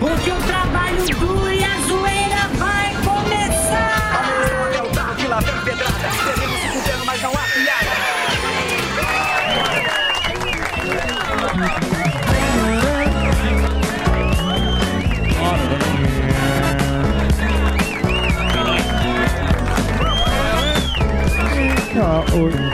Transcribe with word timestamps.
Porque 0.00 0.30
o 0.30 0.36
trabalho 0.36 1.04
duro 1.18 1.52
e 1.52 1.62
a 1.62 1.78
zoeira 1.86 2.48
vai 2.54 2.94
começar! 3.04 4.24
É 4.74 4.82
o 4.82 4.90
carro 4.94 5.14
que 5.14 5.26
lá 5.26 5.40
vem 5.40 5.60
pedrada. 5.62 6.08
Devemos 6.26 6.60
se 6.60 6.68
fudendo, 6.68 7.04
mas 7.04 7.22
não 7.22 7.32
há 7.32 7.44
piada. 7.54 7.90
Olá. 22.32 22.69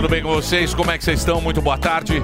Tudo 0.00 0.08
bem 0.08 0.22
com 0.22 0.30
vocês? 0.30 0.72
Como 0.72 0.90
é 0.90 0.96
que 0.96 1.04
vocês 1.04 1.18
estão? 1.18 1.42
Muito 1.42 1.60
boa 1.60 1.76
tarde. 1.76 2.22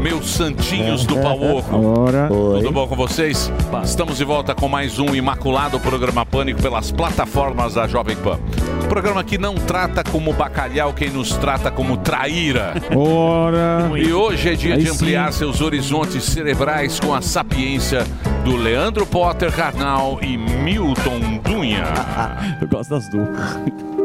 Meus 0.00 0.30
santinhos 0.30 1.04
do 1.04 1.16
pau 1.16 1.56
oco. 1.56 1.76
Ora. 1.76 2.28
Tudo 2.28 2.70
bom 2.70 2.86
com 2.86 2.94
vocês? 2.94 3.50
Estamos 3.82 4.18
de 4.18 4.24
volta 4.24 4.54
com 4.54 4.68
mais 4.68 5.00
um 5.00 5.12
imaculado 5.12 5.80
programa 5.80 6.24
Pânico 6.24 6.62
pelas 6.62 6.92
plataformas 6.92 7.74
da 7.74 7.88
Jovem 7.88 8.14
Pan. 8.14 8.38
Um 8.84 8.86
programa 8.86 9.24
que 9.24 9.38
não 9.38 9.56
trata 9.56 10.04
como 10.04 10.32
bacalhau 10.32 10.92
quem 10.92 11.10
nos 11.10 11.32
trata 11.32 11.68
como 11.68 11.96
traíra. 11.96 12.74
Ora. 12.96 13.90
E 13.96 14.12
hoje 14.12 14.50
é 14.50 14.54
dia 14.54 14.76
Aí 14.76 14.84
de 14.84 14.90
ampliar 14.90 15.32
sim. 15.32 15.40
seus 15.40 15.60
horizontes 15.60 16.22
cerebrais 16.22 17.00
com 17.00 17.12
a 17.12 17.20
sapiência 17.20 18.04
do 18.44 18.54
Leandro 18.54 19.04
Potter 19.04 19.50
Carnal 19.50 20.20
e 20.22 20.38
Milton 20.38 21.40
Dunha. 21.42 21.86
Eu 22.62 22.68
gosto 22.68 22.90
das 22.90 23.08
duas. 23.08 23.36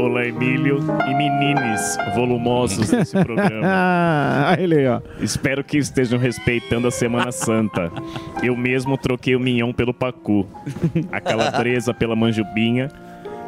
Olá, 0.01 0.25
Emílio 0.25 0.79
e 1.07 1.13
menines 1.13 1.95
volumosos 2.15 2.89
desse 2.89 3.23
programa. 3.23 3.61
Ah, 4.43 4.55
ele, 4.57 4.87
ó. 4.87 4.99
Espero 5.21 5.63
que 5.63 5.77
estejam 5.77 6.17
respeitando 6.17 6.87
a 6.87 6.91
Semana 6.91 7.31
Santa. 7.31 7.91
Eu 8.41 8.57
mesmo 8.57 8.97
troquei 8.97 9.35
o 9.35 9.39
mignon 9.39 9.71
pelo 9.71 9.93
pacu, 9.93 10.47
a 11.11 11.21
calabresa 11.21 11.93
pela 11.93 12.15
manjubinha, 12.15 12.89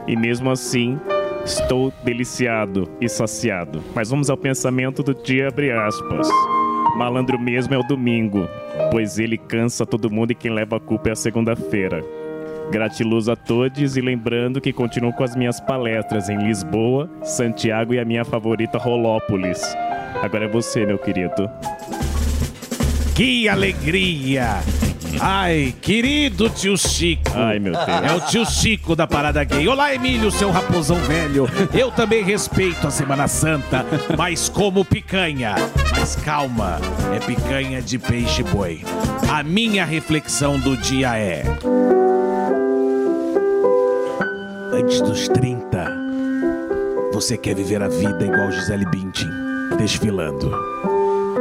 e 0.08 0.16
mesmo 0.16 0.52
assim 0.52 1.00
estou 1.44 1.92
deliciado 2.04 2.88
e 3.02 3.10
saciado. 3.10 3.84
Mas 3.96 4.12
vamos 4.12 4.30
ao 4.30 4.38
pensamento 4.38 5.02
do 5.02 5.16
dia, 5.16 5.48
abre 5.48 5.72
aspas. 5.72 6.28
Malandro 6.96 7.40
mesmo 7.40 7.74
é 7.74 7.78
o 7.80 7.84
domingo, 7.84 8.48
pois 8.92 9.18
ele 9.18 9.40
cansa 9.40 9.88
todo 9.88 10.12
mundo 10.12 10.32
e 10.32 10.36
quem 10.36 10.52
leva 10.54 10.78
a 10.78 10.80
culpa 10.80 11.10
é 11.10 11.14
a 11.14 11.16
segunda-feira. 11.16 12.06
Gratiluz 12.72 13.30
a 13.30 13.36
todos 13.36 13.96
e 13.96 14.02
lembrando 14.02 14.60
que 14.60 14.74
continuo 14.74 15.14
com 15.14 15.24
as 15.24 15.36
minhas 15.36 15.60
palestras 15.60 16.30
em 16.30 16.38
Lisboa, 16.38 17.10
Santiago 17.24 17.94
e 17.94 18.00
a 18.00 18.06
minha 18.06 18.26
favorita 18.26 18.78
Rolópolis. 18.78 19.62
Agora 20.22 20.46
é 20.46 20.48
você, 20.48 20.86
meu 20.86 20.98
querido. 20.98 21.50
Que 23.16 23.48
alegria! 23.48 24.62
Ai, 25.20 25.74
querido 25.82 26.50
tio 26.50 26.78
Chico. 26.78 27.32
Ai, 27.36 27.60
meu 27.60 27.74
Deus. 27.74 27.88
É 27.88 28.16
o 28.16 28.22
tio 28.22 28.46
Chico 28.46 28.96
da 28.96 29.06
Parada 29.06 29.44
Gay. 29.44 29.68
Olá, 29.68 29.94
Emílio, 29.94 30.32
seu 30.32 30.50
raposão 30.52 30.98
velho. 30.98 31.48
Eu 31.74 31.92
também 31.92 32.24
respeito 32.24 32.88
a 32.88 32.92
Semana 32.92 33.28
Santa, 33.28 33.86
mas 34.18 34.50
como 34.50 34.84
picanha. 34.84 35.56
Mas 35.92 36.16
calma, 36.16 36.80
é 37.16 37.20
picanha 37.20 37.82
de 37.82 38.00
peixe 38.00 38.44
boi. 38.44 38.82
A 39.30 39.44
minha 39.44 39.86
reflexão 39.86 40.60
do 40.60 40.76
dia 40.76 41.18
é. 41.18 41.44
Antes 44.74 45.02
dos 45.02 45.28
30, 45.28 45.86
você 47.14 47.38
quer 47.38 47.54
viver 47.54 47.84
a 47.84 47.88
vida 47.88 48.26
igual 48.26 48.52
Gisele 48.52 48.88
Bündchen, 48.88 49.30
desfilando. 49.78 50.52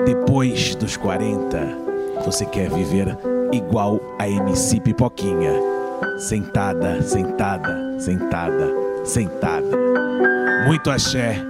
Depois 0.04 0.75
dos 0.75 0.98
40, 0.98 1.59
você 2.26 2.44
quer 2.44 2.69
viver 2.69 3.16
igual 3.50 3.98
a 4.19 4.28
MC 4.28 4.81
Pipoquinha. 4.81 5.54
Sentada, 6.19 7.00
sentada, 7.00 7.98
sentada, 7.98 8.70
sentada. 9.03 9.78
Muito 10.66 10.91
axé 10.91 11.43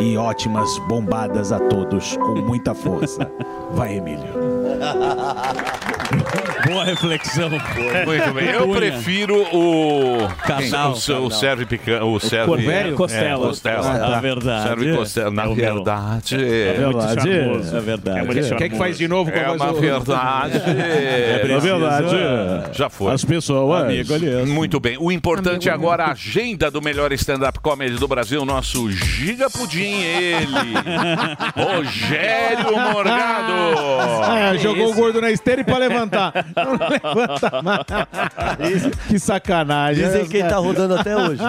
e 0.00 0.16
ótimas 0.16 0.70
bombadas 0.88 1.52
a 1.52 1.60
todos 1.60 2.16
com 2.16 2.36
muita 2.36 2.74
força. 2.74 3.30
Vai, 3.72 3.98
Emílio. 3.98 4.39
Boa 6.66 6.84
reflexão. 6.84 7.50
Muito 7.50 8.34
bem. 8.34 8.48
Eu 8.50 8.68
prefiro 8.68 9.42
o. 9.52 10.28
Casal, 10.46 10.92
o, 10.92 11.26
o 11.26 11.30
serve 11.30 11.66
picanha. 11.66 12.04
O 12.04 12.18
serve. 12.20 12.46
Corvério? 12.46 12.92
É, 12.92 12.96
Costela. 12.96 13.48
costela. 13.48 13.90
Ah, 13.94 13.98
tá. 13.98 14.08
Na 14.10 14.20
verdade. 14.20 14.68
Serve 14.68 14.96
costela. 14.96 15.30
Na 15.30 15.44
É 15.44 15.48
o 15.48 15.54
verdade. 15.54 16.34
É 16.34 16.74
verdade. 16.74 17.22
charmoso. 17.22 17.76
É 17.76 17.80
verdade. 17.80 18.38
É 18.38 18.56
Quer 18.56 18.68
que 18.68 18.76
faz 18.76 18.98
de 18.98 19.08
novo 19.08 19.30
com 19.30 19.38
a 19.38 19.40
É 19.42 19.46
voz 19.46 19.60
uma 19.60 19.72
verdade. 19.72 20.58
É 20.58 21.42
verdade. 21.42 22.16
Já 22.72 22.90
foi. 22.90 23.12
As 23.12 23.24
pessoas. 23.24 23.84
Amigo, 23.84 24.14
aliás. 24.14 24.48
Muito 24.48 24.78
bem. 24.80 24.96
O 24.98 25.10
importante 25.10 25.68
agora, 25.70 26.04
a 26.04 26.12
agenda 26.12 26.70
do 26.70 26.82
melhor 26.82 27.12
stand-up 27.12 27.58
comedy 27.60 27.96
do 27.96 28.06
Brasil, 28.08 28.44
nosso 28.44 28.90
Giga 28.90 29.48
Pudim, 29.50 30.02
ele, 30.02 30.74
Rogério 31.56 32.72
Morgado. 32.92 33.52
Ah, 34.22 34.56
jogou 34.70 34.92
o 34.92 34.94
gordo 34.94 35.20
na 35.20 35.30
esteira 35.30 35.60
e 35.60 35.64
pra 35.64 35.78
levantar. 35.78 36.32
Não 36.56 36.72
levanta 36.72 37.62
mais. 37.62 38.86
Que 39.08 39.18
sacanagem. 39.18 40.04
Dizem 40.04 40.22
né, 40.22 40.28
que 40.28 40.36
ele 40.38 40.48
tá 40.48 40.56
rodando 40.56 40.94
até 40.94 41.16
hoje. 41.16 41.42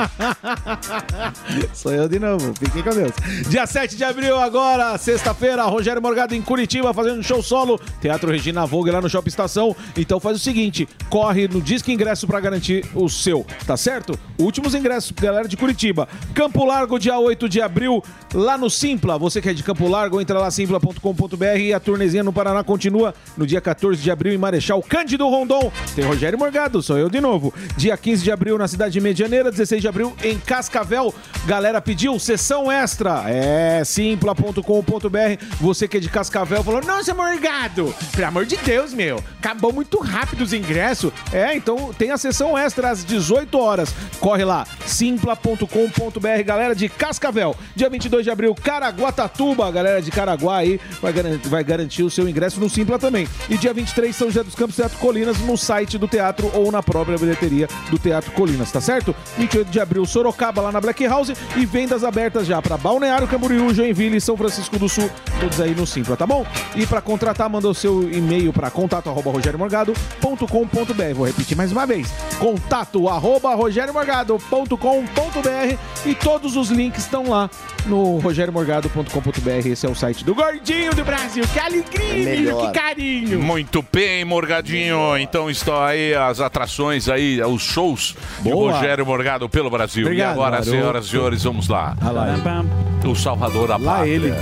Sou 1.74 1.94
eu 1.94 2.08
de 2.08 2.20
novo. 2.20 2.54
Fiquem 2.59 2.84
com 2.84 2.90
Deus. 2.92 3.12
Dia 3.50 3.66
7 3.66 3.96
de 3.96 4.04
abril, 4.04 4.40
agora, 4.40 4.98
sexta-feira, 4.98 5.64
Rogério 5.64 6.02
Morgado 6.02 6.36
em 6.36 6.42
Curitiba, 6.42 6.94
fazendo 6.94 7.20
um 7.20 7.24
show 7.24 7.42
solo. 7.42 7.80
Teatro 8.02 8.32
Regina 8.32 8.66
Vogue 8.66 8.92
lá 8.92 9.02
no 9.02 9.09
Shopping 9.09 9.30
Estação. 9.30 9.76
Então 9.98 10.20
faz 10.20 10.38
o 10.38 10.40
seguinte: 10.40 10.88
corre 11.09 11.48
no 11.48 11.62
Disque 11.62 11.92
Ingresso 11.92 12.28
pra 12.28 12.40
garantir 12.40 12.86
o 12.94 13.09
seu, 13.09 13.46
tá 13.66 13.78
certo? 13.78 14.18
Últimos 14.40 14.74
ingressos, 14.74 15.12
galera 15.12 15.48
de 15.48 15.56
Curitiba. 15.56 16.08
Campo 16.34 16.66
Largo, 16.66 17.00
dia 17.00 17.18
8 17.18 17.48
de 17.48 17.62
abril, 17.62 18.03
lá 18.34 18.58
no 18.58 18.70
Simpla. 18.70 19.18
Você 19.18 19.42
que 19.42 19.50
é 19.50 19.53
de 19.53 19.64
Campo 19.64 19.88
Largo, 19.88 20.20
entra 20.20 20.40
lá 20.40 20.50
simpla.com.br 20.50 21.58
e 21.59 21.74
a 21.74 21.80
turnezinha 21.80 22.24
no 22.24 22.34
Paraná 22.34 22.64
continua 22.64 23.11
no 23.38 23.46
dia 23.46 23.62
14 23.62 24.02
de 24.02 24.12
abril 24.12 24.34
em 24.34 24.38
Marechal 24.38 24.82
Cândido 24.82 25.28
Rondon. 25.28 25.72
Tem 25.96 26.06
Rogério 26.06 26.38
Morgado, 26.38 26.82
sou 26.82 26.98
eu 26.98 27.10
de 27.10 27.20
novo. 27.20 27.54
Dia 27.76 27.98
15 27.98 28.24
de 28.24 28.32
abril 28.32 28.58
na 28.58 28.68
cidade 28.68 28.94
de 28.94 29.02
Medianeira, 29.02 29.52
16 29.52 29.82
de 29.82 29.88
abril 29.88 30.14
em 30.24 30.38
Cascavel. 30.38 31.14
Galera 31.46 31.82
pediu 31.82 32.18
sessão 32.20 32.72
extra. 32.72 33.24
É 33.28 33.84
simpla.com.br. 33.84 35.46
Você 35.59 35.88
que 35.88 35.97
é 35.97 36.00
de 36.00 36.09
Cascavel 36.09 36.64
falou: 36.64 36.82
"Nossa, 36.82 37.14
Morgado, 37.14 37.94
pelo 38.14 38.28
amor 38.28 38.46
de 38.46 38.58
Deus, 38.58 38.94
meu. 38.94 39.24
Acabou 39.40 39.74
muito 39.74 40.00
rápido 40.00 40.41
os 40.41 40.53
ingressos". 40.53 41.12
É, 41.34 41.56
então 41.56 41.94
tem 41.97 42.12
a 42.12 42.18
sessão 42.18 42.58
extra 42.58 42.90
às 42.90 43.03
18 43.03 43.58
horas. 43.58 43.94
Corre 44.20 44.46
lá, 44.46 44.66
simpla.com.br, 44.85 46.44
galera 46.46 46.76
de 46.76 46.88
Cascavel. 46.88 47.56
Dia 47.76 47.90
22 47.90 48.24
de 48.24 48.30
abril, 48.30 48.53
Caraguatatuba, 48.56 49.70
galera 49.72 50.02
de 50.02 50.12
Caraguá 50.12 50.58
aí 50.58 50.80
vai 51.02 51.14
garantir, 51.14 51.47
vai 51.47 51.64
garantir 51.64 52.03
o 52.03 52.09
seu 52.09 52.28
ingresso 52.28 52.59
no 52.59 52.70
Simpla 52.70 52.97
também. 53.02 53.28
E 53.50 53.58
dia 53.58 53.74
23, 53.74 54.16
São 54.16 54.28
José 54.28 54.44
dos 54.44 54.56
Campos, 54.56 54.76
Teatro 54.76 54.98
Colinas, 55.00 55.40
no 55.40 55.58
site 55.58 55.98
do 55.98 56.08
teatro 56.08 56.50
ou 56.53 56.72
na 56.72 56.82
própria 56.82 57.18
bilheteria 57.18 57.68
do 57.90 57.98
Teatro 57.98 58.32
Colinas, 58.32 58.72
tá 58.72 58.80
certo? 58.80 59.14
28 59.38 59.70
de 59.70 59.80
abril, 59.80 60.06
Sorocaba, 60.06 60.62
lá 60.62 60.72
na 60.72 60.80
Black 60.80 61.06
House. 61.06 61.34
E 61.58 61.66
vendas 61.66 62.03
abertas 62.03 62.48
já 62.48 62.62
para 62.62 62.78
Balneário 62.78 63.28
Camboriú, 63.28 63.74
Joinville 63.74 64.18
e 64.18 64.22
São 64.22 64.38
Francisco 64.38 64.78
do 64.78 64.88
Sul, 64.88 65.09
todos 65.40 65.59
aí 65.59 65.76
no 65.76 65.86
Simpla, 65.86 66.16
tá 66.16 66.28
bom? 66.28 66.46
E 66.76 66.86
para 66.86 67.02
contratar, 67.02 67.50
manda 67.50 67.68
o 67.68 67.74
seu 67.74 68.09
e-mail 68.12 68.53
para 68.53 68.70
contato 68.70 69.09
arroba 69.09 69.32
rogeriomorgado.com.br. 69.32 71.14
Vou 71.16 71.26
repetir 71.26 71.58
mais 71.58 71.72
uma 71.72 71.86
vez. 71.86 72.08
Contato 72.40 73.09
arroba 73.09 73.54
rogeriomorgado.com.br 73.56 75.78
e 76.06 76.16
todos 76.16 76.56
os 76.56 76.70
links 76.70 77.04
estão 77.04 77.30
lá 77.30 77.50
no 77.86 78.20
rogeriomorgado.com.br. 78.20 79.68
Esse 79.68 79.86
é 79.86 79.90
o 79.90 79.96
site 79.96 80.24
do 80.24 80.36
Gordinho 80.36 80.94
do 80.94 81.04
Brasil. 81.04 81.44
Que 81.52 81.59
alegria, 81.59 82.14
menino, 82.14 82.59
que 82.59 82.72
carinho. 82.72 82.91
Muito 83.38 83.85
bem, 83.91 84.26
Morgadinho. 84.26 85.17
Então 85.17 85.49
estão 85.49 85.82
aí 85.82 86.14
as 86.14 86.40
atrações 86.40 87.08
aí, 87.09 87.41
os 87.41 87.61
shows 87.61 88.16
Boa. 88.40 88.72
de 88.72 88.73
Rogério 88.78 89.05
Morgado 89.05 89.47
pelo 89.49 89.70
Brasil. 89.70 90.03
Obrigado, 90.05 90.29
e 90.29 90.32
agora, 90.34 90.52
garoto. 90.52 90.70
senhoras 90.72 91.05
e 91.05 91.09
senhores, 91.09 91.43
vamos 91.43 91.67
lá. 91.67 91.96
O 93.05 93.16
Salvador 93.16 93.67
da 93.67 93.78
Lá 93.78 93.97
Pátria. 93.97 94.11
ele. 94.11 94.34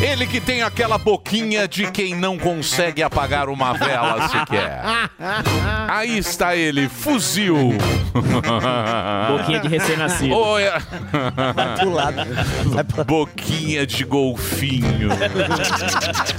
Ele 0.00 0.26
que 0.28 0.40
tem 0.40 0.62
aquela 0.62 0.96
boquinha 0.96 1.66
de 1.66 1.90
quem 1.90 2.14
não 2.14 2.38
consegue 2.38 3.02
apagar 3.02 3.48
uma 3.48 3.72
vela 3.72 4.28
sequer. 4.28 4.80
Aí 5.88 6.16
está 6.18 6.54
ele, 6.54 6.88
fuzil. 6.88 7.72
Boquinha 9.28 9.58
de 9.60 9.66
recém-nascido. 9.68 10.34
Oi. 10.36 10.62
pro 11.80 11.90
lado. 11.90 12.16
Boquinha 13.06 13.84
de 13.84 14.04
golfinho. 14.04 15.08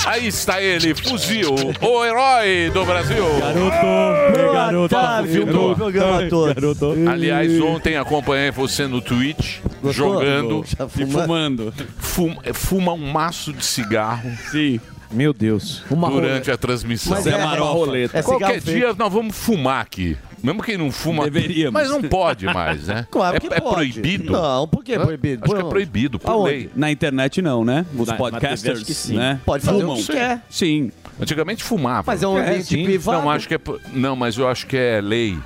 Aí 0.05 0.27
está 0.27 0.61
ele, 0.61 0.95
fuzil, 0.95 1.53
o 1.81 2.05
herói 2.05 2.71
do 2.73 2.85
Brasil. 2.85 3.25
Garoto, 3.39 4.53
garoto. 4.53 4.95
tarde, 4.95 5.41
bom 5.45 5.75
programa 5.75 6.23
a 6.25 6.29
todos. 6.29 6.53
Garoto. 6.55 6.95
Aliás, 7.11 7.59
ontem 7.61 7.97
acompanhei 7.97 8.51
você 8.51 8.87
no 8.87 9.01
Twitch, 9.01 9.57
Gostou? 9.81 10.13
jogando, 10.13 10.63
E 10.65 11.05
fuma- 11.05 11.21
fumando. 11.23 11.73
fuma, 11.97 12.41
fuma 12.53 12.93
um 12.93 13.11
maço 13.11 13.48
de 13.53 13.65
cigarro 13.65 14.31
Sim. 14.51 14.79
Meu 15.11 15.33
Deus. 15.33 15.81
Uma 15.89 16.07
durante 16.09 16.51
a 16.51 16.57
transmissão. 16.57 17.13
Mas 17.13 17.25
é, 17.25 17.35
Marofa. 17.35 17.97
é 17.97 18.07
cigarro 18.07 18.23
Qualquer 18.25 18.61
fake. 18.61 18.77
dia 18.77 18.93
nós 18.93 19.11
vamos 19.11 19.35
fumar 19.35 19.81
aqui. 19.81 20.15
Mesmo 20.43 20.61
quem 20.61 20.77
não 20.77 20.91
fuma. 20.91 21.23
Deveríamos. 21.23 21.73
Mas 21.73 21.89
não 21.89 22.01
pode 22.03 22.45
mais, 22.45 22.85
né? 22.87 23.07
Claro 23.11 23.37
é, 23.37 23.39
que 23.39 23.47
é 23.47 23.59
pode. 23.59 23.73
proibido? 23.73 24.31
Não, 24.31 24.67
por 24.67 24.83
que 24.83 24.93
Hã? 24.93 25.01
proibido? 25.01 25.43
Acho 25.43 25.55
que 25.55 25.61
é 25.61 25.63
proibido, 25.67 26.19
por 26.19 26.29
Aonde? 26.29 26.49
lei. 26.51 26.69
Na 26.75 26.91
internet 26.91 27.41
não, 27.41 27.65
né? 27.65 27.85
Os 27.97 28.05
Na- 28.07 28.13
na 28.13 28.17
podcasters, 28.19 28.61
TV 28.61 28.71
acho 28.75 28.85
que 28.85 28.93
sim. 28.93 29.15
né? 29.17 29.39
Pode 29.43 29.65
fazer 29.65 29.81
Fumam. 29.81 29.95
o 29.95 29.97
que 29.97 30.11
quer. 30.11 30.41
Sim. 30.47 30.91
Antigamente 31.19 31.63
fumava. 31.63 32.03
Mas 32.05 32.21
é 32.21 32.27
um 32.27 32.37
É, 32.37 32.47
ambiente 32.47 32.83
privado. 32.83 33.17
Não, 33.23 33.29
acho 33.31 33.47
que 33.47 33.55
é. 33.55 33.59
Não, 33.91 34.15
mas 34.15 34.37
eu 34.37 34.47
acho 34.47 34.67
que 34.67 34.77
é 34.77 35.01
lei. 35.01 35.37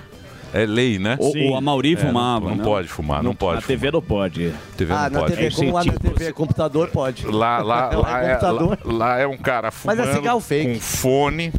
É 0.53 0.65
lei, 0.65 0.99
né? 0.99 1.17
O, 1.19 1.31
Sim. 1.31 1.49
o 1.49 1.55
Amauri 1.55 1.93
É, 1.93 1.97
fumava. 1.97 2.49
Não, 2.49 2.55
não 2.57 2.63
pode 2.63 2.87
fumar, 2.87 3.23
não, 3.23 3.33
pode. 3.35 3.61
Na 3.61 3.67
TV 3.67 3.89
não 3.91 4.01
pode. 4.01 4.45
fumar. 4.49 4.61
TV 4.77 4.93
Ah, 4.93 5.09
não 5.09 5.09
na 5.09 5.19
pode. 5.27 5.35
TV, 5.35 5.55
como 5.55 5.73
lá 5.73 5.83
na 5.83 5.93
TV 5.93 6.25
é 6.25 6.31
computador, 6.31 6.87
pode. 6.89 7.25
Lá, 7.33 7.57
lá, 7.59 7.89
Lá 7.89 8.21
é 8.21 8.25
é, 8.25 8.29
computador. 8.35 8.79
lá, 8.85 8.93
lá 8.93 9.19
é 9.19 9.27
um 9.27 9.37
cara 9.37 9.67
Mas 9.67 9.73
fumando 9.75 10.01
é 10.01 10.13
cigarro 10.13 10.39
fake. 10.39 10.73
com 10.75 10.79
fone. 10.79 11.53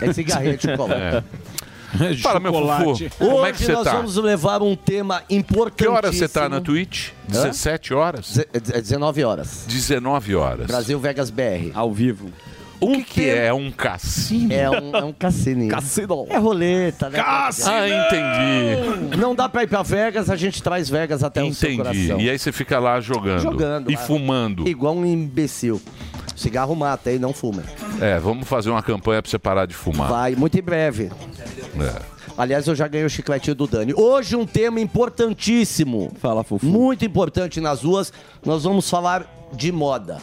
É 0.00 0.12
cigarrinho 0.12 0.56
de 0.56 0.62
chocolate. 0.62 1.00
É. 1.02 1.22
Fala, 2.22 2.38
meu 2.38 2.52
Chocolate. 2.52 3.08
fufu, 3.10 3.18
como 3.30 3.44
é 3.46 3.50
que 3.52 3.56
Hoje 3.56 3.64
você 3.66 3.72
nós 3.72 3.84
tá? 3.84 3.92
vamos 3.96 4.16
levar 4.16 4.62
um 4.62 4.76
tema 4.76 5.22
importantíssimo. 5.28 5.74
Que 5.76 5.88
hora 5.88 6.12
você 6.12 6.28
tá 6.28 6.48
na 6.48 6.60
Twitch? 6.60 7.08
Hã? 7.28 7.32
17 7.32 7.92
horas? 7.92 8.26
Ze- 8.32 8.48
é 8.52 8.80
19 8.80 9.24
horas. 9.24 9.64
19 9.66 10.36
horas. 10.36 10.66
Brasil 10.68 10.98
Vegas 11.00 11.30
BR. 11.30 11.72
Ao 11.74 11.92
vivo. 11.92 12.30
O 12.80 12.92
que, 12.92 13.04
que 13.04 13.28
é? 13.28 13.46
É 13.46 13.52
um 13.52 13.70
cassino? 13.70 14.52
É 14.52 14.70
um, 14.70 14.96
é 14.96 15.04
um 15.04 15.12
cassino. 15.12 15.68
Cassino. 15.68 16.26
É 16.28 16.38
roleta, 16.38 17.10
né? 17.10 17.20
Ah, 17.24 17.50
entendi. 17.86 19.16
Não 19.16 19.34
dá 19.34 19.48
pra 19.48 19.62
ir 19.62 19.66
pra 19.66 19.82
Vegas, 19.82 20.30
a 20.30 20.36
gente 20.36 20.62
traz 20.62 20.88
Vegas 20.88 21.22
até 21.22 21.42
o 21.42 21.52
seu 21.52 21.70
Entendi. 21.70 21.82
coração. 22.06 22.20
E 22.20 22.30
aí 22.30 22.38
você 22.38 22.52
fica 22.52 22.78
lá 22.78 23.00
jogando. 23.00 23.40
Jogando 23.42 23.90
E 23.90 23.94
lá. 23.94 24.00
fumando. 24.00 24.66
Igual 24.68 24.96
um 24.96 25.04
imbecil. 25.04 25.80
Cigarro 26.36 26.74
mata, 26.74 27.10
aí 27.10 27.18
não 27.18 27.34
fuma. 27.34 27.62
É, 28.00 28.18
vamos 28.18 28.48
fazer 28.48 28.70
uma 28.70 28.82
campanha 28.82 29.20
pra 29.20 29.30
você 29.30 29.38
parar 29.38 29.66
de 29.66 29.74
fumar. 29.74 30.08
Vai, 30.08 30.34
muito 30.34 30.58
em 30.58 30.62
breve. 30.62 31.10
É. 31.78 32.20
Aliás, 32.38 32.66
eu 32.66 32.74
já 32.74 32.88
ganhei 32.88 33.04
o 33.06 33.10
chicletinho 33.10 33.54
do 33.54 33.66
Dani. 33.66 33.92
Hoje 33.94 34.34
um 34.36 34.46
tema 34.46 34.80
importantíssimo. 34.80 36.10
Fala, 36.18 36.42
Fufu. 36.42 36.64
Muito 36.64 37.04
importante 37.04 37.60
nas 37.60 37.82
ruas. 37.82 38.10
Nós 38.44 38.64
vamos 38.64 38.88
falar 38.88 39.26
de 39.52 39.70
moda. 39.70 40.16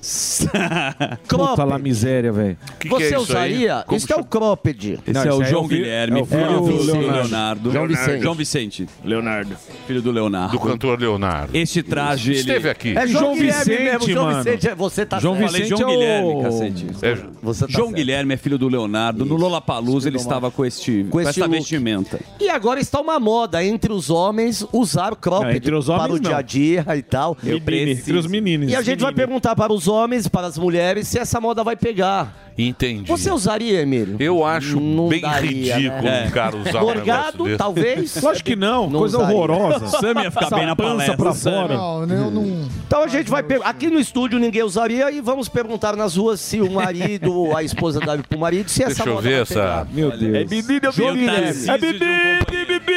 Puta 1.28 1.64
lá 1.64 1.78
miséria, 1.78 2.32
velho. 2.32 2.56
Que 2.78 2.88
que 2.88 2.94
Você 2.94 3.04
é 3.04 3.06
isso 3.08 3.16
aí? 3.16 3.22
usaria? 3.22 3.84
Como 3.86 3.96
Isso 3.96 4.12
é 4.12 4.16
o 4.16 4.24
cropped. 4.24 4.92
Esse 5.06 5.12
Não, 5.12 5.22
é 5.22 5.28
esse 5.28 5.36
o 5.38 5.42
é 5.42 5.46
João 5.46 5.64
o 5.64 5.68
fi- 5.68 5.76
Guilherme, 5.76 6.20
é 6.20 6.24
filho 6.24 6.46
do 6.48 6.60
do 6.60 6.82
Leonardo. 6.84 7.12
Leonardo. 7.20 7.72
João 7.72 7.86
Vicente. 7.88 8.22
João 8.22 8.34
Vicente, 8.34 8.86
Leonardo. 9.04 9.56
filho 9.86 10.02
do 10.02 10.10
Leonardo. 10.10 10.52
Do 10.52 10.60
cantor 10.60 11.00
Leonardo. 11.00 11.56
Este 11.56 11.82
traje, 11.82 12.30
ele... 12.30 12.40
Esteve 12.40 12.68
aqui. 12.70 12.96
É 12.96 13.06
João, 13.06 13.22
João 13.24 13.34
Guilherme 13.34 13.64
Vicente, 13.64 13.82
mesmo. 13.82 14.08
João 14.12 14.26
mano. 14.26 14.44
Vicente, 14.44 14.68
é- 14.68 14.74
você 14.74 15.06
tá 15.06 15.18
João 15.20 15.34
Vicente 15.36 15.68
João 15.68 15.80
é 15.80 15.84
o- 15.84 15.88
Guilherme, 15.90 16.42
cacete. 16.42 16.86
É, 17.02 17.14
Você 17.42 17.66
tá 17.66 17.72
João 17.72 17.86
certo. 17.88 17.96
Guilherme 17.96 18.34
é 18.34 18.36
filho 18.36 18.58
do 18.58 18.68
Leonardo. 18.68 19.24
No 19.24 19.36
Lollapalooza 19.36 20.08
ele 20.08 20.16
estava 20.16 20.50
com 20.50 20.64
este, 20.64 21.06
com, 21.10 21.20
esse 21.20 21.30
essa 21.30 21.46
look. 21.46 21.50
vestimenta. 21.56 22.20
E 22.40 22.48
agora 22.48 22.80
está 22.80 23.00
uma 23.00 23.18
moda 23.18 23.64
entre 23.64 23.92
os 23.92 24.10
homens 24.10 24.66
usar 24.72 25.14
cropped 25.16 25.70
Não, 25.70 25.78
os 25.78 25.88
homens, 25.88 26.02
para 26.02 26.12
o 26.12 26.16
não. 26.16 26.22
dia 26.22 26.36
a 26.36 26.42
dia 26.42 26.86
e 26.96 27.02
tal. 27.02 27.36
Eu. 27.44 27.58
Entre 27.58 28.16
os 28.16 28.26
meninos. 28.26 28.70
E 28.70 28.76
a 28.76 28.82
gente 28.82 29.00
vai 29.00 29.12
perguntar 29.12 29.54
para 29.56 29.72
os 29.72 29.87
homens, 29.88 30.28
para 30.28 30.46
as 30.46 30.56
mulheres, 30.58 31.08
se 31.08 31.18
essa 31.18 31.40
moda 31.40 31.64
vai 31.64 31.74
pegar. 31.76 32.32
Entendi. 32.60 33.04
Você 33.06 33.30
usaria, 33.30 33.82
Emílio? 33.82 34.16
Eu 34.18 34.44
acho 34.44 34.80
Não 34.80 35.08
bem 35.08 35.20
daria, 35.20 35.76
ridículo 35.76 36.02
né? 36.02 36.24
um 36.26 36.30
cara 36.32 36.56
usar 36.56 36.68
um 36.82 36.86
negócio 36.88 36.96
Morgado, 36.96 37.44
desse. 37.44 37.56
talvez. 37.56 38.20
Lógico 38.20 38.46
que 38.46 38.56
não, 38.56 38.90
Não 38.90 38.98
coisa 38.98 39.16
usaria. 39.18 39.36
horrorosa. 39.36 39.86
Sam 40.00 40.22
ia 40.24 40.30
ficar 40.32 40.46
Essa 40.46 40.56
bem 40.56 40.66
na 40.66 40.74
pança 40.74 40.90
palestra. 40.90 41.16
pra 41.16 41.34
fora. 41.34 41.74
Não, 41.76 42.02
eu 42.02 42.30
não. 42.32 42.68
Então 42.84 43.04
a 43.04 43.06
gente 43.06 43.30
vai 43.30 43.44
per- 43.44 43.60
aqui 43.64 43.88
no 43.88 44.00
estúdio 44.00 44.40
ninguém 44.40 44.64
usaria 44.64 45.08
e 45.12 45.20
vamos 45.20 45.48
perguntar 45.48 45.94
nas 45.94 46.16
ruas 46.16 46.40
se 46.40 46.60
o 46.60 46.68
marido 46.68 47.32
ou 47.32 47.56
a 47.56 47.62
esposa 47.62 48.00
dá 48.00 48.18
pro 48.18 48.38
marido 48.40 48.68
se 48.68 48.82
essa 48.82 49.04
Deixa 49.04 49.08
eu 49.08 49.14
moda 49.14 49.28
ver 49.28 49.32
vai 49.34 49.42
essa. 49.42 49.54
pegar. 49.54 49.86
Meu 49.92 50.10
Deus. 50.18 50.34
É 50.34 50.44
menino, 50.44 50.80
é 50.88 50.92
João 50.92 51.14
menino. 51.14 51.32
Guilherme. 51.32 51.68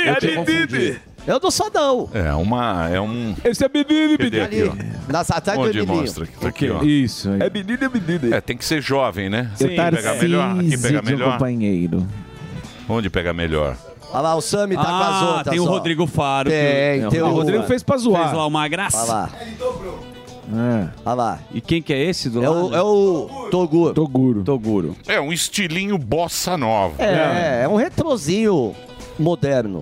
É 0.05 0.09
Eu 0.09 0.15
te 0.15 0.27
confundi. 0.35 0.99
Eu 1.27 1.39
não 1.41 1.51
sou 1.51 1.69
não. 1.73 2.09
É 2.13 2.33
uma. 2.33 2.89
É 2.89 2.99
um. 2.99 3.35
Esse 3.43 3.63
é 3.63 3.69
menino, 3.69 4.17
menino. 4.17 4.43
aqui, 4.43 4.61
Ali, 4.61 4.71
na, 5.07 5.23
do 5.55 5.61
Onde 5.69 5.77
Emilinho. 5.79 6.01
mostra? 6.01 6.23
Aqui, 6.23 6.33
tá 6.39 6.47
aqui, 6.47 6.69
ó. 6.69 6.81
Isso 6.83 7.29
aí. 7.29 7.41
É 7.41 7.49
menino, 7.49 7.83
é 7.85 7.89
menino. 7.89 8.35
É, 8.35 8.41
tem 8.41 8.57
que 8.57 8.65
ser 8.65 8.81
jovem, 8.81 9.29
né? 9.29 9.51
Eu 9.59 9.67
Aqui 9.67 9.75
pega 9.75 10.13
melhor. 10.15 10.59
Aqui 10.59 10.77
pega 10.77 11.01
de 11.01 11.07
um 11.07 11.11
melhor. 11.17 11.33
companheiro. 11.33 12.07
Onde 12.89 13.09
pega 13.09 13.33
melhor? 13.33 13.77
Olha 14.11 14.21
lá, 14.21 14.35
o 14.35 14.41
Sami 14.41 14.75
tá 14.75 14.83
com 14.83 14.89
as 14.89 14.95
Ah, 15.21 15.25
outras. 15.37 15.51
tem 15.51 15.59
o 15.59 15.65
ó. 15.65 15.69
Rodrigo 15.69 16.05
Faro. 16.07 16.49
Tem, 16.49 17.07
tem 17.07 17.21
O 17.21 17.27
o 17.27 17.31
Rodrigo 17.31 17.63
fez 17.63 17.81
pra 17.83 17.95
que 17.95 18.01
fez 18.01 18.13
zoar. 18.13 18.35
lá 18.35 18.45
uma 18.47 18.59
Olha 18.59 18.67
graça. 18.67 19.03
lá, 19.05 19.29
É, 20.53 20.87
olha 21.05 21.13
lá. 21.15 21.39
E 21.53 21.61
quem 21.61 21.81
que 21.81 21.93
é 21.93 22.03
esse 22.03 22.29
do 22.29 22.43
É 22.43 22.49
lado? 22.49 22.67
o, 22.71 22.75
é 22.75 22.81
o 22.81 23.47
Toguro. 23.49 23.93
Toguro. 23.93 24.43
Toguro. 24.43 24.95
É 25.07 25.21
um 25.21 25.31
estilinho 25.31 25.97
bossa 25.97 26.57
nova. 26.57 26.95
É, 27.01 27.61
é 27.63 27.67
um 27.69 27.77
retrozinho 27.77 28.75
moderno. 29.21 29.81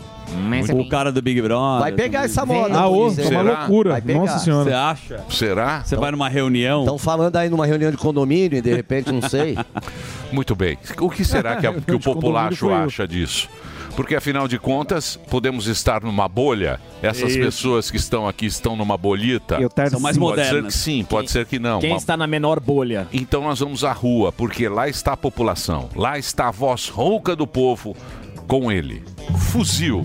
O 0.74 0.88
cara 0.90 1.12
do 1.12 1.22
Big 1.22 1.42
Brother. 1.42 1.80
Vai 1.82 1.92
pegar 1.92 2.26
essa 2.26 2.46
moda. 2.46 2.78
Ah, 2.78 2.88
ô, 2.88 3.08
é 3.18 3.28
uma 3.30 3.42
loucura. 3.42 3.92
Vai 3.92 4.02
pegar. 4.02 4.20
Nossa 4.20 4.38
Você 4.40 4.46
senhora. 4.46 4.86
acha? 4.90 5.24
Será? 5.30 5.82
Você 5.84 5.96
vai 5.96 6.12
numa 6.12 6.30
reunião. 6.30 6.82
Estão 6.82 6.98
falando 6.98 7.36
aí 7.36 7.50
numa 7.50 7.66
reunião 7.66 7.90
de 7.90 7.98
condomínio 7.98 8.58
e 8.58 8.62
de 8.62 8.74
repente, 8.74 9.12
não 9.12 9.28
sei. 9.28 9.58
Muito 10.32 10.56
bem. 10.56 10.78
O 11.00 11.10
que 11.10 11.26
será 11.26 11.56
que, 11.56 11.66
a- 11.66 11.74
que 11.82 11.94
o 11.94 12.00
populacho 12.00 12.70
acha 12.72 13.08
disso? 13.08 13.50
Porque 13.96 14.16
afinal 14.16 14.48
de 14.48 14.58
contas, 14.58 15.20
podemos 15.30 15.68
estar 15.68 16.02
numa 16.04 16.26
bolha. 16.30 16.80
Essas 17.02 17.32
Isso. 17.32 17.40
pessoas 17.40 17.92
que 17.92 17.98
estão 17.98 18.28
aqui 18.30 18.46
estão 18.46 18.74
numa 18.76 18.96
bolhita. 18.98 19.56
Eu 19.56 19.70
tarde 19.70 19.92
São 19.92 20.00
mais 20.00 20.16
sim. 20.16 20.22
Pode 20.22 20.36
ser 20.42 20.46
modernas. 20.48 20.74
que 20.74 20.80
sim, 20.80 21.04
pode 21.04 21.32
ser 21.32 21.46
que 21.46 21.60
não. 21.60 21.80
Quem 21.82 21.90
Mas- 21.92 22.04
está 22.04 22.16
na 22.16 22.26
menor 22.28 22.62
bolha? 22.62 23.08
Então 23.12 23.42
nós 23.42 23.60
vamos 23.60 23.84
à 23.84 23.92
rua, 23.92 24.32
porque 24.32 24.70
lá 24.70 24.88
está 24.88 25.14
a 25.14 25.18
população. 25.18 25.90
Lá 25.96 26.18
está 26.18 26.48
a 26.48 26.52
voz 26.52 26.88
rouca 26.88 27.36
do 27.36 27.46
povo 27.48 27.94
com 28.50 28.72
ele. 28.72 29.04
Fuzil. 29.52 30.04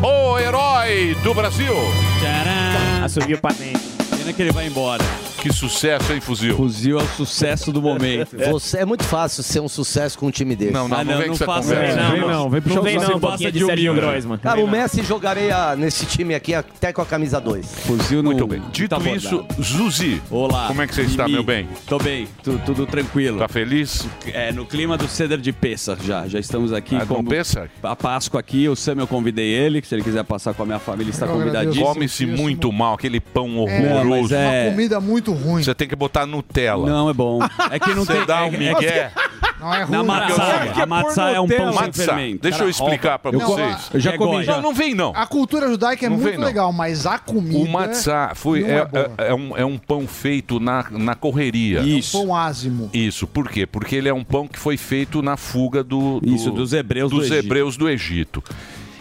O 0.00 0.38
herói 0.38 1.16
do 1.24 1.34
Brasil. 1.34 1.74
Tcharam! 2.20 3.04
Assumiu 3.04 3.36
pra 3.38 3.52
dentro. 3.52 3.82
Pena 4.16 4.32
que 4.32 4.42
ele 4.42 4.52
vai 4.52 4.68
embora. 4.68 5.02
Que 5.46 5.52
sucesso, 5.52 6.12
hein, 6.12 6.20
Fuzil? 6.20 6.56
Fuzil 6.56 6.98
é 6.98 7.02
o 7.02 7.06
sucesso 7.06 7.70
do 7.70 7.80
momento. 7.80 8.36
Você 8.50 8.78
é 8.78 8.84
muito 8.84 9.04
fácil 9.04 9.44
ser 9.44 9.60
um 9.60 9.68
sucesso 9.68 10.18
com 10.18 10.26
um 10.26 10.30
time 10.30 10.56
desse. 10.56 10.72
Não, 10.72 10.88
não, 10.88 10.96
Ah, 10.96 11.04
não, 11.04 11.12
não, 11.12 11.18
vem 11.20 11.28
não 11.28 11.36
com 11.36 11.44
essa 11.44 11.62
conversa. 11.62 11.88
isso. 11.88 11.96
Não, 12.02 12.10
vem 12.10 12.20
não, 12.20 12.50
vem 12.50 12.62
pro 12.62 12.74
Não 12.74 12.82
vem 12.82 12.98
não, 12.98 13.20
passa 13.20 13.52
de 13.52 13.64
Serginho 13.64 13.92
humilde. 13.92 14.00
Groisman. 14.08 14.38
Cara, 14.38 14.60
o 14.60 14.66
Messi 14.68 15.04
jogaria 15.04 15.76
nesse 15.76 16.04
time 16.06 16.34
aqui 16.34 16.52
até 16.52 16.92
com 16.92 17.00
a 17.00 17.06
camisa 17.06 17.40
2. 17.40 17.64
Fuzil 17.86 18.22
no... 18.24 18.30
Muito 18.30 18.46
bem. 18.46 18.60
Dito 18.72 18.88
tá 18.90 18.98
bordado. 18.98 19.16
isso, 19.16 19.46
Zuzi. 19.62 20.20
Olá. 20.30 20.66
Como 20.66 20.82
é 20.82 20.86
que 20.88 20.94
você 20.96 21.02
está, 21.02 21.28
meu 21.28 21.44
bem? 21.44 21.68
Tô 21.86 21.98
bem, 21.98 22.26
tu- 22.42 22.60
tudo 22.66 22.84
tranquilo. 22.84 23.38
Tá 23.38 23.46
feliz? 23.48 24.04
É, 24.32 24.50
no 24.52 24.66
clima 24.66 24.96
do 24.98 25.06
Ceder 25.06 25.38
de 25.38 25.52
Pessa 25.52 25.96
já. 26.02 26.26
Já 26.26 26.40
estamos 26.40 26.72
aqui. 26.72 26.96
Ah, 26.96 27.06
com 27.06 27.24
Pêssar? 27.24 27.68
A 27.84 27.94
Páscoa 27.94 28.40
aqui, 28.40 28.68
o 28.68 28.74
Sam 28.74 28.96
eu 28.98 29.06
convidei 29.06 29.46
ele, 29.52 29.80
que 29.80 29.86
se 29.86 29.94
ele 29.94 30.02
quiser 30.02 30.24
passar 30.24 30.54
com 30.54 30.64
a 30.64 30.66
minha 30.66 30.80
família, 30.80 31.10
está 31.10 31.26
convidadíssimo. 31.28 31.84
Come-se 31.86 32.26
muito 32.26 32.72
mal, 32.72 32.94
aquele 32.94 33.20
pão 33.20 33.46
Não, 33.48 33.58
horroroso. 33.62 34.22
mas 34.22 34.32
é... 34.32 34.62
Uma 34.64 34.70
comida 34.72 35.00
muito 35.00 35.35
ruim. 35.36 35.62
Você 35.62 35.74
tem 35.74 35.86
que 35.88 35.94
botar 35.96 36.26
Nutella. 36.26 36.88
Não, 36.88 37.08
é 37.08 37.12
bom. 37.12 37.38
É 37.70 37.78
que 37.78 37.94
não 37.94 38.04
Você 38.04 38.14
tem- 38.14 38.26
dá 38.26 38.40
é- 38.40 38.42
um 38.42 38.46
é- 38.46 38.50
migué. 38.50 39.12
Não 39.60 39.72
é 39.74 39.82
ruim. 39.84 39.92
Na 39.96 40.02
matzá, 40.04 40.82
a 40.82 40.86
matzá 40.86 41.30
é 41.30 41.40
um 41.40 41.48
pão 41.48 41.72
sem 41.72 41.92
fermento. 41.92 42.42
Deixa 42.42 42.64
eu 42.64 42.68
explicar 42.68 43.18
pra 43.18 43.30
vocês. 43.30 43.90
eu 43.94 44.00
já 44.00 44.12
É 44.12 44.18
comi. 44.18 44.44
Não, 44.44 44.60
não 44.62 44.74
vem 44.74 44.94
não. 44.94 45.12
A 45.14 45.26
cultura 45.26 45.68
judaica 45.68 46.06
é 46.06 46.08
Não 46.08 46.16
muito 46.18 46.40
legal, 46.40 46.72
mas 46.72 47.06
a 47.06 47.18
comida. 47.18 47.56
O 47.58 47.68
matzá 47.70 48.32
foi, 48.34 48.64
é, 48.64 48.86
é 48.92 49.24
é- 49.26 49.28
é 49.28 49.34
um, 49.34 49.56
é 49.56 49.64
um 49.64 49.78
pão 49.78 50.06
feito 50.06 50.60
na, 50.60 50.84
na 50.90 51.14
correria. 51.14 51.80
Isso. 51.80 52.18
Pão 52.18 52.34
ázimo. 52.34 52.90
Isso, 52.92 53.26
por 53.26 53.48
quê? 53.48 53.66
Porque 53.66 53.96
ele 53.96 54.08
é 54.08 54.14
um 54.14 54.24
pão 54.24 54.46
que 54.46 54.58
foi 54.58 54.76
feito 54.76 55.22
na 55.22 55.36
fuga 55.36 55.82
do, 55.82 56.20
do- 56.20 56.34
Isso, 56.34 56.50
dos 56.50 56.72
hebreus 56.72 57.10
do 57.10 57.16
dos 57.18 57.26
Egito. 57.30 57.44
hebreus 57.46 57.76
do 57.76 57.88
Egito. 57.88 58.44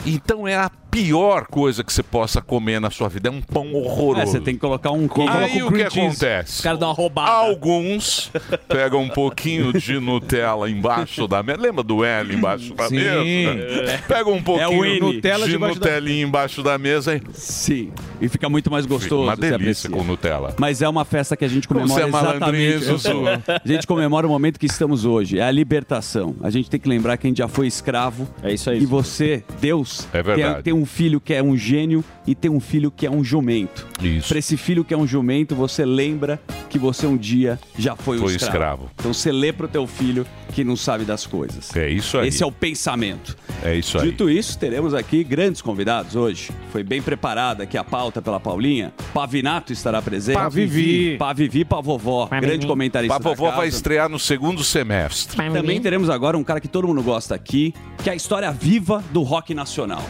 Então 0.06 0.48
é 0.48 0.56
a 0.56 0.70
pior 1.04 1.46
coisa 1.48 1.84
que 1.84 1.92
você 1.92 2.02
possa 2.02 2.42
comer 2.42 2.80
na 2.80 2.90
sua 2.90 3.10
vida. 3.10 3.28
É 3.30 3.32
um 3.32 3.42
pão 3.42 3.74
horroroso. 3.74 4.22
É, 4.22 4.26
você 4.26 4.40
tem 4.40 4.54
que 4.54 4.62
colocar 4.62 4.92
um 4.92 5.08
Aí 5.30 5.62
o 5.62 5.72
que 5.72 5.84
acontece? 5.84 6.56
Os 6.58 6.62
caras 6.62 6.80
dão 6.80 6.90
uma 6.90 6.94
roubada. 6.96 7.32
Alguns 7.32 8.32
pegam 8.68 9.02
um 9.02 9.10
pouquinho 9.10 9.74
de 9.74 10.00
Nutella 10.00 10.70
embaixo 10.70 11.28
da 11.28 11.44
mesa. 11.44 11.60
Lembra 11.62 11.84
do 11.84 12.04
L 12.04 12.34
embaixo 12.34 12.74
da 12.74 12.88
Sim. 12.88 12.96
mesa? 12.96 14.00
Pega 14.08 14.30
um 14.30 14.38
É 14.38 14.42
pouquinho 14.42 14.86
N. 14.86 15.00
Nutella 15.00 15.46
de 15.46 15.52
debaixo 15.52 15.80
da- 15.80 16.00
embaixo 16.00 16.64
da 16.64 16.78
mesa 16.78 17.16
e 17.16 17.22
Sim. 17.34 17.92
E 18.22 18.30
fica 18.30 18.48
muito 18.50 18.72
mais 18.72 18.86
gostoso. 18.86 19.24
uma 19.24 19.36
você 19.36 19.58
delícia 19.58 19.90
com 19.90 20.04
Nutella. 20.04 20.56
Mas 20.58 20.82
é 20.82 20.88
uma 20.88 21.04
festa 21.04 21.36
que 21.36 21.44
a 21.44 21.48
gente 21.48 21.68
Como 21.68 21.82
comemora 21.82 22.04
você 22.04 22.08
é 22.08 22.12
malandrinho, 22.12 22.74
exatamente. 22.76 22.86
Zuzu. 22.86 23.10
sou. 23.10 23.26
A 23.66 23.68
gente 23.68 23.88
comemora 23.88 24.26
o 24.28 24.30
momento 24.30 24.60
que 24.60 24.66
estamos 24.66 25.06
hoje. 25.06 25.40
É 25.40 25.44
a 25.44 25.52
libertação. 25.52 26.36
A 26.42 26.50
gente 26.50 26.70
tem 26.70 26.80
que 26.80 26.88
lembrar 26.88 27.18
que 27.18 27.28
a 27.28 27.30
gente 27.30 27.38
já 27.40 27.48
foi 27.48 27.68
escravo. 27.68 28.28
É 28.44 28.54
isso 28.54 28.70
aí. 28.70 28.82
E 28.82 28.86
você, 28.86 29.44
Deus, 29.60 30.08
É 30.14 30.22
verdade. 30.24 30.54
tem, 30.56 30.64
tem 30.64 30.74
um 30.74 30.85
filho 30.86 31.20
que 31.20 31.34
é 31.34 31.42
um 31.42 31.56
gênio 31.58 32.04
e 32.28 32.34
tem 32.36 32.50
um 32.52 32.60
filho 32.60 32.92
que 32.92 33.06
é 33.06 33.12
um 33.12 33.24
jumento. 33.24 33.88
Isso. 34.02 34.30
Para 34.30 34.40
esse 34.40 34.58
filho 34.58 34.84
que 34.84 34.94
é 34.94 34.98
um 34.98 35.08
jumento, 35.08 35.56
você 35.56 35.86
lembra 35.86 36.40
que 36.70 36.78
você 36.80 37.06
um 37.08 37.16
dia 37.18 37.60
já 37.78 37.96
foi 37.96 38.18
um 38.18 38.22
Foi 38.22 38.36
escravo. 38.36 38.54
escravo. 38.56 38.92
Então 39.00 39.14
você 39.14 39.32
lê 39.32 39.54
pro 39.54 39.68
teu 39.68 39.86
filho 39.88 40.26
que 40.54 40.64
não 40.64 40.76
sabe 40.76 41.06
das 41.06 41.26
coisas. 41.26 41.76
É 41.76 41.90
isso 41.90 42.18
aí. 42.18 42.28
Esse 42.28 42.44
é 42.44 42.46
o 42.46 42.52
pensamento. 42.52 43.38
É 43.64 43.76
isso 43.76 43.98
aí. 43.98 44.10
Dito 44.10 44.30
isso, 44.30 44.58
teremos 44.58 44.94
aqui 44.94 45.24
grandes 45.24 45.62
convidados 45.62 46.16
hoje. 46.16 46.52
Foi 46.72 46.84
bem 46.84 47.02
preparada 47.02 47.64
aqui 47.64 47.78
a 47.78 47.84
pauta 47.84 48.22
pela 48.22 48.40
Paulinha. 48.40 48.94
Pavinato 49.14 49.72
estará 49.74 50.02
presente. 50.02 50.36
Pavivi. 50.36 51.18
Pavivi 51.18 51.64
pra 51.66 51.82
vovó. 51.82 52.28
Grande 52.28 52.66
comentarista 52.68 53.16
A 53.16 53.20
vovó 53.20 53.46
da 53.46 53.52
casa. 53.52 53.58
vai 53.58 53.68
estrear 53.68 54.10
no 54.10 54.20
segundo 54.20 54.64
semestre. 54.64 55.38
Também 55.38 55.80
teremos 55.82 56.10
agora 56.10 56.38
um 56.38 56.44
cara 56.44 56.60
que 56.60 56.68
todo 56.68 56.88
mundo 56.88 57.04
gosta 57.04 57.36
aqui, 57.36 57.74
que 58.04 58.10
é 58.10 58.14
a 58.14 58.16
história 58.16 58.52
viva 58.52 59.04
do 59.12 59.22
rock 59.22 59.54
nacional. 59.54 60.04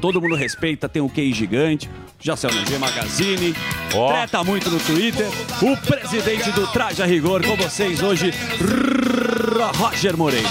Todo 0.00 0.07
mundo 0.14 0.34
respeita, 0.34 0.88
tem 0.88 1.02
um 1.02 1.08
QI 1.08 1.32
gigante, 1.32 1.88
já 2.20 2.36
saiu 2.36 2.54
na 2.54 2.64
G 2.64 2.78
Magazine, 2.78 3.54
Ó. 3.94 4.12
treta 4.12 4.42
muito 4.42 4.70
no 4.70 4.78
Twitter. 4.80 5.26
O 5.62 5.76
presidente 5.76 6.50
do 6.52 6.66
Traje 6.68 7.02
a 7.02 7.06
Rigor 7.06 7.42
com 7.44 7.56
vocês 7.56 8.02
hoje, 8.02 8.32
Roger 9.66 10.16
Moreira. 10.16 10.48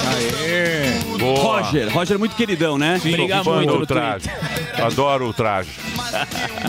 Boa. 1.20 1.40
Roger, 1.62 1.90
Roger 1.94 2.16
é 2.16 2.18
muito 2.18 2.36
queridão, 2.36 2.78
né? 2.78 3.00
Briga 3.02 3.44
fã 3.44 3.56
muito 3.58 3.80
no 3.80 3.86
traje. 3.86 4.30
Adoro 4.82 5.30
o 5.30 5.34
traje. 5.34 5.70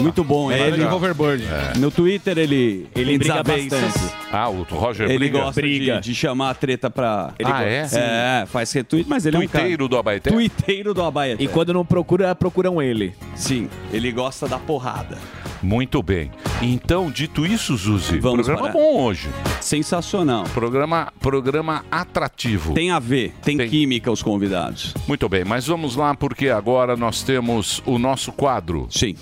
Muito 0.00 0.25
bom, 0.25 0.50
É 0.50 0.59
ele 0.61 0.76
ele. 0.83 0.85
Hoverboard. 0.85 1.45
No 1.78 1.90
Twitter 1.90 2.38
ele, 2.38 2.87
ele 2.95 3.11
Ele 3.12 3.18
briga 3.18 3.42
bastante. 3.42 4.14
Ah, 4.33 4.49
o 4.49 4.62
Roger 4.62 5.07
Ele 5.09 5.18
briga? 5.18 5.40
gosta 5.40 5.61
Briga. 5.61 6.00
De, 6.00 6.09
de 6.11 6.14
chamar 6.14 6.50
a 6.50 6.54
treta 6.54 6.90
pra. 6.90 7.33
Ele 7.38 7.50
Ah, 7.52 7.62
é? 7.64 7.87
É, 7.92 8.47
faz 8.47 8.73
retweet, 8.73 9.09
mas 9.09 9.26
ele 9.26 9.37
é 9.37 9.38
um 9.40 9.42
Tuiteiro 9.42 9.88
do. 9.88 9.97
Abaeté? 9.99 10.30
Tuiteiro 10.30 10.95
do 10.95 11.02
Abaeté. 11.02 11.42
E 11.42 11.49
quando 11.49 11.73
não 11.75 11.85
procura, 11.85 12.35
procuram 12.35 12.80
ele. 12.80 13.14
Sim, 13.35 13.68
ele 13.92 14.11
gosta 14.12 14.47
da 14.49 14.59
porrada. 14.59 15.18
Muito 15.62 16.02
bem. 16.02 16.30
Então, 16.62 17.10
dito 17.10 17.44
isso, 17.46 17.76
Zuzi, 17.76 18.18
Vamos 18.18 18.46
programa 18.46 18.70
para- 18.70 18.72
bom 18.72 19.02
hoje. 19.02 19.28
Sensacional. 19.60 20.44
Programa, 20.54 21.12
programa 21.20 21.84
atrativo. 21.90 22.74
Tem 22.74 22.90
a 22.90 22.98
ver, 22.98 23.34
tem, 23.42 23.56
Tem. 23.56 23.68
química 23.68 24.10
os 24.10 24.22
convidados. 24.22 24.94
Muito 25.06 25.28
bem, 25.28 25.44
mas 25.44 25.66
vamos 25.66 25.96
lá 25.96 26.14
porque 26.14 26.48
agora 26.48 26.96
nós 26.96 27.22
temos 27.22 27.82
o 27.86 27.98
nosso 27.98 28.32
quadro. 28.32 28.86
Sim. 28.90 29.14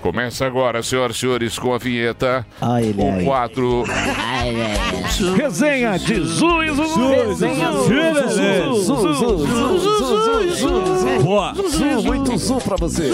Começa 0.00 0.46
agora, 0.46 0.82
senhoras 0.82 1.16
e 1.16 1.20
senhores, 1.20 1.58
com 1.58 1.72
a 1.74 1.78
vinheta. 1.78 2.46
Ai, 2.60 2.84
ele 2.86 3.02
o 3.02 3.24
quadro 3.24 3.84
Resenha 5.36 5.98
de 5.98 6.20
Zu 6.20 6.62
e 6.62 6.70
Zuzu. 6.70 7.00
Boa. 11.22 11.54
Muito 12.04 12.36
zu 12.38 12.56
pra 12.58 12.76
você. 12.76 13.10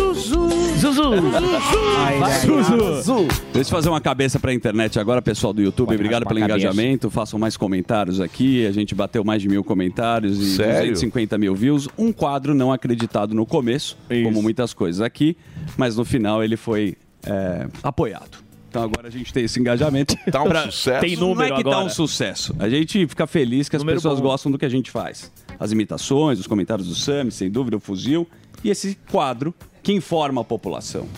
Deixa 3.53 3.71
eu 3.71 3.75
fazer 3.75 3.89
uma 3.89 4.01
cabeça 4.01 4.39
pra 4.39 4.53
internet 4.55 4.99
agora, 4.99 5.21
pessoal 5.21 5.53
do 5.53 5.61
YouTube. 5.63 5.95
Obrigado 5.95 6.27
pelo 6.27 6.39
cabeça. 6.41 6.59
engajamento. 6.59 7.11
Façam 7.11 7.39
mais 7.39 7.57
comentários 7.57 8.21
aqui. 8.21 8.67
A 8.67 8.73
gente 8.73 8.95
bateu 8.95 9.25
mais 9.25 9.43
de 9.43 9.49
mil 9.49 9.65
comentários 9.65 10.39
e 10.39 10.57
Sério? 10.57 10.93
250 10.93 11.37
mil 11.39 11.55
views. 11.55 11.89
Um 11.99 12.13
quadro 12.13 12.55
não 12.55 12.73
acreditado 12.73 13.35
no 13.35 13.45
começo, 13.47 13.97
como 14.25 14.43
muitas 14.43 14.73
coisas 14.73 15.01
aqui, 15.01 15.37
mas 15.77 15.97
no 15.97 16.05
final 16.05 16.43
ele 16.45 16.57
foi 16.57 16.97
é, 17.25 17.67
apoiado. 17.83 18.39
Então 18.69 18.85
agora 18.85 19.09
a 19.09 19.11
gente 19.11 19.33
tem 19.33 19.45
esse 19.45 19.59
engajamento. 19.59 20.15
Tá 20.31 20.43
um 20.43 20.47
Pra- 20.49 20.71
sucesso. 20.71 21.01
Tem 21.01 21.17
Não 21.17 21.27
é 21.27 21.29
número 21.31 21.57
que 21.57 21.65
tá 21.65 21.71
agora. 21.71 21.85
um 21.87 21.89
sucesso. 21.89 22.55
A 22.59 22.69
gente 22.69 23.05
fica 23.09 23.27
feliz 23.27 23.69
que 23.69 23.75
as 23.75 23.83
Número 23.83 23.97
pessoas 23.99 24.21
bom. 24.21 24.29
gostam 24.29 24.53
do 24.53 24.57
que 24.57 24.65
a 24.65 24.69
gente 24.69 24.91
faz. 24.93 25.33
As 25.59 25.73
imitações, 25.73 26.39
os 26.39 26.47
comentários 26.47 26.87
do 26.87 26.95
Sami, 26.95 27.33
sem 27.33 27.51
dúvida, 27.51 27.77
o 27.77 27.81
fuzil. 27.81 28.29
E 28.63 28.71
esse 28.71 28.97
quadro 29.11 29.53
que 29.83 29.93
informa 29.93 30.43
a 30.43 30.45
população. 30.45 31.09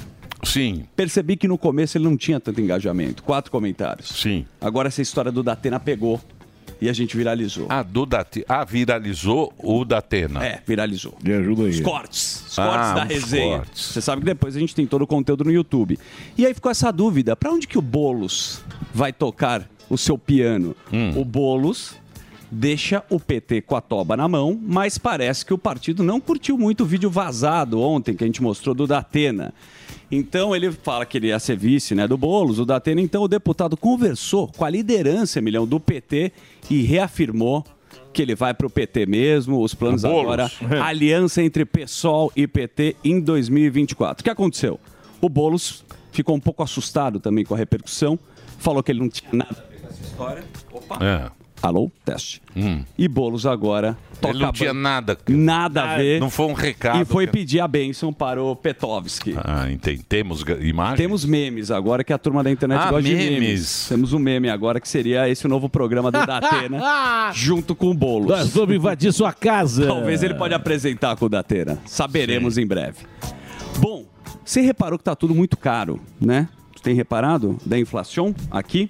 Sim, 0.42 0.84
Percebi 0.96 1.36
que 1.36 1.46
no 1.46 1.56
começo 1.56 1.96
ele 1.96 2.04
não 2.04 2.16
tinha 2.16 2.40
tanto 2.40 2.60
engajamento. 2.60 3.22
Quatro 3.22 3.50
comentários. 3.50 4.08
sim. 4.08 4.44
Agora 4.60 4.88
essa 4.88 5.00
história 5.02 5.30
do 5.30 5.42
Datena 5.42 5.78
pegou 5.78 6.20
e 6.80 6.88
a 6.88 6.92
gente 6.92 7.16
viralizou. 7.16 7.66
A 7.68 7.80
do 7.82 8.04
Date... 8.04 8.44
Ah, 8.48 8.64
viralizou 8.64 9.52
o 9.58 9.84
Datena. 9.84 10.44
É, 10.44 10.60
viralizou. 10.66 11.14
Me 11.22 11.32
ajuda 11.32 11.62
aí. 11.62 11.70
Os 11.70 11.80
cortes. 11.80 12.44
Os 12.48 12.58
Ah, 12.58 12.66
cortes 12.66 12.94
da 12.94 13.02
os 13.04 13.08
resenha. 13.22 13.58
cortes. 13.58 13.82
Você 13.84 14.00
sabe 14.00 14.20
que 14.22 14.26
depois 14.26 14.56
a 14.56 14.58
gente 14.58 14.74
tem 14.74 14.84
todo 14.84 15.02
o 15.02 15.06
conteúdo 15.06 15.44
no 15.44 15.52
YouTube. 15.52 15.96
E 16.36 16.44
aí 16.44 16.52
ficou 16.52 16.72
essa 16.72 16.90
dúvida: 16.90 17.36
pra 17.36 17.52
onde 17.52 17.68
que 17.68 17.78
o 17.78 17.82
Boulos 17.82 18.62
vai 18.92 19.12
tocar 19.12 19.68
o 19.88 19.96
seu 19.96 20.18
piano? 20.18 20.74
Hum. 20.92 21.12
O 21.20 21.24
Boulos 21.24 21.94
deixa 22.50 23.02
o 23.08 23.20
PT 23.20 23.62
com 23.62 23.76
a 23.76 23.80
toba 23.80 24.16
na 24.16 24.26
mão, 24.28 24.58
mas 24.60 24.98
parece 24.98 25.46
que 25.46 25.54
o 25.54 25.58
partido 25.58 26.02
não 26.02 26.20
curtiu 26.20 26.58
muito 26.58 26.82
o 26.82 26.86
vídeo 26.86 27.08
vazado 27.08 27.80
ontem 27.80 28.14
que 28.16 28.24
a 28.24 28.26
gente 28.26 28.42
mostrou 28.42 28.74
do 28.74 28.88
Datena. 28.88 29.54
Então 30.14 30.54
ele 30.54 30.70
fala 30.70 31.06
que 31.06 31.16
ele 31.16 31.28
ia 31.28 31.38
ser 31.38 31.56
vice 31.56 31.94
né, 31.94 32.06
do 32.06 32.18
Boulos, 32.18 32.58
o 32.58 32.66
Datena. 32.66 33.00
Então 33.00 33.22
o 33.22 33.28
deputado 33.28 33.78
conversou 33.78 34.46
com 34.46 34.62
a 34.62 34.68
liderança, 34.68 35.38
Emilhão, 35.38 35.66
do 35.66 35.80
PT 35.80 36.30
e 36.68 36.82
reafirmou 36.82 37.64
que 38.12 38.20
ele 38.20 38.34
vai 38.34 38.52
para 38.52 38.66
o 38.66 38.70
PT 38.70 39.06
mesmo, 39.06 39.62
os 39.62 39.74
planos 39.74 40.02
Boulos. 40.02 40.20
agora, 40.20 40.50
aliança 40.84 41.42
entre 41.42 41.64
PSOL 41.64 42.30
e 42.36 42.46
PT 42.46 42.94
em 43.02 43.18
2024. 43.18 44.20
O 44.20 44.24
que 44.24 44.28
aconteceu? 44.28 44.78
O 45.18 45.30
Boulos 45.30 45.82
ficou 46.10 46.36
um 46.36 46.40
pouco 46.40 46.62
assustado 46.62 47.18
também 47.18 47.42
com 47.42 47.54
a 47.54 47.56
repercussão, 47.56 48.18
falou 48.58 48.82
que 48.82 48.92
ele 48.92 49.00
não 49.00 49.08
tinha 49.08 49.30
nada 49.32 49.50
a 49.50 49.70
ver 49.70 49.80
com 49.80 49.88
essa 49.88 50.02
história. 50.02 50.44
Opa. 50.70 50.98
É. 51.02 51.41
Alô? 51.62 51.90
Teste. 52.04 52.42
E 52.98 53.06
Boulos 53.06 53.46
agora 53.46 53.96
toca 54.20 54.34
Ele 54.34 54.42
não 54.44 54.52
tinha 54.52 54.74
nada. 54.74 55.16
nada 55.28 55.82
a 55.92 55.96
ver. 55.96 56.20
Não 56.20 56.28
foi 56.28 56.46
um 56.46 56.52
recado. 56.52 57.00
E 57.00 57.04
foi 57.04 57.24
que- 57.26 57.32
pedir 57.32 57.60
a 57.60 57.68
bênção 57.68 58.12
para 58.12 58.42
o 58.42 58.56
Petovski. 58.56 59.34
Ah, 59.44 59.70
entendi. 59.70 60.02
Temos 60.02 60.42
imagens? 60.60 60.96
Temos 60.98 61.24
memes 61.24 61.70
agora 61.70 62.02
que 62.02 62.12
a 62.12 62.18
turma 62.18 62.42
da 62.42 62.50
internet 62.50 62.80
Ah, 62.80 62.90
gosta 62.90 63.08
de 63.08 63.14
memes. 63.14 63.38
memes. 63.40 63.86
Temos 63.88 64.12
um 64.12 64.18
meme 64.18 64.50
agora 64.50 64.80
que 64.80 64.88
seria 64.88 65.28
esse 65.28 65.46
o 65.46 65.48
novo 65.48 65.68
programa 65.68 66.10
do 66.10 66.26
Datena 66.26 66.80
junto 67.32 67.74
com 67.76 67.90
o 67.90 67.94
Boulos. 67.94 68.28
Nós 68.30 68.48
vamos 68.52 68.74
invadir 68.74 69.12
sua 69.12 69.32
casa. 69.32 69.86
Talvez 69.86 70.22
ele 70.22 70.34
pode 70.34 70.54
apresentar 70.54 71.14
com 71.16 71.26
o 71.26 71.28
Datena. 71.28 71.78
Saberemos 71.86 72.58
em 72.58 72.66
breve. 72.66 72.98
Bom, 73.78 74.04
você 74.44 74.60
reparou 74.60 74.98
que 74.98 75.04
tá 75.04 75.14
tudo 75.14 75.32
muito 75.34 75.56
caro, 75.56 76.00
né? 76.20 76.48
Você 76.74 76.82
tem 76.82 76.94
reparado 76.96 77.56
da 77.64 77.78
inflação 77.78 78.34
aqui? 78.50 78.88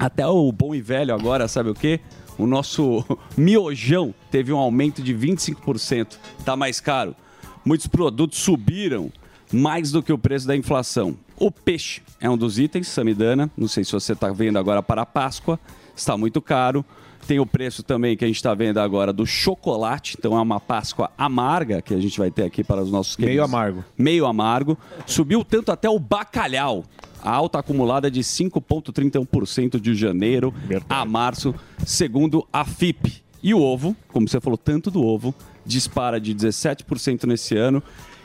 Até 0.00 0.26
o 0.26 0.50
bom 0.50 0.74
e 0.74 0.80
velho 0.80 1.14
agora, 1.14 1.46
sabe 1.46 1.68
o 1.68 1.74
quê? 1.74 2.00
O 2.38 2.46
nosso 2.46 3.04
miojão 3.36 4.14
teve 4.30 4.50
um 4.50 4.56
aumento 4.56 5.02
de 5.02 5.14
25%. 5.14 6.16
Tá 6.42 6.56
mais 6.56 6.80
caro. 6.80 7.14
Muitos 7.62 7.86
produtos 7.86 8.38
subiram 8.38 9.12
mais 9.52 9.92
do 9.92 10.02
que 10.02 10.10
o 10.10 10.16
preço 10.16 10.46
da 10.46 10.56
inflação. 10.56 11.14
O 11.36 11.50
peixe 11.50 12.00
é 12.18 12.30
um 12.30 12.38
dos 12.38 12.58
itens, 12.58 12.88
Samidana. 12.88 13.50
Não 13.54 13.68
sei 13.68 13.84
se 13.84 13.92
você 13.92 14.14
está 14.14 14.32
vendo 14.32 14.58
agora 14.58 14.82
para 14.82 15.02
a 15.02 15.06
Páscoa. 15.06 15.60
Está 15.94 16.16
muito 16.16 16.40
caro. 16.40 16.82
Tem 17.26 17.38
o 17.38 17.44
preço 17.44 17.82
também 17.82 18.16
que 18.16 18.24
a 18.24 18.26
gente 18.26 18.36
está 18.36 18.54
vendo 18.54 18.78
agora 18.78 19.12
do 19.12 19.26
chocolate. 19.26 20.16
Então 20.18 20.34
é 20.34 20.40
uma 20.40 20.58
Páscoa 20.58 21.10
amarga 21.18 21.82
que 21.82 21.92
a 21.92 22.00
gente 22.00 22.18
vai 22.18 22.30
ter 22.30 22.44
aqui 22.44 22.64
para 22.64 22.80
os 22.82 22.90
nossos 22.90 23.18
Meio 23.18 23.28
queridos. 23.28 23.44
amargo. 23.52 23.84
Meio 23.98 24.24
amargo. 24.24 24.78
Subiu 25.04 25.44
tanto 25.44 25.70
até 25.70 25.90
o 25.90 25.98
bacalhau. 25.98 26.84
A 27.22 27.30
alta 27.30 27.58
acumulada 27.58 28.10
de 28.10 28.20
5,31% 28.20 29.80
de 29.80 29.94
janeiro 29.94 30.52
a 30.88 31.04
março, 31.04 31.54
segundo 31.84 32.46
a 32.52 32.64
FIP. 32.64 33.22
E 33.42 33.54
o 33.54 33.60
ovo, 33.60 33.96
como 34.08 34.28
você 34.28 34.40
falou 34.40 34.58
tanto 34.58 34.90
do 34.90 35.02
ovo, 35.02 35.34
dispara 35.64 36.20
de 36.20 36.34
17% 36.34 37.24
nesse 37.24 37.56
ano. 37.56 37.82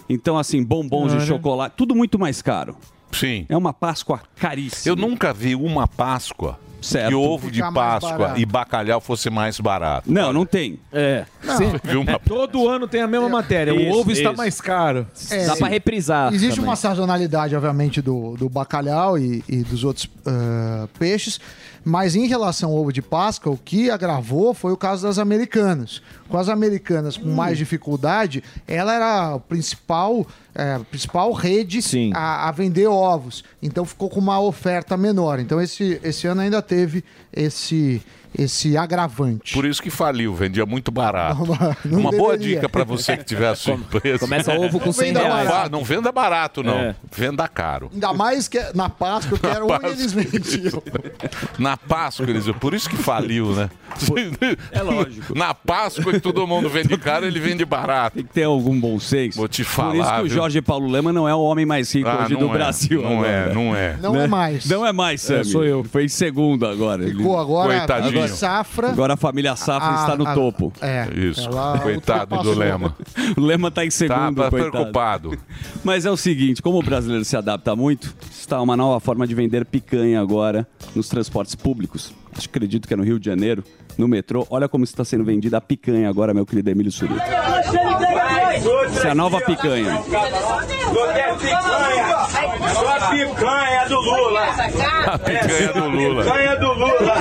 Então, 0.10 0.38
assim, 0.38 0.64
bombons 0.64 1.12
de 1.12 1.18
Olha. 1.18 1.25
chocolate, 1.25 1.75
tudo 1.78 1.96
muito 1.96 2.20
mais 2.20 2.42
caro. 2.42 2.75
Sim. 3.12 3.46
É 3.48 3.56
uma 3.56 3.74
Páscoa 3.74 4.22
caríssima. 4.36 4.92
Eu 4.92 4.96
nunca 4.96 5.34
vi 5.34 5.56
uma 5.56 5.88
Páscoa 5.88 6.60
Certo. 6.86 7.10
que 7.10 7.15
ovo 7.15 7.50
de 7.51 7.62
mais 7.62 7.74
Páscoa 7.74 8.18
barato. 8.18 8.39
e 8.39 8.46
bacalhau 8.46 9.01
fosse 9.01 9.30
mais 9.30 9.60
barato. 9.60 10.12
Não, 10.12 10.32
não 10.32 10.46
tem. 10.46 10.80
É. 10.94 11.25
Viu 11.84 12.01
uma- 12.01 12.20
Todo 12.25 12.68
ano 12.70 12.88
tem 12.88 13.01
a 13.01 13.08
mesma 13.08 13.27
matéria. 13.30 13.74
o 13.74 13.80
Isso, 13.80 14.00
ovo 14.00 14.12
está 14.12 14.30
isso. 14.30 14.38
mais 14.38 14.62
caro. 14.62 15.08
É, 15.32 15.46
Dá 15.48 15.56
pra 15.56 15.68
reprisar. 15.68 16.34
Existe 16.34 16.56
também. 16.56 16.70
uma 16.70 16.75
sazonalidade, 16.75 17.56
obviamente, 17.56 18.01
do, 18.01 18.36
do 18.38 18.48
bacalhau 18.50 19.18
e, 19.18 19.44
e 19.48 19.58
dos 19.63 19.84
outros 19.84 20.10
ah, 20.25 20.88
peixes, 21.00 21.39
mas 21.86 22.15
em 22.15 22.25
relação 22.25 22.72
ao 22.72 22.77
ovo 22.77 22.92
de 22.92 23.01
Páscoa, 23.01 23.54
o 23.54 23.58
que 23.58 23.92
agravou 23.92 24.56
foi 24.56 24.74
o 24.74 24.77
caso 24.77 25.04
das 25.04 25.20
americanas. 25.20 26.01
Com 26.27 26.36
as 26.36 26.50
americanas 26.50 27.15
com 27.15 27.30
mais 27.30 27.60
dificuldade, 27.60 28.44
ela 28.68 28.96
era 28.96 29.36
a 29.36 29.39
principal, 29.39 30.25
é, 30.56 30.74
a 30.74 30.80
principal 30.80 31.32
rede 31.32 31.80
a, 32.15 32.50
a 32.50 32.51
vender 32.51 32.88
ovos. 32.88 33.44
Então 33.62 33.86
ficou 33.86 34.10
com 34.10 34.20
uma 34.20 34.39
oferta 34.39 34.98
menor. 34.98 35.39
Então 35.39 35.62
esse, 35.62 36.01
esse 36.04 36.25
ano 36.25 36.42
ainda 36.42 36.60
teve 36.60 37.04
esse, 37.32 38.01
esse 38.38 38.77
agravante. 38.77 39.54
Por 39.54 39.65
isso 39.65 39.82
que 39.82 39.89
faliu, 39.89 40.34
vendia 40.36 40.65
muito 40.65 40.92
barato. 40.92 41.44
não 41.86 42.00
Uma 42.00 42.12
boa 42.12 42.34
deveria. 42.38 42.56
dica 42.56 42.70
para 42.70 42.84
você 42.84 43.15
que 43.18 43.24
tiver 43.24 43.48
a 43.50 43.56
sua 43.56 43.74
empresa. 43.75 44.20
começa 44.20 44.54
ovo 44.54 44.80
com 44.80 44.88
Não 44.88 44.94
100 44.94 45.08
venda 45.08 45.20
reais. 45.24 45.50
barato. 45.50 45.72
Não 45.72 45.84
venda 45.84 46.12
barato, 46.12 46.63
não. 46.63 46.77
É. 46.77 46.96
Venda 47.15 47.48
caro. 47.48 47.89
Ainda 47.94 48.13
mais 48.13 48.48
que 48.48 48.60
na 48.74 48.89
Páscoa, 48.89 49.38
que 49.38 49.46
era 49.46 49.60
Na 49.65 49.75
onde 49.75 49.86
eles 49.88 50.13
vendiam. 50.13 50.82
Na 51.60 51.77
Páscoa, 51.77 52.30
eles 52.30 52.46
por 52.60 52.74
isso 52.74 52.89
que 52.89 52.98
faliu, 52.98 53.54
né? 53.54 53.70
É 54.72 54.82
lógico. 54.82 55.34
Na 55.38 55.54
Páscoa 55.54 56.12
que 56.13 56.20
todo 56.20 56.46
mundo 56.46 56.70
vende 56.70 56.98
caro, 56.98 57.25
ele 57.25 57.39
vende 57.39 57.65
barato. 57.65 58.15
Tem 58.18 58.25
que 58.25 58.34
ter 58.34 58.44
algum 58.44 58.80
bom 58.80 59.00
senso. 59.00 59.38
Vou 59.38 59.48
te 59.48 59.63
Por 59.63 59.70
falar. 59.72 59.96
isso 59.98 60.13
que 60.13 60.20
o 60.20 60.24
viu? 60.24 60.34
Jorge 60.36 60.62
Paulo 60.62 60.88
Lema 60.89 61.12
não 61.13 61.27
é 61.27 61.34
o 61.34 61.39
homem 61.42 61.65
mais 61.65 61.92
rico 61.94 62.08
Ah, 62.10 62.24
hoje 62.24 62.34
não 62.34 62.39
do 62.42 62.50
é, 62.50 62.54
Brasil. 62.54 63.01
não 63.01 63.13
agora. 63.20 63.27
é, 63.30 63.54
não 63.54 63.75
é. 63.75 63.98
Não 64.01 64.22
é 64.22 64.27
mais. 64.27 64.65
Não 64.65 64.86
é 64.86 64.92
mais, 64.92 65.22
Sammy. 65.22 65.39
É, 65.42 65.44
sou 65.44 65.63
eu. 65.63 65.84
Foi 65.84 66.06
em 66.06 66.10
segundo 66.10 66.65
agora. 66.65 67.04
Ficou 67.06 67.39
agora 67.39 67.77
Coitadinho. 67.80 68.25
A 68.25 68.36
safra. 68.36 68.89
Agora 68.89 69.13
a 69.13 69.17
família 69.17 69.55
Safra 69.55 69.89
A- 69.89 70.01
está 70.01 70.15
no 70.17 70.27
a- 70.27 70.34
topo. 70.34 70.72
É. 70.82 71.08
Isso. 71.15 71.48
ela 71.48 71.79
Coitado 71.79 72.38
do. 72.44 72.53
Lema. 72.53 72.96
O 73.38 73.41
Lema 73.41 73.67
está 73.70 73.86
em 73.86 73.89
segundo, 73.89 74.41
Tá 74.44 74.50
coitado. 74.50 74.72
preocupado. 74.72 75.38
Mas 75.84 76.05
é 76.05 76.12
o 76.12 76.17
seguinte, 76.17 76.62
como 76.62 76.79
o 76.79 76.84
brasileiro 76.84 77.24
se 77.25 77.36
adapta 77.38 77.75
muito, 77.75 78.13
está 78.32 78.62
uma 78.62 78.75
nova 78.77 79.00
forma 79.00 79.25
de 79.27 79.34
vender 79.36 79.65
picanha 79.65 80.20
agora 80.22 80.67
nos 80.96 81.08
transportes 81.10 81.55
públicos. 81.55 82.13
Acho 82.38 82.50
que 82.50 82.58
acredito 82.58 82.88
que 82.88 82.94
é 82.94 82.98
no 82.98 83.03
Rio 83.03 83.20
de 83.20 83.25
Janeiro, 83.25 83.63
no 83.98 84.08
metrô. 84.08 84.46
Olha 84.50 84.67
como 84.67 84.84
está 84.84 85.05
sendo 85.05 85.24
vendida 85.24 85.58
a 85.58 85.62
picanha 85.62 86.10
agora, 86.10 86.34
meu 86.34 86.46
querido 86.46 86.70
Emílio 86.70 86.91
Surita. 86.91 87.24
Essa 87.24 89.08
é 89.08 89.12
a 89.12 89.15
nova 89.15 89.39
picanha. 89.41 89.91
Não 89.94 90.03
quer 91.13 91.38
picanha. 91.38 92.14
Só 92.74 92.95
a 92.98 93.10
picanha 93.10 93.86
do 93.89 94.00
Lula. 94.00 94.45
A 95.07 95.17
picanha 95.17 95.74
do 95.74 95.88
Lula. 95.89 96.24
Picanha 96.24 96.55
do 96.57 96.74
Lula. 96.74 97.15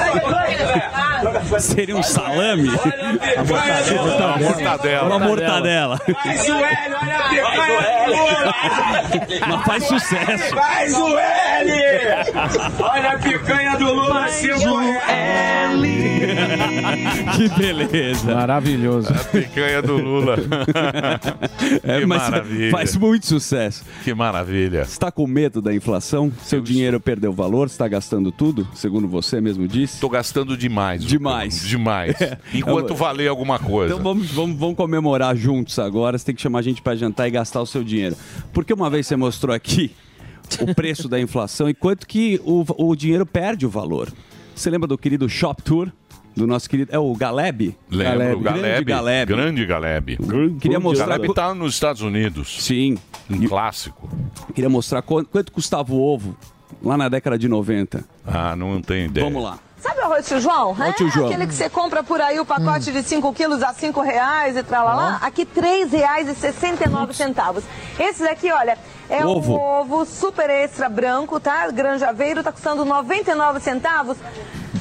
Seria 1.61 1.97
um 1.97 2.03
salame? 2.03 2.69
Uma 2.69 4.39
mortadela. 4.39 5.07
Uma 5.07 5.19
mortadela. 5.19 5.99
Faz 5.99 6.49
o 6.49 6.55
L, 6.55 6.95
olha 7.03 7.19
a 7.19 7.29
picanha 7.29 8.07
do 8.07 8.13
Lula. 8.13 8.55
Mas 9.49 9.65
faz 9.65 9.85
sucesso. 9.85 10.55
Faz 10.55 10.95
o 10.95 11.19
L. 11.19 11.73
Olha 12.81 13.11
a 13.13 13.19
picanha 13.19 13.77
do 13.77 13.93
Lula. 13.93 14.15
Faz 14.15 14.45
o 14.45 14.75
Que 17.37 17.49
beleza. 17.49 18.35
Maravilhoso. 18.35 19.13
A 19.13 19.25
picanha 19.25 19.83
do 19.83 19.97
Lula. 19.97 20.37
É, 21.83 22.01
que 22.01 22.07
mas 22.07 22.23
maravilha. 22.23 22.71
faz 22.71 22.97
muito 22.97 23.27
sucesso. 23.27 23.85
Que 24.03 24.15
maravilha. 24.15 24.85
Você 24.85 24.93
está 24.93 25.11
com 25.11 25.27
medo 25.35 25.61
da 25.61 25.75
inflação? 25.75 26.33
Seu 26.45 26.61
dinheiro 26.61 27.01
perdeu 27.01 27.33
valor? 27.33 27.69
Você 27.69 27.75
está 27.75 27.89
gastando 27.89 28.31
tudo, 28.31 28.67
segundo 28.73 29.09
você 29.09 29.41
mesmo 29.41 29.67
disse? 29.67 29.99
Tô 30.01 30.09
gastando 30.09 30.57
demais. 30.57 31.05
Demais. 31.05 31.61
Demais. 31.67 32.15
É. 32.25 32.39
Enquanto 32.55 32.91
Eu- 32.91 32.97
valer 32.97 33.29
alguma 33.29 33.59
coisa. 33.59 33.93
Então 33.93 34.03
vamos, 34.05 34.31
vamos, 34.31 34.57
vamos 34.57 34.77
comemorar 34.77 35.37
juntos 35.37 35.79
agora. 35.79 36.17
Você 36.17 36.27
tem 36.27 36.35
que 36.35 36.41
chamar 36.41 36.61
a 36.61 36.63
gente 36.63 36.81
para 36.81 36.95
jantar 36.95 37.27
e 37.27 37.31
gastar 37.33 37.61
o 37.61 37.67
seu 37.67 37.83
dinheiro. 37.83 38.17
Porque 38.53 38.73
uma 38.73 38.89
vez 38.89 39.07
você 39.07 39.17
mostrou 39.17 39.55
aqui 39.55 39.91
o 40.61 40.75
preço 40.75 41.09
da 41.09 41.19
inflação 41.21 41.69
e 41.69 41.75
quanto 41.75 42.07
que 42.07 42.41
o, 42.45 42.65
o 42.79 42.95
dinheiro 42.95 43.27
perde 43.27 43.67
o 43.67 43.69
valor. 43.71 44.13
Você 44.55 44.71
lembra 44.71 44.87
do 44.87 44.97
querido 44.97 45.29
Shop 45.29 45.61
Tour? 45.63 45.91
Do 46.37 46.47
nosso 46.47 46.69
querido. 46.69 46.95
É 46.95 46.99
o 46.99 47.15
Galeb? 47.15 47.77
Lembro, 47.91 48.39
o 48.39 48.41
Grande 48.41 48.61
Galeb. 48.61 48.85
Galeb. 48.85 49.27
Grande 49.33 49.67
Galeb. 49.67 50.19
Queria 50.61 50.79
O 50.79 50.83
mostrar. 50.83 51.07
Galeb 51.07 51.33
tá 51.33 51.55
nos 51.55 51.75
Estados 51.75 52.03
Unidos. 52.03 52.65
Sim. 52.65 52.99
Um 53.31 53.47
clássico. 53.47 54.09
Queria 54.55 54.69
mostrar 54.69 55.01
quanto, 55.03 55.31
quanto 55.31 55.53
custava 55.53 55.93
o 55.93 56.01
ovo 56.01 56.37
lá 56.83 56.97
na 56.97 57.09
década 57.09 57.39
de 57.39 57.49
90. 57.49 58.05
Ah, 58.27 58.57
não 58.57 58.83
tenho 58.83 59.07
ideia. 59.07 59.25
Vamos 59.27 59.43
lá. 59.43 59.59
Sabe 59.79 60.01
o 60.01 60.05
arroz 60.05 60.27
tio 60.27 60.41
João? 60.41 60.73
O 60.73 60.93
tio 60.95 61.11
João. 61.11 61.27
Aquele 61.29 61.47
que 61.47 61.55
você 61.55 61.69
compra 61.69 62.03
por 62.03 62.19
aí 62.21 62.41
o 62.41 62.45
pacote 62.47 62.91
de 62.91 63.03
5 63.03 63.33
quilos 63.35 63.63
a 63.63 63.73
5 63.75 64.01
reais 64.01 64.57
e 64.57 64.63
tralalá. 64.63 65.19
Aqui 65.21 65.47
R$ 65.55 65.85
3,69. 65.87 67.63
Esse 67.99 68.23
daqui, 68.23 68.51
olha, 68.51 68.79
é 69.11 69.25
Ovo. 69.25 69.53
um 69.53 69.61
ovo 69.61 70.07
super 70.07 70.49
extra 70.49 70.89
branco, 70.89 71.39
tá? 71.39 71.71
Granjaveiro, 71.71 72.43
tá 72.43 72.51
custando 72.51 72.85
99 72.85 73.61
centavos. 73.61 74.17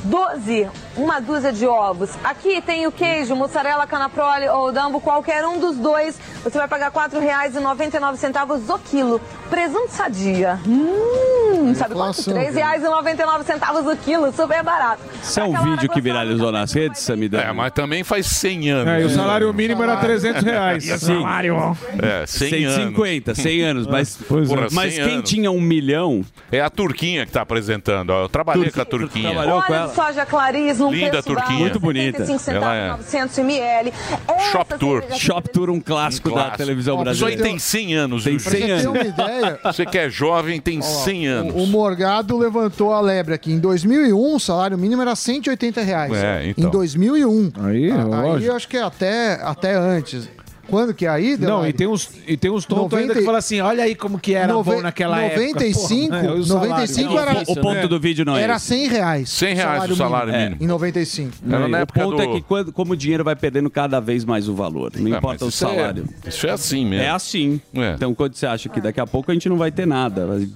12, 0.03 0.67
uma 0.97 1.19
dúzia 1.19 1.51
de 1.51 1.65
ovos. 1.65 2.11
Aqui 2.23 2.61
tem 2.61 2.85
o 2.85 2.91
queijo, 2.91 3.35
mussarela, 3.35 3.87
canaprole 3.87 4.47
ou 4.49 4.71
dambo, 4.71 4.99
qualquer 4.99 5.45
um 5.45 5.59
dos 5.59 5.77
dois. 5.77 6.19
Você 6.43 6.57
vai 6.57 6.67
pagar 6.67 6.91
R$ 6.91 7.09
4,99 7.09 8.75
o 8.75 8.79
quilo. 8.79 9.21
Presunto 9.49 9.91
sadia. 9.91 10.59
Hum, 10.67 11.73
sabe 11.75 11.93
quanto? 11.93 12.19
R$ 12.31 12.51
3,99 12.51 13.93
o 13.93 13.97
quilo, 13.97 14.33
super 14.33 14.63
barato. 14.63 15.01
Isso 15.21 15.39
é 15.39 15.43
um 15.43 15.63
vídeo 15.63 15.89
que 15.89 16.01
viralizou 16.01 16.51
nas 16.51 16.73
redes, 16.73 17.01
Samidana? 17.01 17.43
É, 17.43 17.53
mas 17.53 17.71
também 17.71 18.03
faz 18.03 18.25
100 18.25 18.69
anos. 18.71 18.93
É, 18.93 19.01
e 19.01 19.05
o 19.05 19.09
salário 19.09 19.53
mínimo 19.53 19.83
era 19.83 19.97
300 19.97 20.43
reais. 20.43 20.83
Sim. 20.99 21.23
É, 22.01 22.25
100 22.25 22.65
anos. 22.65 22.75
150, 22.75 23.35
100 23.35 23.61
anos. 23.61 23.87
Mas, 23.87 24.17
Porra, 24.27 24.67
mas 24.71 24.93
100 24.95 25.03
quem 25.05 25.13
anos. 25.15 25.29
tinha 25.29 25.51
um 25.51 25.61
milhão... 25.61 26.23
É 26.51 26.61
a 26.61 26.69
Turquinha 26.69 27.25
que 27.25 27.31
tá 27.31 27.41
apresentando. 27.41 28.11
ó. 28.11 28.23
Eu 28.23 28.29
trabalhei 28.29 28.69
com 28.69 28.81
a 28.81 28.85
Turquinha. 28.85 29.31
Trabalhou 29.31 29.61
com 29.63 29.73
ela? 29.73 29.92
Soja 29.93 30.25
clariz 30.25 30.79
num 30.79 30.91
Linda 30.91 31.09
preço 31.11 31.27
Turquinha. 31.27 31.59
Muito 31.59 31.79
bonita. 31.79 32.25
75 32.25 32.39
centavos, 32.39 32.67
Ela 32.67 32.75
é- 32.75 32.89
900 32.91 33.37
ml. 33.39 33.93
Shop 34.51 34.77
Tour. 34.79 35.03
Shop 35.17 35.49
Tour, 35.49 35.69
um 35.69 35.79
clássico, 35.79 36.29
da 36.29 36.35
Clássico. 36.35 36.57
televisão 36.57 36.95
Ó, 36.95 37.01
Isso 37.01 37.09
aí 37.09 37.35
brasileira. 37.35 37.43
tem 37.43 37.59
100 37.59 37.93
anos. 37.95 38.23
Tem 38.23 38.37
viu, 38.37 38.51
100 38.51 38.61
gente? 38.61 38.67
Pra 38.67 38.77
você 38.77 38.83
ter 38.83 38.87
anos. 38.87 39.01
uma 39.01 39.27
ideia, 39.41 39.59
Você 39.63 39.85
que 39.85 39.97
é 39.97 40.09
jovem 40.09 40.59
tem 40.61 40.81
100 40.81 41.27
anos. 41.27 41.53
o 41.55 41.65
Morgado 41.67 42.37
levantou 42.37 42.93
a 42.93 43.01
lebre 43.01 43.33
aqui. 43.33 43.51
Em 43.51 43.59
2001, 43.59 44.35
o 44.35 44.39
salário 44.39 44.77
mínimo 44.77 45.01
era 45.01 45.15
180 45.15 45.81
reais. 45.81 46.13
É, 46.13 46.47
então. 46.49 46.67
Em 46.67 46.71
2001. 46.71 47.51
Aí, 47.63 47.91
A- 47.91 47.95
aí 47.95 48.03
lógico. 48.03 48.51
eu 48.51 48.55
acho 48.55 48.67
que 48.67 48.77
é 48.77 48.81
até, 48.83 49.39
até 49.43 49.75
antes. 49.75 50.29
Quando 50.67 50.93
que 50.93 51.05
é 51.05 51.09
aí? 51.09 51.31
Não, 51.31 51.37
Delari? 51.37 51.69
e 51.69 51.73
tem 51.73 51.87
uns, 51.87 52.09
e 52.25 52.37
tem 52.37 52.49
uns 52.49 52.65
tontos 52.65 52.83
90 52.83 53.01
ainda 53.01 53.13
que 53.15 53.21
falam 53.25 53.37
assim, 53.39 53.59
olha 53.59 53.83
aí 53.83 53.93
como 53.95 54.17
que 54.17 54.33
era 54.33 54.53
Nove- 54.53 54.75
bom 54.75 54.81
naquela 54.81 55.21
95, 55.21 56.13
época. 56.15 56.21
Porra, 56.27 56.33
o 56.39 56.43
salário. 56.45 56.69
95 56.69 57.13
Não, 57.13 57.19
era- 57.19 57.43
o 57.47 57.55
ponto 57.61 57.87
do 57.89 57.99
vídeo 57.99 58.25
não 58.25 58.37
é 58.37 58.41
Era 58.43 58.55
esse. 58.55 58.65
100 58.67 58.87
reais. 58.87 59.29
100 59.29 59.55
reais 59.55 59.91
o 59.91 59.95
salário 59.95 60.33
mínimo. 60.33 60.57
Em 60.61 60.67
95. 60.67 61.31
Era 61.47 61.67
na 61.67 61.77
o 61.77 61.81
época 61.81 62.01
ponto 62.01 62.15
do- 62.15 62.21
é 62.23 62.27
que 62.27 62.41
quando, 62.41 62.71
como 62.71 62.93
o 62.93 62.97
dinheiro 62.97 63.23
vai 63.23 63.35
perdendo 63.35 63.69
cada 63.69 63.99
vez 63.99 64.23
mais 64.23 64.47
o 64.47 64.53
valor, 64.55 64.91
não 64.95 65.13
É, 65.13 65.17
importa 65.17 65.43
o 65.43 65.47
mas 65.47 65.53
isso 65.55 65.65
é- 65.65 65.69
salário. 65.75 66.09
isso 66.27 66.47
é 66.47 66.51
assim 66.51 66.85
mesmo. 66.85 67.03
É 67.05 67.09
assim. 67.09 67.61
É. 67.75 67.93
Então 67.95 68.13
quando 68.15 68.33
você 68.35 68.45
acha 68.45 68.69
que 68.69 68.79
daqui 68.79 68.99
a 69.01 69.05
pouco 69.05 69.29
a 69.31 69.33
gente 69.33 69.49
não 69.49 69.57
vai 69.57 69.71
ter 69.71 69.85
nada, 69.85 70.25
vai- 70.25 70.47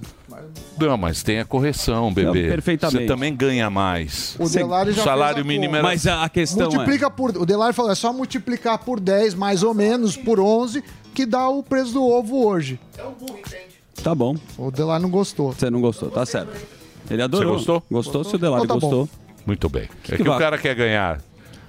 Não, 0.80 0.98
mas 0.98 1.24
tem 1.24 1.40
a 1.40 1.46
correção, 1.46 2.14
bebê. 2.14 2.44
Não, 2.44 2.50
perfeitamente. 2.50 3.04
Você 3.04 3.08
também 3.08 3.36
ganha 3.36 3.70
mais. 3.70 4.36
O 4.40 4.48
Delari 4.48 4.92
já 4.92 5.02
o 5.02 5.04
salário 5.04 5.36
fez 5.36 5.46
a 5.46 5.48
mínimo 5.48 5.74
conta. 5.74 5.78
era... 5.78 5.88
mas 5.88 6.08
a, 6.08 6.24
a 6.24 6.30
questão 6.30 6.70
Multiplica 6.70 7.10
por. 7.10 7.36
O 7.38 7.46
Delari 7.46 7.74
falou: 7.74 7.92
é 7.92 7.96
só 7.96 8.14
multiplicar 8.14 8.78
por 8.80 9.00
10, 9.00 9.34
mais 9.34 9.64
ou 9.64 9.74
menos, 9.74 10.16
por 10.16 10.40
11, 10.40 10.84
que 11.14 11.26
dá 11.26 11.50
o 11.50 11.64
preço 11.64 11.94
do 11.94 12.06
ovo 12.06 12.46
hoje. 12.46 12.80
é. 12.98 13.68
Tá 14.04 14.14
bom. 14.14 14.36
O 14.58 14.70
Delari 14.70 15.02
não 15.02 15.10
gostou. 15.10 15.52
Você 15.52 15.70
não 15.70 15.82
gostou, 15.82 16.10
tá 16.12 16.26
certo. 16.26 16.52
Ele 17.10 17.22
adorou. 17.22 17.54
Você 17.54 17.58
gostou? 17.58 17.84
Gostou, 17.90 18.24
se 18.24 18.36
o 18.36 18.38
Delari 18.38 18.64
Então 18.64 18.80
tá 18.80 18.88
bom. 18.88 18.90
gostou. 18.90 19.10
Muito 19.46 19.70
bem. 19.70 19.84
é 20.10 20.18
que 20.18 20.24
que, 20.24 20.30
o 20.30 20.38
cara 20.38 20.58
quer 20.58 20.76
ganhar 20.76 21.22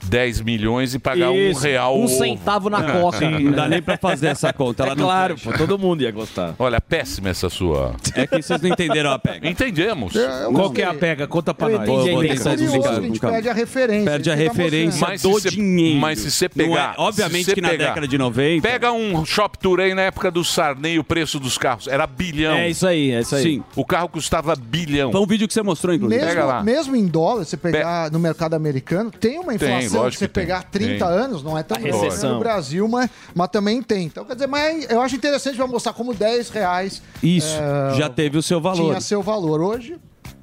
10 0.04 0.40
milhões 0.40 0.94
e 0.94 0.98
pagar 0.98 1.32
Isso, 1.34 1.58
um 1.58 1.62
real 1.62 1.98
um 1.98 2.04
ovo. 2.04 2.16
centavo 2.18 2.70
na 2.70 2.82
coca. 3.00 3.28
Não 3.30 3.52
dá 3.52 3.68
nem 3.68 3.82
pra 3.82 3.96
fazer 3.96 4.28
essa 4.28 4.52
conta. 4.52 4.82
Ela 4.84 4.92
É 4.92 4.96
claro, 4.96 5.36
pô, 5.42 5.52
todo 5.52 5.78
mundo 5.78 6.02
ia 6.02 6.10
gostar. 6.10 6.54
Olha, 6.58 6.80
péssima 6.80 7.28
essa 7.28 7.48
sua... 7.50 7.94
É 8.14 8.26
que 8.26 8.40
vocês 8.42 8.60
não 8.60 8.68
entenderam 8.70 9.10
a 9.12 9.18
pega. 9.18 9.48
Entendemos. 9.48 10.12
Qual 10.52 10.70
que 10.70 10.82
é 10.82 10.86
a 10.86 10.94
pega? 10.94 11.26
Conta 11.26 11.52
pra 11.54 11.68
nós. 11.68 11.86
Vou- 11.86 11.98
vou 11.98 12.24
entendi. 12.24 12.38
tentar 12.38 12.50
É 12.50 12.54
curioso, 12.54 12.64
explicar 12.76 12.98
a 12.98 13.00
gente 13.02 13.20
perde 13.20 13.48
a 13.48 13.52
referência. 13.52 14.10
Perde 14.10 14.30
a 14.30 14.34
referência 14.34 15.06
Mas 15.06 15.22
do 15.22 15.34
se 15.34 15.40
cê- 15.42 15.50
dinheiro. 15.50 16.00
mas 16.00 16.18
se 16.20 16.30
você 16.30 16.44
é- 16.46 16.48
pegar- 16.48 16.94
obviamente 16.98 17.44
se 17.44 17.50
cê 17.50 17.54
que 17.54 17.60
na 17.60 17.68
pegar- 17.70 17.88
década 17.88 18.08
de 18.08 18.18
90... 18.18 18.66
Pega 18.68 18.92
um 18.92 19.24
shop 19.24 19.58
tour 19.58 19.80
aí 19.80 19.94
na 19.94 20.02
época 20.02 20.30
do 20.30 20.44
Sarney, 20.44 20.98
o 20.98 21.04
preço 21.04 21.38
dos 21.38 21.58
carros 21.58 21.86
era 21.88 22.06
bilhão. 22.06 22.54
É 22.56 22.68
isso 22.70 22.86
aí, 22.86 23.10
é 23.12 23.20
isso 23.20 23.34
aí. 23.34 23.42
Sim. 23.42 23.62
O 23.76 23.84
carro 23.84 24.08
custava 24.08 24.54
bilhão. 24.56 25.12
Foi 25.12 25.20
um 25.20 25.26
vídeo 25.26 25.46
que 25.46 25.54
você 25.54 25.62
mostrou, 25.62 25.94
inclusive. 25.94 26.24
Pega 26.24 26.44
lá. 26.44 26.62
Mesmo, 26.62 26.78
mesmo 26.92 26.96
em 26.96 27.06
dólar, 27.06 27.44
você 27.44 27.56
pegar 27.56 28.10
no 28.10 28.18
mercado 28.18 28.54
americano, 28.54 29.10
tem 29.10 29.38
uma 29.38 29.54
inflação 29.54 29.87
recessão, 29.88 30.02
lógico 30.02 30.18
se 30.18 30.24
você 30.24 30.28
que 30.28 30.34
tem. 30.34 30.44
pegar 30.44 30.62
30 30.64 31.04
Tem. 31.06 31.14
anos, 31.16 31.42
não 31.42 31.56
é 31.58 31.62
tão 31.62 31.78
grande 31.80 31.98
recessão. 31.98 32.34
no 32.34 32.38
Brasil, 32.38 32.86
mas, 32.88 33.10
mas 33.34 33.48
também 33.48 33.82
tem. 33.82 34.06
Então, 34.06 34.24
quer 34.24 34.34
dizer, 34.34 34.46
mas 34.46 34.88
eu 34.90 35.00
acho 35.00 35.16
interessante 35.16 35.56
pra 35.56 35.66
mostrar 35.66 35.92
como 35.92 36.14
10 36.14 36.50
reais 36.50 37.02
Isso, 37.22 37.56
é, 37.92 37.96
já 37.96 38.08
teve 38.08 38.38
o 38.38 38.42
seu 38.42 38.60
valor. 38.60 38.88
tinha 38.90 39.00
seu 39.00 39.22
valor. 39.22 39.60
Hoje, 39.60 39.96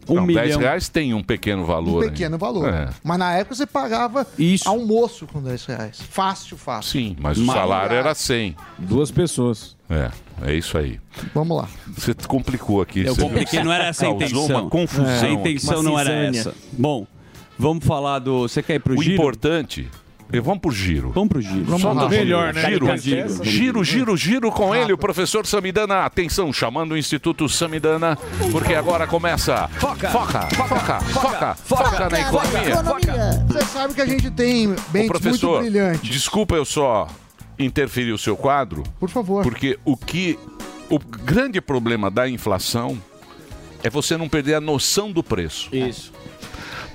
Um 0.08 0.16
Não, 0.18 0.28
10 0.28 0.40
milhão. 0.48 0.60
reais 0.60 0.88
tem 0.88 1.16
um 1.16 1.24
pequeno 1.24 1.66
valor. 1.66 1.96
um 1.98 2.02
ainda. 2.02 2.12
pequeno 2.12 2.38
valor. 2.38 2.72
É. 2.72 2.90
Mas 3.04 3.18
na 3.18 3.34
época 3.34 3.56
você 3.56 3.66
pagava 3.66 4.28
almoço 4.66 5.26
com 5.26 5.42
10 5.42 5.66
reais. 5.66 6.00
Fácil, 6.12 6.58
fácil. 6.58 6.92
Sim, 6.92 7.16
mas 7.20 7.40
o 7.40 7.46
salário 7.48 7.96
era 7.96 8.14
100. 8.14 8.56
Duas 8.78 9.10
pessoas. 9.10 9.76
É, 9.90 10.12
é 10.44 10.54
isso 10.54 10.78
aí. 10.78 11.00
Vamos 11.34 11.58
lá. 11.58 11.68
Você 11.98 12.14
complicou 12.28 12.82
aqui. 12.82 13.02
Eu 13.04 13.16
você 13.16 13.22
compliquei, 13.22 13.64
não 13.64 13.74
era 13.74 13.86
essa 13.86 14.06
a 14.06 14.10
intenção. 14.10 14.46
uma 14.46 14.70
confusão. 14.70 15.06
A 15.08 15.30
intenção 15.30 15.82
não 15.82 15.98
era 16.00 16.12
essa. 16.12 16.54
Bom, 16.72 17.08
vamos 17.58 17.86
falar 17.86 18.20
do. 18.20 18.42
Você 18.48 18.62
quer 18.64 18.76
ir 18.76 18.80
pro 18.80 18.98
O 18.98 19.02
giro? 19.04 19.16
importante. 19.16 19.88
eh, 20.34 20.40
Vamos 20.42 20.60
pro 20.60 20.72
giro. 20.72 21.12
Vamos 21.12 21.30
pro 21.30 21.42
giro. 21.42 21.80
Só 21.80 21.94
lá. 21.94 22.04
do 22.04 22.10
Melhor, 22.10 22.54
né? 22.54 22.62
Giro, 22.70 22.98
giro, 22.98 23.44
giro, 23.44 23.84
giro, 23.84 24.18
giro 24.18 24.52
com 24.52 24.74
ele, 24.76 24.92
o 24.94 24.98
professor 24.98 25.46
Samidana. 25.46 26.00
Atenção, 26.06 26.52
chamando 26.52 26.94
o 26.94 26.98
Instituto 26.98 27.48
Samidana, 27.48 28.18
porque 28.52 28.74
agora 28.74 29.06
começa. 29.08 29.68
Foca, 29.80 30.10
foca, 30.10 30.42
foca, 30.56 31.00
foca, 31.02 31.56
foca 31.56 32.10
na 32.10 32.20
economia. 32.20 33.46
Você 33.48 33.66
sabe 33.66 33.94
que 33.94 34.02
a 34.02 34.06
gente 34.06 34.30
tem 34.32 34.68
bens 34.70 34.78
muito 34.94 35.08
professor, 35.08 35.62
brilhantes. 35.62 36.10
desculpa 36.10 36.56
eu 36.56 36.66
só 36.66 37.08
interferir 37.58 38.12
o 38.12 38.18
seu 38.18 38.36
quadro. 38.36 38.84
Por 39.00 39.10
favor. 39.10 39.44
Porque 39.44 39.78
o 39.86 39.96
que. 39.96 40.38
O 40.88 41.00
grande 41.00 41.60
problema 41.60 42.12
da 42.12 42.30
inflação 42.30 42.96
é 43.84 43.90
você 43.90 44.16
não 44.18 44.30
perder 44.30 44.54
a 44.56 44.62
noção 44.62 45.12
do 45.12 45.24
preço. 45.24 45.68
Isso. 45.76 46.12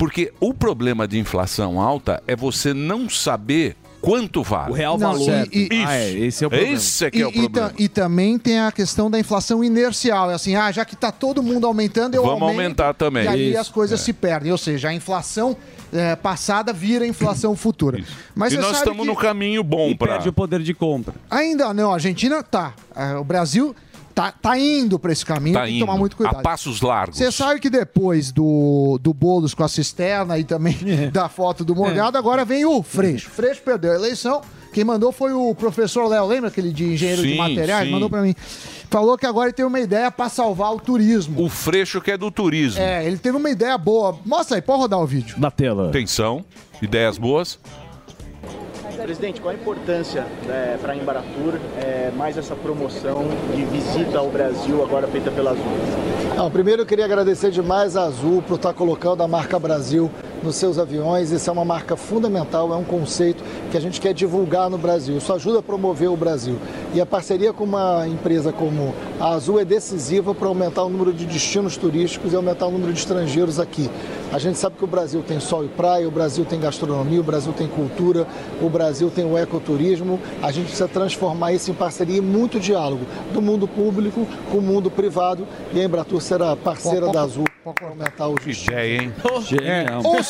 Porque 0.01 0.33
o 0.41 0.55
problema 0.55 1.07
de 1.07 1.19
inflação 1.19 1.79
alta 1.79 2.23
é 2.27 2.35
você 2.35 2.73
não 2.73 3.07
saber 3.11 3.77
quanto 4.01 4.43
vale. 4.43 4.71
O 4.73 4.75
real 4.75 4.97
Não, 4.97 5.13
valor. 5.13 5.47
e- 5.53 5.69
e- 5.71 5.75
Isso. 5.77 5.87
Ah, 5.87 5.95
é, 5.97 6.11
esse 6.11 6.43
é 6.43 6.47
o 6.47 6.51
problema. 6.51 6.75
Esse 6.75 7.05
é 7.05 7.11
que 7.11 7.21
é 7.21 7.27
o 7.27 7.29
E- 7.29 7.33
e, 7.33 7.35
ta- 7.43 7.43
problema. 7.51 7.73
e 7.79 7.87
também 7.89 8.39
tem 8.39 8.59
a 8.61 8.73
questão 8.73 9.11
da 9.11 9.19
inflação 9.21 9.63
inercial. 9.63 10.31
É 10.31 10.35
assim, 10.35 10.57
ah, 10.57 10.73
já 10.73 10.87
que 10.87 10.95
está 10.95 11.13
todo 11.13 11.43
mundo 11.43 11.67
aumentando, 11.67 12.15
eu 12.15 12.23
Vamos 12.23 12.41
aumento. 12.41 12.57
aumentar 12.63 12.95
também. 12.95 13.25
E 13.25 13.29
aí 13.29 13.51
Isso, 13.51 13.61
as 13.61 13.69
coisas 13.69 14.01
é. 14.01 14.03
se 14.03 14.15
perdem. 14.15 14.51
Ou 14.51 14.57
seja, 14.57 14.89
a 14.89 14.95
inflação 14.95 15.55
eh, 15.93 16.17
passada 16.17 16.73
vira 16.73 17.07
inflação 17.07 17.55
futura. 17.55 18.03
Mas 18.35 18.55
e 18.55 18.57
nós 18.57 18.79
estamos 18.79 19.03
que 19.03 19.07
no 19.13 19.15
caminho 19.17 19.63
bom 19.63 19.95
para. 19.95 20.13
Perde 20.15 20.31
o 20.31 20.33
poder 20.33 20.63
de 20.63 20.73
compra. 20.73 21.15
Ainda 21.31 21.75
não, 21.75 21.91
a 21.91 21.95
Argentina 21.95 22.43
tá. 22.43 22.73
Eh, 22.97 23.17
o 23.17 23.25
Brasil 23.25 23.77
tá, 24.23 24.33
tá 24.33 24.59
indo 24.59 24.99
para 24.99 25.13
esse 25.13 25.25
caminho, 25.25 25.55
Tá 25.55 25.65
tem 25.65 25.75
que 25.75 25.81
tomar 25.81 25.97
muito 25.97 26.15
A 26.15 26.17
cuidado. 26.17 26.43
passos 26.43 26.81
largos. 26.83 27.17
Você 27.19 27.31
sabe 27.33 27.61
que 27.61 27.71
depois 27.71 28.31
do, 28.33 28.99
do 29.03 29.13
Boulos 29.15 29.55
com 29.55 29.63
a 29.65 29.69
cisterna 29.69 30.39
e 30.39 30.45
também 30.45 30.77
É. 30.87 31.11
da 31.11 31.29
foto 31.29 31.65
do 31.65 31.75
Morgado, 31.75 32.19
agora 32.19 32.45
vem 32.45 32.65
o 32.65 32.83
Freixo. 32.83 33.31
Freixo 33.31 33.63
perdeu 33.65 33.93
a 33.93 33.95
eleição. 33.95 34.41
Quem 34.73 34.85
mandou 34.85 35.11
foi 35.11 35.33
o 35.33 35.53
professor 35.55 36.07
Léo, 36.07 36.27
lembra 36.27 36.49
aquele 36.49 36.73
de 36.73 36.85
engenheiro 36.93 37.23
de 37.23 37.31
Sim, 37.31 37.37
materiais? 37.37 37.87
sim. 37.87 37.93
Mandou 37.93 38.09
pra 38.09 38.23
mim. 38.23 38.35
Falou 38.89 39.17
que 39.19 39.27
agora 39.27 39.49
ele 39.49 39.53
tem 39.55 39.65
uma 39.65 39.81
ideia 39.81 40.11
pra 40.13 40.29
salvar 40.29 40.73
o 40.73 40.79
turismo. 40.81 41.43
O 41.45 41.49
Freixo 41.49 42.01
que 42.01 42.11
é 42.13 42.17
do 42.17 42.31
turismo. 42.31 42.81
É, 42.81 43.05
ele 43.05 43.19
teve 43.19 43.37
uma 43.37 43.51
ideia 43.51 43.77
boa. 43.77 44.19
Mostra 44.25 44.57
aí, 44.57 44.63
pode 44.63 44.81
rodar 44.83 45.01
o 45.01 45.07
vídeo. 45.07 45.37
Na 45.39 45.51
tela. 45.51 45.89
Atenção, 45.89 46.45
ideias 46.81 47.19
boas. 47.19 47.59
Presidente, 49.03 49.41
qual 49.41 49.53
a 49.53 49.55
importância 49.55 50.27
para 50.81 50.93
a 50.93 50.97
Embaratur 50.97 51.55
é, 51.79 52.11
mais 52.17 52.37
essa 52.37 52.55
promoção 52.55 53.25
de 53.55 53.65
visita 53.65 54.19
ao 54.19 54.29
Brasil 54.29 54.83
agora 54.83 55.09
feita 55.09 55.31
pela 55.31 55.53
Azul? 55.53 55.65
Não, 56.37 56.51
primeiro 56.51 56.83
eu 56.83 56.87
queria 56.87 57.07
agradecer 57.07 57.51
demais 57.51 57.97
a 57.97 58.05
Azul 58.05 58.43
por 58.43 58.57
estar 58.57 58.73
colocando 58.73 59.23
a 59.23 59.29
marca 59.29 59.59
Brasil 59.59 60.11
nos 60.43 60.57
seus 60.57 60.79
aviões. 60.79 61.31
Isso 61.31 61.49
é 61.49 61.53
uma 61.53 61.65
marca 61.65 61.97
fundamental, 61.97 62.73
é 62.73 62.77
um 62.77 62.85
conceito 62.85 63.43
que 63.71 63.77
a 63.77 63.81
gente 63.81 64.01
quer 64.01 64.13
divulgar 64.15 64.71
no 64.71 64.79
Brasil. 64.79 65.17
Isso 65.17 65.33
ajuda 65.33 65.61
a 65.61 65.63
promover 65.63 66.11
o 66.11 66.17
Brasil. 66.17 66.59
E 66.95 67.01
a 67.01 67.07
parceria 67.07 67.53
com 67.53 67.65
uma 67.65 68.07
empresa 68.07 68.53
como 68.53 68.95
a 69.19 69.31
Azul 69.31 69.61
é 69.61 69.65
decisiva 69.65 70.35
para 70.35 70.49
aumentar 70.49 70.85
o 70.85 70.89
número 70.89 71.13
de 71.13 71.27
destinos 71.27 71.77
turísticos 71.77 72.33
e 72.33 72.37
aumentar 72.37 72.67
o 72.67 72.71
número 72.71 72.93
de 72.93 72.99
estrangeiros 72.99 73.61
aqui. 73.61 73.91
A 74.33 74.39
gente 74.39 74.59
sabe 74.59 74.77
que 74.77 74.85
o 74.85 74.87
Brasil 74.87 75.23
tem 75.27 75.41
sol 75.41 75.65
e 75.65 75.69
praia, 75.69 76.07
o 76.07 76.11
Brasil 76.11 76.45
tem 76.45 76.61
gastronomia, 76.61 77.21
o 77.21 77.25
Brasil 77.25 77.53
tem 77.53 77.67
cultura, 77.67 78.27
o 78.63 78.69
Brasil 78.69 79.11
tem 79.11 79.25
o 79.25 79.37
ecoturismo. 79.37 80.21
A 80.43 80.53
gente 80.53 80.67
precisa 80.67 80.89
transformar 80.89 81.53
isso 81.53 81.71
em 81.71 81.75
parceria 81.75 82.19
e 82.19 82.21
muito 82.21 82.61
diálogo 82.61 83.05
do 83.33 83.43
mundo 83.43 83.67
público 83.67 84.27
com 84.51 84.59
o 84.59 84.63
mundo 84.63 84.91
privado 84.91 85.47
e 85.73 85.81
a 85.81 85.85
Embratur 85.85 86.21
será 86.21 86.55
parceira 86.55 87.09
da 87.09 87.23
Azul 87.23 87.45
para 87.75 87.89
aumentar 87.89 88.29
os 88.29 88.43
Que 88.43 88.51
ideia, 88.51 89.03
hein? 89.03 89.13
É. 89.63 89.87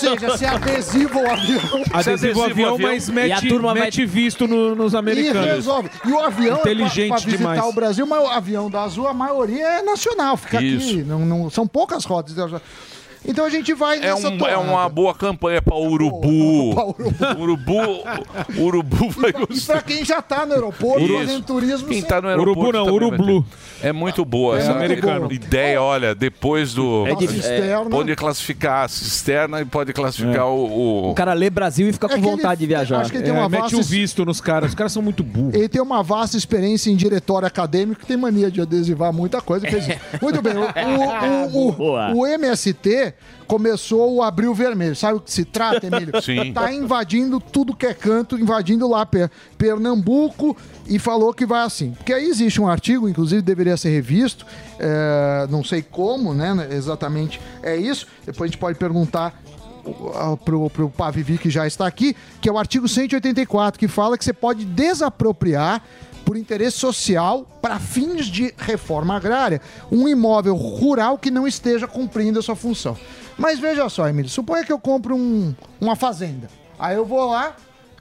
Ou 0.07 0.19
seja, 0.19 0.39
se 0.39 0.45
adesiva 0.47 1.19
o 1.19 1.31
avião. 1.31 1.85
Adesivo 1.93 2.41
o 2.41 2.45
avião, 2.45 2.79
mas 2.79 3.09
mete, 3.09 3.53
mete 3.75 4.07
visto 4.07 4.47
no- 4.49 4.75
nos 4.75 4.95
americanos. 4.95 5.47
E 5.47 5.51
resolve. 5.51 5.91
E 6.05 6.11
o 6.13 6.19
avião, 6.21 6.59
Inteligente 6.59 7.09
para 7.09 7.19
visitar 7.19 7.37
demais. 7.39 7.65
o 7.65 7.73
Brasil, 7.73 8.07
mas 8.07 8.23
o 8.23 8.27
avião 8.27 8.71
da 8.71 8.83
Azul, 8.83 9.07
a 9.09 9.15
maioria 9.15 9.67
é 9.67 9.83
nacional, 9.83 10.37
fica 10.37 10.59
aqui. 10.59 11.03
Não, 11.07 11.21
não- 11.21 11.51
são 11.51 11.67
poucas 11.67 12.05
rotas. 12.05 12.35
Então 13.27 13.45
a 13.45 13.51
gente 13.51 13.75
vai 13.75 13.99
É, 13.99 14.01
nessa 14.01 14.31
um- 14.31 14.47
é 14.47 14.57
uma 14.57 14.89
boa 14.89 15.15
campanha 15.15 15.61
para 15.61 15.77
Urubu. 15.77 16.71
Urubu. 17.39 18.03
Urubu 18.59 19.11
vai 19.11 19.31
E 19.31 19.33
gostar. 19.47 19.73
pra 19.75 19.83
quem 19.83 20.05
já 20.05 20.23
tá 20.23 20.47
no 20.47 20.55
aeroporto, 20.55 21.03
Isso. 21.05 21.19
fazendo 21.19 21.43
turismo... 21.45 21.89
Quem 21.89 22.01
você- 22.01 22.07
tá 22.07 22.21
no 22.21 22.29
aeroporto 22.29 22.61
Urubu 22.61 22.73
não, 22.73 22.85
também 22.87 23.01
vai 23.11 23.19
ter. 23.19 23.23
Urublu. 23.25 23.47
É 23.83 23.93
muito 23.93 24.25
boa 24.25 24.57
É 24.57 24.61
essa 24.61 24.73
americano. 24.73 25.31
ideia, 25.33 25.83
olha, 25.83 26.15
depois 26.15 26.73
do... 26.75 27.07
É 27.07 27.15
difícil. 27.15 27.43
Cisterna. 27.43 27.91
Pode 27.91 28.17
classificar 28.17 28.85
a 28.85 28.89
cisterna 28.89 29.61
e 29.61 29.65
pode 29.65 29.93
classificar 29.93 30.47
o... 30.47 30.65
o- 31.07 31.11
O 31.11 31.15
cara 31.15 31.33
lê 31.35 31.51
Brasil 31.51 31.89
e 31.89 31.93
fica 31.93 32.09
com 32.09 32.15
É 32.15 32.19
ele- 32.19 32.27
vontade 32.27 32.61
de 32.61 32.67
viajar. 32.67 33.01
acho 33.01 33.11
que 33.11 33.17
ele 33.19 33.25
tem 33.25 33.33
uma 33.33 33.45
É, 33.45 33.49
mete 33.49 33.61
vasta 33.63 33.77
o 33.77 33.83
visto 33.83 34.25
nos 34.25 34.41
caras. 34.41 34.71
Os 34.71 34.75
caras 34.75 34.93
são 34.93 35.03
muito 35.03 35.23
burros. 35.23 35.55
Ele 35.55 35.69
tem 35.69 35.81
uma 35.81 36.03
vasta 36.03 36.37
experiência 36.37 36.91
em 36.91 36.97
diretório 36.97 37.47
acadêmico, 37.47 38.05
tem 38.07 38.17
mania 38.17 38.51
de 38.51 38.61
adesivar 38.61 39.13
muita 39.13 39.41
coisa. 39.41 39.67
fez. 39.67 39.87
Muito 40.21 40.41
bem. 40.43 40.55
O, 40.57 41.57
o- 41.59 41.69
o- 41.69 41.73
Boa. 41.73 42.13
o 42.15 42.27
MST 42.27 43.10
começou 43.47 44.15
o 44.17 44.23
Abril 44.23 44.55
Vermelho. 44.55 44.95
Sabe 44.97 45.19
o 45.19 45.21
que 45.21 45.33
se 45.33 45.45
trata, 45.45 45.87
Emílio? 45.87 46.13
Sim. 46.23 46.53
Tá 46.53 46.73
invadindo 46.73 47.41
tudo 47.41 47.75
que 47.75 47.87
é 47.87 47.95
canto, 47.95 48.39
invadindo 48.39 48.89
lá 48.89 49.05
Per- 49.07 49.31
Pernambuco 49.57 50.57
e 50.87 50.99
falou 50.99 51.33
que 51.33 51.47
vai 51.47 51.63
assim. 51.65 51.93
Porque 51.93 52.13
aí 52.13 52.27
existe 52.29 52.61
um 52.61 52.69
artigo, 52.69 53.09
inclusive 53.09 53.43
deveria 53.43 53.77
ser 53.77 53.91
revisto, 53.91 54.45
é, 54.79 55.47
não 55.51 55.63
sei 55.65 55.83
como, 55.83 56.35
né? 56.35 56.69
Exatamente 56.73 57.41
é 57.63 57.77
isso. 57.77 58.07
Depois 58.27 58.49
a 58.49 58.53
gente 58.53 58.59
pode 58.59 58.79
perguntar 58.79 59.41
o- 59.85 60.37
pro, 60.37 60.69
pro 60.71 60.89
Pavivi 60.91 61.39
que 61.39 61.49
já 61.51 61.67
está 61.67 61.87
aqui, 61.87 62.15
que 62.41 62.49
é 62.49 62.53
o 62.53 62.59
artigo 62.59 62.87
184, 62.89 63.79
que 63.79 63.89
fala 63.89 64.19
que 64.19 64.25
você 64.25 64.33
pode 64.33 64.65
desapropriar 64.65 65.83
por 66.31 66.37
interesse 66.37 66.79
social 66.79 67.45
para 67.61 67.81
fins 67.81 68.27
de 68.27 68.55
reforma 68.57 69.17
agrária 69.17 69.61
um 69.91 70.07
imóvel 70.07 70.55
rural 70.55 71.19
que 71.19 71.29
não 71.29 71.45
esteja 71.45 71.89
cumprindo 71.89 72.39
a 72.39 72.43
sua 72.43 72.55
função. 72.55 72.97
Mas 73.37 73.59
veja 73.59 73.89
só, 73.89 74.09
Emílio, 74.09 74.31
suponha 74.31 74.65
que 74.65 74.71
eu 74.73 74.79
compro 74.79 75.17
um- 75.17 75.53
uma 75.81 75.97
fazenda. 75.97 76.49
Aí 76.79 76.95
eu 76.95 77.05
vou 77.05 77.29
lá, 77.29 77.57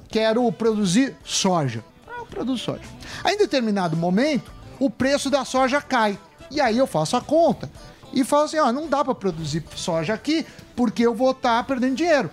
quero 0.10 0.52
produzir 0.52 1.16
soja. 1.24 1.84
Ah, 2.08 2.20
eu 2.20 2.26
produzo 2.28 2.64
soja. 2.66 2.84
Aí 3.24 3.34
em 3.34 3.38
determinado 3.40 3.98
momento, 3.98 4.52
o 4.80 4.92
preço 4.92 5.32
da 5.32 5.44
soja 5.44 5.82
cai. 5.82 6.16
E 6.52 6.62
aí 6.62 6.78
eu 6.78 6.86
faço 6.86 7.18
a 7.18 7.22
conta 7.22 7.68
e 8.14 8.24
falo 8.24 8.44
assim: 8.44 8.60
ó, 8.60 8.72
não 8.72 8.88
dá 8.88 9.04
para 9.04 9.16
produzir 9.16 9.64
soja 9.76 10.14
aqui 10.14 10.46
porque 10.76 11.02
eu 11.02 11.16
vou 11.16 11.32
estar 11.32 11.64
perdendo 11.64 11.96
dinheiro. 11.96 12.30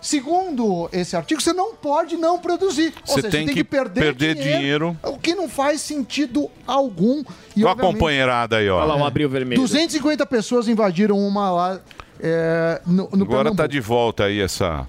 Segundo 0.00 0.88
esse 0.92 1.14
artigo, 1.16 1.40
você 1.40 1.52
não 1.52 1.74
pode 1.74 2.16
não 2.16 2.38
produzir. 2.38 2.92
Ou 3.08 3.14
Você 3.14 3.22
seja, 3.22 3.30
tem 3.30 3.40
você 3.40 3.46
tem 3.46 3.46
que 3.48 3.54
que 3.54 3.64
perder, 3.64 4.00
perder 4.00 4.34
dinheiro. 4.34 4.96
O 5.02 5.18
que 5.18 5.34
não 5.34 5.48
faz 5.48 5.80
sentido 5.80 6.50
algum. 6.66 7.22
E, 7.56 7.64
Olha 7.64 7.72
a 7.72 7.76
companheirada 7.76 8.56
aí, 8.56 8.68
ó. 8.68 8.78
Olha 8.78 8.86
lá 8.86 8.96
o 8.96 9.04
abril 9.04 9.28
vermelho. 9.28 9.60
250 9.60 10.24
pessoas 10.26 10.68
invadiram 10.68 11.18
uma 11.18 11.50
lá 11.50 11.80
é, 12.18 12.80
no, 12.86 12.94
no 13.12 13.24
Agora 13.24 13.26
Pernambuco. 13.26 13.56
tá 13.56 13.66
de 13.66 13.80
volta 13.80 14.24
aí 14.24 14.40
essa, 14.40 14.86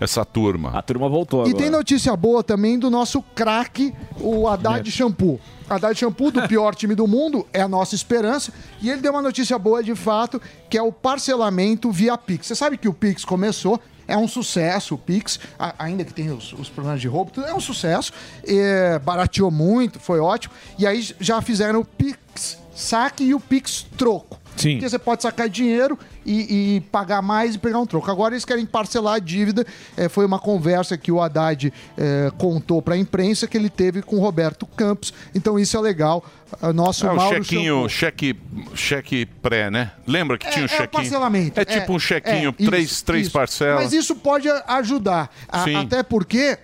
essa 0.00 0.24
turma. 0.24 0.70
A 0.76 0.82
turma 0.82 1.08
voltou 1.08 1.40
E 1.46 1.50
agora. 1.50 1.56
tem 1.62 1.70
notícia 1.70 2.14
boa 2.16 2.42
também 2.42 2.78
do 2.78 2.90
nosso 2.90 3.22
craque, 3.34 3.94
o 4.20 4.48
Haddad 4.48 4.90
Shampoo. 4.90 5.38
Haddad 5.68 5.98
Shampoo, 5.98 6.30
do 6.30 6.42
pior 6.48 6.74
time 6.74 6.94
do 6.94 7.06
mundo, 7.06 7.46
é 7.52 7.60
a 7.62 7.68
nossa 7.68 7.94
esperança. 7.94 8.52
E 8.82 8.90
ele 8.90 9.00
deu 9.00 9.12
uma 9.12 9.22
notícia 9.22 9.58
boa 9.58 9.82
de 9.82 9.94
fato, 9.94 10.40
que 10.68 10.76
é 10.76 10.82
o 10.82 10.92
parcelamento 10.92 11.90
via 11.90 12.16
Pix. 12.18 12.46
Você 12.46 12.54
sabe 12.54 12.76
que 12.76 12.88
o 12.88 12.92
Pix 12.92 13.24
começou, 13.24 13.80
é 14.06 14.16
um 14.16 14.28
sucesso 14.28 14.94
o 14.94 14.98
Pix, 14.98 15.38
ainda 15.78 16.04
que 16.04 16.12
tenha 16.12 16.34
os, 16.34 16.52
os 16.52 16.68
problemas 16.68 17.00
de 17.00 17.08
roubo, 17.08 17.32
é 17.42 17.54
um 17.54 17.60
sucesso. 17.60 18.12
É, 18.46 18.98
barateou 18.98 19.50
muito, 19.50 19.98
foi 20.00 20.20
ótimo. 20.20 20.54
E 20.78 20.86
aí 20.86 21.02
já 21.20 21.40
fizeram 21.40 21.80
o 21.80 21.84
Pix 21.84 22.58
saque 22.74 23.24
e 23.24 23.34
o 23.34 23.40
Pix 23.40 23.86
troco. 23.96 24.38
Sim. 24.56 24.74
Porque 24.74 24.88
você 24.88 24.98
pode 24.98 25.22
sacar 25.22 25.48
dinheiro 25.48 25.98
e, 26.24 26.76
e 26.76 26.80
pagar 26.92 27.20
mais 27.20 27.54
e 27.56 27.58
pegar 27.58 27.78
um 27.80 27.86
troco. 27.86 28.10
Agora 28.10 28.34
eles 28.34 28.44
querem 28.44 28.64
parcelar 28.64 29.14
a 29.14 29.18
dívida. 29.18 29.66
É, 29.96 30.08
foi 30.08 30.24
uma 30.24 30.38
conversa 30.38 30.96
que 30.96 31.10
o 31.10 31.20
Haddad 31.20 31.72
é, 31.98 32.30
contou 32.38 32.80
para 32.80 32.94
a 32.94 32.96
imprensa 32.96 33.46
que 33.46 33.56
ele 33.56 33.68
teve 33.68 34.00
com 34.02 34.16
o 34.16 34.20
Roberto 34.20 34.64
Campos. 34.66 35.12
Então 35.34 35.58
isso 35.58 35.76
é 35.76 35.80
legal. 35.80 36.24
O 36.62 36.72
nosso 36.72 37.04
É 37.06 37.10
o 37.10 37.16
Mauro 37.16 37.42
chequinho, 37.42 37.88
cheque, 37.88 38.36
cheque 38.76 39.26
pré, 39.26 39.70
né? 39.70 39.90
Lembra 40.06 40.38
que 40.38 40.48
tinha 40.48 40.62
um 40.62 40.66
é 40.66 40.68
chequinho? 40.68 40.88
parcelamento. 40.90 41.60
É 41.60 41.64
tipo 41.64 41.92
um 41.92 41.98
chequinho, 41.98 42.54
é, 42.58 42.64
três, 42.64 43.02
três 43.02 43.22
isso. 43.26 43.32
parcelas. 43.32 43.82
Mas 43.82 43.92
isso 43.92 44.14
pode 44.14 44.48
ajudar. 44.68 45.34
A- 45.48 45.64
Sim. 45.64 45.74
até 45.76 46.02
porque 46.04 46.56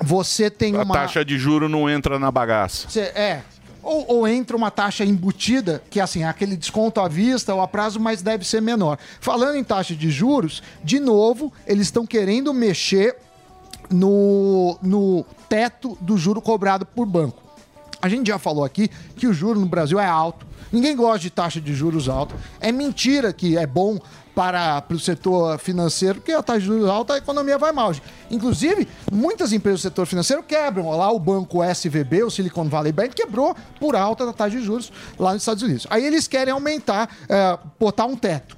você 0.00 0.48
tem 0.48 0.74
A 0.76 0.82
uma. 0.82 0.94
taxa 0.94 1.24
de 1.24 1.36
juro 1.36 1.68
não 1.68 1.90
entra 1.90 2.18
na 2.18 2.30
bagaça. 2.30 2.88
Cê- 2.88 3.00
é. 3.00 3.42
Ou, 3.82 4.04
ou 4.08 4.28
entra 4.28 4.56
uma 4.56 4.70
taxa 4.70 5.04
embutida, 5.04 5.82
que 5.90 6.00
assim, 6.00 6.22
é 6.22 6.26
aquele 6.26 6.56
desconto 6.56 7.00
à 7.00 7.08
vista 7.08 7.54
ou 7.54 7.60
a 7.60 7.68
prazo, 7.68 8.00
mas 8.00 8.22
deve 8.22 8.44
ser 8.44 8.60
menor. 8.60 8.98
Falando 9.20 9.56
em 9.56 9.64
taxa 9.64 9.94
de 9.94 10.10
juros, 10.10 10.62
de 10.82 10.98
novo, 10.98 11.52
eles 11.66 11.86
estão 11.86 12.06
querendo 12.06 12.52
mexer 12.52 13.16
no, 13.90 14.76
no 14.82 15.24
teto 15.48 15.96
do 16.00 16.16
juro 16.16 16.40
cobrado 16.40 16.84
por 16.84 17.06
banco. 17.06 17.42
A 18.00 18.08
gente 18.08 18.28
já 18.28 18.38
falou 18.38 18.64
aqui 18.64 18.88
que 19.16 19.26
o 19.26 19.32
juro 19.32 19.58
no 19.58 19.66
Brasil 19.66 19.98
é 19.98 20.06
alto. 20.06 20.46
Ninguém 20.70 20.94
gosta 20.94 21.20
de 21.20 21.30
taxa 21.30 21.60
de 21.60 21.74
juros 21.74 22.08
alta. 22.08 22.34
É 22.60 22.70
mentira 22.70 23.32
que 23.32 23.56
é 23.56 23.66
bom 23.66 23.98
para, 24.38 24.80
para 24.80 24.96
o 24.96 25.00
setor 25.00 25.58
financeiro, 25.58 26.20
porque 26.20 26.30
a 26.30 26.40
taxa 26.40 26.60
de 26.60 26.66
juros 26.66 26.88
alta, 26.88 27.14
a 27.14 27.18
economia 27.18 27.58
vai 27.58 27.72
mal. 27.72 27.92
Inclusive, 28.30 28.86
muitas 29.10 29.52
empresas 29.52 29.80
do 29.80 29.82
setor 29.82 30.06
financeiro 30.06 30.44
quebram. 30.44 30.90
Lá 30.90 31.10
o 31.10 31.18
banco 31.18 31.60
SVB, 31.60 32.22
o 32.22 32.30
Silicon 32.30 32.68
Valley 32.68 32.92
Bank, 32.92 33.16
quebrou 33.16 33.56
por 33.80 33.96
alta 33.96 34.24
da 34.24 34.32
taxa 34.32 34.56
de 34.56 34.64
juros 34.64 34.92
lá 35.18 35.32
nos 35.32 35.42
Estados 35.42 35.64
Unidos. 35.64 35.88
Aí 35.90 36.06
eles 36.06 36.28
querem 36.28 36.54
aumentar, 36.54 37.10
é, 37.28 37.58
botar 37.80 38.06
um 38.06 38.14
teto. 38.14 38.56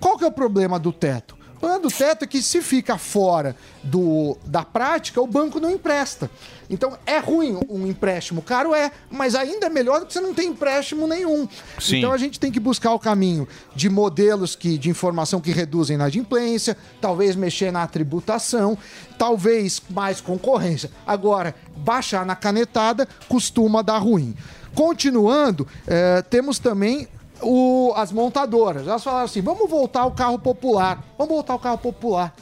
Qual 0.00 0.18
que 0.18 0.24
é 0.24 0.26
o 0.26 0.32
problema 0.32 0.76
do 0.76 0.92
teto? 0.92 1.35
Do 1.60 1.88
teto 1.88 2.24
é 2.24 2.26
que 2.26 2.42
se 2.42 2.60
fica 2.62 2.98
fora 2.98 3.56
do, 3.82 4.36
da 4.44 4.64
prática, 4.64 5.20
o 5.20 5.26
banco 5.26 5.60
não 5.60 5.70
empresta. 5.70 6.30
Então 6.68 6.98
é 7.06 7.18
ruim 7.18 7.58
um 7.68 7.86
empréstimo 7.86 8.42
caro, 8.42 8.74
é, 8.74 8.90
mas 9.10 9.34
ainda 9.34 9.66
é 9.66 9.70
melhor 9.70 10.00
do 10.00 10.06
que 10.06 10.12
você 10.12 10.20
não 10.20 10.34
ter 10.34 10.44
empréstimo 10.44 11.06
nenhum. 11.06 11.48
Sim. 11.78 11.98
Então 11.98 12.12
a 12.12 12.16
gente 12.16 12.40
tem 12.40 12.50
que 12.50 12.58
buscar 12.58 12.92
o 12.92 12.98
caminho 12.98 13.46
de 13.74 13.88
modelos 13.88 14.56
que, 14.56 14.76
de 14.76 14.90
informação 14.90 15.40
que 15.40 15.52
reduzem 15.52 15.96
na 15.96 16.06
adimplência, 16.06 16.76
talvez 17.00 17.36
mexer 17.36 17.70
na 17.70 17.86
tributação, 17.86 18.76
talvez 19.18 19.80
mais 19.88 20.20
concorrência. 20.20 20.90
Agora, 21.06 21.54
baixar 21.76 22.26
na 22.26 22.34
canetada 22.34 23.08
costuma 23.28 23.82
dar 23.82 23.98
ruim. 23.98 24.34
Continuando, 24.74 25.66
eh, 25.86 26.22
temos 26.28 26.58
também 26.58 27.08
o- 27.42 27.92
as 27.96 28.12
montadoras. 28.12 28.86
Elas 28.86 29.02
falaram 29.04 29.24
assim: 29.24 29.40
vamos 29.40 29.68
voltar 29.70 30.00
ao 30.02 30.12
carro 30.12 30.38
popular. 30.38 31.02
Vamos 31.18 31.32
voltar 31.34 31.52
ao 31.54 31.58
carro 31.58 31.78
popular. 31.78 32.34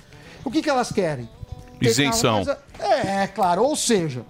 O 0.44 0.50
que, 0.50 0.60
que 0.62 0.70
elas 0.70 0.92
querem? 0.92 1.28
Ter 1.80 1.86
Isenção. 1.88 2.44
carro 2.44 2.58
É, 2.78 3.22
é, 3.22 3.26
claro. 3.26 3.62
Ou 3.64 3.74
seja, 3.76 4.22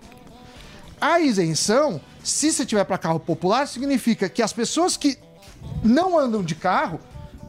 a 1.00 1.20
isenção, 1.20 2.00
se 2.22 2.52
você 2.52 2.64
tiver 2.64 2.84
para 2.84 2.98
carro 2.98 3.20
popular, 3.20 3.66
significa 3.66 4.28
que 4.28 4.42
as 4.42 4.52
pessoas 4.52 4.96
que 4.96 5.18
não 5.82 6.18
andam 6.18 6.42
de 6.42 6.54
carro 6.54 7.00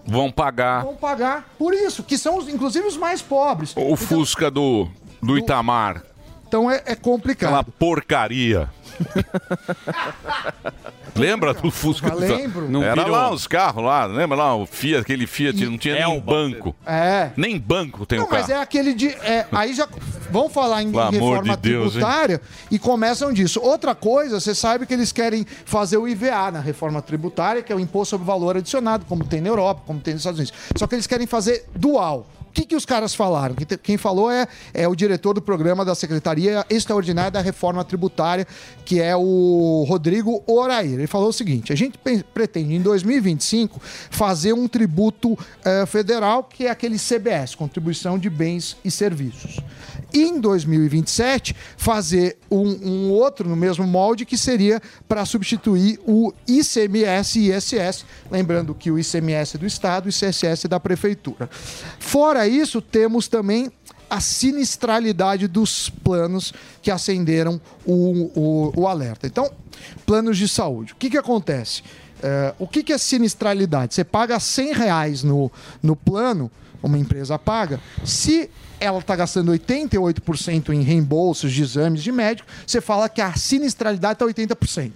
Vão 0.08 0.32
pagar 0.32 0.84
vão 0.84 0.96
pagar 0.96 1.50
por 1.58 1.74
isso, 1.74 2.04
que 2.04 2.16
são 2.18 2.38
os- 2.38 2.48
inclusive 2.48 2.86
os 2.88 2.96
mais 2.96 3.22
pobres. 3.24 3.74
o 3.76 3.96
Fusca 3.96 4.52
do, 4.52 4.88
do 5.22 5.36
Itamar. 5.38 6.04
Então 6.48 6.70
é, 6.70 6.84
é 6.86 6.96
complicado. 6.96 7.50
Aquela 7.50 7.64
porcaria. 7.64 8.70
Lembra 11.16 11.54
do 11.54 11.72
Fusca? 11.72 12.08
Itamar? 12.08 12.28
lembro. 12.28 12.70
Não 12.70 12.84
Era 12.84 12.96
virou. 13.04 13.12
lá 13.12 13.32
os 13.32 13.48
carros 13.48 13.84
lá, 13.84 14.06
lembra 14.06 14.38
lá 14.38 14.54
o 14.56 14.66
Fiat, 14.66 15.02
aquele 15.02 15.26
Fiat, 15.26 15.66
não 15.66 15.78
tinha 15.78 16.06
nem 16.06 16.20
banco. 16.20 16.76
É. 16.86 17.30
Nem 17.38 17.58
banco 17.58 18.06
tem 18.06 18.20
Não, 18.20 18.26
o 18.26 18.28
carro. 18.28 18.42
mas 18.42 18.50
é 18.50 18.60
aquele 18.60 18.94
de. 18.94 19.08
é, 19.08 19.48
aí 19.52 19.74
já 19.74 19.88
vão 20.30 20.50
falar 20.50 20.84
em 20.84 20.92
Pelo 20.92 21.02
amor 21.04 21.14
reforma 21.14 21.56
de 21.56 21.62
Deus, 21.70 21.86
hein? 21.86 21.92
tributária 22.02 22.42
e 22.70 22.78
começam 22.78 23.32
disso. 23.32 23.62
Outra 23.62 23.96
coisa, 23.96 24.40
você 24.42 24.54
sabe 24.54 24.86
que 24.86 24.94
eles 24.94 25.12
querem 25.14 25.46
fazer 25.66 25.98
o 25.98 26.08
IVA 26.08 26.52
na 26.52 26.60
reforma 26.60 27.02
tributária, 27.02 27.64
que 27.64 27.72
é 27.72 27.76
o 27.76 27.80
imposto 27.80 28.12
sobre 28.12 28.28
valor 28.28 28.58
adicionado, 28.58 29.06
como 29.06 29.24
tem 29.24 29.40
na 29.40 29.48
Europa, 29.50 29.84
como 29.86 30.00
tem 30.02 30.14
nos 30.16 30.22
Estados 30.22 30.40
Unidos. 30.40 30.58
Só 30.76 30.86
que 30.86 30.96
eles 30.96 31.08
querem 31.08 31.26
fazer 31.28 31.66
dual. 31.76 32.28
Que, 32.56 32.66
que 32.66 32.76
os 32.76 32.86
caras 32.86 33.14
falaram? 33.14 33.54
Quem 33.84 33.98
falou 33.98 34.32
é, 34.32 34.48
é 34.74 34.88
o 34.88 34.96
diretor 34.96 35.34
do 35.34 35.42
programa 35.42 35.84
da 35.84 35.94
Secretaria 35.94 36.66
Extraordinária 36.70 37.30
da 37.30 37.42
Reforma 37.42 37.84
Tributária, 37.84 38.48
que 38.86 39.02
é 39.02 39.14
o 39.14 39.86
Rodrigo 39.86 40.42
Orair. 40.48 40.94
Ele 40.94 41.06
falou 41.06 41.28
o 41.28 41.34
seguinte: 41.34 41.74
a 41.74 41.76
gente 41.76 42.00
pretende, 42.34 42.74
em 42.74 42.82
2025, 42.82 43.82
fazer 44.10 44.54
um 44.54 44.70
tributo 44.70 45.38
eh, 45.66 45.86
federal, 45.86 46.46
que 46.46 46.66
é 46.66 46.70
aquele 46.70 46.98
CBS, 46.98 47.56
Contribuição 47.56 48.18
de 48.18 48.30
Bens 48.30 48.78
e 48.86 48.90
Serviços. 48.90 49.60
Em 50.18 50.40
2027, 50.40 51.54
fazer 51.76 52.38
um, 52.50 52.70
um 52.70 53.12
outro 53.12 53.50
no 53.50 53.56
mesmo 53.56 53.86
molde, 53.86 54.26
que 54.26 54.38
seria 54.38 54.82
para 55.10 55.26
substituir 55.26 56.00
o 56.08 56.34
ICMS 56.48 57.38
e 57.38 57.52
ISS. 57.52 58.06
Lembrando 58.32 58.74
que 58.74 58.90
o 58.90 58.98
ICMS 58.98 59.58
é 59.58 59.60
do 59.60 59.66
Estado 59.66 60.08
e 60.08 60.08
o 60.08 60.10
ICSS 60.10 60.66
é 60.66 60.70
da 60.70 60.80
Prefeitura. 60.80 61.50
Fora 62.00 62.48
isso, 62.48 62.82
temos 62.82 63.28
também 63.28 63.70
a 64.10 64.22
sinistralidade 64.22 65.50
dos 65.50 65.90
planos 65.90 66.54
que 66.82 66.90
acenderam 66.90 67.60
o, 67.86 68.32
o, 68.34 68.74
o 68.82 68.88
alerta. 68.88 69.28
Então, 69.28 69.52
planos 70.06 70.38
de 70.38 70.48
saúde. 70.48 70.94
O 70.94 70.96
que, 70.96 71.10
que 71.10 71.18
acontece? 71.18 71.84
É, 72.24 72.54
o 72.58 72.66
que, 72.66 72.84
que 72.84 72.94
é 72.94 72.98
sinistralidade? 72.98 73.94
Você 73.94 74.04
paga 74.06 74.40
100 74.40 74.74
reais 74.74 75.24
no, 75.24 75.52
no 75.84 75.94
plano, 75.94 76.50
uma 76.86 76.98
empresa 76.98 77.38
paga, 77.40 77.80
se 78.04 78.50
ela 78.80 79.00
está 79.00 79.16
gastando 79.16 79.52
88% 79.52 80.70
em 80.70 80.82
reembolsos 80.82 81.52
de 81.52 81.62
exames 81.64 82.04
de 82.04 82.12
médico, 82.12 82.48
você 82.66 82.80
fala 82.82 83.08
que 83.10 83.22
a 83.22 83.34
sinistralidade 83.34 84.14
está 84.22 84.26
80%. 84.26 84.92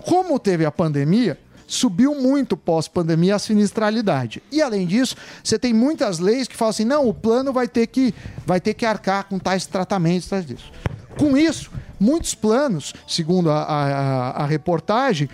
Como 0.00 0.38
teve 0.38 0.64
a 0.64 0.70
pandemia, 0.70 1.38
subiu 1.66 2.14
muito 2.14 2.56
pós-pandemia 2.56 3.34
a 3.36 3.38
sinistralidade. 3.40 4.42
E 4.52 4.62
além 4.62 4.86
disso, 4.86 5.16
você 5.42 5.58
tem 5.58 5.72
muitas 5.72 6.18
leis 6.18 6.46
que 6.46 6.54
falam 6.56 6.70
assim: 6.70 6.84
não, 6.84 7.08
o 7.08 7.14
plano 7.14 7.52
vai 7.52 7.66
ter 7.66 7.86
que, 7.88 8.14
vai 8.46 8.60
ter 8.60 8.74
que 8.74 8.86
arcar 8.86 9.24
com 9.24 9.38
tais 9.38 9.66
tratamentos, 9.66 10.28
tais 10.28 10.46
disso. 10.46 10.70
Com 11.18 11.36
isso, 11.36 11.70
muitos 11.98 12.34
planos, 12.34 12.92
segundo 13.08 13.50
a, 13.50 13.62
a- 13.62 14.30
a 14.42 14.46
reportagem, 14.46 15.28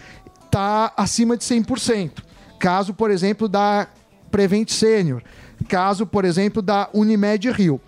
está 0.46 0.92
acima 0.96 1.36
de 1.36 1.44
100%. 1.44 2.12
Caso, 2.58 2.94
por 2.94 3.10
exemplo, 3.10 3.48
da 3.48 3.88
Prevent 4.30 4.70
Senior. 4.70 5.22
Caso, 5.62 6.06
por 6.06 6.24
exemplo, 6.24 6.62
da 6.62 6.88
Unimed 6.92 7.50
Rio. 7.50 7.80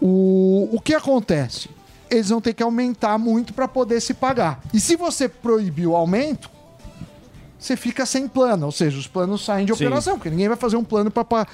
O, 0.00 0.68
o 0.72 0.80
que 0.80 0.94
acontece? 0.94 1.68
Eles 2.10 2.28
vão 2.28 2.40
ter 2.40 2.54
que 2.54 2.62
aumentar 2.62 3.18
muito 3.18 3.52
para 3.52 3.66
poder 3.66 4.00
se 4.00 4.14
pagar. 4.14 4.60
E 4.72 4.78
se 4.78 4.96
você 4.96 5.28
proibir 5.28 5.86
o 5.86 5.96
aumento, 5.96 6.50
você 7.58 7.76
fica 7.76 8.04
sem 8.04 8.28
plano, 8.28 8.66
ou 8.66 8.72
seja, 8.72 8.98
os 8.98 9.06
planos 9.06 9.44
saem 9.44 9.64
de 9.66 9.74
Sim. 9.74 9.86
operação, 9.86 10.14
porque 10.16 10.30
ninguém 10.30 10.48
vai 10.48 10.56
fazer 10.56 10.76
um 10.76 10.84
plano 10.84 11.10
para 11.10 11.46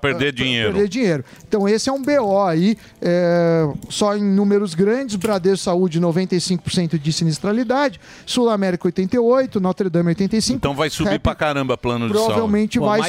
perder 0.00 0.32
dinheiro. 0.32 0.72
perder 0.72 0.88
dinheiro. 0.88 1.24
Então 1.46 1.68
esse 1.68 1.88
é 1.88 1.92
um 1.92 2.02
BO 2.02 2.40
aí, 2.42 2.76
é, 3.00 3.68
só 3.88 4.16
em 4.16 4.22
números 4.24 4.74
grandes, 4.74 5.16
Bradesco 5.16 5.64
Saúde 5.64 6.00
95% 6.00 6.98
de 6.98 7.12
sinistralidade, 7.12 8.00
Sul 8.24 8.48
América 8.48 8.88
88, 8.88 9.60
Notre 9.60 9.90
Dame 9.90 10.08
85. 10.08 10.56
Então 10.56 10.74
vai 10.74 10.90
subir 10.90 11.10
Rap 11.10 11.22
pra 11.22 11.34
caramba 11.34 11.76
plano 11.76 12.06
de 12.06 12.12
saúde. 12.14 12.26
provavelmente 12.26 12.78
vai, 12.78 13.00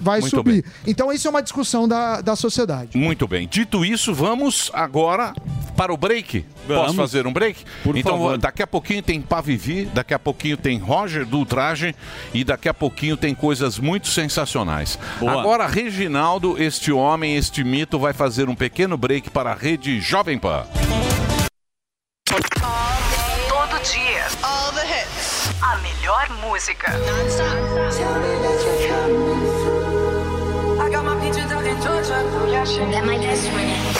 vai 0.00 0.20
Muito 0.20 0.36
subir. 0.36 0.62
bem. 0.62 0.72
Então 0.86 1.12
isso 1.12 1.26
é 1.26 1.30
uma 1.30 1.42
discussão 1.42 1.86
da, 1.86 2.20
da 2.20 2.34
sociedade. 2.36 2.96
Muito 2.96 3.26
bem. 3.28 3.46
Dito 3.48 3.84
isso, 3.84 4.12
vamos 4.12 4.70
agora 4.74 5.32
para 5.76 5.92
o 5.92 5.96
break. 5.96 6.44
Posso 6.66 6.80
Vamos. 6.80 6.96
fazer 6.96 7.26
um 7.26 7.32
break? 7.32 7.64
Por 7.82 7.96
então, 7.96 8.12
favor. 8.12 8.38
daqui 8.38 8.62
a 8.62 8.66
pouquinho 8.66 9.02
tem 9.02 9.20
Pavivi, 9.20 9.86
daqui 9.86 10.14
a 10.14 10.18
pouquinho 10.18 10.56
tem 10.56 10.78
Roger 10.78 11.24
do 11.24 11.44
E 12.34 12.44
daqui 12.44 12.68
a 12.68 12.74
pouquinho 12.74 13.16
tem 13.16 13.34
coisas 13.34 13.78
muito 13.78 14.08
sensacionais. 14.08 14.98
Boa. 15.18 15.40
Agora, 15.40 15.66
Reginaldo, 15.66 16.60
este 16.60 16.92
homem, 16.92 17.36
este 17.36 17.62
mito, 17.64 17.98
vai 17.98 18.12
fazer 18.12 18.48
um 18.48 18.54
pequeno 18.54 18.96
break 18.96 19.30
para 19.30 19.52
a 19.52 19.54
rede 19.54 20.00
Jovem 20.00 20.38
Pan. 20.38 20.66
Todo 23.48 23.82
dia. 23.82 24.26
All 24.42 24.72
the 24.72 24.84
hits. 24.84 25.50
A 25.62 25.76
melhor 25.78 26.28
música. 26.40 26.92
Got 30.90 31.04
my 31.04 31.14
peaches 31.20 31.52
out 31.52 31.64
in 31.64 31.80
Georgia. 31.80 32.50
Yeah, 32.50 32.64
shit. 32.64 32.90
That 32.90 33.06
my 33.06 33.16
best 33.16 33.48
friend. 33.50 33.99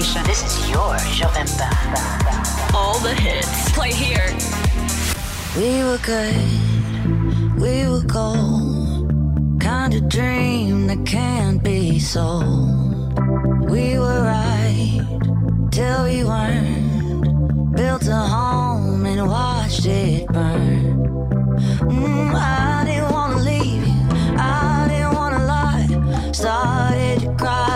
Station. 0.00 0.24
This 0.24 0.42
is 0.42 0.70
your 0.70 0.96
Jovem 1.18 1.46
All 2.74 2.98
the 3.00 3.14
hits. 3.14 3.70
Play 3.72 3.92
here. 3.92 4.28
We 5.54 5.84
were 5.84 5.98
good, 5.98 7.60
we 7.60 7.86
were 7.90 8.06
gold. 8.06 9.12
Kind 9.60 9.92
of 9.92 10.08
dream 10.08 10.86
that 10.86 11.04
can't 11.04 11.62
be 11.62 11.98
sold. 11.98 13.18
We 13.68 13.98
were 13.98 14.22
right 14.22 15.04
till 15.70 16.04
we 16.04 16.24
weren't. 16.24 17.76
Built 17.76 18.06
a 18.08 18.22
home 18.36 19.04
and 19.04 19.28
watched 19.28 19.84
it 19.84 20.26
burn. 20.28 21.04
Mm, 21.96 22.34
I 22.34 22.84
didn't 22.86 23.12
wanna 23.12 23.40
leave 23.50 23.86
you, 23.86 24.00
I 24.38 24.86
didn't 24.88 25.14
wanna 25.18 25.42
lie. 25.54 26.32
Started 26.32 27.20
to 27.20 27.34
cry, 27.36 27.71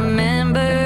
remember 0.00 0.79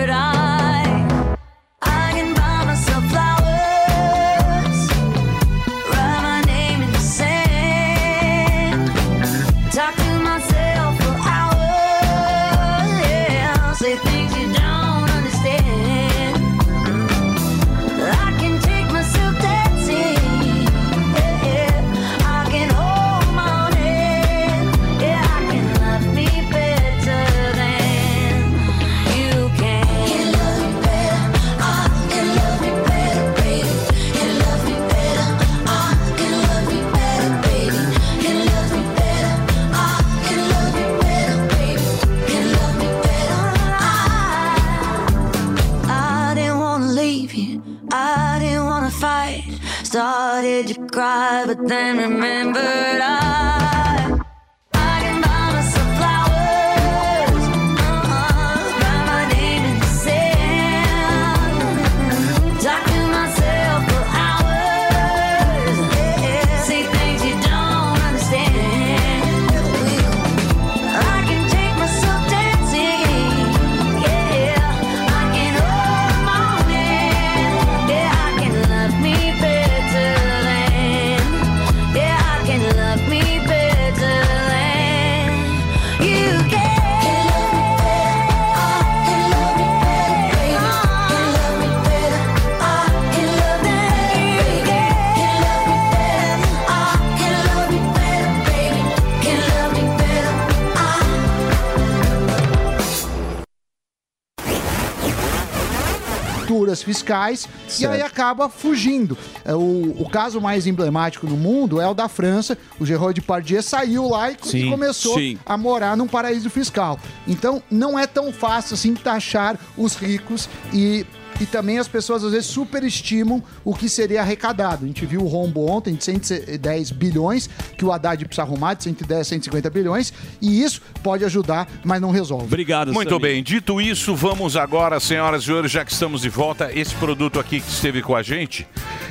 Fiscais 106.84 107.48
e 107.80 107.86
aí 107.86 108.02
acaba 108.02 108.48
fugindo. 108.48 109.16
É, 109.44 109.54
O, 109.54 109.94
o 109.98 110.08
caso 110.08 110.40
mais 110.40 110.66
emblemático 110.66 111.26
no 111.26 111.36
mundo 111.36 111.80
é 111.80 111.88
o 111.88 111.94
da 111.94 112.08
França. 112.08 112.56
O 112.78 112.84
Gerard 112.86 113.20
Depardieu 113.20 113.62
saiu 113.62 114.08
lá 114.08 114.30
e, 114.30 114.36
Sim, 114.42 114.70
começou 114.70 115.14
sim. 115.18 115.38
a 115.46 115.56
morar 115.56 115.96
num 115.96 116.06
paraíso 116.06 116.50
fiscal. 116.50 116.98
Então 117.26 117.62
não 117.70 117.98
é 117.98 118.06
tão 118.06 118.32
fácil 118.32 118.74
assim 118.74 118.94
taxar 118.94 119.58
os 119.76 119.94
ricos 119.96 120.48
e 120.72 121.06
e 121.40 121.46
também 121.46 121.78
as 121.78 121.88
pessoas 121.88 122.24
às 122.24 122.32
vezes 122.32 122.46
superestimam 122.46 123.42
o 123.64 123.74
que 123.74 123.88
seria 123.88 124.20
arrecadado. 124.20 124.84
A 124.84 124.86
gente 124.86 125.04
viu 125.06 125.22
o 125.22 125.26
rombo 125.26 125.66
ontem 125.66 125.94
de 125.94 126.04
110 126.04 126.90
bilhões, 126.90 127.48
que 127.76 127.84
o 127.84 127.92
Haddad 127.92 128.24
precisa 128.24 128.42
arrumar, 128.42 128.74
de 128.74 128.84
110 128.84 129.26
150 129.26 129.70
bilhões, 129.70 130.12
e 130.40 130.62
isso 130.62 130.80
pode 131.02 131.24
ajudar, 131.24 131.68
mas 131.84 132.00
não 132.00 132.10
resolve. 132.10 132.44
Obrigado, 132.44 132.92
Muito 132.92 133.18
bem, 133.18 133.42
dito 133.42 133.80
isso, 133.80 134.14
vamos 134.14 134.56
agora, 134.56 135.00
senhoras 135.00 135.42
e 135.42 135.46
senhores, 135.46 135.70
já 135.70 135.84
que 135.84 135.92
estamos 135.92 136.22
de 136.22 136.28
volta, 136.28 136.70
esse 136.72 136.94
produto 136.94 137.38
aqui 137.40 137.60
que 137.60 137.70
esteve 137.70 138.02
com 138.02 138.14
a 138.14 138.22
gente, 138.22 138.66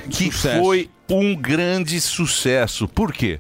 que 0.10 0.32
foi 0.32 0.90
um 1.10 1.36
grande 1.36 2.00
sucesso. 2.00 2.88
Por 2.88 3.14
quê? 3.14 3.40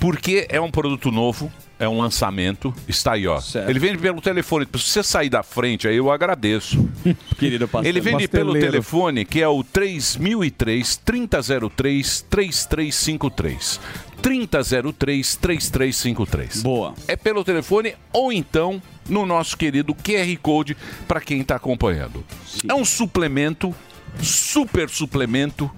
Porque 0.00 0.46
é 0.48 0.60
um 0.60 0.70
produto 0.70 1.10
novo, 1.10 1.52
é 1.78 1.88
um 1.88 1.98
lançamento, 1.98 2.74
está 2.88 3.12
aí, 3.12 3.26
ó. 3.26 3.40
Ele 3.68 3.78
vende 3.78 3.98
pelo 3.98 4.20
telefone. 4.20 4.66
Se 4.74 4.78
você 4.78 5.02
sair 5.02 5.28
da 5.28 5.42
frente, 5.42 5.88
aí 5.88 5.96
eu 5.96 6.10
agradeço. 6.10 6.88
Querido 7.38 7.66
pastor. 7.66 7.86
Ele 7.86 8.00
vende 8.00 8.28
pelo 8.28 8.52
Pasteleiro. 8.52 8.72
telefone, 8.72 9.24
que 9.24 9.42
é 9.42 9.48
o 9.48 9.62
3003 9.64 10.96
3003 10.96 12.26
3353. 12.30 13.80
3003 14.22 15.36
3353. 15.36 16.62
Boa. 16.62 16.94
É 17.06 17.16
pelo 17.16 17.44
telefone 17.44 17.94
ou 18.12 18.32
então 18.32 18.80
no 19.08 19.26
nosso 19.26 19.56
querido 19.56 19.94
QR 19.94 20.38
Code 20.40 20.76
para 21.06 21.20
quem 21.20 21.40
está 21.40 21.56
acompanhando. 21.56 22.24
É 22.68 22.74
um 22.74 22.84
suplemento, 22.84 23.74
super 24.22 24.88
suplemento 24.88 25.70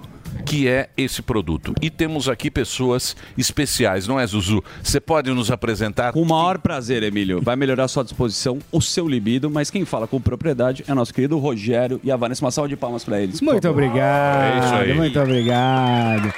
que 0.44 0.68
é 0.68 0.88
esse 0.96 1.22
produto. 1.22 1.74
E 1.80 1.90
temos 1.90 2.28
aqui 2.28 2.50
pessoas 2.50 3.16
especiais, 3.36 4.06
não 4.06 4.18
é, 4.18 4.26
Zuzu? 4.26 4.62
Você 4.82 5.00
pode 5.00 5.30
nos 5.30 5.50
apresentar? 5.50 6.12
Com 6.12 6.22
o 6.22 6.26
maior 6.26 6.58
prazer, 6.58 7.02
Emílio. 7.02 7.40
Vai 7.42 7.56
melhorar 7.56 7.84
a 7.84 7.88
sua 7.88 8.04
disposição, 8.04 8.58
o 8.70 8.80
seu 8.80 9.08
libido, 9.08 9.50
mas 9.50 9.70
quem 9.70 9.84
fala 9.84 10.06
com 10.06 10.20
propriedade 10.20 10.84
é 10.86 10.94
nosso 10.94 11.12
querido 11.12 11.38
Rogério 11.38 12.00
e 12.04 12.10
a 12.10 12.16
Vanessa. 12.16 12.44
Uma 12.44 12.50
salva 12.50 12.68
de 12.68 12.76
palmas 12.76 13.04
pra 13.04 13.20
eles. 13.20 13.40
Muito 13.40 13.68
obrigado. 13.68 14.42
É 14.62 14.64
isso 14.64 14.74
aí. 14.74 14.94
Muito 14.94 15.20
obrigado. 15.20 16.32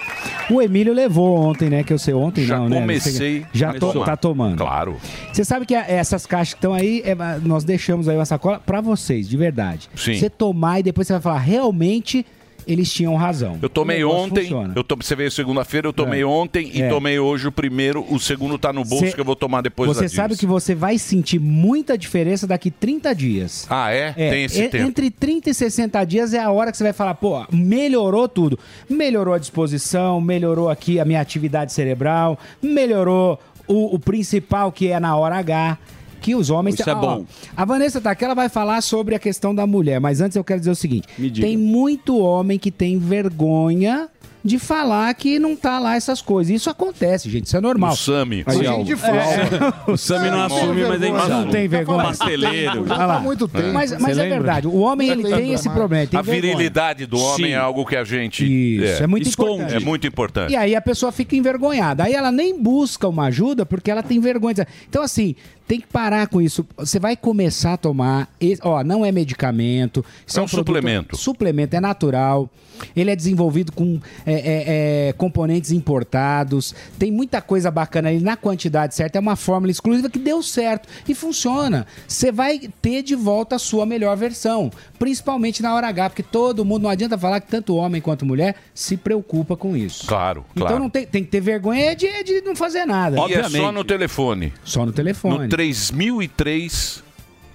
O 0.51 0.63
Emílio 0.63 0.95
levou 0.95 1.37
ontem, 1.39 1.69
né? 1.69 1.83
Que 1.85 1.93
eu 1.93 1.99
sei 1.99 2.15
ontem 2.15 2.45
Já 2.45 2.59
não, 2.59 2.69
né? 2.69 2.81
comecei 2.81 3.45
Já 3.53 3.73
to- 3.75 3.93
tomar. 3.93 4.05
tá 4.07 4.17
tomando. 4.17 4.59
Claro. 4.59 4.97
Você 5.33 5.45
sabe 5.45 5.67
que 5.67 5.75
essas 5.75 6.25
caixas 6.25 6.55
que 6.55 6.59
estão 6.59 6.73
aí, 6.73 7.03
é, 7.05 7.15
nós 7.43 7.65
deixamos 7.65 8.09
aí 8.09 8.17
uma 8.17 8.25
sacola 8.25 8.59
pra 8.59 8.81
vocês, 8.81 9.29
de 9.29 9.37
verdade. 9.37 9.91
Sim. 9.95 10.15
Você 10.15 10.31
tomar 10.31 10.81
e 10.81 10.83
depois 10.83 11.07
você 11.07 11.13
vai 11.15 11.23
falar, 11.23 11.39
realmente 11.39 12.25
eles 12.69 12.93
tinham 12.93 13.17
razão. 13.17 13.59
Eu 13.63 13.69
tomei 13.69 14.05
ontem, 14.05 14.43
funciona. 14.43 14.73
eu 14.77 14.85
to- 14.85 14.97
você 14.97 15.17
veio 15.17 15.31
segunda-feira, 15.31 15.89
eu 15.89 15.93
tomei 15.93 16.21
É. 16.21 16.27
ontem 16.27 16.71
e 16.73 16.83
É. 16.83 16.89
tomei 16.89 17.19
hoje 17.19 17.49
o 17.49 17.53
primeiro, 17.53 18.05
o 18.09 18.21
segundo 18.21 18.59
tá 18.59 18.73
no 18.73 18.85
bolso 18.85 19.07
Cê- 19.07 19.13
que 19.13 19.21
eu 19.21 19.25
vou 19.25 19.35
tomar 19.35 19.63
depois 19.63 19.89
Você 19.89 20.09
sabe 20.09 20.37
que 20.37 20.47
você 20.47 20.75
vai 20.75 20.99
sentir 20.99 21.39
muita 21.41 21.97
diferença 21.99 22.47
daqui 22.47 22.71
30 22.71 23.15
dias. 23.15 23.67
Ah, 23.71 23.91
é? 23.91 24.13
Tem 24.13 24.45
esse 24.45 24.63
e- 24.63 24.69
tempo. 24.69 24.85
Entre 24.87 25.11
30 25.11 25.51
e 25.51 25.55
60 25.55 26.05
dias 26.05 26.35
é 26.35 26.39
a 26.41 26.51
hora 26.51 26.71
que 26.71 26.77
você 26.77 26.85
vai 26.85 26.93
falar, 26.93 27.15
pô, 27.15 27.45
melhorou 27.51 28.29
tudo. 28.29 28.59
Melhorou 28.89 29.35
a 29.35 29.39
disposição, 29.39 30.21
melhorou 30.21 30.69
aqui 30.69 31.01
a 31.01 31.05
minha 31.05 31.21
atividade 31.21 31.73
cerebral, 31.73 32.39
melhorou 32.63 33.39
o, 33.67 33.95
o 33.95 33.99
principal 33.99 34.71
que 34.73 34.89
é 34.89 35.01
na 35.01 35.17
hora 35.17 35.37
H. 35.37 35.79
Que 36.21 36.35
os 36.35 36.51
homens 36.51 36.75
Isso 36.75 36.85
têm- 36.85 36.93
é 36.93 36.97
Ó, 36.97 37.01
bom. 37.01 37.25
A 37.57 37.65
Vanessa 37.65 38.01
tá 38.01 38.11
aqui, 38.11 38.25
ela 38.25 38.35
vai 38.35 38.49
falar 38.49 38.81
sobre 38.81 39.15
a 39.15 39.19
questão 39.19 39.55
da 39.55 39.67
mulher, 39.67 40.01
mas 40.01 40.21
antes 40.21 40.37
eu 40.37 40.45
quero 40.45 40.59
dizer 40.61 40.71
o 40.71 40.77
seguinte: 40.77 41.07
diga. 41.19 41.41
tem 41.47 41.57
muito 41.57 42.19
homem 42.19 42.59
que 42.59 42.71
tem 42.71 42.99
vergonha 42.99 44.09
de 44.45 44.57
falar 44.59 45.13
que 45.15 45.39
não 45.39 45.55
tá 45.57 45.79
lá 45.81 45.97
essas 45.97 46.23
coisas. 46.23 46.55
Isso 46.55 46.71
acontece, 46.71 47.29
gente, 47.29 47.47
isso 47.47 47.57
é 47.57 47.61
normal. 47.61 47.93
O 47.93 47.97
Sami. 47.97 48.45
É, 48.47 48.97
fala. 48.97 49.83
O 49.89 49.97
Sami 49.97 50.31
não 50.31 50.43
assume, 50.45 50.85
mas 50.87 51.03
é 51.03 51.11
mas 51.11 51.29
não 51.29 51.49
tem 51.49 51.69
vergonha. 51.69 52.05
Pasteleiro. 52.05 52.83
Olha 52.89 53.07
lá. 53.07 53.21
muito 53.21 53.49
tempo. 53.49 53.73
Mas, 53.73 53.91
mas 53.99 54.17
é 54.17 54.23
lembra? 54.23 54.39
verdade, 54.39 54.67
o 54.69 54.77
homem 54.79 55.09
ele 55.11 55.25
tem 55.25 55.53
esse 55.53 55.69
problema. 55.69 56.07
tem 56.07 56.19
A 56.19 56.23
vergonha. 56.23 56.53
virilidade 56.53 57.05
do 57.05 57.19
homem 57.19 57.49
Sim. 57.49 57.53
é 57.53 57.57
algo 57.57 57.85
que 57.85 57.97
a 57.97 58.05
gente 58.05 58.45
Isso, 58.45 59.03
é 59.03 59.07
muito 59.07 59.29
importante. 59.29 59.75
É 59.75 59.81
muito 59.81 60.07
importante. 60.07 60.53
E 60.53 60.57
aí 60.57 60.75
a 60.77 60.81
pessoa 60.81 61.11
fica 61.13 61.35
envergonhada. 61.37 62.05
Aí 62.05 62.15
ela 62.15 62.31
nem 62.33 62.59
busca 62.63 63.09
uma 63.09 63.25
ajuda 63.27 63.67
porque 63.67 63.91
ela 63.91 64.03
tem 64.05 64.21
vergonha. 64.21 64.55
de- 64.55 64.67
Então, 64.89 65.03
assim, 65.03 65.35
tem 65.69 65.79
que 65.81 65.87
parar 65.87 66.27
com 66.29 66.41
isso. 66.41 66.67
Você 66.79 66.99
vai 66.99 67.15
começar 67.17 67.75
a 67.75 67.77
tomar. 67.77 68.29
Ó, 68.63 68.83
não 68.83 69.05
é 69.05 69.13
medicamento. 69.13 70.05
Isso 70.27 70.41
É 70.41 70.43
um 70.43 70.47
produto- 70.47 70.67
suplemento. 70.67 71.17
Suplemento, 71.17 71.77
é 71.77 71.81
natural. 71.81 72.51
Ele 72.97 73.11
é 73.11 73.17
desenvolvido 73.17 73.73
com 73.73 74.01
é, 74.25 74.33
é, 74.33 75.09
é, 75.09 75.13
componentes 75.13 75.73
importados. 75.73 76.75
Tem 76.99 77.11
muita 77.11 77.43
coisa 77.43 77.71
bacana 77.71 78.09
ali 78.09 78.21
na 78.21 78.37
quantidade 78.37 78.95
certa. 78.95 79.19
É 79.19 79.21
uma 79.21 79.37
fórmula 79.37 79.71
exclusiva 79.71 80.09
que 80.09 80.19
deu 80.19 80.43
certo 80.43 80.89
e 81.09 81.15
funciona. 81.15 81.87
Você 82.07 82.31
vai 82.33 82.61
ter 82.81 83.03
de 83.03 83.15
volta 83.15 83.57
a 83.57 83.59
sua 83.59 83.85
melhor 83.85 84.17
versão. 84.17 84.71
Principalmente 84.99 85.63
na 85.63 85.75
hora 85.75 85.89
H, 85.89 86.11
porque 86.11 86.23
todo 86.23 86.65
mundo, 86.65 86.83
não 86.83 86.91
adianta 86.91 87.17
falar 87.17 87.41
que 87.41 87.49
tanto 87.49 87.77
homem 87.77 88.01
quanto 88.01 88.27
mulher 88.27 88.57
se 88.75 88.97
preocupa 88.97 89.57
com 89.57 89.77
isso. 89.77 90.07
Claro, 90.07 90.45
Então 90.53 90.67
claro. 90.67 90.83
não 90.83 90.91
tem, 90.91 91.07
tem 91.07 91.23
que 91.25 91.31
ter 91.31 91.41
vergonha 91.41 91.95
de, 91.95 92.25
de 92.25 92.41
não 92.41 92.57
fazer 92.57 92.85
nada. 92.85 93.17
E 93.29 93.35
é 93.35 93.49
só 93.49 93.71
no 93.71 93.85
telefone. 93.85 94.53
Só 94.65 94.85
no 94.85 94.93
telefone. 94.93 95.45
No 95.45 95.49
3003 95.49 97.05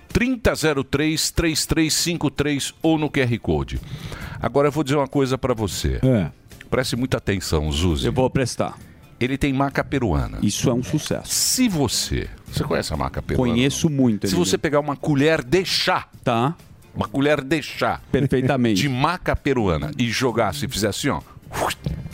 3003 0.09 1.31
3353 1.31 2.73
ou 2.81 2.97
no 2.97 3.09
QR 3.09 3.37
Code. 3.39 3.79
Agora 4.41 4.67
eu 4.67 4.71
vou 4.71 4.83
dizer 4.83 4.95
uma 4.97 5.07
coisa 5.07 5.37
pra 5.37 5.53
você. 5.53 5.99
É. 6.03 6.29
Preste 6.69 6.95
muita 6.95 7.17
atenção, 7.17 7.71
Zuzi. 7.71 8.05
Eu 8.05 8.13
vou 8.13 8.29
prestar. 8.29 8.77
Ele 9.19 9.37
tem 9.37 9.53
maca 9.53 9.83
peruana. 9.83 10.39
Isso 10.41 10.69
é 10.69 10.73
um 10.73 10.83
sucesso. 10.83 11.31
Se 11.33 11.69
você. 11.69 12.27
Você 12.51 12.63
conhece 12.63 12.93
a 12.93 12.97
maca 12.97 13.21
peruana? 13.21 13.53
Conheço 13.53 13.89
muito. 13.89 14.27
Se 14.27 14.35
você 14.35 14.57
pegar 14.57 14.79
uma 14.79 14.95
colher 14.95 15.43
de 15.43 15.63
chá. 15.65 16.07
Tá. 16.23 16.55
Uma 16.95 17.07
colher 17.07 17.41
de 17.41 17.61
chá. 17.61 17.99
Perfeitamente. 18.11 18.81
De 18.81 18.89
maca 18.89 19.35
peruana 19.35 19.91
e 19.97 20.09
jogar, 20.09 20.53
se 20.53 20.67
fizer 20.67 20.89
assim, 20.89 21.09
ó. 21.09 21.21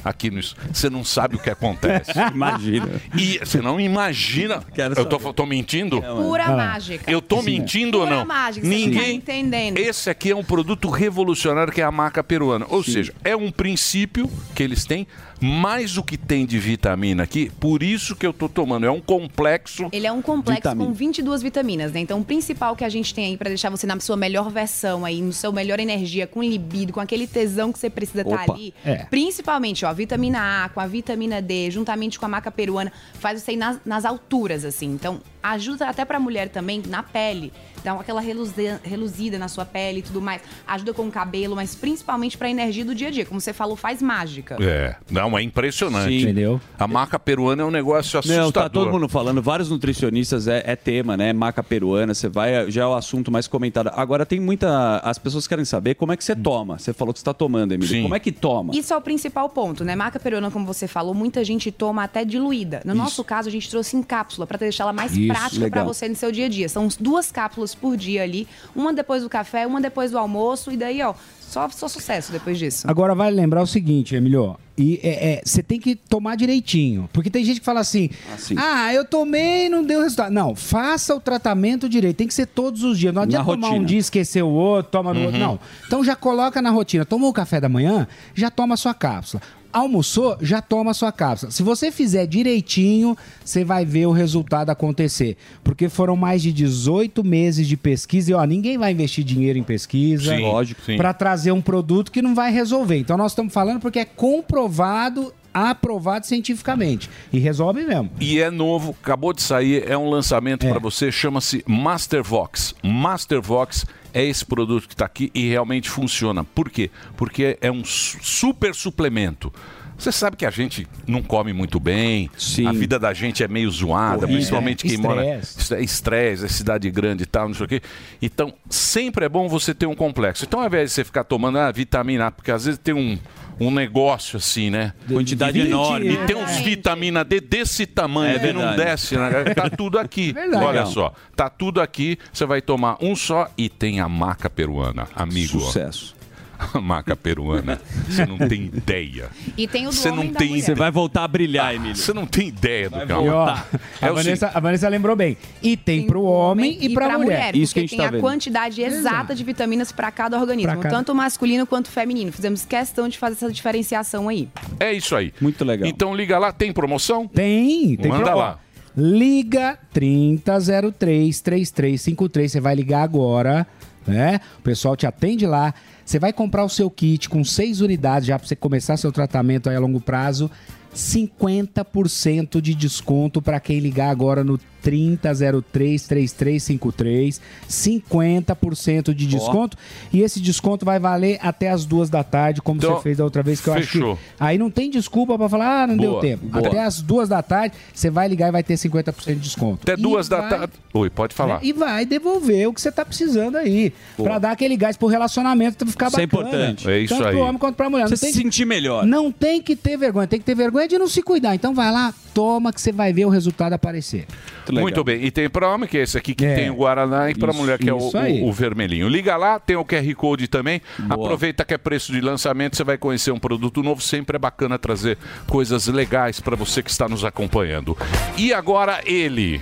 Aqui 0.04 0.30
no. 0.30 0.39
Você 0.41 0.89
não 0.89 1.04
sabe 1.04 1.36
o 1.36 1.39
que 1.39 1.50
acontece. 1.50 2.12
Imagina. 2.34 2.89
E 3.18 3.39
você 3.39 3.62
não 3.62 3.80
imagina. 3.80 4.64
eu 4.95 5.06
tô, 5.06 5.34
tô 5.34 5.45
mentindo? 5.45 6.02
Pura 6.02 6.45
Ah. 6.45 6.56
mágica. 6.56 7.10
Eu 7.12 7.22
tô 7.22 7.41
mentindo 7.41 8.00
ou 8.00 8.06
Pura 8.06 8.18
não? 8.20 8.26
mágica, 8.26 8.66
você 8.66 8.74
não 8.74 8.84
tá 8.84 8.89
Ninguém. 8.89 9.16
entendendo. 9.16 9.78
Esse 9.78 10.10
aqui 10.10 10.32
é 10.32 10.36
um 10.36 10.43
produto 10.43 10.89
revolucionário 10.89 11.72
que 11.74 11.82
é 11.82 11.84
a 11.84 11.91
maca 11.91 12.24
peruana. 12.24 12.66
Ou 12.70 12.84
seja, 12.84 13.14
é 13.24 13.36
um 13.36 13.52
princípio 13.52 14.30
que 14.56 14.64
eles 14.64 14.86
têm, 14.86 15.06
mais 15.41 15.97
o 15.97 16.04
que 16.04 16.18
tem 16.18 16.45
de 16.45 16.60
vitamina 16.60 17.24
aqui, 17.24 17.50
por 17.60 17.82
isso 17.82 18.16
que 18.16 18.26
eu 18.26 18.34
tô 18.34 18.50
tomando. 18.50 18.86
É 18.86 18.91
um 18.91 19.00
complexo. 19.00 19.88
Ele 19.91 20.06
é 20.06 20.12
um 20.12 20.22
complexo 20.22 20.62
Vitamina. 20.64 20.86
com 20.88 20.93
22 20.93 21.41
vitaminas, 21.41 21.91
né? 21.93 22.00
Então, 22.02 22.20
o 22.20 22.26
principal 22.26 22.76
que 22.76 22.84
a 22.84 22.89
gente 22.89 23.14
tem 23.14 23.26
aí 23.28 23.38
pra 23.38 23.47
deixar 23.47 23.70
você 23.70 23.88
na 23.88 23.97
sua 24.00 24.18
melhor 24.18 24.50
versão 24.50 25.06
aí, 25.06 25.22
no 25.22 25.32
seu 25.32 25.52
melhor 25.54 25.80
energia, 25.80 26.28
com 26.28 26.43
libido, 26.43 26.91
com 26.91 27.00
aquele 27.00 27.26
tesão 27.26 27.72
que 27.72 27.80
você 27.80 27.89
precisa 27.89 28.22
estar 28.22 28.43
Opa. 28.43 28.54
ali. 28.54 28.74
É. 28.84 29.06
Principalmente, 29.06 29.86
ó, 29.86 29.89
vitamina 29.94 30.66
A 30.66 30.70
com 30.70 30.80
a 30.80 30.88
vitamina 30.88 31.42
D, 31.42 31.70
juntamente 31.72 32.20
com 32.20 32.26
a 32.26 32.30
maca 32.30 32.52
peruana, 32.52 32.92
faz 33.14 33.42
você 33.42 33.54
ir 33.54 33.58
nas, 33.58 33.80
nas 33.86 34.06
alturas, 34.06 34.66
assim. 34.66 34.88
Então, 34.88 35.22
ajuda 35.42 35.88
até 35.88 36.06
pra 36.06 36.20
mulher 36.20 36.50
também 36.50 36.82
na 36.88 37.04
pele. 37.04 37.52
Dá 37.84 37.93
aquela 37.93 38.21
reluzi- 38.21 38.80
reluzida 38.84 39.38
na 39.38 39.47
sua 39.47 39.65
pele 39.65 39.99
e 39.99 40.01
tudo 40.01 40.21
mais. 40.21 40.41
Ajuda 40.67 40.93
com 40.93 41.07
o 41.07 41.11
cabelo, 41.11 41.55
mas 41.55 41.75
principalmente 41.75 42.38
pra 42.38 42.49
energia 42.49 42.84
do 42.86 42.93
dia 42.95 43.07
a 43.07 43.11
dia. 43.11 43.25
Como 43.25 43.39
você 43.39 43.53
falou, 43.53 43.75
faz 43.75 44.01
mágica. 44.01 44.57
É, 44.59 44.95
não, 45.09 45.38
é 45.38 45.41
impressionante. 45.41 46.09
Sim. 46.09 46.21
Entendeu? 46.23 46.61
A 46.77 46.88
maca 46.88 47.17
peruana 47.19 47.63
é 47.63 47.65
um 47.65 47.71
negócio 47.71 48.19
assustador. 48.19 48.43
Não, 48.45 48.51
tá 48.51 48.69
todo 48.69 48.91
mundo 48.91 49.07
falando, 49.07 49.41
vários 49.41 49.69
nutricionistas 49.69 50.47
é, 50.47 50.63
é 50.65 50.75
tema, 50.75 51.15
né? 51.17 51.34
Maca 51.34 51.63
peruana, 51.63 52.13
você 52.13 52.27
vai, 52.27 52.69
já 52.69 52.84
é 52.84 52.86
o 52.86 52.93
assunto 52.95 53.32
mais 53.32 53.47
comentado. 53.47 53.89
Agora 53.93 54.25
tem 54.25 54.39
muita. 54.39 54.97
As 55.03 55.17
pessoas 55.17 55.47
querem 55.47 55.65
saber 55.65 55.95
como 55.95 56.11
é 56.11 56.17
que 56.17 56.23
você 56.23 56.36
toma. 56.36 56.77
Você 56.80 56.93
falou 56.93 57.13
que 57.13 57.19
você 57.19 57.23
está 57.23 57.34
tomando, 57.34 57.73
Emílio. 57.73 58.03
Como 58.03 58.15
é 58.15 58.19
que 58.19 58.32
toma? 58.32 58.75
Isso 58.75 58.93
é 58.93 58.97
o 58.97 59.01
principal 59.01 59.49
ponto, 59.49 59.84
né? 59.84 59.95
Maca 59.95 60.19
peruana, 60.19 60.51
como 60.51 60.65
você 60.65 60.88
falou, 60.88 61.13
muita 61.13 61.43
gente 61.43 61.71
toma 61.71 62.03
até 62.03 62.23
diluída. 62.25 62.82
No 62.86 62.93
Isso. 62.93 63.01
nosso 63.01 63.23
caso, 63.23 63.49
a 63.49 63.51
gente 63.51 63.69
trouxe 63.69 63.95
em 63.97 64.03
cápsula 64.03 64.45
para 64.47 64.57
deixar 64.57 64.84
ela 64.84 64.93
mais 64.93 65.15
Isso, 65.15 65.27
prática 65.27 65.69
para 65.69 65.84
você 65.84 66.07
no 66.07 66.15
seu 66.15 66.32
dia 66.32 66.45
a 66.45 66.49
dia. 66.49 66.69
São 66.69 66.88
duas 66.99 67.32
cápsulas 67.32 67.68
por 67.78 67.95
dia 67.97 68.24
ali, 68.24 68.47
uma 68.76 68.93
depois 68.93 69.24
do 69.24 69.30
café, 69.30 69.65
uma 69.67 69.80
depois 69.82 70.11
do 70.11 70.17
almoço 70.17 70.72
e 70.72 70.78
daí, 70.78 71.01
ó, 71.01 71.13
só, 71.39 71.67
só 71.70 71.88
sucesso 71.88 72.32
depois 72.32 72.57
disso. 72.59 72.89
Agora 72.89 73.15
vale 73.15 73.36
lembrar 73.36 73.61
o 73.63 73.67
seguinte, 73.67 74.15
Emilio. 74.15 74.55
E 74.78 74.99
é, 75.03 75.32
é, 75.34 75.41
você 75.43 75.61
tem 75.61 75.78
que 75.80 75.93
tomar 75.95 76.38
direitinho. 76.38 77.09
Porque 77.11 77.30
tem 77.30 77.43
gente 77.43 77.59
que 77.59 77.65
fala 77.65 77.82
assim: 77.82 78.09
ah, 78.55 78.93
eu 78.93 79.03
tomei 79.03 79.65
e 79.65 79.70
não 79.70 79.84
deu 79.84 80.01
resultado. 80.01 80.32
Não, 80.32 80.55
faça 80.55 81.13
o 81.13 81.20
tratamento 81.20 81.89
direito. 81.89 82.15
Tem 82.17 82.28
que 82.28 82.34
ser 82.34 82.45
todos 82.45 82.84
os 82.84 82.97
dias. 82.97 83.13
Não 83.13 83.24
adianta 83.24 83.43
tomar 83.45 83.67
um 83.67 83.72
rotina. 83.72 83.86
dia, 83.88 83.97
esquecer 83.99 84.41
o 84.41 84.47
outro, 84.49 84.91
toma 84.91 85.13
no 85.13 85.20
Uhum. 85.20 85.26
outro. 85.26 85.39
Não. 85.39 85.59
Então 85.86 86.01
já 86.03 86.15
coloca 86.15 86.61
na 86.61 86.70
rotina. 86.70 87.03
Tomou 87.03 87.30
o 87.30 87.34
café 87.34 87.59
da 87.59 87.67
manhã, 87.67 88.07
já 88.34 88.49
toma 88.49 88.76
a 88.76 88.78
sua 88.78 88.93
cápsula. 88.93 89.41
Almoçou, 89.72 90.38
já 90.41 90.61
toma 90.61 90.91
a 90.91 90.93
sua 90.93 91.11
cápsula. 91.11 91.51
Se 91.51 91.61
você 91.61 91.91
fizer 91.91 92.26
direitinho, 92.26 93.15
você 93.43 93.63
vai 93.63 93.86
ver 93.86 94.07
o 94.07 94.11
resultado 94.11 94.70
acontecer. 94.72 95.38
Porque 95.63 95.88
foram 95.89 96.15
mais 96.15 96.41
de 96.41 96.51
18 96.51 97.24
meses 97.24 97.67
de 97.67 97.78
pesquisa 97.78 98.32
e 98.32 98.34
ó, 98.34 98.43
ninguém 98.45 98.78
vai 98.78 98.91
investir 98.91 99.24
dinheiro 99.24 99.59
em 99.59 99.63
pesquisa. 99.63 100.36
Sim, 100.36 100.41
lógico, 100.41 100.82
sim. 100.82 100.97
Para 100.97 101.13
trazer 101.13 101.51
um 101.51 101.61
produto 101.61 102.11
que 102.11 102.22
não 102.22 102.34
vai 102.34 102.51
resolver. 102.51 102.97
Então 102.97 103.15
nós 103.15 103.32
estamos 103.32 103.53
falando 103.53 103.80
porque 103.80 103.99
é 103.99 104.05
comprovado, 104.05 105.32
aprovado 105.53 106.26
cientificamente. 106.26 107.09
E 107.32 107.38
resolve 107.38 107.84
mesmo. 107.84 108.09
E 108.20 108.39
é 108.39 108.49
novo, 108.49 108.95
acabou 109.01 109.34
de 109.34 109.41
sair, 109.41 109.88
é 109.88 109.97
um 109.97 110.09
lançamento 110.09 110.67
para 110.67 110.80
você, 110.80 111.11
chama-se 111.11 111.63
Mastervox. 111.67 112.74
Mastervox 112.84 113.86
é 114.14 114.24
esse 114.24 114.45
produto 114.45 114.88
que 114.88 114.93
está 114.93 115.05
aqui 115.05 115.32
e 115.34 115.47
realmente 115.49 115.89
funciona. 115.89 116.43
Por 116.43 116.70
quê? 116.70 116.89
Porque 117.18 117.57
é 117.62 117.72
um 117.72 117.84
su- 117.84 118.18
super 118.22 118.74
suplemento. 118.74 119.51
Você 119.97 120.14
sabe 120.14 120.38
que 120.38 120.45
a 120.45 120.49
gente 120.49 120.88
não 121.05 121.22
come 121.22 121.51
muito 121.51 121.78
bem, 121.78 122.30
a 122.66 122.72
vida 122.72 122.97
da 122.97 123.14
gente 123.14 123.43
é 123.43 123.49
meio 123.49 123.70
zoada, 123.70 124.20
Corrida, 124.20 124.28
principalmente 124.34 124.88
quem 124.88 124.97
mora. 124.97 125.39
Estresse. 125.39 125.74
É 125.74 125.82
Estresse, 125.84 126.45
é 126.45 126.47
cidade 126.47 126.89
grande 126.89 127.24
e 127.24 127.26
tal, 127.26 127.49
não 127.49 127.53
sei 127.55 127.66
o 127.66 127.68
quê. 127.70 127.82
Então, 128.22 128.53
sempre 128.70 129.26
é 129.26 129.30
bom 129.30 129.49
você 129.49 129.74
ter 129.74 129.88
um 129.88 129.95
complexo. 129.95 130.45
Então, 130.45 130.62
ao 130.62 130.68
invés 130.68 130.89
de 130.89 130.95
você 130.95 131.03
ficar 131.03 131.26
tomando 131.26 131.57
ah, 131.60 131.70
vitamina 131.70 132.28
A, 132.28 132.32
porque 132.32 132.49
às 132.49 132.64
vezes 132.64 132.80
tem 132.82 132.93
um, 132.93 133.20
um 133.60 133.72
negócio 133.72 134.38
assim, 134.38 134.70
né? 134.70 134.93
Quantidade 135.07 135.60
enorme. 135.60 136.14
E 136.14 136.18
tem 136.26 136.36
uns 136.36 136.57
vitamina 136.57 137.24
D 137.24 137.39
desse 137.39 137.86
tamanho 137.86 138.38
É 138.38 138.53
não 138.53 138.76
desce, 138.76 139.18
né? 139.18 139.53
Tá 139.53 139.70
tudo 139.70 139.97
aqui. 139.99 140.32
Verdade. 140.34 140.64
Olha 140.64 140.86
só, 140.86 141.14
tá 141.36 141.49
tudo 141.49 141.82
aqui. 141.82 142.18
Você 142.32 142.45
vai 142.45 142.62
tomar 142.62 142.97
um 143.01 143.16
só 143.16 143.49
e 143.57 143.70
tem 143.70 143.99
a 143.99 144.07
maca 144.10 144.49
peruana, 144.49 145.07
amigo. 145.16 145.60
Sucesso. 145.60 146.18
A 146.60 146.80
maca 146.82 147.16
peruana. 147.16 147.80
Você 148.10 148.26
não 148.26 148.38
tem 148.38 148.66
ideia. 148.66 149.30
E 149.57 149.66
tem 149.68 149.88
o 149.88 149.89
do 149.91 149.95
Você 149.95 150.12
não 150.12 150.28
tem 150.28 150.49
mulher. 150.49 150.64
Você 150.64 150.76
vai 150.76 150.91
voltar 150.91 151.24
a 151.24 151.28
brilhar, 151.28 151.74
Emílio. 151.74 151.95
Você 151.95 152.14
não 152.14 152.26
tem 152.26 152.49
ideia 152.49 152.89
do 152.89 153.05
que 153.05 153.12
é 153.12 153.16
uma- 153.16 153.66
É 154.01 154.07
a, 154.07 154.12
o 154.12 154.16
Vanessa, 154.16 154.51
a 154.53 154.60
Vanessa 154.60 154.88
lembrou 154.89 155.16
bem. 155.16 155.38
E 155.64 155.78
tem 155.78 156.05
pro 156.05 156.24
homem 156.24 156.78
e 156.82 156.93
pra, 156.93 157.18
mulher. 157.18 157.53
porque 157.53 157.88
tem 157.88 158.01
a 158.05 158.12
quantidade 158.20 158.82
exata 158.82 159.34
de 159.34 159.43
vitaminas 159.43 159.91
para 159.91 160.12
cada 160.12 160.38
organismo, 160.38 160.74
Pra 160.74 160.82
cada- 160.82 160.95
tanto 160.97 161.16
masculino 161.16 161.66
quanto 161.66 161.89
feminino. 161.89 162.32
Fizemos 162.32 162.66
questão 162.66 163.07
de 163.07 163.18
fazer 163.18 163.36
essa 163.36 163.51
diferenciação 163.51 164.28
aí. 164.28 164.49
É 164.80 164.91
isso 164.91 165.16
aí. 165.16 165.34
Muito 165.39 165.64
legal. 165.64 165.88
Então 165.88 166.14
liga 166.14 166.38
lá, 166.38 166.51
tem 166.51 166.74
promoção? 166.74 167.26
Tem, 167.28 167.95
tem 167.95 168.12
Manda 168.12 168.36
lá. 168.36 168.60
Liga 168.97 169.78
3003 169.93 171.39
3353. 171.41 172.51
Você 172.51 172.60
vai 172.60 172.76
ligar 172.76 173.01
agora, 173.03 173.66
né? 174.08 174.39
O 174.60 174.62
pessoal 174.62 174.95
te 174.95 175.06
atende 175.06 175.45
lá. 175.45 175.74
Você 176.06 176.20
vai 176.20 176.34
comprar 176.34 176.64
o 176.64 176.70
seu 176.70 176.89
kit 176.89 177.30
com 177.30 177.43
seis 177.43 177.82
unidades 177.82 178.28
já 178.28 178.38
para 178.38 178.47
você 178.47 178.56
começar 178.56 178.97
seu 178.97 179.12
tratamento 179.12 179.70
aí 179.70 179.76
a 179.76 179.80
longo 179.80 180.00
prazo. 180.02 180.50
50% 180.95 182.60
de 182.62 182.74
desconto 182.74 183.41
para 183.41 183.60
quem 183.60 183.80
ligar 183.80 184.10
agora 184.10 184.43
no 184.43 184.60
3003 184.82 186.03
3353. 186.07 187.41
50% 187.67 189.13
de 189.13 189.25
desconto. 189.25 189.77
E 190.11 190.21
esse 190.21 190.39
desconto 190.39 190.86
vai 190.86 190.99
valer 190.99 191.38
até 191.41 191.69
as 191.69 191.86
duas 191.86 192.09
da 192.09 192.23
tarde, 192.23 192.61
como 192.61 192.77
Então, 192.80 192.95
você 192.97 193.03
fez 193.03 193.17
da 193.17 193.23
outra 193.23 193.43
vez, 193.43 193.59
que 193.61 193.69
eu 193.69 193.73
fechou. 193.73 194.13
acho 194.13 194.21
que. 194.21 194.25
Aí 194.39 194.57
não 194.57 194.69
tem 194.69 194.89
desculpa 194.89 195.38
para 195.38 195.49
falar, 195.49 195.84
ah, 195.84 195.88
não 195.88 195.97
deu 195.97 196.11
Boa, 196.11 196.21
tempo. 196.21 196.45
boa. 196.47 196.67
Até 196.67 196.84
as 196.84 197.01
duas 197.01 197.30
da 197.30 197.41
tarde, 197.41 197.75
você 197.93 198.09
vai 198.09 198.27
ligar 198.27 198.47
e 198.49 198.51
vai 198.51 198.63
ter 198.63 198.75
50% 198.77 199.34
de 199.36 199.39
desconto. 199.41 199.80
Até 199.84 199.93
E 199.93 200.01
duas 200.01 200.27
da 200.27 200.41
vai- 200.41 200.49
tarde. 200.49 200.73
Oi, 200.93 201.09
pode 201.09 201.34
falar. 201.36 201.59
E 201.63 201.71
vai 201.73 202.05
devolver 202.05 202.67
o 202.67 202.73
que 202.73 202.82
você 202.82 202.91
tá 202.91 203.05
precisando 203.05 203.55
aí. 203.57 203.93
Boa. 204.17 204.30
Pra 204.30 204.39
dar 204.39 204.51
aquele 204.51 204.75
gás 204.75 204.97
pro 204.97 205.07
relacionamento 205.07 205.86
ficar 205.86 206.07
Isso 206.07 206.19
é 206.19 206.25
bacana. 206.25 206.49
importante. 206.49 206.89
É 206.89 206.99
isso 206.99 207.13
Tanto 207.15 207.27
aí. 207.27 207.36
pro 207.36 207.43
homem 207.43 207.57
quanto 207.57 207.75
pra 207.75 207.89
mulher. 207.89 208.05
Você 208.07 208.11
Não 208.11 208.17
se 208.17 208.25
tem, 208.25 208.34
sentir 208.34 208.65
melhor. 208.65 209.05
não 209.05 209.32
tem 209.32 209.61
que 209.61 209.75
ter 209.75 209.97
vergonha. 209.97 210.27
Tem 210.27 210.39
que 210.39 210.45
ter 210.45 210.55
vergonha 210.55 210.88
de 210.88 210.97
não 210.97 211.07
se 211.07 211.21
cuidar. 211.21 211.55
Então 211.55 211.73
vai 211.73 211.91
lá, 211.91 212.13
toma 212.34 212.71
que 212.73 212.82
você 212.82 212.91
vai 212.91 213.13
ver 213.13 213.25
o 213.25 213.30
resultado 213.30 213.73
aparecer. 213.73 214.25
Muito 214.72 215.03
bem. 215.03 215.24
E 215.24 215.32
tem 215.32 215.49
para 215.49 215.67
homem, 215.70 215.88
que 215.88 215.97
é 215.97 216.01
esse 216.03 216.17
aqui 216.17 216.34
que 216.36 216.45
É. 216.45 216.55
tem 216.55 216.70
o 216.70 216.76
Guaraná, 216.76 217.30
e 217.30 217.36
para 217.36 217.51
mulher, 217.53 217.78
que 217.78 217.89
é 217.89 217.93
o, 217.93 217.97
o- 217.97 218.47
o 218.47 218.53
vermelhinho. 218.53 219.07
Liga 219.07 219.36
lá, 219.38 219.59
tem 219.59 219.76
o 219.76 219.86
QR 219.86 220.13
Code 220.15 220.47
também. 220.47 220.82
Aproveita 221.09 221.63
que 221.65 221.74
é 221.74 221.78
preço 221.78 222.11
de 222.11 222.22
lançamento, 222.22 222.76
você 222.76 222.84
vai 222.84 222.97
conhecer 222.97 223.32
um 223.32 223.39
produto 223.39 223.82
novo. 223.84 224.01
Sempre 224.01 224.36
é 224.36 224.39
bacana 224.39 224.78
trazer 224.80 225.17
coisas 225.47 225.88
legais 225.88 226.39
para 226.39 226.55
você 226.55 226.82
que 226.84 226.89
está 226.91 227.07
nos 227.07 227.24
acompanhando. 227.26 227.97
E 228.38 228.53
agora 228.53 229.01
ele. 229.05 229.61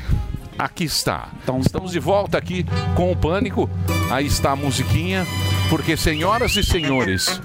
Aqui 0.59 0.85
está. 0.85 1.29
Estamos 1.59 1.91
de 1.91 1.99
volta 1.99 2.35
aqui 2.37 2.65
com 2.95 3.11
o 3.11 3.15
Pânico. 3.15 3.69
Aí 4.09 4.25
está 4.25 4.51
a 4.51 4.55
musiquinha. 4.55 5.25
Porque, 5.69 5.95
senhoras 5.97 6.55
e 6.55 6.63
senhores, 6.63 7.39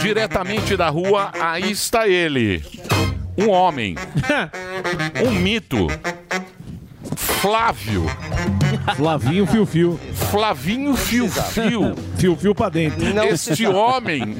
diretamente 0.00 0.76
da 0.76 0.88
rua, 0.88 1.30
aí 1.40 1.70
está 1.70 2.08
ele. 2.08 2.62
Um 3.36 3.50
homem. 3.50 3.94
Um 5.24 5.30
mito. 5.32 5.86
Flávio. 7.18 8.06
Flavinho 8.96 9.44
Fio 9.46 9.66
Fio. 9.66 10.00
Flavinho 10.30 10.96
Fio 10.96 11.28
Fio. 11.28 11.94
Fio 12.16 12.36
Fio 12.36 12.54
pra 12.54 12.68
dentro. 12.68 13.04
Este 13.24 13.66
homem. 13.66 14.36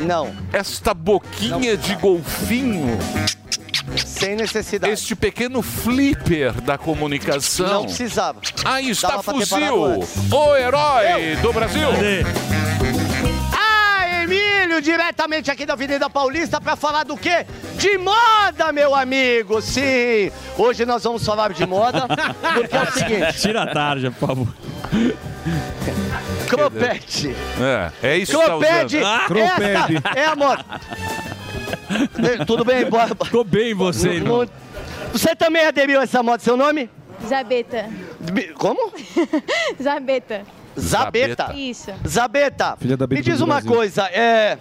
Não. 0.00 0.34
Esta 0.52 0.94
boquinha 0.94 1.76
de 1.76 1.94
golfinho. 1.96 2.98
Sem 4.04 4.36
necessidade. 4.36 4.92
Este 4.92 5.14
pequeno 5.14 5.60
flipper 5.60 6.60
da 6.62 6.78
comunicação. 6.78 7.68
Não 7.68 7.84
precisava. 7.84 8.40
Aí 8.64 8.90
está 8.90 9.08
Dava 9.08 9.22
Fuzil, 9.22 10.00
o 10.32 10.56
herói 10.56 11.36
do 11.42 11.52
Brasil. 11.52 11.88
Ah, 11.90 12.95
Emílio, 14.66 14.82
diretamente 14.82 15.48
aqui 15.48 15.64
da 15.64 15.74
Avenida 15.74 16.10
Paulista 16.10 16.60
para 16.60 16.74
falar 16.74 17.04
do 17.04 17.16
quê? 17.16 17.46
De 17.78 17.96
moda, 17.98 18.72
meu 18.72 18.96
amigo. 18.96 19.62
Sim. 19.62 20.32
Hoje 20.58 20.84
nós 20.84 21.04
vamos 21.04 21.24
falar 21.24 21.52
de 21.52 21.64
moda, 21.64 22.06
porque 22.08 22.76
é 22.76 22.82
o 22.82 22.92
seguinte. 22.92 23.38
Tira 23.40 23.62
a 23.62 23.66
tarja, 23.72 24.10
por 24.10 24.26
favor. 24.28 24.48
Cropete. 26.48 27.34
É, 28.02 28.08
é 28.14 28.18
isso 28.18 28.32
que 28.32 28.44
tá 29.00 29.24
Cropete. 29.26 30.02
é 30.16 30.24
a 30.26 30.34
moda. 30.34 30.64
Tudo 32.44 32.64
bem? 32.64 32.86
Boa- 32.86 33.06
Ficou 33.24 33.44
bem 33.44 33.72
você, 33.72 34.08
irmão. 34.14 34.48
Você 35.12 35.36
também 35.36 35.64
aderiu 35.64 36.00
a 36.00 36.02
essa 36.02 36.24
moda, 36.24 36.42
seu 36.42 36.56
nome? 36.56 36.90
Zabeta. 37.24 37.88
Como? 38.58 38.92
Zabeta. 39.80 40.42
Zabeta. 40.78 41.52
Isso. 41.54 41.90
Zabeta, 42.06 42.76
Filha 42.78 42.96
da 42.96 43.06
me 43.06 43.20
diz 43.20 43.40
uma 43.40 43.54
Brasil. 43.54 43.70
coisa, 43.72 44.04
é. 44.06 44.58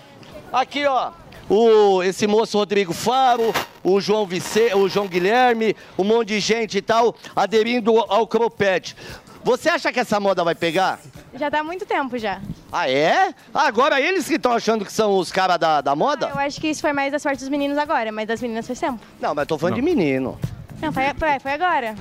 Aqui, 0.52 0.86
ó. 0.86 1.12
O, 1.50 2.02
esse 2.02 2.26
moço 2.26 2.58
Rodrigo 2.58 2.92
Faro, 2.94 3.54
o 3.84 4.02
João 4.02 4.26
Vice, 4.26 4.74
o 4.74 4.90
João 4.90 5.08
Guilherme, 5.08 5.76
um 5.98 6.04
monte 6.04 6.30
de 6.30 6.40
gente 6.40 6.78
e 6.78 6.82
tal, 6.82 7.16
aderindo 7.36 8.00
ao 8.00 8.26
Cropete. 8.26 8.96
Você 9.44 9.70
acha 9.70 9.94
que 9.94 10.00
essa 10.00 10.20
moda 10.20 10.44
vai 10.44 10.56
pegar? 10.56 11.00
Já 11.36 11.52
tá 11.52 11.60
há 11.60 11.64
muito 11.64 11.86
tempo 11.86 12.18
já. 12.18 12.42
Ah, 12.72 12.90
é? 12.90 13.28
Ah, 13.54 13.68
Agora 13.68 14.02
eles 14.02 14.28
que 14.28 14.36
estão 14.36 14.54
achando 14.54 14.84
que 14.84 14.92
são 14.92 15.16
os 15.18 15.32
caras 15.32 15.60
da, 15.60 15.82
da 15.82 15.96
moda? 15.96 16.30
Eu 16.34 16.40
acho 16.40 16.60
que 16.60 16.68
isso 16.68 16.82
foi 16.82 16.94
mais 16.94 17.12
da 17.12 17.20
sorte 17.20 17.42
dos 17.42 17.50
meninos 17.50 17.78
agora, 17.78 18.12
mas 18.12 18.28
das 18.28 18.42
meninas 18.42 18.66
faz 18.66 18.80
tempo. 18.80 19.00
Não, 19.22 19.36
mas 19.36 19.46
tô 19.46 19.56
falando 19.56 19.76
de 19.76 19.84
menino. 19.84 20.40
Não, 20.82 20.92
foi, 20.92 21.04
foi, 21.16 21.40
foi 21.40 21.52
agora. 21.54 21.94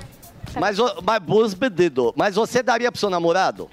Mas, 0.58 0.78
mas, 1.02 1.22
mas 2.16 2.34
você 2.34 2.62
daria 2.62 2.90
pro 2.90 2.98
seu 2.98 3.10
namorado? 3.10 3.68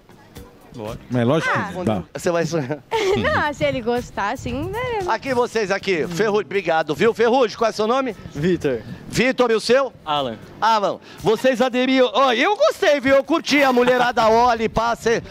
Mas 1.09 1.28
lógico 1.28 1.51
Ah. 1.55 1.72
que 1.74 1.84
dá. 1.84 2.03
Você 2.13 2.32
vai. 2.32 2.43
Não, 3.17 3.53
se 3.53 3.63
ele 3.65 3.82
gostar, 3.82 4.38
sim, 4.38 4.69
né? 4.69 4.99
Aqui 5.07 5.34
vocês 5.34 5.69
aqui. 5.72 6.07
Ferrugem, 6.07 6.45
obrigado, 6.45 6.95
viu? 6.95 7.13
Ferrugem, 7.13 7.57
qual 7.57 7.69
é 7.69 7.74
seu 7.74 7.88
nome? 7.88 8.15
Vitor. 8.34 8.80
Vitor, 9.09 9.51
e 9.51 9.55
o 9.55 9.59
seu? 9.59 9.91
Alan. 10.05 10.38
Alan, 10.59 10.99
vocês 11.19 11.61
aderiam. 11.61 12.09
Ó, 12.13 12.32
eu 12.34 12.55
gostei, 12.55 12.99
viu? 12.99 13.15
Eu 13.15 13.24
curti 13.24 13.61
a 13.61 13.74
mulherada 13.74 14.28
olha 14.30 14.63
e 14.63 14.69
passa. 14.69 15.22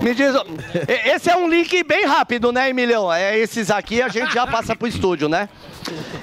Me 0.00 0.14
diz. 0.14 0.34
e- 0.34 1.10
Esse 1.10 1.30
é 1.30 1.36
um 1.36 1.48
link 1.48 1.82
bem 1.82 2.04
rápido, 2.06 2.52
né, 2.52 2.68
Emilhão? 2.70 3.12
É 3.12 3.36
esses 3.38 3.70
aqui 3.70 4.00
a 4.02 4.08
gente 4.08 4.32
já 4.32 4.46
passa 4.46 4.76
pro 4.76 4.86
estúdio, 4.86 5.28
né? 5.28 5.48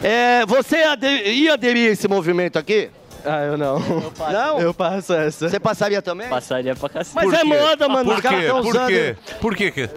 É, 0.02 0.46
você 0.46 0.78
ade- 0.78 1.08
ia 1.08 1.54
aderir 1.54 1.90
a 1.90 1.94
esse 1.94 2.08
movimento 2.08 2.58
aqui? 2.58 2.90
Ah, 3.26 3.42
eu 3.46 3.58
não. 3.58 3.80
Não? 3.80 4.60
Eu 4.60 4.74
passo 4.74 5.14
essa. 5.14 5.50
Você 5.50 5.60
passaria 5.60 6.02
também? 6.02 6.28
Passaria 6.30 6.76
pra 6.76 6.90
cacete. 6.90 7.16
Mas 7.16 7.34
é 7.34 7.44
moda, 7.44 7.88
mano. 7.90 8.06
Por 8.06 8.16
Os 8.16 8.22
caras 8.22 8.40
quê? 8.42 8.48
tão 8.48 8.62
Por 8.62 8.70
usando. 8.76 8.88
quê? 8.88 9.16
Por 9.40 9.56
quê? 9.56 9.72
que- 9.72 9.88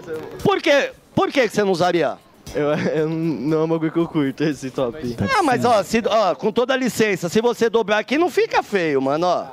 Por 0.43 0.63
quê? 0.63 0.91
Por 1.15 1.31
que 1.33 1.49
que 1.49 1.55
você 1.55 1.63
não 1.65 1.73
usaria? 1.73 2.17
Eu, 2.55 2.71
eu 2.95 3.09
não 3.09 3.61
é 3.61 3.65
um 3.65 3.69
bagulho 3.69 3.93
que 3.93 3.99
eu 3.99 4.09
curto, 4.09 4.43
esse 4.45 4.71
top. 4.71 5.17
Ah, 5.37 5.43
mas 5.43 5.65
ó, 5.65 5.83
se- 5.83 6.03
ó, 6.07 6.35
com 6.35 6.51
toda 6.53 6.77
licença, 6.77 7.29
se 7.29 7.41
você 7.41 7.71
dobrar 7.71 7.99
aqui, 7.99 8.19
não 8.19 8.31
fica 8.31 8.63
feio, 8.63 9.01
mano, 9.01 9.27
ó. 9.27 9.47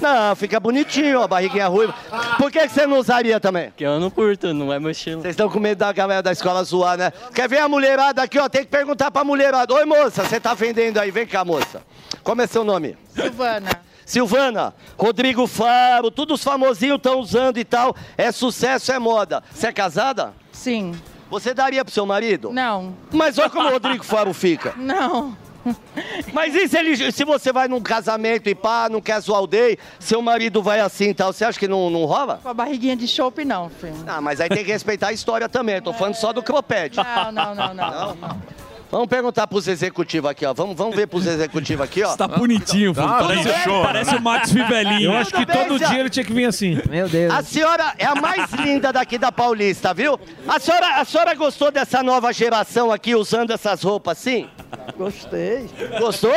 Não, 0.00 0.34
fica 0.36 0.58
bonitinho, 0.58 1.20
ó, 1.20 1.24
a 1.24 1.28
barriguinha 1.28 1.68
ruiva. 1.68 1.94
Por 2.38 2.50
que, 2.50 2.60
que 2.66 2.68
você 2.72 2.86
não 2.86 2.98
usaria 2.98 3.38
também? 3.38 3.68
Porque 3.70 3.84
eu 3.84 4.00
não 4.00 4.10
curto, 4.10 4.52
não 4.54 4.72
é 4.72 4.78
meu 4.80 4.90
estilo. 4.90 5.20
Vocês 5.22 5.32
estão 5.32 5.48
com 5.50 5.60
medo 5.60 5.78
da 5.78 5.92
galera 5.92 6.22
da 6.22 6.32
escola 6.32 6.62
zoar, 6.64 6.96
né? 6.96 7.12
Quer 7.34 7.48
ver 7.48 7.58
a 7.58 7.68
mulherada 7.68 8.22
aqui, 8.22 8.38
ó? 8.38 8.48
Tem 8.48 8.62
que 8.64 8.70
perguntar 8.70 9.10
pra 9.10 9.22
mulherada. 9.24 9.72
Oi, 9.74 9.84
moça, 9.84 10.24
você 10.24 10.40
tá 10.40 10.54
vendendo 10.54 10.98
aí? 10.98 11.10
Vem 11.10 11.26
cá, 11.26 11.44
moça. 11.44 11.82
Como 12.22 12.40
é 12.42 12.46
seu 12.46 12.64
nome? 12.64 12.96
Silvana. 13.14 13.70
Silvana, 14.04 14.72
Rodrigo 14.96 15.46
Faro, 15.48 16.12
todos 16.12 16.38
os 16.38 16.44
famosinhos 16.44 16.96
estão 16.96 17.18
usando 17.18 17.58
e 17.58 17.64
tal. 17.64 17.94
É 18.16 18.30
sucesso, 18.30 18.92
é 18.92 18.98
moda. 19.00 19.42
Você 19.52 19.66
é 19.66 19.72
casada? 19.72 20.32
Sim. 20.52 20.94
Você 21.30 21.52
daria 21.52 21.84
pro 21.84 21.92
seu 21.92 22.06
marido? 22.06 22.52
Não. 22.52 22.94
Mas 23.12 23.38
olha 23.38 23.50
como 23.50 23.68
o 23.68 23.72
Rodrigo 23.72 24.04
Faro 24.04 24.32
fica. 24.32 24.74
Não. 24.78 25.36
Mas 26.32 26.54
e 26.54 26.68
se, 26.68 26.78
ele, 26.78 27.10
se 27.10 27.24
você 27.24 27.52
vai 27.52 27.66
num 27.66 27.80
casamento 27.80 28.48
e 28.48 28.54
pá, 28.54 28.88
não 28.88 29.00
quer 29.00 29.18
zoar 29.20 29.42
o 29.42 29.48
day, 29.48 29.76
seu 29.98 30.22
marido 30.22 30.62
vai 30.62 30.78
assim 30.78 31.08
e 31.08 31.14
tal, 31.14 31.32
você 31.32 31.44
acha 31.44 31.58
que 31.58 31.66
não, 31.66 31.90
não 31.90 32.04
rola? 32.04 32.38
Com 32.40 32.48
a 32.48 32.54
barriguinha 32.54 32.94
de 32.94 33.08
chope, 33.08 33.44
não, 33.44 33.68
filho. 33.68 33.96
Ah, 34.06 34.20
mas 34.20 34.40
aí 34.40 34.48
tem 34.48 34.64
que 34.64 34.70
respeitar 34.70 35.08
a 35.08 35.12
história 35.12 35.48
também, 35.48 35.74
eu 35.74 35.82
tô 35.82 35.92
falando 35.92 36.14
só 36.14 36.32
do 36.32 36.40
cropede. 36.40 36.98
Não, 36.98 37.32
não, 37.32 37.54
não, 37.54 37.74
não. 37.74 38.14
não. 38.14 38.42
Vamos 38.90 39.08
perguntar 39.08 39.46
pros 39.46 39.66
executivos 39.66 40.30
aqui, 40.30 40.46
ó. 40.46 40.54
Vamos, 40.54 40.76
vamos 40.76 40.94
ver 40.94 41.06
pros 41.06 41.26
executivos 41.26 41.84
aqui, 41.84 42.02
ó. 42.02 42.16
Tá 42.16 42.28
bonitinho, 42.28 42.94
filho. 42.94 43.06
Tá, 43.06 43.18
parece, 43.18 43.44
bem? 43.44 43.82
parece 43.82 44.14
o 44.14 44.22
Max 44.22 44.52
Fivelinho. 44.52 45.12
Eu 45.12 45.16
acho 45.16 45.32
que 45.32 45.44
bem, 45.44 45.56
todo 45.56 45.78
dia 45.78 45.98
ele 46.00 46.10
tinha 46.10 46.24
que 46.24 46.32
vir 46.32 46.44
assim. 46.44 46.78
Meu 46.88 47.08
Deus. 47.08 47.32
A 47.32 47.42
senhora 47.42 47.94
é 47.98 48.06
a 48.06 48.14
mais 48.14 48.52
linda 48.52 48.92
daqui 48.92 49.18
da 49.18 49.32
Paulista, 49.32 49.92
viu? 49.92 50.18
A 50.46 50.60
senhora, 50.60 51.00
a 51.00 51.04
senhora 51.04 51.34
gostou 51.34 51.70
dessa 51.70 52.02
nova 52.02 52.32
geração 52.32 52.92
aqui 52.92 53.14
usando 53.14 53.50
essas 53.50 53.82
roupas 53.82 54.18
assim? 54.18 54.48
Gostei. 54.96 55.68
Gostou? 55.98 56.32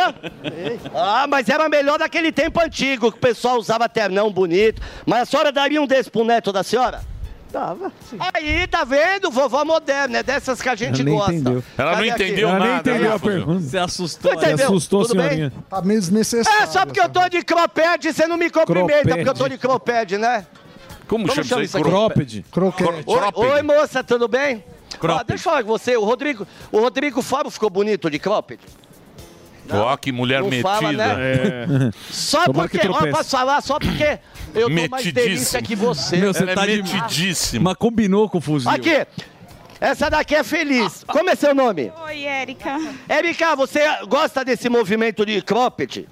Ah, 0.93 1.25
mas 1.27 1.47
era 1.49 1.69
melhor 1.69 1.99
daquele 1.99 2.31
tempo 2.31 2.59
antigo, 2.59 3.11
que 3.11 3.17
o 3.17 3.21
pessoal 3.21 3.57
usava 3.57 3.87
ternão 3.87 4.31
bonito. 4.31 4.81
Mas 5.05 5.21
a 5.23 5.25
senhora 5.25 5.51
daria 5.51 5.81
um 5.81 5.87
desse 5.87 6.09
pro 6.09 6.23
neto 6.23 6.51
da 6.51 6.63
senhora? 6.63 7.01
Dava. 7.51 7.91
Aí, 8.33 8.67
tá 8.67 8.83
vendo? 8.83 9.31
Vovó 9.31 9.65
moderna, 9.65 10.19
é 10.19 10.23
dessas 10.23 10.61
que 10.61 10.69
a 10.69 10.75
gente 10.75 11.01
Ela 11.01 11.09
gosta. 11.09 11.33
entendeu. 11.33 11.63
Ela 11.77 11.89
não 11.91 11.97
Cadê 11.97 12.09
aqui? 12.11 12.23
entendeu 12.23 12.49
Ela 12.49 12.59
nem 12.59 12.67
nada. 12.69 12.89
entendeu 12.91 13.13
a 13.13 13.19
pergunta. 13.19 13.59
Você 13.61 13.77
assustou. 13.77 14.33
Entendeu? 14.33 14.57
Você 14.57 14.63
assustou, 14.65 15.01
Tudo 15.01 15.15
bem? 15.15 15.23
senhorinha. 15.29 15.53
Tá 15.69 15.81
meio 15.81 15.99
desnecessário. 15.99 16.63
É, 16.63 16.67
só 16.67 16.85
porque 16.85 16.99
eu 17.01 17.09
tô 17.09 17.27
de 17.27 17.41
cropede, 17.43 18.13
você 18.13 18.27
não 18.27 18.37
me 18.37 18.49
cumprimenta, 18.51 19.09
porque 19.15 19.29
eu 19.29 19.33
tô 19.33 19.47
de 19.49 19.57
cropede, 19.57 20.17
né? 20.17 20.45
Como, 21.07 21.27
chama 21.31 21.63
isso 21.63 21.77
aí? 21.77 21.83
Cropped. 21.83 22.45
Croquete. 22.51 23.03
Oi, 23.33 23.61
moça, 23.63 24.03
tudo 24.03 24.27
bem? 24.27 24.63
Cropped. 24.99 25.21
Ah, 25.21 25.23
deixa 25.27 25.41
eu 25.41 25.51
falar 25.51 25.63
com 25.63 25.69
você, 25.69 25.97
o 25.97 26.03
Rodrigo, 26.03 26.45
o 26.71 26.79
Rodrigo 26.79 27.21
Fábio 27.23 27.49
ficou 27.49 27.69
bonito 27.69 28.11
de 28.11 28.19
cropped? 28.19 28.59
Ó, 29.71 29.97
que 29.97 30.11
mulher 30.11 30.41
Não 30.41 30.49
metida. 30.49 30.69
fala, 30.69 30.91
né? 30.91 31.05
É. 31.19 31.67
Só 32.09 32.45
Tomara 32.45 32.69
que 32.69 32.79
porque, 32.79 33.07
ó, 33.07 33.11
posso 33.11 33.29
falar, 33.29 33.61
só 33.61 33.79
porque 33.79 34.19
eu 34.55 34.67
tô 34.69 34.89
mais 34.89 35.11
delícia 35.11 35.61
que 35.61 35.75
você. 35.75 36.17
Meu, 36.17 36.33
você 36.33 36.43
Ela 36.43 36.51
é 36.51 36.55
tá 36.55 36.65
de... 36.65 36.81
metidíssima. 36.83 37.71
Mas 37.71 37.75
combinou 37.77 38.29
com 38.29 38.37
o 38.37 38.41
fuzil. 38.41 38.69
Aqui, 38.69 39.05
essa 39.79 40.09
daqui 40.09 40.35
é 40.35 40.43
feliz. 40.43 41.03
Como 41.07 41.29
é 41.29 41.35
seu 41.35 41.55
nome? 41.55 41.91
Oi, 42.05 42.23
Érica. 42.23 42.79
Érica, 43.07 43.55
você 43.55 43.81
gosta 44.07 44.43
desse 44.43 44.67
movimento 44.69 45.25
de 45.25 45.41
cropped? 45.41 46.07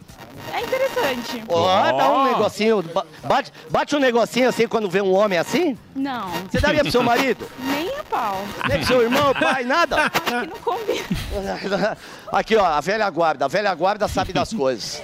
É 0.54 0.62
interessante. 0.62 1.44
Ó, 1.48 1.92
dá 1.92 2.12
um 2.12 2.26
negocinho, 2.26 2.82
ba- 2.82 3.06
bate, 3.24 3.52
bate 3.70 3.96
um 3.96 4.00
negocinho 4.00 4.50
assim 4.50 4.68
quando 4.68 4.90
vê 4.90 5.02
um 5.02 5.14
homem 5.14 5.38
assim? 5.38 5.78
Não. 5.96 6.30
Você 6.50 6.60
daria 6.60 6.82
pro 6.82 6.92
seu 6.92 7.04
marido? 7.04 7.48
Nem 7.60 7.90
a 7.98 8.04
pau. 8.04 8.42
Nem 8.68 8.78
pro 8.80 8.88
seu 8.88 9.02
irmão, 9.02 9.34
pai, 9.34 9.64
nada? 9.64 9.96
Acho 10.08 10.22
que 10.22 10.32
não 10.48 10.58
combina. 10.60 11.98
Aqui, 12.32 12.56
ó, 12.56 12.66
a 12.66 12.82
velha 12.82 13.10
guarda. 13.10 13.46
A 13.46 13.48
velha 13.48 13.74
guarda 13.74 14.08
sabe 14.08 14.34
das 14.34 14.54
coisas. 14.54 15.02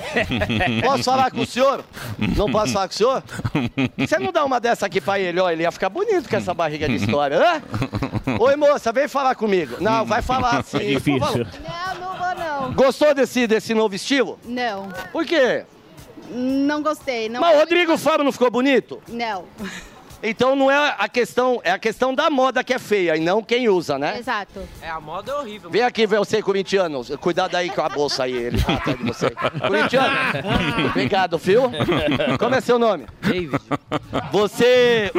Posso 0.83 1.03
falar 1.03 1.31
com 1.31 1.41
o 1.41 1.45
senhor? 1.45 1.83
Não 2.17 2.51
posso 2.51 2.73
falar 2.73 2.87
com 2.87 2.93
o 2.93 2.97
senhor? 2.97 3.23
Você 3.97 4.19
não 4.19 4.31
dá 4.31 4.43
uma 4.45 4.59
dessa 4.59 4.85
aqui 4.85 4.99
pra 5.01 5.19
ele? 5.19 5.39
Ó, 5.39 5.49
ele 5.49 5.63
ia 5.63 5.71
ficar 5.71 5.89
bonito 5.89 6.29
com 6.29 6.35
essa 6.35 6.53
barriga 6.53 6.87
de 6.87 6.95
história, 6.95 7.37
hã? 7.39 7.61
Oi, 8.39 8.55
moça, 8.55 8.91
vem 8.91 9.07
falar 9.07 9.35
comigo. 9.35 9.77
Não, 9.79 10.05
vai 10.05 10.21
falar 10.21 10.63
sim. 10.65 10.77
É 10.77 10.79
difícil. 10.95 11.19
Não, 11.63 11.99
não 11.99 12.17
vou 12.17 12.35
não. 12.35 12.73
Gostou 12.73 13.13
desse, 13.13 13.47
desse 13.47 13.73
novo 13.73 13.95
estilo? 13.95 14.39
Não. 14.45 14.89
Por 15.11 15.25
quê? 15.33 15.65
Não 16.29 16.81
gostei. 16.81 17.29
Não. 17.29 17.41
Mas 17.41 17.55
o 17.55 17.59
Rodrigo 17.59 17.97
Fábio 17.97 18.23
não 18.23 18.31
ficou 18.31 18.49
bonito? 18.49 19.01
Não. 19.07 19.45
Então 20.25 20.55
não 20.55 20.71
é 20.71 20.95
a 20.97 21.09
questão, 21.09 21.59
é 21.65 21.71
a 21.71 21.77
questão 21.77 22.15
da 22.15 22.29
moda 22.29 22.63
que 22.63 22.73
é 22.73 22.79
feia 22.79 23.17
e 23.17 23.19
não 23.19 23.43
quem 23.43 23.67
usa, 23.67 23.99
né? 23.99 24.17
Exato. 24.17 24.61
É, 24.81 24.89
a 24.89 25.01
moda 25.01 25.31
é 25.31 25.35
horrível. 25.35 25.69
Vem 25.69 25.81
aqui 25.81 26.07
ver 26.07 26.17
você, 26.17 26.41
corintiano. 26.41 27.03
Cuidado 27.17 27.55
aí 27.55 27.69
com 27.69 27.81
a 27.81 27.89
bolsa 27.89 28.23
aí, 28.23 28.31
ele 28.33 28.63
tá 28.63 28.73
atrás 28.75 28.97
de 28.97 29.03
você. 29.03 29.29
Corintiano, 29.67 30.15
obrigado, 30.89 31.37
viu? 31.37 31.63
Como 32.39 32.55
é 32.55 32.61
seu 32.61 32.79
nome? 32.79 33.05
David. 33.21 33.59
Você. 34.31 35.11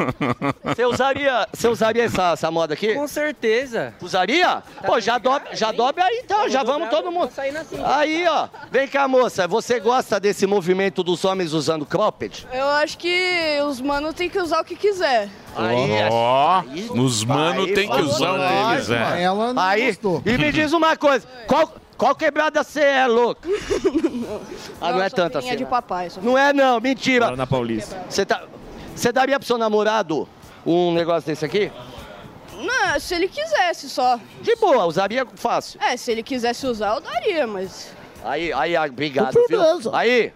Você 0.63 0.85
usaria, 0.85 1.47
você 1.53 1.67
usaria 1.67 2.03
essa, 2.05 2.31
essa 2.31 2.49
moda 2.49 2.73
aqui? 2.73 2.95
Com 2.95 3.07
certeza. 3.07 3.93
Usaria? 4.01 4.63
Pô, 4.87 4.99
já 4.99 5.19
dobre, 5.19 5.55
já 5.55 5.71
dobre 5.71 6.01
aí 6.01 6.21
então, 6.23 6.49
já 6.49 6.63
vamos 6.63 6.89
todo 6.89 7.11
mundo. 7.11 7.29
Aí, 7.85 8.25
ó. 8.27 8.47
Vem 8.71 8.87
cá, 8.87 9.07
moça. 9.07 9.47
Você 9.47 9.79
gosta 9.79 10.19
desse 10.19 10.47
movimento 10.47 11.03
dos 11.03 11.23
homens 11.23 11.53
usando 11.53 11.85
cropped? 11.85 12.47
Eu 12.51 12.67
acho 12.69 12.97
que 12.97 13.59
os 13.67 13.79
manos 13.79 14.15
têm 14.15 14.29
que 14.29 14.39
usar 14.39 14.61
o 14.61 14.65
que 14.65 14.75
quiser. 14.75 14.94
Aí, 15.01 16.09
Ó, 16.11 16.63
os 16.95 17.23
mano 17.23 17.61
aí 17.61 17.73
tem 17.73 17.89
que 17.89 18.01
usar 18.01 18.31
o 18.33 18.43
é. 18.43 18.99
mano. 18.99 19.15
Ela 19.15 19.53
não 19.53 19.63
Aí, 19.63 19.87
gostou. 19.87 20.21
e 20.25 20.37
me 20.37 20.51
diz 20.51 20.73
uma 20.73 20.97
coisa. 20.97 21.25
Qual, 21.47 21.73
qual 21.97 22.15
quebrada 22.15 22.63
você 22.63 22.81
é, 22.81 23.07
louco? 23.07 23.41
Ah, 24.81 24.91
não, 24.91 25.01
é 25.01 25.09
só 25.09 25.15
tanto 25.15 25.39
tem 25.39 25.39
assim. 25.39 25.51
a 25.51 25.55
de 25.55 25.65
papai. 25.65 26.09
Só. 26.09 26.19
Não 26.21 26.37
é 26.37 26.51
não, 26.51 26.79
mentira. 26.79 27.29
Lá 27.29 27.35
na 27.35 27.47
Paulista. 27.47 28.03
Você 28.09 28.25
tá, 28.25 28.43
você 28.93 29.11
daria 29.11 29.39
pro 29.39 29.47
seu 29.47 29.57
namorado 29.57 30.27
um 30.65 30.93
negócio 30.93 31.27
desse 31.27 31.45
aqui? 31.45 31.71
Não, 32.53 32.99
se 32.99 33.15
ele 33.15 33.27
quisesse 33.27 33.89
só. 33.89 34.19
De 34.41 34.55
boa, 34.55 34.85
usaria 34.85 35.25
fácil. 35.35 35.79
É, 35.81 35.95
se 35.95 36.11
ele 36.11 36.23
quisesse 36.23 36.65
usar, 36.67 36.95
eu 36.95 37.01
daria, 37.01 37.47
mas. 37.47 37.91
Aí, 38.23 38.51
aí, 38.53 38.77
obrigado, 38.77 39.37
viu? 39.47 39.61
Aí, 39.93 40.33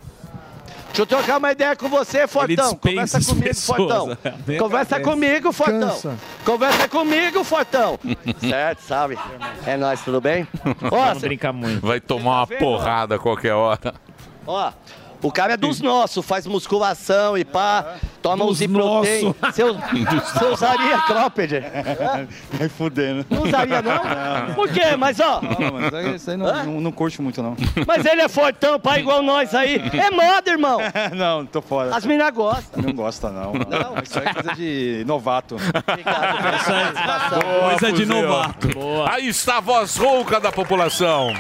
deixa 0.90 1.02
eu 1.02 1.06
trocar 1.06 1.38
uma 1.38 1.52
ideia 1.52 1.76
com 1.76 1.88
você, 1.90 2.28
Fortão. 2.28 2.76
Conversa 2.76 3.20
comigo, 3.24 3.44
pessoas. 3.48 3.78
Fortão. 3.78 4.18
Nem 4.48 4.58
Conversa 4.58 4.96
agradece. 4.96 5.04
comigo, 5.18 5.52
Fortão. 5.54 5.80
Cansa. 5.90 6.18
Conversa 6.46 6.88
comigo, 6.88 7.44
Fortão. 7.44 8.00
certo, 8.40 8.80
sabe? 8.82 9.18
É 9.66 9.78
nóis, 9.78 10.02
tudo 10.02 10.20
bem? 10.20 10.48
Ó, 10.92 11.06
Não 11.14 11.20
cê- 11.20 11.28
brinca 11.28 11.54
muito. 11.54 11.86
Vai 11.86 12.00
tomar 12.00 12.40
uma 12.44 12.48
porrada 12.48 13.16
a 13.16 13.20
qualquer 13.20 13.54
hora. 13.54 13.94
ó, 14.46 14.72
o 15.22 15.32
cara 15.32 15.54
é 15.54 15.58
dos 15.58 15.82
nossos, 15.82 16.26
faz 16.26 16.48
musculação 16.48 17.38
e 17.38 17.44
pá, 17.44 17.96
toma 18.22 18.46
Dos 18.46 18.56
os 18.56 18.62
iprotein. 18.62 19.36
Você 19.42 19.64
você 20.34 20.46
usaria 20.46 20.98
cropped? 21.00 21.64
Vai 22.54 22.70
fudendo. 22.70 23.26
Não 23.30 23.44
usaria, 23.44 23.82
não? 23.82 24.56
Por 24.56 24.70
quê? 24.70 24.96
Mas, 24.98 25.20
ó, 25.20 25.42
Não, 25.42 25.74
mas 25.74 26.16
isso 26.16 26.32
aí 26.32 26.38
não, 26.38 26.64
não, 26.66 26.82
não 26.82 26.92
curte 26.92 27.22
muito, 27.22 27.44
não. 27.44 27.56
mas 27.86 28.06
ele 28.06 28.22
é 28.22 28.30
fortão, 28.30 28.80
pai 28.80 29.00
igual 29.00 29.22
nós 29.22 29.54
aí. 29.54 29.76
É 29.94 30.12
moda, 30.12 30.50
irmão. 30.50 30.80
não, 31.16 31.46
tô 31.46 31.62
fora. 31.62 31.96
As 31.96 32.06
minas 32.06 32.32
gostam. 32.32 32.82
Não 32.82 32.94
gosta, 32.94 33.30
não. 33.30 33.54
Não, 33.54 34.02
isso 34.04 34.20
aí 34.20 34.26
é 34.26 34.34
coisa 34.34 34.56
de 34.56 35.04
novato. 35.06 35.58
Coisa 37.70 37.92
de 37.92 38.06
novato. 38.06 38.70
Aí 39.10 39.28
está 39.28 39.58
a 39.58 39.62
voz 39.62 39.98
rouca 39.98 40.40
da 40.40 40.52
população. 40.52 41.34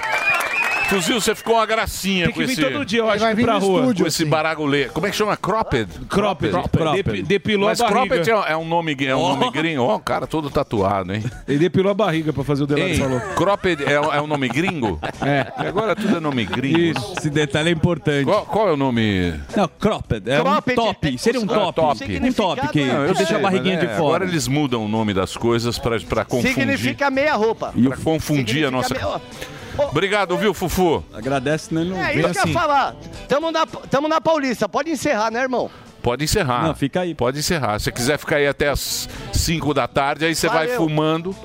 Fuzil, 0.89 1.21
você 1.21 1.35
ficou 1.35 1.55
uma 1.55 1.65
gracinha 1.65 2.25
Tem 2.25 2.33
com 2.33 2.39
que 2.41 2.45
vir 2.47 2.53
esse... 2.53 2.61
todo 2.63 2.83
dia, 2.85 2.99
eu 2.99 3.09
acho 3.09 3.19
vai 3.19 3.35
vir 3.35 3.43
pra 3.45 3.53
no 3.53 3.59
rua. 3.59 3.81
estúdio. 3.81 4.03
Com 4.05 4.07
esse 4.07 4.25
baragulê. 4.25 4.85
Como 4.85 5.05
é 5.05 5.11
que 5.11 5.15
chama? 5.15 5.37
Cropped? 5.37 5.87
Cropped. 6.09 6.51
Depi- 6.95 7.21
Depilou 7.21 7.69
Mas 7.69 7.79
a 7.79 7.87
barriga. 7.89 8.15
cropped 8.23 8.31
é, 8.31 8.51
é 8.53 8.57
um 8.57 8.65
nome, 8.65 8.97
é 9.05 9.15
um 9.15 9.35
nome 9.35 9.51
gringo. 9.51 9.83
Ó, 9.83 9.95
o 9.95 9.99
cara 9.99 10.25
todo 10.25 10.49
tatuado, 10.49 11.13
hein? 11.13 11.23
Ele 11.47 11.59
depilou 11.59 11.91
a 11.91 11.93
barriga 11.93 12.33
pra 12.33 12.43
fazer 12.43 12.63
o 12.63 12.67
Delano 12.67 12.89
Ei, 12.89 12.97
falou. 12.97 13.19
cropped 13.35 13.83
é, 13.83 13.93
é 13.93 14.21
um 14.21 14.27
nome 14.27 14.47
gringo? 14.49 14.99
É. 15.21 15.51
Agora 15.67 15.95
tudo 15.95 16.17
é 16.17 16.19
nome 16.19 16.43
gringo. 16.45 16.79
Isso. 16.79 17.13
Esse 17.19 17.29
detalhe 17.29 17.69
é 17.69 17.71
importante. 17.73 18.25
Qual, 18.25 18.45
qual 18.45 18.69
é 18.69 18.71
o 18.71 18.77
nome? 18.77 19.33
Não, 19.55 19.67
cropped. 19.67 20.29
É 20.29 20.39
Cropped 20.39 20.79
um 20.79 20.83
top. 20.85 21.17
Seria 21.19 21.39
um 21.39 21.43
Ah, 21.43 21.47
top. 21.71 21.73
top. 21.99 22.19
Um 22.19 22.33
top 22.33 22.67
que, 22.69 22.85
Não, 22.85 23.01
eu 23.03 23.11
que 23.11 23.17
deixa 23.17 23.27
sei, 23.27 23.37
a 23.37 23.39
barriguinha 23.39 23.75
mas 23.77 23.85
de 23.87 23.93
é, 23.93 23.95
fora. 23.97 24.15
Agora 24.15 24.25
eles 24.25 24.47
mudam 24.47 24.83
o 24.83 24.87
nome 24.87 25.13
das 25.13 25.37
coisas 25.37 25.77
pra, 25.77 25.99
pra 25.99 26.25
confundir. 26.25 26.53
Significa 26.55 27.11
meia 27.11 27.35
roupa. 27.35 27.73
Pra 27.87 27.97
confundir 27.97 28.65
a 28.65 28.71
nossa... 28.71 28.87
Significa 28.95 29.19
meia- 29.19 29.58
Obrigado, 29.89 30.37
viu, 30.37 30.53
Fufu? 30.53 31.03
Agradece, 31.13 31.73
né? 31.73 31.83
Não 31.83 31.97
É 31.97 32.13
isso 32.13 32.19
que 32.31 32.37
eu 32.37 32.41
assim. 32.41 32.49
ia 32.49 32.59
falar. 32.59 32.95
Tamo 33.27 33.51
na, 33.51 33.65
tamo 33.65 34.07
na 34.07 34.19
Paulista. 34.21 34.67
Pode 34.67 34.89
encerrar, 34.89 35.31
né, 35.31 35.41
irmão? 35.41 35.69
Pode 36.01 36.23
encerrar. 36.23 36.63
Não, 36.63 36.75
fica 36.75 37.01
aí. 37.01 37.13
Pode 37.13 37.39
encerrar. 37.39 37.77
Se 37.79 37.85
você 37.85 37.91
quiser 37.91 38.17
ficar 38.17 38.37
aí 38.37 38.47
até 38.47 38.69
as 38.69 39.07
5 39.33 39.73
da 39.73 39.87
tarde, 39.87 40.25
aí 40.25 40.33
você 40.35 40.47
vai 40.47 40.67
fumando 40.69 41.35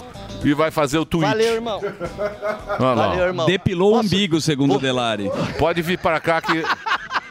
e 0.45 0.53
vai 0.55 0.71
fazer 0.71 0.99
o 0.99 1.05
tweet. 1.07 1.27
Valeu, 1.29 1.55
irmão. 1.55 1.81
Olha 1.83 2.95
lá. 2.95 3.07
Valeu, 3.09 3.25
irmão. 3.27 3.47
Depilou 3.47 3.95
o 3.97 4.01
umbigo, 4.01 4.41
segundo 4.41 4.75
o 4.75 4.79
Delari. 4.79 5.31
Pode 5.59 5.83
vir 5.83 5.99
pra 5.99 6.21
cá 6.21 6.41
que, 6.41 6.63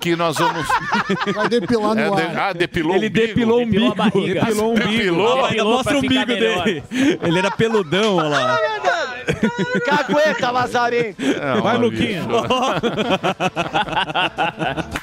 que 0.04 0.16
nós 0.18 0.38
vamos. 0.38 0.68
Vai 1.34 1.48
depilar 1.50 1.96
no 1.96 2.02
É, 2.02 2.10
de- 2.12 2.22
ar. 2.38 2.38
Ah, 2.50 2.54
depilou 2.54 2.96
Ele 2.96 3.06
o 3.06 3.10
umbigo? 3.10 3.28
depilou 3.28 3.60
o 3.60 3.64
umbigo. 3.64 3.96
Depilou 3.96 4.68
o 4.68 4.72
umbigo. 4.72 4.90
Depilou? 4.92 5.46
Ah, 5.46 5.50
ainda 5.50 5.64
mostra 5.64 5.96
o 5.96 5.98
umbigo 6.00 6.28
melhor. 6.28 6.64
dele. 6.66 6.84
Ele 7.22 7.40
era 7.40 7.50
peludão, 7.52 8.18
olha 8.18 8.30
lá. 8.30 8.60
Cagueta, 9.86 10.52
Lazarento. 10.52 11.24
É, 11.24 11.62
Vai, 11.62 11.78
Luquinha. 11.78 12.22
bicho. 12.24 12.30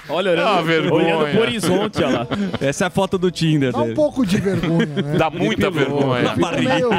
Olha, 0.08 0.30
É 0.30 0.32
olhando, 0.32 0.64
vergonha. 0.64 1.16
olhando 1.16 1.30
pro 1.32 1.40
horizonte, 1.40 2.02
olha 2.04 2.18
lá. 2.20 2.26
Essa 2.60 2.84
é 2.84 2.86
a 2.86 2.90
foto 2.90 3.16
do 3.18 3.30
Tinder 3.30 3.72
Dá 3.72 3.78
um 3.78 3.82
dele. 3.84 3.94
pouco 3.94 4.26
de 4.26 4.36
vergonha, 4.38 4.86
né? 4.86 5.16
Dá 5.18 5.30
muita 5.30 5.70
vergonha. 5.70 6.34
Barriga. 6.36 6.74
Meio- 6.74 6.90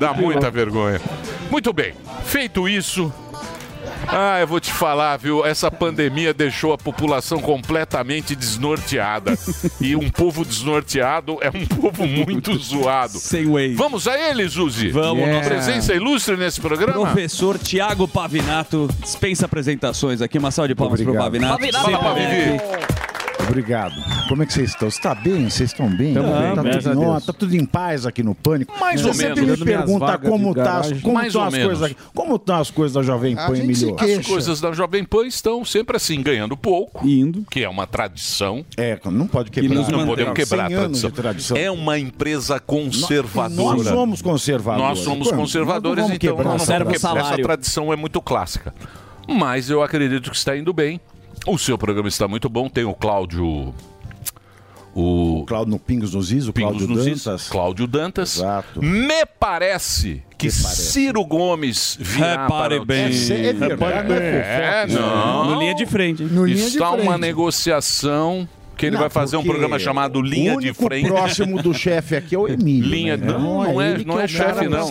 Dá 0.00 0.12
muita 0.12 0.50
vergonha. 0.50 1.00
Muito 1.50 1.72
bem. 1.72 1.94
Feito 2.24 2.68
isso. 2.68 3.12
Ah, 4.10 4.40
eu 4.40 4.46
vou 4.46 4.58
te 4.58 4.72
falar, 4.72 5.16
viu? 5.18 5.44
Essa 5.44 5.70
pandemia 5.70 6.32
deixou 6.32 6.72
a 6.72 6.78
população 6.78 7.40
completamente 7.40 8.34
desnorteada. 8.34 9.38
E 9.80 9.94
um 9.94 10.08
povo 10.08 10.44
desnorteado 10.44 11.38
é 11.42 11.50
um 11.50 11.66
povo 11.66 12.06
muito 12.06 12.56
zoado. 12.56 13.18
Sem 13.18 13.50
way. 13.50 13.74
Vamos 13.74 14.08
a 14.08 14.18
ele, 14.18 14.46
Zuzi? 14.48 14.88
Vamos, 14.90 15.24
Uma 15.24 15.34
nossa- 15.34 15.48
presença 15.48 15.94
ilustre 15.94 16.36
nesse 16.36 16.60
programa? 16.60 17.06
Professor 17.06 17.58
Tiago 17.58 18.08
Pavinato 18.08 18.88
dispensa 19.02 19.44
apresentações 19.46 20.22
aqui. 20.22 20.38
Uma 20.38 20.50
salva 20.50 20.68
de 20.68 20.74
palmas 20.74 21.00
pro 21.02 21.10
Obrigado. 21.10 21.58
Pavinato. 21.58 21.72
Fala, 21.82 21.84
Sempre 21.84 22.02
Pavivi. 22.02 23.17
Obrigado. 23.48 23.94
Como 24.28 24.42
é 24.42 24.46
que 24.46 24.52
vocês 24.52 24.70
estão? 24.70 24.90
Você 24.90 24.98
está 24.98 25.14
bem? 25.14 25.48
Vocês 25.48 25.70
estão 25.70 25.88
bem? 25.88 26.12
Tamo 26.12 26.28
bem, 26.28 26.54
tá, 26.54 26.62
tudo 26.62 26.92
em 26.92 27.20
tá 27.20 27.32
tudo 27.32 27.56
em 27.56 27.64
paz 27.64 28.04
aqui 28.04 28.22
no 28.22 28.34
Pânico. 28.34 28.78
Mais 28.78 29.00
Você 29.00 29.08
ou 29.08 29.14
sempre 29.14 29.40
menos. 29.40 29.58
me 29.60 29.64
pergunta 29.64 30.06
vagas 30.06 30.30
como 30.30 30.54
tá, 30.54 30.82
como 31.02 31.14
Mais 31.14 31.28
estão 31.28 31.40
ou 31.42 31.46
as 31.48 31.52
menos. 31.54 31.66
coisas 31.68 31.82
aqui. 31.84 31.96
Como 32.14 32.36
estão 32.36 32.56
as 32.60 32.70
coisas 32.70 32.94
da 32.94 33.02
Jovem 33.02 33.34
Pan, 33.34 33.56
Emilio? 33.56 33.96
As 33.98 34.26
coisas 34.26 34.60
da 34.60 34.72
Jovem 34.72 35.02
Pan 35.04 35.26
estão 35.26 35.64
sempre 35.64 35.96
assim, 35.96 36.22
ganhando 36.22 36.56
pouco, 36.56 37.08
Indo. 37.08 37.44
que 37.50 37.64
é 37.64 37.68
uma 37.68 37.86
tradição. 37.86 38.64
É, 38.76 38.98
não 39.10 39.26
pode 39.26 39.48
E 39.48 39.52
quebrar. 39.52 39.74
Não 39.74 39.82
mantém. 39.82 40.06
podemos 40.06 40.34
quebrar 40.34 40.64
a 40.66 40.68
100 40.68 40.76
anos 40.76 41.00
tradição. 41.00 41.10
tradição. 41.10 41.56
É 41.56 41.70
uma 41.70 41.98
empresa 41.98 42.60
conservadora. 42.60 43.76
Nós 43.76 43.86
somos 43.86 44.22
conservadores. 44.22 44.88
Nós 44.88 44.98
somos 44.98 45.30
conservadores, 45.30 46.04
nós 46.04 46.14
então 46.14 46.36
não 46.36 46.44
vamos 46.44 46.66
quebrar. 46.66 47.16
essa 47.16 47.36
tradição 47.42 47.92
é 47.92 47.96
muito 47.96 48.20
clássica. 48.20 48.74
Mas 49.26 49.70
eu 49.70 49.82
acredito 49.82 50.30
que 50.30 50.36
está 50.36 50.56
indo 50.56 50.72
bem. 50.72 51.00
O 51.48 51.58
seu 51.58 51.78
programa 51.78 52.08
está 52.08 52.28
muito 52.28 52.48
bom. 52.48 52.68
Tem 52.68 52.84
o 52.84 52.94
Cláudio. 52.94 53.74
O 54.94 55.44
Cláudio 55.46 55.72
no 55.72 55.78
Pingos 55.78 56.12
nos 56.14 56.32
Is, 56.32 56.48
o 56.48 56.52
Pingos 56.52 56.76
Cláudio 56.78 56.88
nos 56.96 57.06
Is, 57.06 57.24
Dantas. 57.24 57.48
Cláudio 57.48 57.86
Dantas. 57.86 58.36
Exato. 58.36 58.82
Me 58.82 59.24
parece 59.38 60.22
que 60.36 60.50
Ciro 60.50 61.24
Gomes 61.24 61.96
virá 62.00 62.42
Repare 62.42 62.48
para 62.74 62.82
o 62.82 62.84
bem. 62.84 63.10
time. 63.10 63.46
É 63.46 63.52
verdade, 63.52 64.08
não 64.08 64.16
é 64.16 64.82
É, 64.82 64.86
não. 64.88 65.44
No 65.54 65.60
linha 65.60 65.74
de 65.74 65.86
frente. 65.86 66.22
No 66.24 66.44
linha 66.44 66.56
de 66.56 66.62
Está 66.64 66.90
uma 66.90 67.04
frente. 67.04 67.20
negociação 67.20 68.48
Que 68.76 68.86
ele 68.86 68.94
Não, 68.94 69.00
vai 69.00 69.10
fazer 69.10 69.36
um 69.36 69.42
programa 69.44 69.78
chamado 69.78 70.20
Linha 70.22 70.56
o 70.56 70.60
de 70.60 70.72
Frente. 70.72 71.08
próximo 71.08 71.60
do 71.62 71.74
chefe 71.74 72.14
aqui 72.14 72.34
é 72.34 72.38
o 72.38 72.46
Emílio. 72.46 72.88
Linha, 72.88 73.16
né? 73.16 73.26
não, 73.26 73.62
não 73.64 73.80
é, 73.82 73.98
não 73.98 74.20
é 74.20 74.24
o 74.24 74.28
cara 74.28 74.28
chefe, 74.28 74.68
não. 74.68 74.88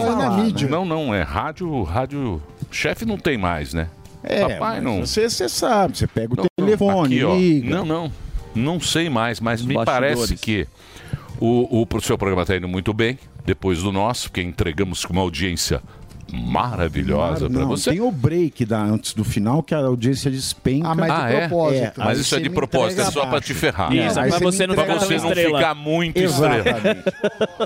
Não, 0.70 0.86
não, 0.86 1.16
é 1.16 1.22
rádio, 1.22 1.84
rádio. 1.84 2.42
Chefe 2.70 3.06
não 3.06 3.18
tem 3.18 3.38
mais, 3.38 3.74
né? 3.74 3.88
É, 4.30 4.42
Papai 4.42 4.58
mas 4.76 4.84
não. 4.84 5.00
Você, 5.06 5.30
você 5.30 5.48
sabe, 5.50 5.98
você 5.98 6.08
pega 6.08 6.34
o 6.34 6.36
Não, 6.38 6.44
não, 6.58 6.66
telefone, 6.66 7.16
aqui, 7.16 7.24
ó. 7.24 7.36
liga. 7.36 7.70
Não, 7.76 7.86
não. 7.86 8.12
Não 8.56 8.80
sei 8.80 9.10
mais, 9.10 9.40
mas 9.40 9.62
me 9.62 9.76
bastidores. 9.76 10.16
parece 10.20 10.36
que 10.36 10.68
o, 11.40 11.82
o, 11.84 11.88
o 11.92 12.02
seu 12.02 12.18
programa 12.18 12.42
está 12.42 12.56
indo 12.58 12.68
muito 12.68 12.92
bem, 12.94 13.20
depois 13.46 13.84
do 13.84 13.92
nosso, 13.92 14.30
porque 14.30 14.42
entregamos 14.42 15.06
com 15.06 15.14
uma 15.14 15.22
audiência 15.22 15.82
maravilhosa 16.52 17.50
para 17.50 17.66
você. 17.66 17.92
Tem 17.92 18.02
o 18.02 18.12
break 18.12 18.66
da, 18.66 18.82
antes 18.82 19.14
do 19.14 19.24
final 19.24 19.62
que 19.64 19.74
a 19.74 19.80
audiência 19.80 20.30
despenca. 20.32 20.90
Ah, 20.90 20.96
mas 20.96 21.06
de 21.14 21.22
Ah, 21.22 21.30
é? 21.30 21.48
propósito. 21.48 21.94
Mas 22.00 22.08
aí 22.18 22.22
isso 22.22 22.36
é 22.36 22.40
de 22.40 22.50
me 22.50 22.56
propósito, 22.56 23.02
é 23.02 23.06
só 23.06 23.12
pra 23.22 23.30
abaixo. 23.30 23.48
te 23.48 23.54
ferrar. 23.54 23.94
Isso, 23.94 24.16
pra 24.16 24.40
você 24.40 24.68
me 24.68 24.76
não 24.76 24.86
você 25.00 25.18
não 25.18 25.28
estrela. 25.28 25.58
ficar 25.60 25.76
muito 25.76 26.18
estrela. 26.20 26.58
Exatamente. 26.58 27.04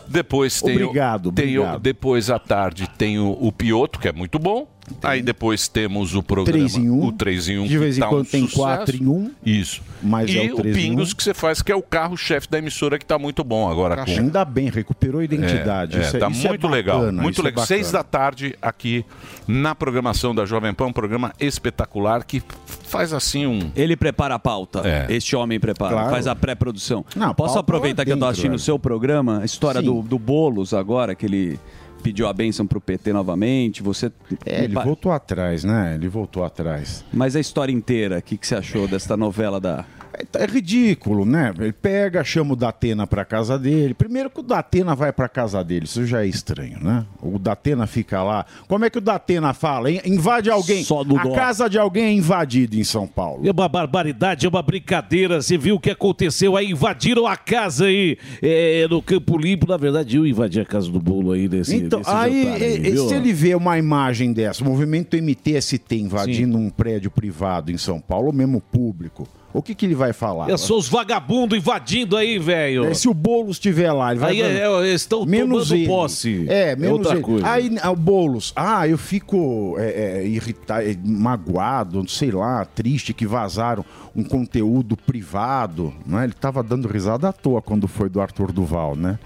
Depois 0.07 0.61
tem 0.61 0.73
Obrigado, 0.83 1.27
o, 1.27 1.31
tem 1.31 1.57
o- 1.57 1.79
depois 1.79 2.29
à 2.29 2.37
tarde 2.39 2.87
tem 2.97 3.17
o, 3.19 3.31
o 3.39 3.51
Pioto, 3.51 3.99
que 3.99 4.07
é 4.07 4.11
muito 4.11 4.37
bom. 4.37 4.67
Aí 5.03 5.21
depois 5.21 5.67
temos 5.67 6.15
o 6.15 6.21
programa 6.23 6.57
Três 6.57 6.75
em 6.75 6.89
um. 6.89 7.05
o 7.05 7.11
3 7.11 7.49
em 7.49 7.59
1 7.59 7.67
De 7.67 7.77
vez 7.77 7.97
em 7.97 8.01
tá 8.01 8.07
quando 8.07 8.25
tem 8.27 8.41
sucesso. 8.41 8.57
quatro 8.61 8.95
em 8.95 9.07
um. 9.07 9.31
Isso. 9.45 9.81
Mas 10.03 10.29
e 10.29 10.39
é 10.39 10.51
o 10.51 10.59
o 10.59 10.61
Pingos 10.63 11.11
um. 11.11 11.15
que 11.15 11.23
você 11.23 11.33
faz, 11.33 11.61
que 11.61 11.71
é 11.71 11.75
o 11.75 11.81
carro-chefe 11.81 12.49
da 12.49 12.57
emissora, 12.57 12.97
que 12.97 13.05
tá 13.05 13.17
muito 13.19 13.43
bom 13.43 13.69
agora. 13.69 14.03
com- 14.05 14.11
Ainda 14.11 14.43
bem, 14.45 14.69
recuperou 14.69 15.21
a 15.21 15.23
identidade. 15.23 15.97
É, 15.97 16.01
Isso 16.01 16.17
é, 16.17 16.19
tá 16.19 16.29
isso 16.29 16.47
muito 16.47 16.67
é 16.67 16.69
legal. 16.69 16.99
bacana, 16.99 17.21
Muito 17.21 17.33
isso 17.35 17.41
é 17.41 17.45
legal. 17.45 17.65
Seis 17.65 17.91
da 17.91 18.03
tarde 18.03 18.55
aqui 18.61 19.05
na 19.47 19.75
programação 19.75 20.33
da 20.33 20.45
Jovem 20.45 20.73
Pan, 20.73 20.87
um 20.87 20.93
programa 20.93 21.31
espetacular 21.39 22.23
que 22.23 22.41
faz 22.87 23.13
assim 23.13 23.45
um. 23.45 23.71
Ele 23.75 23.95
prepara 23.95 24.35
a 24.35 24.39
pauta. 24.39 24.81
É. 24.87 25.05
Este 25.09 25.35
homem 25.35 25.59
prepara, 25.59 25.93
Claro. 25.93 26.09
faz 26.09 26.27
a 26.27 26.35
pré-produção. 26.35 27.05
Não, 27.15 27.33
Posso 27.33 27.57
aproveitar 27.59 28.01
lá 28.01 28.05
que 28.05 28.11
eu 28.11 28.15
tô 28.15 28.19
dentro, 28.19 28.29
assistindo 28.31 28.55
o 28.55 28.59
seu 28.59 28.77
programa, 28.79 29.39
a 29.41 29.45
história 29.45 29.79
Sim. 29.81 29.87
do, 29.87 30.01
do 30.01 30.19
Boulos 30.19 30.73
agora, 30.73 31.13
que 31.15 31.25
ele 31.25 31.59
pediu 32.01 32.27
a 32.27 32.33
bênção 32.33 32.67
pro 32.67 32.81
PT 32.81 33.13
novamente. 33.13 33.81
Você. 33.81 34.11
É, 34.45 34.63
ele 34.65 34.73
voltou 34.73 35.11
atrás, 35.11 35.63
né? 35.63 35.95
Ele 35.95 36.07
voltou 36.07 36.43
atrás. 36.43 37.05
Mas 37.13 37.35
a 37.35 37.39
história 37.39 37.71
inteira, 37.71 38.17
o 38.17 38.21
que, 38.21 38.37
que 38.37 38.45
você 38.45 38.55
achou 38.55 38.87
desta 38.87 39.15
novela 39.15 39.59
da. 39.59 39.85
É 40.33 40.45
ridículo, 40.45 41.25
né? 41.25 41.53
Ele 41.59 41.71
pega, 41.71 42.23
chama 42.23 42.53
o 42.53 42.55
Datena 42.55 43.05
pra 43.07 43.23
casa 43.25 43.57
dele. 43.57 43.93
Primeiro 43.93 44.29
que 44.29 44.39
o 44.39 44.43
Datena 44.43 44.95
vai 44.95 45.11
pra 45.11 45.27
casa 45.29 45.63
dele, 45.63 45.85
isso 45.85 46.05
já 46.05 46.23
é 46.23 46.27
estranho, 46.27 46.79
né? 46.81 47.05
O 47.21 47.37
Datena 47.39 47.85
fica 47.87 48.21
lá. 48.23 48.45
Como 48.67 48.85
é 48.85 48.89
que 48.89 48.97
o 48.97 49.01
Datena 49.01 49.53
fala? 49.53 49.89
Invade 49.91 50.49
alguém. 50.49 50.83
a 51.19 51.23
dó. 51.23 51.31
casa 51.33 51.69
de 51.69 51.77
alguém 51.77 52.03
é 52.05 52.11
invadida 52.13 52.75
em 52.75 52.83
São 52.83 53.07
Paulo. 53.07 53.47
É 53.47 53.51
uma 53.51 53.67
barbaridade, 53.67 54.45
é 54.45 54.49
uma 54.49 54.61
brincadeira. 54.61 55.41
Você 55.41 55.57
viu 55.57 55.75
o 55.75 55.79
que 55.79 55.89
aconteceu 55.91 56.55
aí? 56.55 56.71
Invadiram 56.71 57.27
a 57.27 57.35
casa 57.37 57.85
aí 57.85 58.17
é, 58.41 58.87
no 58.89 59.01
Campo 59.01 59.37
Limpo. 59.37 59.67
Na 59.67 59.77
verdade, 59.77 60.17
eu 60.17 60.25
invadi 60.25 60.59
a 60.59 60.65
casa 60.65 60.89
do 60.89 60.99
bolo 60.99 61.31
aí 61.31 61.47
desse, 61.47 61.75
Então, 61.75 61.99
desse 61.99 62.11
aí, 62.11 62.47
aí, 62.47 62.75
e- 62.77 62.91
viu? 62.91 63.07
se 63.07 63.15
ele 63.15 63.33
vê 63.33 63.55
uma 63.55 63.77
imagem 63.77 64.33
dessa, 64.33 64.63
o 64.63 64.67
movimento 64.67 65.15
MTST 65.15 65.95
invadindo 65.95 66.57
um 66.57 66.69
prédio 66.69 67.09
privado 67.11 67.71
em 67.71 67.77
São 67.77 67.99
Paulo, 67.99 68.27
ou 68.27 68.33
mesmo 68.33 68.61
público, 68.61 69.27
o 69.53 69.61
que, 69.61 69.75
que 69.75 69.85
ele 69.85 69.95
vai 69.95 70.13
falar? 70.13 70.49
Eu 70.49 70.57
sou 70.57 70.77
os 70.77 70.87
vagabundos 70.87 71.57
invadindo 71.57 72.15
aí, 72.15 72.39
velho. 72.39 72.85
É, 72.85 72.93
se 72.93 73.09
o 73.09 73.13
Boulos 73.13 73.57
estiver 73.57 73.91
lá, 73.91 74.11
ele 74.11 74.19
vai 74.19 74.31
Aí 74.31 74.41
é, 74.41 74.59
é, 74.59 74.87
eles 74.87 75.01
estão 75.01 75.25
menos 75.25 75.67
tomando 75.67 75.81
ele. 75.81 75.87
posse. 75.87 76.45
É, 76.47 76.75
menos 76.75 76.99
outra 76.99 77.13
ele. 77.13 77.21
coisa. 77.21 77.47
Aí 77.49 77.77
ah, 77.81 77.91
o 77.91 77.95
Boulos, 77.95 78.53
ah, 78.55 78.87
eu 78.87 78.97
fico 78.97 79.75
é, 79.77 80.19
é, 80.19 80.27
irritado, 80.27 80.87
é, 80.87 80.95
magoado, 81.03 82.07
sei 82.09 82.31
lá, 82.31 82.63
triste 82.65 83.13
que 83.13 83.25
vazaram 83.25 83.83
um 84.15 84.23
conteúdo 84.23 84.97
privado, 84.97 85.93
né? 86.05 86.23
Ele 86.23 86.33
tava 86.33 86.61
dando 86.61 86.87
risada 86.87 87.29
à 87.29 87.33
toa 87.33 87.61
quando 87.61 87.87
foi 87.87 88.09
do 88.09 88.19
Arthur 88.21 88.51
Duval, 88.51 88.95
né? 88.95 89.17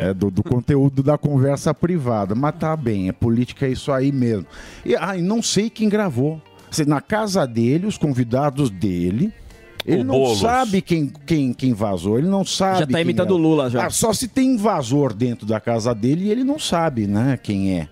É, 0.00 0.12
do, 0.12 0.30
do 0.30 0.42
conteúdo 0.42 1.02
da 1.02 1.16
conversa 1.16 1.72
privada, 1.74 2.34
mas 2.34 2.54
tá 2.56 2.76
bem, 2.76 3.08
é 3.08 3.12
política 3.12 3.66
é 3.66 3.70
isso 3.70 3.90
aí 3.92 4.12
mesmo. 4.12 4.46
E 4.84 4.94
ah, 4.96 5.16
e 5.16 5.22
não 5.22 5.42
sei 5.42 5.70
quem 5.70 5.88
gravou. 5.88 6.40
Na 6.86 7.00
casa 7.00 7.46
dele, 7.46 7.86
os 7.86 7.96
convidados 7.96 8.68
dele, 8.68 9.32
ele 9.86 10.00
O 10.00 10.04
não 10.04 10.14
Boulos. 10.16 10.40
sabe 10.40 10.82
quem, 10.82 11.12
quem, 11.24 11.52
quem 11.52 11.72
vazou, 11.72 12.18
ele 12.18 12.26
não 12.28 12.44
sabe. 12.44 12.80
Já 12.80 12.86
tá 12.86 12.92
quem 12.94 13.02
imitando 13.02 13.30
é. 13.30 13.36
o 13.36 13.36
Lula, 13.40 13.70
já. 13.70 13.86
Ah, 13.86 13.90
só 13.90 14.12
se 14.12 14.26
tem 14.26 14.54
invasor 14.54 15.14
dentro 15.14 15.46
da 15.46 15.60
casa 15.60 15.94
dele 15.94 16.24
e 16.26 16.30
ele 16.30 16.42
não 16.44 16.58
sabe, 16.58 17.06
né, 17.06 17.38
quem 17.40 17.78
é. 17.78 17.88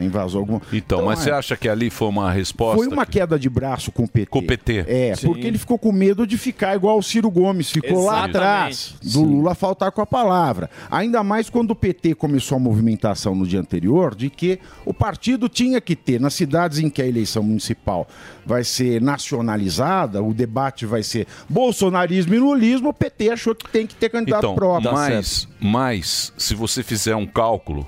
Invasor 0.00 0.40
algum. 0.40 0.60
Então, 0.72 1.04
mas 1.04 1.20
é. 1.20 1.22
você 1.24 1.30
acha 1.30 1.56
que 1.56 1.68
ali 1.68 1.90
foi 1.90 2.08
uma 2.08 2.30
resposta? 2.32 2.76
Foi 2.76 2.86
uma 2.88 3.06
queda 3.06 3.38
de 3.38 3.48
braço 3.48 3.90
com 3.90 4.04
o 4.04 4.08
PT. 4.08 4.30
Com 4.30 4.38
o 4.38 4.46
PT. 4.46 4.84
É, 4.86 5.14
Sim. 5.14 5.26
porque 5.26 5.46
ele 5.46 5.58
ficou 5.58 5.78
com 5.78 5.92
medo 5.92 6.26
de 6.26 6.36
ficar 6.38 6.74
igual 6.76 6.98
o 6.98 7.02
Ciro 7.02 7.30
Gomes, 7.30 7.70
ficou 7.70 8.04
lá 8.04 8.28
Exatamente. 8.28 8.36
atrás 8.36 8.94
do 9.02 9.10
Sim. 9.10 9.26
Lula 9.26 9.54
faltar 9.54 9.92
com 9.92 10.00
a 10.00 10.06
palavra. 10.06 10.70
Ainda 10.90 11.22
mais 11.22 11.50
quando 11.50 11.70
o 11.72 11.76
PT 11.76 12.14
começou 12.14 12.56
a 12.56 12.58
movimentação 12.58 13.34
no 13.34 13.46
dia 13.46 13.60
anterior 13.60 14.14
de 14.14 14.30
que 14.30 14.58
o 14.84 14.94
partido 14.94 15.48
tinha 15.48 15.80
que 15.80 15.94
ter, 15.96 16.20
nas 16.20 16.34
cidades 16.34 16.78
em 16.78 16.88
que 16.90 17.02
a 17.02 17.06
eleição 17.06 17.42
municipal 17.42 18.06
vai 18.44 18.64
ser 18.64 19.00
nacionalizada, 19.00 20.22
o 20.22 20.32
debate 20.32 20.86
vai 20.86 21.02
ser 21.02 21.26
bolsonarismo 21.48 22.34
e 22.34 22.38
lulismo, 22.38 22.88
o 22.88 22.94
PT 22.94 23.30
achou 23.30 23.54
que 23.54 23.68
tem 23.68 23.86
que 23.86 23.94
ter 23.94 24.08
candidato 24.08 24.40
Então, 24.44 24.54
próprio. 24.54 24.92
mas, 24.92 25.48
mas, 25.60 26.32
se 26.36 26.54
você 26.54 26.82
fizer 26.82 27.14
um 27.16 27.26
cálculo, 27.26 27.86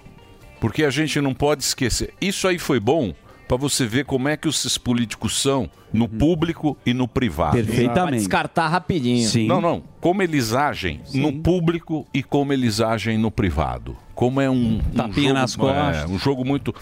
porque 0.61 0.84
a 0.84 0.90
gente 0.90 1.20
não 1.20 1.34
pode 1.34 1.62
esquecer, 1.62 2.14
isso 2.20 2.46
aí 2.46 2.58
foi 2.58 2.78
bom 2.78 3.14
para 3.50 3.56
você 3.56 3.84
ver 3.84 4.04
como 4.04 4.28
é 4.28 4.36
que 4.36 4.46
esses 4.46 4.78
políticos 4.78 5.42
são 5.42 5.68
no 5.92 6.08
público 6.08 6.78
e 6.86 6.94
no 6.94 7.08
privado. 7.08 7.58
Pra 7.92 8.11
descartar 8.11 8.68
rapidinho. 8.68 9.28
Não, 9.48 9.61
não. 9.61 9.82
Como 10.00 10.22
eles 10.22 10.52
agem 10.52 11.00
no 11.12 11.32
público 11.32 12.06
e 12.14 12.22
como 12.22 12.52
eles 12.52 12.80
agem 12.80 13.18
no 13.18 13.28
privado. 13.28 13.96
Como 14.14 14.40
é 14.40 14.48
um, 14.48 14.76
um 14.76 14.78
Tapinha 14.94 15.28
jogo, 15.30 15.40
nas 15.40 15.56
costas. 15.56 15.96
é, 15.96 16.06
um 16.06 16.16
jogo 16.16 16.44
muito. 16.44 16.72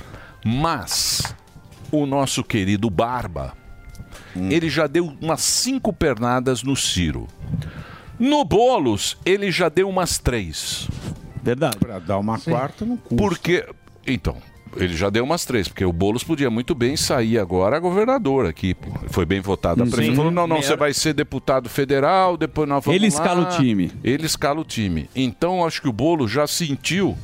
Mas 0.45 1.35
o 1.91 2.05
nosso 2.05 2.45
querido 2.45 2.91
Barba, 2.91 3.55
ele 4.37 4.68
já 4.68 4.87
deu 4.87 5.16
umas 5.22 5.41
cinco 5.41 5.91
pernadas 5.91 6.62
no 6.62 6.76
Ciro. 6.76 7.26
No 8.18 8.45
Bolos, 8.45 9.16
ele 9.24 9.51
já 9.51 9.68
deu 9.70 9.89
umas 9.89 10.18
três. 10.18 10.87
Verdade. 11.49 11.78
Pra 11.78 11.99
dar 11.99 12.18
uma 12.18 12.38
quarta 12.38 12.84
não 12.84 12.96
custa. 12.96 13.16
Porque. 13.16 13.64
Então, 14.07 14.36
ele 14.76 14.96
já 14.96 15.11
deu 15.11 15.24
umas 15.24 15.44
três, 15.44 15.68
porque 15.68 15.84
o 15.84 15.92
Boulos 15.92 16.22
podia 16.22 16.51
muito 16.51 16.74
bem 16.74 16.96
sair 16.96 17.38
agora 17.38 17.78
governador 17.78 18.46
aqui. 18.46 18.74
pô. 18.74 18.88
Foi 19.09 19.24
bem 19.24 19.40
votado. 19.40 19.82
A 19.82 19.86
Sim. 19.86 19.90
prefeita 19.90 20.16
falou: 20.16 20.30
não, 20.30 20.46
não, 20.46 20.62
você 20.62 20.76
vai 20.76 20.92
ser 20.92 21.14
deputado 21.14 21.68
federal, 21.68 22.36
depois 22.36 22.68
nós 22.68 22.84
vamos 22.84 22.96
Ele 22.96 23.09
lá." 23.11 23.14
escala 23.14 23.42
o 23.42 23.57
time. 23.57 23.92
Ele 24.05 24.26
escala 24.26 24.61
o 24.61 24.64
time. 24.64 25.09
Então, 25.14 25.66
acho 25.66 25.80
que 25.82 25.88
o 25.88 25.92
Boulos 25.92 26.30
já 26.30 26.46
sentiu 26.46 27.16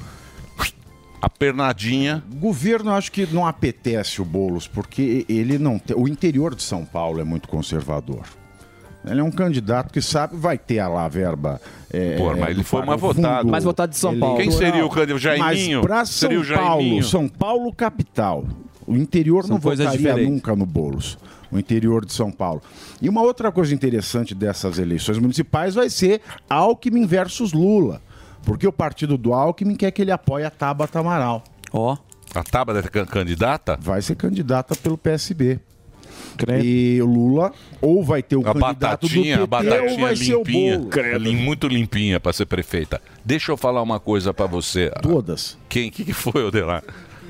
a 1.21 1.31
pernadinha. 1.31 2.23
O 2.33 2.37
governo 2.37 2.93
acho 2.93 3.11
que 3.11 3.27
não 3.27 3.47
apetece 3.47 4.21
o 4.21 4.25
Boulos, 4.25 4.67
porque 4.67 5.25
ele 5.29 5.59
não 5.59 5.79
tem. 5.79 5.97
O 5.97 6.07
interior 6.09 6.55
de 6.55 6.63
São 6.63 6.85
Paulo 6.85 7.21
é 7.21 7.25
muito 7.25 7.49
conservador. 7.49 8.25
Ele 9.07 9.21
é 9.21 9.23
um 9.25 9.31
candidato 9.31 9.93
que 9.93 10.01
sabe, 10.01 10.37
vai 10.37 10.57
ter 10.57 10.79
a 10.79 10.89
lá 10.89 11.05
a 11.05 11.09
verba. 11.09 11.61
É, 11.93 12.17
Pô, 12.17 12.35
mas 12.35 12.51
ele 12.51 12.65
foi 12.65 12.85
mais 12.85 13.01
votado. 13.01 13.49
Mais 13.49 13.63
votado 13.65 13.91
de 13.91 13.99
São 13.99 14.19
Paulo. 14.19 14.39
Quem 14.39 14.51
seria 14.51 14.85
o 14.85 14.89
candidato? 14.89 15.19
O 15.37 15.39
Mas 15.39 15.59
Jaiminho? 15.59 15.83
pra 15.83 16.05
Seria 16.05 16.43
São 16.43 16.55
o 16.55 16.59
Paulo, 16.59 16.81
Jaiminho? 16.83 17.05
São 17.05 17.29
Paulo 17.29 17.73
capital. 17.73 18.45
O 18.87 18.97
interior 18.97 19.43
São 19.43 19.51
não 19.55 19.59
votaria 19.61 19.93
diferentes. 19.93 20.29
nunca 20.31 20.57
no 20.57 20.67
Boulos. 20.67 21.19
O 21.53 21.59
interior 21.59 22.05
de 22.05 22.13
São 22.13 22.31
Paulo. 22.33 22.63
E 23.01 23.09
uma 23.09 23.23
outra 23.23 23.53
coisa 23.53 23.75
interessante 23.75 24.35
dessas 24.35 24.79
eleições 24.79 25.19
municipais 25.19 25.75
vai 25.75 25.89
ser 25.91 26.21
Alckmin 26.49 27.07
versus 27.07 27.53
Lula. 27.53 28.01
Porque 28.43 28.67
o 28.67 28.73
partido 28.73 29.17
do 29.17 29.33
Alckmin 29.33 29.77
quer 29.77 29.91
que 29.91 30.03
ele 30.03 30.11
apoie 30.11 30.45
a 30.45 30.51
Tabata 30.51 30.99
Amaral. 30.99 31.45
Ó. 31.73 31.97
A 32.35 32.43
Tabata 32.43 32.81
é 32.81 33.05
candidata? 33.07 33.79
Vai 33.81 34.03
ser 34.03 34.17
candidata 34.17 34.75
pelo 34.75 34.99
PSB. 34.99 35.61
E 36.63 37.01
o 37.03 37.07
Lula 37.07 37.53
ou 37.81 38.03
vai 38.05 38.23
ter 38.23 38.37
o 38.37 38.41
A 38.41 38.45
candidato 38.53 38.79
batatinha, 39.07 39.39
do 39.39 39.45
a 39.45 39.47
PT 39.49 39.69
ou 39.71 39.77
batatinha 39.79 40.01
vai 40.07 40.17
ser 40.17 40.35
o 40.35 40.39
limpinha. 40.39 40.79
bolo. 40.79 41.19
Lim- 41.19 41.37
Muito 41.37 41.69
limpinha 41.69 42.19
para 42.21 42.33
ser 42.33 42.47
prefeita. 42.47 43.01
Deixa 43.25 43.53
eu 43.53 43.57
falar 43.57 43.83
uma 43.83 44.01
coisa 44.01 44.33
para 44.35 44.47
você. 44.47 44.91
Todas. 45.03 45.57
Quem 45.69 45.91
que, 45.91 46.05
que 46.05 46.13
foi, 46.13 46.45
Odelar? 46.45 46.83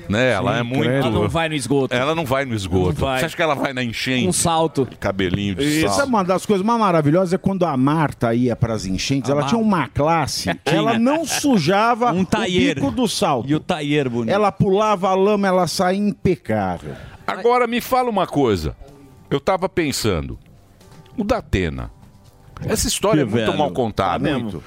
Né, 0.07 0.33
ela 0.33 0.53
Sim, 0.53 0.59
é 0.59 0.63
muito. 0.63 0.81
credo. 0.83 1.07
Ela 1.07 1.09
não 1.09 1.27
vai 1.27 1.49
no 1.49 1.55
esgoto. 1.55 1.95
Ela 1.95 2.13
não 2.13 2.25
vai 2.25 2.45
no 2.45 2.53
esgoto. 2.53 2.93
Vai. 3.01 3.19
Você 3.19 3.25
acha 3.25 3.35
que 3.35 3.41
ela 3.41 3.55
vai 3.55 3.73
na 3.73 3.83
enchente? 3.83 4.27
Um 4.27 4.31
salto. 4.31 4.87
Cabelinho 4.99 5.55
de 5.55 5.63
Isso 5.63 5.87
é 5.87 5.89
sal. 5.89 6.05
uma 6.05 6.23
das 6.23 6.45
coisas 6.45 6.63
mais 6.63 6.79
maravilhosas 6.79 7.33
é 7.33 7.39
quando 7.39 7.65
a 7.65 7.75
Marta 7.75 8.31
ia 8.35 8.55
para 8.55 8.75
as 8.75 8.85
enchentes, 8.85 9.31
ela 9.31 9.43
tinha 9.47 9.59
uma 9.59 9.87
classe, 9.87 10.51
ela 10.63 10.99
não 10.99 11.25
sujava 11.25 12.11
Um 12.13 12.21
o 12.21 12.25
bico 12.45 12.91
do 12.91 13.07
salto. 13.07 13.49
E 13.49 13.55
o 13.55 13.59
taier 13.59 14.07
bonito. 14.07 14.31
Ela 14.31 14.51
pulava 14.51 15.09
a 15.09 15.15
lama, 15.15 15.47
ela 15.47 15.65
saía 15.65 15.97
impecável. 15.97 16.93
Agora 17.25 17.67
me 17.67 17.81
fala 17.81 18.09
uma 18.09 18.27
coisa. 18.27 18.75
Eu 19.29 19.39
tava 19.39 19.67
pensando. 19.67 20.37
O 21.17 21.23
Datena. 21.23 21.91
Essa 22.61 22.87
história 22.87 23.21
é 23.21 23.25
muito 23.25 23.35
velho. 23.45 23.57
mal 23.57 23.71
contada. 23.71 24.13
Tá 24.29 24.39
mesmo. 24.39 24.63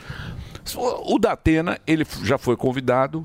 O 0.76 1.18
Datena, 1.18 1.78
ele 1.86 2.06
já 2.22 2.36
foi 2.36 2.56
convidado 2.56 3.24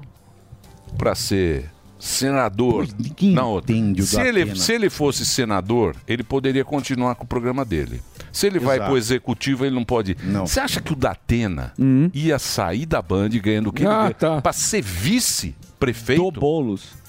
para 0.97 1.15
ser 1.15 1.69
senador. 1.99 2.88
Não, 3.21 3.57
entende 3.59 4.01
o 4.01 4.05
se 4.05 4.19
ele, 4.21 4.55
se 4.55 4.71
ele 4.73 4.89
fosse 4.89 5.25
senador, 5.25 5.95
ele 6.07 6.23
poderia 6.23 6.63
continuar 6.63 7.15
com 7.15 7.23
o 7.23 7.27
programa 7.27 7.65
dele. 7.65 8.01
Se 8.31 8.47
ele 8.47 8.59
vai 8.59 8.77
Exato. 8.77 8.89
pro 8.89 8.97
executivo, 8.97 9.65
ele 9.65 9.75
não 9.75 9.84
pode. 9.84 10.15
Você 10.41 10.59
acha 10.59 10.81
que 10.81 10.93
o 10.93 10.95
Datena 10.95 11.73
ia 12.13 12.39
sair 12.39 12.86
da 12.86 13.01
Band 13.01 13.29
ganhando 13.29 13.67
o 13.69 13.73
que 13.73 13.86
Ah, 13.86 14.05
ele 14.05 14.15
ganha? 14.19 14.41
Pra 14.41 14.53
ser 14.53 14.81
vice-prefeito? 14.81 16.31
Do 16.31 16.39
Boulos. 16.39 17.02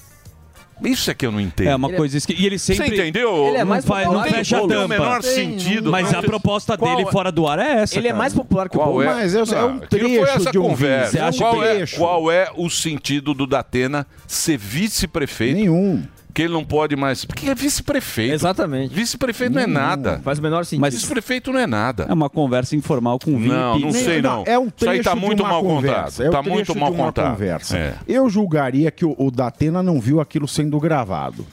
Isso 0.83 1.09
é 1.09 1.13
que 1.13 1.25
eu 1.25 1.31
não 1.31 1.39
entendo. 1.39 1.67
É 1.69 1.75
uma 1.75 1.89
coisa 1.89 2.19
que 2.19 2.33
e 2.33 2.45
ele 2.45 2.59
sempre 2.59 2.87
Você 2.87 2.93
entendeu? 2.95 3.47
Ele 3.47 3.57
é 3.57 3.63
mais 3.63 3.85
não, 3.85 3.95
faz, 3.95 4.07
não 4.07 4.23
fecha 4.23 4.57
a 4.57 4.59
Não 4.59 4.67
tem 4.67 4.77
tampa. 4.77 4.85
o 4.85 4.89
menor 4.89 5.23
sentido. 5.23 5.91
Mas 5.91 6.11
Não 6.11 6.19
a 6.19 6.23
proposta 6.23 6.77
Qual 6.77 6.95
dele 6.95 7.07
é? 7.07 7.11
fora 7.11 7.31
do 7.31 7.47
ar 7.47 7.59
é 7.59 7.81
essa. 7.81 7.97
Ele 7.97 8.07
é 8.07 8.11
cara. 8.11 8.17
mais 8.19 8.33
popular 8.33 8.69
que 8.69 8.77
o 8.77 8.79
Qual 8.79 9.01
é? 9.01 9.05
Mas 9.05 9.35
é, 9.35 9.39
é 9.39 9.63
um 9.63 9.79
trecho 9.79 10.25
essa 10.25 10.51
de 10.51 10.59
um 10.59 10.63
conversa. 10.63 11.17
É 11.17 11.29
um 11.29 11.33
qual, 11.33 11.63
é, 11.63 11.85
qual 11.87 12.31
é 12.31 12.51
o 12.55 12.69
sentido 12.69 13.33
do 13.33 13.47
Datena 13.47 14.05
ser 14.27 14.57
vice-prefeito? 14.57 15.55
Nenhum. 15.55 16.03
Que 16.35 16.41
ele 16.43 16.53
não 16.53 16.65
pode 16.65 16.97
mais. 16.97 17.23
Porque 17.23 17.49
é 17.49 17.55
vice-prefeito. 17.55 18.33
Exatamente. 18.33 18.93
Vice-prefeito 18.93 19.53
não 19.55 19.61
é 19.61 19.65
nada. 19.65 20.19
Faz 20.21 20.37
o 20.37 20.41
menor 20.41 20.65
sentido. 20.65 20.81
Mas- 20.81 20.93
Vice-prefeito 20.93 21.53
não 21.53 21.59
é 21.61 21.65
nada. 21.65 22.05
É 22.09 22.13
uma 22.13 22.29
conversa 22.29 22.75
informal 22.75 23.17
com 23.17 23.31
o 23.35 23.37
Vini 23.37 23.47
Não, 23.47 23.79
não 23.79 23.91
sei 23.93 24.21
não. 24.21 24.43
É 24.45 24.59
um 24.59 24.65
Isso 24.67 24.89
aí 24.89 24.97
tá 25.01 25.11
trecho 25.11 25.15
de 25.15 25.25
muito 25.25 25.39
uma 25.43 25.49
mal 25.49 25.63
conversa, 25.63 26.23
contado. 26.23 26.27
é 26.27 26.29
tá 26.31 26.39
trecho 26.43 26.53
muito 26.53 26.73
de 26.73 26.79
mal 26.79 26.91
uma 26.91 27.05
contado. 27.05 27.31
conversa. 27.31 27.77
É. 27.77 27.95
Eu 28.05 28.29
julgaria 28.29 28.91
que 28.91 29.05
o, 29.05 29.15
o 29.17 29.31
Datena 29.31 29.81
não 29.81 30.01
viu 30.01 30.19
aquilo 30.19 30.45
sendo 30.45 30.77
gravado. 30.77 31.47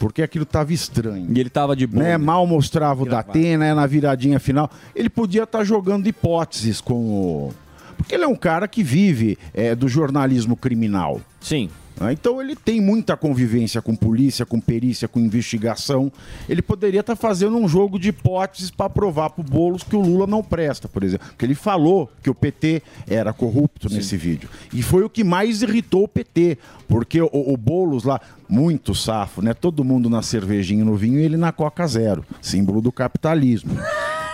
Porque 0.00 0.22
aquilo 0.22 0.42
estava 0.42 0.72
estranho. 0.72 1.26
E 1.32 1.38
ele 1.38 1.46
estava 1.48 1.76
de 1.76 1.86
boa. 1.86 2.02
Né? 2.02 2.18
Mal 2.18 2.44
mostrava 2.48 3.04
o 3.04 3.06
Datena, 3.06 3.64
é 3.64 3.72
na 3.74 3.86
viradinha 3.86 4.40
final. 4.40 4.68
Ele 4.92 5.08
podia 5.08 5.44
estar 5.44 5.62
jogando 5.62 6.08
hipóteses 6.08 6.80
com 6.80 6.94
o. 6.94 7.54
Porque 7.96 8.14
ele 8.14 8.24
é 8.24 8.28
um 8.28 8.34
cara 8.34 8.66
que 8.66 8.82
vive 8.82 9.38
é, 9.54 9.72
do 9.74 9.86
jornalismo 9.88 10.56
criminal. 10.56 11.20
Sim. 11.38 11.70
Então 12.10 12.40
ele 12.40 12.56
tem 12.56 12.80
muita 12.80 13.16
convivência 13.16 13.82
com 13.82 13.94
polícia, 13.94 14.46
com 14.46 14.60
perícia, 14.60 15.06
com 15.06 15.20
investigação. 15.20 16.10
Ele 16.48 16.62
poderia 16.62 17.00
estar 17.00 17.16
fazendo 17.16 17.56
um 17.56 17.68
jogo 17.68 17.98
de 17.98 18.08
hipóteses 18.08 18.70
para 18.70 18.88
provar 18.88 19.30
para 19.30 19.42
o 19.42 19.44
Boulos 19.44 19.82
que 19.82 19.94
o 19.94 20.00
Lula 20.00 20.26
não 20.26 20.42
presta, 20.42 20.88
por 20.88 21.04
exemplo. 21.04 21.26
Porque 21.28 21.44
ele 21.44 21.54
falou 21.54 22.10
que 22.22 22.30
o 22.30 22.34
PT 22.34 22.82
era 23.06 23.32
corrupto 23.32 23.88
nesse 23.92 24.16
vídeo. 24.16 24.48
E 24.72 24.82
foi 24.82 25.04
o 25.04 25.10
que 25.10 25.22
mais 25.22 25.62
irritou 25.62 26.04
o 26.04 26.08
PT. 26.08 26.56
Porque 26.88 27.20
o, 27.20 27.28
o 27.32 27.56
Boulos 27.56 28.04
lá, 28.04 28.20
muito 28.48 28.94
safo, 28.94 29.42
né? 29.42 29.54
Todo 29.54 29.84
mundo 29.84 30.08
na 30.08 30.22
cervejinha 30.22 30.82
e 30.82 30.84
no 30.84 30.96
vinho 30.96 31.20
e 31.20 31.22
ele 31.22 31.36
na 31.36 31.52
Coca 31.52 31.86
Zero. 31.86 32.24
Símbolo 32.40 32.80
do 32.80 32.90
capitalismo. 32.90 33.76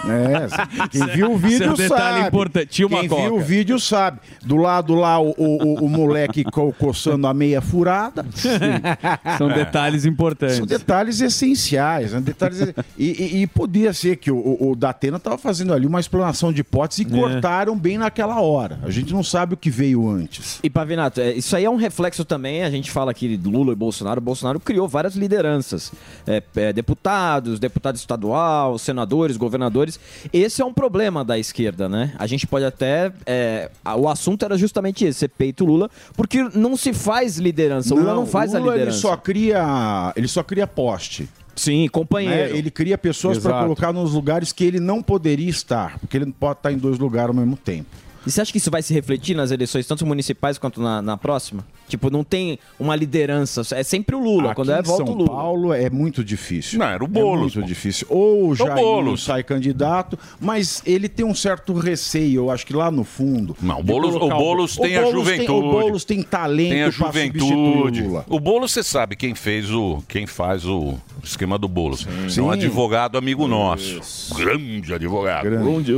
É, 0.05 0.89
quem 0.89 1.07
viu 1.09 1.33
o 1.33 1.37
vídeo 1.37 1.67
é 1.67 1.71
um 1.71 1.75
detalhe 1.75 2.17
sabe. 2.17 2.29
importante. 2.29 2.67
Tinha 2.69 2.87
uma 2.87 3.01
quem 3.01 3.09
Coca. 3.09 3.23
viu 3.23 3.37
o 3.37 3.41
vídeo 3.41 3.81
sabe. 3.81 4.21
Do 4.45 4.57
lado 4.57 4.95
lá, 4.95 5.19
o, 5.21 5.35
o, 5.37 5.85
o 5.85 5.89
moleque 5.89 6.45
co- 6.45 6.73
coçando 6.79 7.27
a 7.27 7.35
meia 7.35 7.61
furada. 7.61 8.25
São 9.39 9.49
detalhes 9.49 10.05
importantes. 10.05 10.57
São 10.57 10.67
detalhes 10.67 11.21
essenciais. 11.21 12.13
Né? 12.13 12.21
Detalhes... 12.21 12.61
e, 12.99 13.05
e- 13.39 13.43
e 13.43 13.47
podia 13.47 13.93
ser 13.93 14.17
que 14.17 14.31
o, 14.31 14.37
o, 14.37 14.71
o 14.73 14.77
Datena 14.77 15.17
estava 15.17 15.39
fazendo 15.39 15.73
ali 15.73 15.87
uma 15.87 16.01
explanação 16.01 16.53
de 16.53 16.61
hipótese 16.61 17.03
e 17.03 17.07
É. 17.07 17.09
cortaram 17.19 17.77
bem 17.77 17.99
naquela 17.99 18.41
hora. 18.41 18.79
A 18.83 18.91
gente 18.91 19.13
não 19.13 19.23
sabe 19.23 19.55
o 19.55 19.57
que 19.57 19.71
veio 19.71 20.09
antes. 20.09 20.61
E 20.63 20.71
Pavinato, 20.71 21.21
é, 21.21 21.33
isso 21.33 21.55
aí 21.57 21.65
é 21.65 21.71
um 21.71 21.77
reflexo 21.77 22.25
também, 22.25 22.63
a 22.63 22.71
gente 22.71 22.91
fala 22.91 23.11
aqui 23.11 23.37
de 23.37 23.49
Lula 23.49 23.73
e 23.73 23.77
Bolsonaro, 23.77 24.19
o 24.21 24.23
Bolsonaro 24.25 24.61
criou 24.61 24.87
várias 24.89 25.15
lideranças, 25.17 25.93
é, 26.27 26.43
é, 26.57 26.73
deputados, 26.73 27.59
deputado 27.59 27.97
estadual, 27.97 28.79
senadores, 28.79 29.37
governadores, 29.37 29.86
esse 30.33 30.63
é 30.63 30.65
um 30.65 30.73
problema 30.73 31.25
da 31.25 31.39
esquerda, 31.39 31.89
né? 31.89 32.13
A 32.19 32.27
gente 32.27 32.47
pode 32.47 32.65
até, 32.65 33.13
é, 33.25 33.71
o 33.97 34.09
assunto 34.09 34.45
era 34.45 34.57
justamente 34.57 35.05
esse, 35.05 35.21
ser 35.21 35.29
peito 35.29 35.65
Lula, 35.65 35.91
porque 36.17 36.43
não 36.55 36.77
se 36.77 36.93
faz 36.93 37.37
liderança, 37.37 37.95
o 37.95 37.99
Lula 37.99 38.15
não 38.15 38.27
faz 38.27 38.53
Lula, 38.53 38.73
a 38.73 38.75
liderança. 38.75 38.97
Ele 38.97 39.03
só 39.03 39.17
cria, 39.17 40.13
ele 40.17 40.29
só 40.29 40.43
cria 40.43 40.67
poste. 40.67 41.29
Sim, 41.57 41.89
companheiro. 41.89 42.53
Né? 42.53 42.59
Ele 42.59 42.71
cria 42.71 42.99
pessoas 42.99 43.39
para 43.39 43.63
colocar 43.63 43.93
nos 43.93 44.13
lugares 44.13 44.53
que 44.53 44.63
ele 44.63 44.79
não 44.79 45.03
poderia 45.03 45.49
estar, 45.49 45.99
porque 45.99 46.19
ele 46.19 46.27
não 46.27 46.33
pode 46.33 46.59
estar 46.59 46.71
em 46.71 46.77
dois 46.77 46.99
lugares 46.99 47.31
ao 47.31 47.35
mesmo 47.35 47.57
tempo. 47.57 47.89
E 48.27 48.31
você 48.31 48.41
acha 48.41 48.51
que 48.51 48.59
isso 48.59 48.71
vai 48.71 48.83
se 48.83 48.93
refletir 48.93 49.37
nas 49.37 49.51
eleições, 49.53 49.87
tanto 49.87 50.05
municipais 50.05 50.59
quanto 50.59 50.81
na, 50.83 51.01
na 51.01 51.17
próxima? 51.17 51.65
Tipo, 51.89 52.11
não 52.11 52.25
tem 52.25 52.59
uma 52.79 52.97
liderança, 52.97 53.63
é 53.77 53.83
sempre 53.85 54.17
o 54.17 54.19
Lula, 54.21 54.55
quando 54.55 54.73
é 54.73 54.81
em 54.81 54.83
volta 54.83 55.05
São 55.07 55.15
o 55.15 55.19
Lula. 55.19 55.31
Paulo 55.31 55.73
é 55.73 55.89
muito 55.89 56.25
difícil. 56.25 56.79
Não, 56.81 56.87
era 56.87 57.05
o 57.05 57.07
Boulos, 57.07 57.53
É 57.55 57.59
muito 57.59 57.69
difícil. 57.69 58.07
Ou 58.11 58.49
o 58.49 58.51
É 58.51 58.53
o 58.53 58.55
Jair 58.57 58.75
Boulos. 58.75 59.23
sai 59.25 59.45
candidato, 59.45 60.19
mas 60.41 60.83
ele 60.85 61.09
tem 61.09 61.25
um 61.25 61.35
certo 61.35 61.73
receio, 61.75 62.41
eu 62.43 62.51
acho 62.51 62.67
que 62.67 62.73
lá 62.73 62.91
no 62.91 63.05
fundo. 63.05 63.57
Não, 63.63 63.79
o 63.79 63.83
Boulos, 63.85 64.17
o 64.17 64.29
Boulos 64.29 64.77
o 64.77 64.81
tem 64.83 64.97
a 64.97 65.03
Boulos 65.03 65.19
juventude. 65.25 65.51
o 65.67 65.71
Boulos 65.71 66.05
tem 66.05 66.23
talento 66.23 66.71
Tem 66.71 66.83
a 66.83 66.91
juventude. 66.91 68.03
o 68.03 68.07
Lula. 68.09 68.25
O 68.29 68.41
Boulos, 68.41 68.73
você 68.73 68.83
sabe 68.83 69.15
quem 69.15 69.35
fez 69.37 69.71
o. 69.71 70.03
quem 70.09 70.27
faz 70.27 70.65
o 70.67 70.95
esquema 71.23 71.57
do 71.59 71.69
Boulos. 71.69 72.07
É 72.07 72.25
um 72.25 72.29
Sim. 72.31 72.51
advogado 72.51 73.17
amigo 73.17 73.47
nosso. 73.47 74.35
Grande 74.35 74.93
advogado. 74.93 75.45
Grande. 75.45 75.97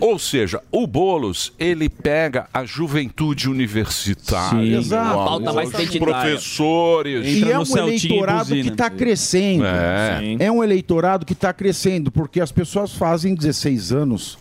Ou 0.00 0.16
seja, 0.18 0.62
o 0.70 0.86
Boulos, 0.86 1.47
ele 1.58 1.88
pega 1.88 2.48
a 2.52 2.64
juventude 2.64 3.48
universitária. 3.48 4.60
Sim. 4.62 4.76
Exato. 4.76 5.16
Uau, 5.16 5.26
Falta 5.28 5.52
mais 5.52 5.68
os 5.74 5.96
professores. 5.98 7.26
E 7.26 7.50
é 7.50 7.58
um 7.58 7.76
eleitorado 7.76 8.50
que 8.50 8.68
está 8.68 8.90
crescendo. 8.90 9.64
É. 9.64 10.36
É 10.40 10.50
um 10.52 10.62
eleitorado 10.62 11.24
que 11.26 11.32
está 11.32 11.52
crescendo, 11.52 12.10
porque 12.10 12.40
as 12.40 12.52
pessoas 12.52 12.92
fazem 12.92 13.34
16 13.34 13.92
anos, 13.92 14.38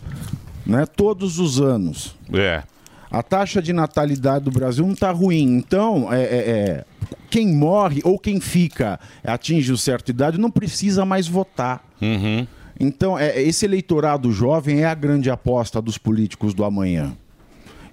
né? 0.66 0.86
Todos 0.86 1.40
os 1.40 1.60
anos. 1.60 2.16
É. 2.34 2.64
A 3.10 3.24
taxa 3.24 3.62
de 3.62 3.72
natalidade 3.72 4.46
do 4.46 4.52
Brasil 4.52 4.86
não 4.86 4.94
está 4.94 5.12
ruim. 5.12 5.58
Então, 5.58 6.12
é, 6.12 6.22
é- 6.22 6.26
é, 6.26 6.86
quem 7.30 7.48
morre 7.48 8.02
ou 8.04 8.20
quem 8.20 8.40
fica 8.42 9.00
atinge 9.24 9.72
uma 9.72 9.78
certa 9.78 10.12
idade 10.12 10.38
não 10.38 10.52
precisa 10.52 11.06
mais 11.06 11.28
votar. 11.28 11.82
Uhum. 12.02 12.46
Então, 12.80 13.18
é, 13.18 13.42
esse 13.42 13.66
eleitorado 13.66 14.32
jovem 14.32 14.82
é 14.82 14.86
a 14.86 14.94
grande 14.94 15.30
aposta 15.30 15.82
dos 15.82 15.98
políticos 15.98 16.54
do 16.54 16.64
amanhã. 16.64 17.16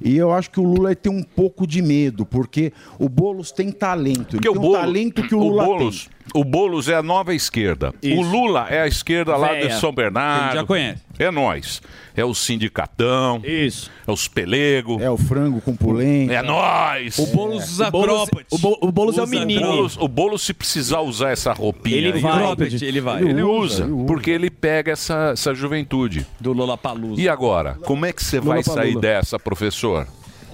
E 0.01 0.17
eu 0.17 0.33
acho 0.33 0.51
que 0.51 0.61
o 0.61 0.65
Lula 0.65 0.95
tem 0.95 1.11
um 1.11 1.23
pouco 1.23 1.67
de 1.67 1.81
medo, 1.81 2.27
porque 2.27 2.73
o 2.99 3.09
Boulos 3.09 3.51
tem 3.53 3.71
talento. 3.71 4.37
Ele 4.37 4.43
Porque 4.43 4.49
tem 4.49 4.57
o 4.57 4.59
um 4.59 4.61
Boulos, 4.61 4.81
talento 4.81 5.23
que 5.23 5.35
o 5.35 5.39
Lula 5.39 5.65
Boulos, 5.65 6.11
o 6.33 6.45
Boulos 6.45 6.89
é 6.89 6.95
a 6.95 7.03
nova 7.03 7.35
esquerda. 7.35 7.93
O 8.03 8.23
Lula 8.23 8.67
é 8.71 8.81
a 8.83 8.87
esquerda 8.87 9.37
lá 9.37 9.49
Véia. 9.49 9.69
de 9.69 9.75
São 9.81 9.93
Bernardo. 9.93 10.41
A 10.43 10.45
gente 10.47 10.55
já 10.55 10.65
conhece. 10.65 11.03
É 11.19 11.31
nós. 11.31 11.83
É 12.17 12.25
o 12.25 12.35
sindicatão. 12.35 13.41
Isso. 13.45 13.91
É 14.07 14.11
os 14.11 14.27
pelego. 14.29 15.01
É 15.01 15.11
o 15.11 15.17
frango 15.17 15.61
com 15.61 15.77
polenta. 15.77 16.33
É 16.33 16.43
nós. 16.43 17.19
O 17.19 17.27
Boulos 17.27 17.65
usa 17.71 17.89
O 17.89 17.91
Boulos- 17.91 18.29
cropped. 18.29 18.47
o 18.51 18.59
Bo- 18.59 18.79
o 18.81 18.93
Boulos 18.93 19.19
é 19.19 19.21
o 19.21 19.25
Usa 19.25 19.37
menino. 19.37 19.61
O 19.67 19.71
Boulos, 19.73 19.97
o 20.01 20.09
Boulos, 20.09 20.43
se 20.43 20.55
precisar 20.55 21.01
usar 21.01 21.31
essa 21.31 21.53
roupinha, 21.53 21.97
Ele 21.97 22.13
aí, 22.15 22.21
vai. 22.21 22.39
Cropped, 22.39 22.85
ele 22.85 23.01
vai. 23.01 23.21
Ele, 23.23 23.31
Ele 23.31 23.43
usa, 23.43 23.85
usa, 23.85 23.95
ele 23.95 24.05
porque 24.07 24.31
ele 24.31 24.51
pega 24.51 24.93
essa, 24.93 25.31
essa 25.33 25.55
juventude. 25.55 26.27
Do 26.41 26.53
Lollapalooza. 26.53 27.21
E 27.21 27.29
agora, 27.29 27.79
como 27.85 28.07
é 28.07 28.13
que 28.13 28.23
você 28.25 28.41
vai 28.41 28.63
sair 28.63 28.97
dessa, 28.99 29.39
professor? 29.39 30.07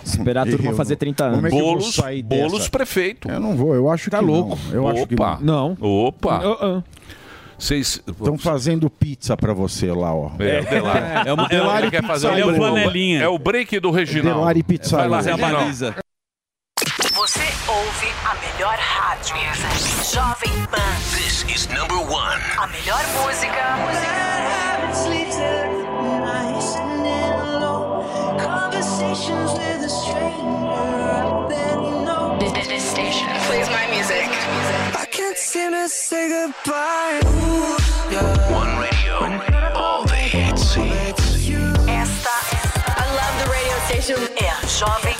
Esperar 0.04 0.46
a 0.46 0.50
turma 0.50 0.70
Eu 0.70 0.76
fazer 0.76 0.94
não- 0.94 0.98
30 0.98 1.24
anos. 1.24 1.36
Como 1.36 1.46
é 1.46 1.50
que 1.50 1.56
eu 1.56 1.60
vou 1.60 1.68
Boulos, 1.76 1.94
sair 1.94 2.22
Boulos 2.22 2.52
dessa? 2.58 2.70
prefeito. 2.70 3.30
Eu 3.30 3.40
não 3.40 3.56
vou, 3.56 3.74
eu 3.74 3.90
acho 3.90 4.10
que 4.10 4.16
louco. 4.16 4.58
não. 4.66 4.74
Eu 4.74 4.88
acho 4.88 5.06
que 5.06 5.14
Opa. 5.14 5.38
não. 5.40 5.76
Opa. 5.80 6.82
Vocês. 7.58 8.02
Estão 8.06 8.38
fazendo 8.38 8.88
pizza 8.88 9.36
pra 9.36 9.52
você 9.52 9.92
lá, 9.92 10.14
ó. 10.14 10.30
É, 10.38 10.60
o 10.60 10.64
Delari. 10.64 11.28
É 11.28 11.32
uma- 11.32 11.44
O 11.44 11.48
Delari 11.48 11.86
é 11.88 11.90
quer 11.90 12.02
fazer 12.06 12.28
é 12.38 12.46
o 12.46 12.54
flanelinha. 12.54 13.22
É 13.22 13.28
o 13.28 13.38
break 13.38 13.78
do 13.80 13.90
Reginaldo. 13.90 14.38
Delari 14.40 14.62
Pizzaria. 14.62 15.08
Vai 15.08 15.08
lá, 15.08 15.20
Reginaldo. 15.20 15.56
baliza. 15.56 15.94
Você 17.14 17.40
ouve 17.68 18.08
a 18.24 18.34
melhor 18.54 18.76
rádio. 18.78 19.36
Jovem 20.10 20.66
Pan. 20.70 20.80
This 21.14 21.44
is 21.54 21.66
number 21.68 21.98
one. 21.98 22.40
A 22.56 22.66
melhor 22.66 23.04
música. 23.22 23.60
Conversations 29.00 29.52
with 29.52 29.82
a 29.82 29.88
stranger. 29.88 30.44
I 30.44 31.48
barely 31.48 32.04
know. 32.04 32.36
This 32.38 32.84
station 32.84 33.28
plays 33.46 33.68
my 33.70 33.86
music. 33.90 34.28
I 34.94 35.06
can't 35.10 35.38
seem 35.38 35.72
to 35.72 35.88
say 35.88 36.28
goodbye. 36.28 37.20
Ooh, 37.24 38.12
yeah. 38.12 38.52
One 38.52 38.76
radio. 38.76 39.14
All 39.74 40.04
the 40.04 40.16
hits. 40.16 40.76
Esta 41.88 42.36
I 42.92 43.06
love 43.16 43.34
the 43.42 43.48
radio 43.50 43.76
station. 43.88 44.20
é 44.36 44.50
a 44.50 44.66
Jovem 44.66 45.16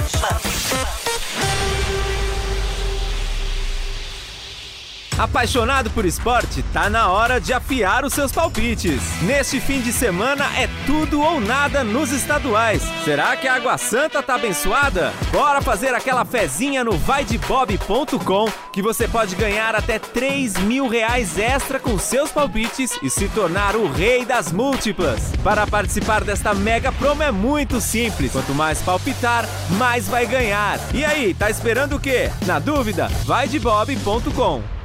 Apaixonado 5.21 5.91
por 5.91 6.07
esporte? 6.07 6.63
Tá 6.73 6.89
na 6.89 7.11
hora 7.11 7.39
de 7.39 7.53
afiar 7.53 8.07
os 8.07 8.15
seus 8.15 8.33
palpites. 8.33 9.03
Neste 9.21 9.61
fim 9.61 9.83
de 9.83 9.93
semana 9.93 10.47
é 10.59 10.67
tudo 10.87 11.21
ou 11.21 11.39
nada 11.39 11.85
nos 11.85 12.11
estaduais. 12.11 12.81
Será 13.05 13.37
que 13.37 13.47
a 13.47 13.57
Água 13.57 13.77
Santa 13.77 14.23
tá 14.23 14.37
abençoada? 14.37 15.13
Bora 15.31 15.61
fazer 15.61 15.95
aquela 15.95 16.25
fezinha 16.25 16.83
no 16.83 16.93
vaidebob.com 16.93 18.51
que 18.73 18.81
você 18.81 19.07
pode 19.07 19.37
ganhar 19.37 19.75
até 19.75 19.99
3 19.99 20.57
mil 20.61 20.89
reais 20.89 21.39
extra 21.39 21.79
com 21.79 21.99
seus 21.99 22.33
palpites 22.33 22.99
e 23.03 23.11
se 23.11 23.29
tornar 23.29 23.77
o 23.77 23.93
rei 23.93 24.25
das 24.25 24.51
múltiplas. 24.51 25.33
Para 25.45 25.67
participar 25.67 26.25
desta 26.25 26.55
mega 26.55 26.91
promo 26.93 27.23
é 27.23 27.31
muito 27.31 27.79
simples. 27.79 28.33
Quanto 28.33 28.55
mais 28.55 28.81
palpitar, 28.81 29.47
mais 29.77 30.09
vai 30.09 30.25
ganhar. 30.25 30.81
E 30.95 31.05
aí, 31.05 31.35
tá 31.35 31.51
esperando 31.51 31.97
o 31.97 32.01
quê? 32.01 32.31
Na 32.47 32.59
dúvida? 32.59 33.09
Vaidebob.com. 33.27 34.80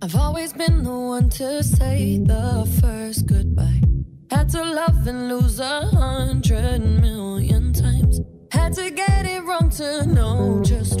I've 0.00 0.14
always 0.16 0.52
been 0.52 0.82
the 0.84 0.90
one 0.90 1.28
to 1.30 1.62
say 1.62 2.18
the 2.18 2.66
first 2.80 3.26
goodbye. 3.26 3.80
Had 4.30 4.48
to 4.50 4.62
love 4.62 5.06
and 5.06 5.28
lose 5.28 5.58
a 5.60 5.86
hundred 5.86 6.80
million 6.80 7.72
times. 7.72 8.20
Had 8.52 8.72
to 8.74 8.90
get 8.90 9.26
it 9.26 9.42
wrong 9.44 9.70
to 9.70 10.06
know 10.06 10.60
just 10.64 11.00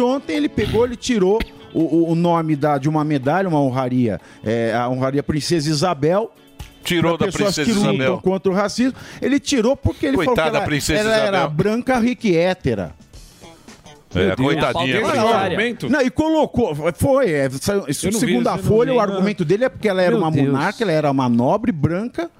anteontem 0.00 0.36
ele 0.36 0.48
pegou, 0.48 0.84
ele 0.84 0.96
tirou 0.96 1.38
o, 1.72 2.10
o- 2.10 2.14
nome 2.14 2.56
da, 2.56 2.78
de 2.78 2.88
uma 2.88 3.04
medalha, 3.04 3.48
uma 3.48 3.60
honraria, 3.60 4.20
é, 4.44 4.72
a 4.74 4.88
honraria 4.88 5.22
Princesa 5.22 5.68
Isabel. 5.70 6.32
Tirou 6.82 7.16
da 7.16 7.26
pessoas 7.26 7.54
Princesa 7.54 7.72
que 7.72 7.78
Isabel. 7.80 8.18
contra 8.18 8.52
o 8.52 8.54
racismo. 8.54 8.92
Ele 9.22 9.40
tirou 9.40 9.74
porque 9.76 10.06
ele 10.06 10.16
Coitada 10.16 10.36
falou 10.36 10.46
que 10.46 10.52
da 10.52 10.58
ela, 10.58 10.66
Princesa 10.66 11.00
ela 11.00 11.16
era 11.16 11.48
branca, 11.48 11.98
rica 11.98 12.28
e 12.28 12.36
hétera. 12.36 12.92
É, 14.14 14.36
coitadinha. 14.36 15.00
Não, 15.90 16.00
e 16.00 16.08
colocou, 16.10 16.72
foi, 16.94 17.30
é, 17.32 17.50
saiu- 17.50 17.92
segundo 17.92 18.46
a 18.48 18.56
Folha, 18.58 18.92
vi, 18.92 18.98
o 18.98 19.00
não. 19.04 19.12
argumento 19.12 19.44
dele 19.44 19.64
é 19.64 19.68
porque 19.68 19.88
ela 19.88 20.00
era 20.02 20.12
Meu 20.12 20.20
uma 20.20 20.30
Deus. 20.30 20.46
monarca, 20.46 20.84
ela 20.84 20.92
era 20.92 21.10
uma 21.10 21.28
nobre 21.28 21.72
branca, 21.72 22.30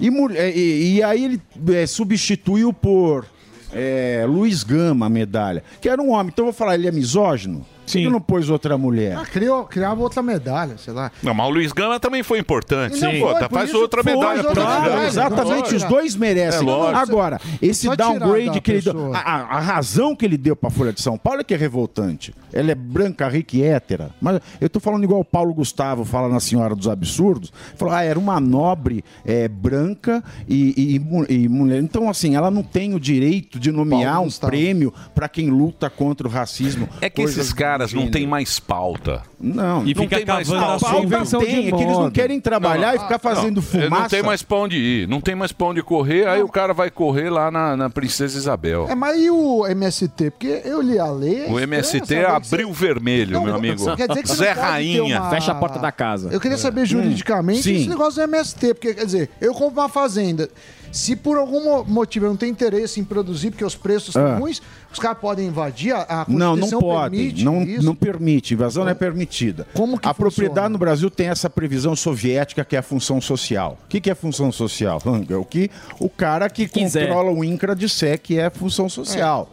e, 0.00 0.10
mulher- 0.10 0.56
e, 0.56 0.94
e 0.96 1.02
aí 1.02 1.24
ele 1.26 1.42
é, 1.72 1.86
substituiu 1.86 2.72
por 2.72 3.24
é, 3.72 4.24
Luiz 4.26 4.62
Gama 4.62 5.08
medalha, 5.08 5.62
que 5.80 5.88
era 5.88 6.00
um 6.00 6.10
homem. 6.10 6.28
Então 6.32 6.44
eu 6.44 6.52
vou 6.52 6.56
falar, 6.56 6.74
ele 6.74 6.88
é 6.88 6.92
misógino? 6.92 7.64
Por 7.98 8.04
que 8.04 8.08
não 8.10 8.20
pôs 8.20 8.48
outra 8.50 8.76
mulher? 8.78 9.16
Ah, 9.16 9.24
criou, 9.26 9.64
criava 9.64 10.00
outra 10.00 10.22
medalha, 10.22 10.76
sei 10.78 10.92
lá. 10.92 11.10
Não, 11.22 11.34
mas 11.34 11.46
o 11.46 11.50
Luiz 11.50 11.72
Gama 11.72 11.98
também 12.00 12.22
foi 12.22 12.38
importante. 12.38 12.94
Sim. 12.96 13.00
foi, 13.00 13.20
Pô, 13.20 13.34
tá, 13.34 13.48
por 13.48 13.54
faz 13.58 13.68
isso 13.70 13.78
outra 13.78 14.02
foi, 14.02 14.12
medalha 14.14 14.48
outra 14.48 14.80
medalha. 14.80 15.06
Exatamente, 15.06 15.74
os 15.74 15.84
dois 15.84 16.16
merecem. 16.16 16.68
É. 16.68 16.94
Agora, 16.94 17.40
esse 17.60 17.86
Só 17.86 17.96
downgrade 17.96 18.60
que 18.60 18.70
ele 18.72 18.80
deu. 18.82 19.14
A, 19.14 19.18
a- 19.18 19.56
a 19.56 19.60
razão 19.60 20.14
que 20.16 20.24
ele 20.24 20.36
deu 20.36 20.54
pra 20.56 20.70
Folha 20.70 20.92
de 20.92 21.00
São 21.00 21.16
Paulo 21.18 21.40
é 21.40 21.44
que 21.44 21.54
é 21.54 21.56
revoltante. 21.56 22.34
Ela 22.52 22.72
é 22.72 22.74
branca, 22.74 23.28
rica 23.28 23.56
e 23.56 23.62
hétera. 23.62 24.10
Mas 24.20 24.40
eu 24.60 24.68
tô 24.68 24.80
falando 24.80 25.04
igual 25.04 25.20
o 25.20 25.24
Paulo 25.24 25.52
Gustavo 25.54 26.04
fala 26.04 26.28
na 26.28 26.40
Senhora 26.40 26.74
dos 26.74 26.88
Absurdos. 26.88 27.52
Falou, 27.76 27.94
ah, 27.94 28.02
era 28.02 28.18
uma 28.18 28.40
nobre 28.40 29.04
é, 29.24 29.48
branca 29.48 30.22
e, 30.48 30.74
e- 30.76 30.94
e 30.96 30.98
mu- 30.98 31.26
mulher. 31.48 31.80
Então, 31.82 32.08
assim, 32.08 32.34
ela 32.36 32.50
não 32.50 32.62
tem 32.62 32.94
o 32.94 33.00
direito 33.00 33.58
de 33.58 33.70
nomear 33.70 34.20
um 34.22 34.30
prêmio 34.30 34.92
pra 35.14 35.28
quem 35.28 35.50
luta 35.50 35.88
contra 35.90 36.26
o 36.26 36.30
racismo. 36.30 36.88
É 37.00 37.08
que 37.10 37.22
esses 37.22 37.48
do 37.50 37.54
caras 37.80 37.92
não 37.94 38.10
têm 38.10 38.26
mais 38.26 38.58
pauta. 38.60 39.22
Não, 39.40 39.86
E 39.86 39.94
não 39.94 40.02
fica 40.02 40.16
tem 40.16 40.26
mais 40.26 40.48
cavando 40.48 40.66
pauta. 40.66 40.86
assunto. 40.86 41.08
Pauta 41.10 41.38
tem, 41.46 41.68
é 41.68 41.72
que 41.72 41.82
eles 41.82 41.98
não 41.98 42.10
querem 42.10 42.40
trabalhar 42.40 42.94
e 42.94 42.98
ficar 42.98 43.18
fazendo 43.18 43.56
Não, 43.56 43.62
fumaça. 43.62 43.88
Não 44.02 44.08
tem 44.08 44.22
mais 44.22 44.42
pra 44.42 44.56
onde 44.58 44.76
ir, 44.76 45.08
não 45.08 45.20
tem 45.20 45.34
mais 45.34 45.52
pra 45.52 45.66
onde 45.68 45.82
correr, 45.82 46.26
aí 46.28 46.42
o 46.42 46.48
cara 46.48 46.72
vai 46.74 46.90
correr 46.90 47.30
lá 47.30 47.50
na, 47.50 47.76
na 47.76 47.90
Princesa 47.90 48.36
Isabel. 48.36 48.86
É, 48.88 48.94
mas 48.94 49.18
e 49.18 49.30
o 49.30 49.66
MST? 49.66 50.30
Porque 50.30 50.60
eu 50.64 50.80
li 50.82 50.98
a 50.98 51.10
lei. 51.10 51.46
O 51.48 51.58
MST 51.58 52.14
é 52.14 52.26
abril 52.26 52.72
vermelho, 52.72 53.40
meu 53.42 53.54
amigo. 53.54 53.96
Quer 53.96 54.08
dizer 54.08 54.22
que 54.22 54.28
você 54.28 54.36
Zé 54.36 54.52
Rainha. 54.52 55.02
uma- 55.20 55.30
Fecha 55.30 55.52
a 55.52 55.54
porta 55.54 55.78
da 55.78 55.90
casa. 55.92 56.28
Eu 56.32 56.40
queria 56.40 56.56
É. 56.56 56.58
saber 56.58 56.84
juridicamente 56.86 57.60
Hum, 57.60 57.62
sim. 57.62 57.76
esse 57.76 57.88
negócio 57.88 58.14
do 58.16 58.22
MST, 58.22 58.74
porque, 58.74 58.94
quer 58.94 59.04
dizer, 59.06 59.30
eu 59.40 59.52
compro 59.54 59.80
uma 59.80 59.88
fazenda 59.88 60.48
Se 60.92 61.14
por 61.14 61.36
algum 61.38 61.62
mo- 61.62 61.84
motivo 61.84 62.26
eu 62.26 62.30
não 62.30 62.36
tenho 62.36 62.50
interesse 62.50 62.98
em 62.98 63.04
produzir, 63.04 63.50
porque 63.50 63.64
os 63.64 63.76
preços 63.76 64.12
são 64.12 64.26
Ah. 64.26 64.36
ruins, 64.38 64.60
os 64.92 64.98
caras 64.98 65.18
podem 65.18 65.46
invadir, 65.46 65.94
a, 65.94 66.24
Não, 66.28 66.56
não 66.56 66.68
pode. 66.68 67.16
permite 67.16 67.44
Não, 67.44 67.62
isso. 67.62 67.82
não 67.86 67.94
permite. 67.94 68.54
Invasão 68.54 68.82
não 68.84 68.90
é 68.90 68.94
permitida. 68.94 69.68
Como 69.72 69.98
que 69.98 70.08
a 70.08 70.12
propriedade 70.12 70.54
funciona? 70.54 70.68
no 70.70 70.78
Brasil 70.78 71.08
tem 71.08 71.28
essa 71.28 71.48
previsão 71.48 71.94
soviética 71.94 72.64
que 72.64 72.74
é 72.74 72.80
a 72.80 72.82
função 72.82 73.20
social. 73.20 73.78
O 73.84 73.88
que, 73.88 74.00
que 74.00 74.10
é 74.10 74.14
função 74.16 74.50
social? 74.50 75.00
É 75.28 75.36
o 75.36 75.44
que 75.44 75.70
o 76.00 76.08
cara 76.08 76.50
que 76.50 76.66
quiser. 76.66 77.06
controla 77.06 77.30
o 77.30 77.44
INCRA 77.44 77.76
disser 77.76 78.20
que 78.20 78.36
é 78.38 78.50
função 78.50 78.88
social. 78.88 79.48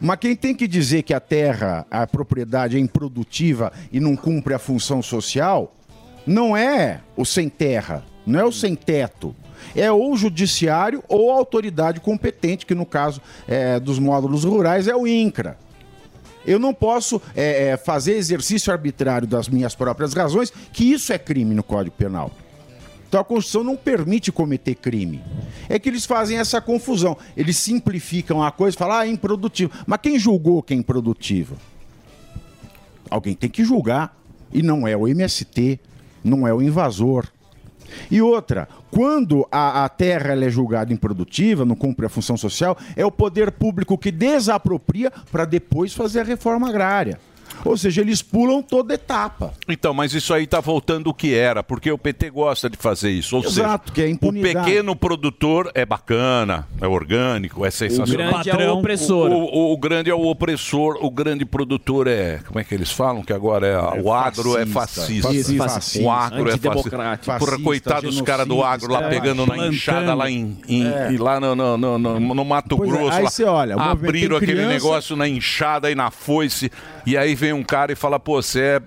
Mas 0.00 0.18
quem 0.18 0.34
tem 0.34 0.54
que 0.54 0.66
dizer 0.66 1.02
que 1.02 1.14
a 1.14 1.20
terra, 1.20 1.86
a 1.90 2.04
propriedade 2.06 2.76
é 2.76 2.80
improdutiva 2.80 3.70
e 3.92 4.00
não 4.00 4.16
cumpre 4.16 4.54
a 4.54 4.58
função 4.58 5.00
social, 5.02 5.72
não 6.26 6.56
é 6.56 7.00
o 7.16 7.24
sem 7.24 7.48
terra, 7.48 8.02
não 8.26 8.40
é 8.40 8.44
o 8.44 8.50
sem 8.50 8.74
teto. 8.74 9.36
É 9.74 9.90
ou 9.90 10.12
o 10.12 10.16
judiciário 10.16 11.02
ou 11.08 11.30
a 11.30 11.34
autoridade 11.34 12.00
competente, 12.00 12.66
que 12.66 12.74
no 12.74 12.86
caso 12.86 13.20
é, 13.46 13.78
dos 13.78 13.98
módulos 13.98 14.44
rurais 14.44 14.88
é 14.88 14.94
o 14.94 15.06
INCRA. 15.06 15.56
Eu 16.46 16.58
não 16.58 16.72
posso 16.72 17.20
é, 17.36 17.68
é, 17.68 17.76
fazer 17.76 18.14
exercício 18.14 18.72
arbitrário 18.72 19.28
das 19.28 19.48
minhas 19.48 19.74
próprias 19.74 20.14
razões, 20.14 20.50
que 20.72 20.90
isso 20.92 21.12
é 21.12 21.18
crime 21.18 21.54
no 21.54 21.62
Código 21.62 21.96
Penal. 21.96 22.30
Então 23.10 23.20
a 23.20 23.24
Constituição 23.24 23.64
não 23.64 23.76
permite 23.76 24.30
cometer 24.30 24.76
crime. 24.76 25.20
É 25.68 25.80
que 25.80 25.88
eles 25.88 26.06
fazem 26.06 26.38
essa 26.38 26.60
confusão. 26.60 27.16
Eles 27.36 27.56
simplificam 27.56 28.40
a 28.40 28.52
coisa 28.52 28.76
e 28.76 28.78
falam, 28.78 28.96
ah, 28.98 29.06
é 29.06 29.10
improdutivo. 29.10 29.72
Mas 29.84 29.98
quem 30.00 30.16
julgou 30.16 30.62
que 30.62 30.72
é 30.72 30.76
improdutivo? 30.76 31.56
Alguém 33.10 33.34
tem 33.34 33.50
que 33.50 33.64
julgar. 33.64 34.16
E 34.52 34.62
não 34.62 34.86
é 34.86 34.96
o 34.96 35.08
MST, 35.08 35.80
não 36.22 36.46
é 36.46 36.54
o 36.54 36.62
invasor. 36.62 37.26
E 38.10 38.20
outra, 38.20 38.68
quando 38.90 39.46
a, 39.50 39.84
a 39.84 39.88
terra 39.88 40.34
é 40.34 40.50
julgada 40.50 40.92
improdutiva, 40.92 41.64
não 41.64 41.76
cumpre 41.76 42.06
a 42.06 42.08
função 42.08 42.36
social, 42.36 42.76
é 42.96 43.04
o 43.04 43.10
poder 43.10 43.52
público 43.52 43.98
que 43.98 44.10
desapropria 44.10 45.12
para 45.30 45.44
depois 45.44 45.94
fazer 45.94 46.20
a 46.20 46.24
reforma 46.24 46.68
agrária. 46.68 47.18
Ou 47.64 47.76
seja, 47.76 48.00
eles 48.00 48.22
pulam 48.22 48.62
toda 48.62 48.94
etapa. 48.94 49.52
Então, 49.68 49.92
mas 49.92 50.14
isso 50.14 50.32
aí 50.32 50.46
tá 50.46 50.60
voltando 50.60 51.08
o 51.08 51.14
que 51.14 51.34
era, 51.34 51.62
porque 51.62 51.90
o 51.90 51.98
PT 51.98 52.30
gosta 52.30 52.68
de 52.70 52.76
fazer 52.76 53.10
isso. 53.10 53.36
Ou 53.36 53.44
Exato, 53.44 53.88
seja, 53.90 53.94
que 53.94 54.02
é 54.02 54.04
o 54.06 54.08
impunidade. 54.08 54.64
pequeno 54.66 54.96
produtor 54.96 55.70
é 55.74 55.84
bacana, 55.84 56.66
é 56.80 56.86
orgânico, 56.86 57.64
é 57.64 57.70
sensacional. 57.70 58.42
grande 58.42 58.50
é 58.50 58.70
o 58.70 58.78
opressor. 58.78 59.30
O, 59.30 59.44
o- 59.44 59.72
o 59.72 59.76
grande 59.78 60.10
é 60.10 60.14
o 60.14 60.26
opressor, 60.26 60.98
o 61.00 61.10
grande 61.10 61.44
produtor 61.44 62.06
é. 62.06 62.40
Como 62.46 62.58
é 62.58 62.64
que 62.64 62.74
eles 62.74 62.90
falam? 62.90 63.22
Que 63.22 63.32
agora 63.32 63.66
é. 63.66 64.00
o 64.00 64.12
agro 64.12 64.56
é 64.56 64.66
fascista. 64.66 65.28
fascista. 65.28 65.56
Fascista. 65.68 66.04
O 66.04 66.10
agro 66.10 66.48
é 66.48 66.56
fascista. 66.56 66.70
Porra, 66.90 67.18
Fascista, 67.22 67.62
coitado 67.62 68.06
dos 68.06 68.20
caras 68.22 68.46
do 68.46 68.62
agro 68.62 68.92
lá 68.92 69.08
pegando 69.08 69.46
na 69.46 69.66
enxada 69.68 70.14
lá 70.14 70.30
em, 70.30 70.56
em- 70.68 70.86
É. 70.86 71.14
lá 71.18 71.38
no, 71.40 71.54
no, 71.54 71.76
no, 71.76 71.98
no- 71.98 72.20
no 72.34 72.44
Mato 72.44 72.76
Pois 72.76 72.90
é, 72.90 72.96
Grosso. 72.96 73.12
aí 73.16 73.22
lá, 73.24 73.30
você 73.30 73.44
olha, 73.44 73.76
o 73.76 73.80
abriram 73.80 74.36
aquele 74.36 74.52
criança- 74.52 74.72
negócio 74.72 75.16
na 75.16 75.28
enxada 75.28 75.90
e 75.90 75.94
na 75.94 76.10
foice. 76.10 76.70
E 77.06 77.16
aí 77.16 77.34
vem 77.34 77.49
um 77.52 77.62
cara 77.62 77.92
e 77.92 77.96
fala, 77.96 78.18
pô, 78.18 78.40
você 78.40 78.60
é. 78.60 78.82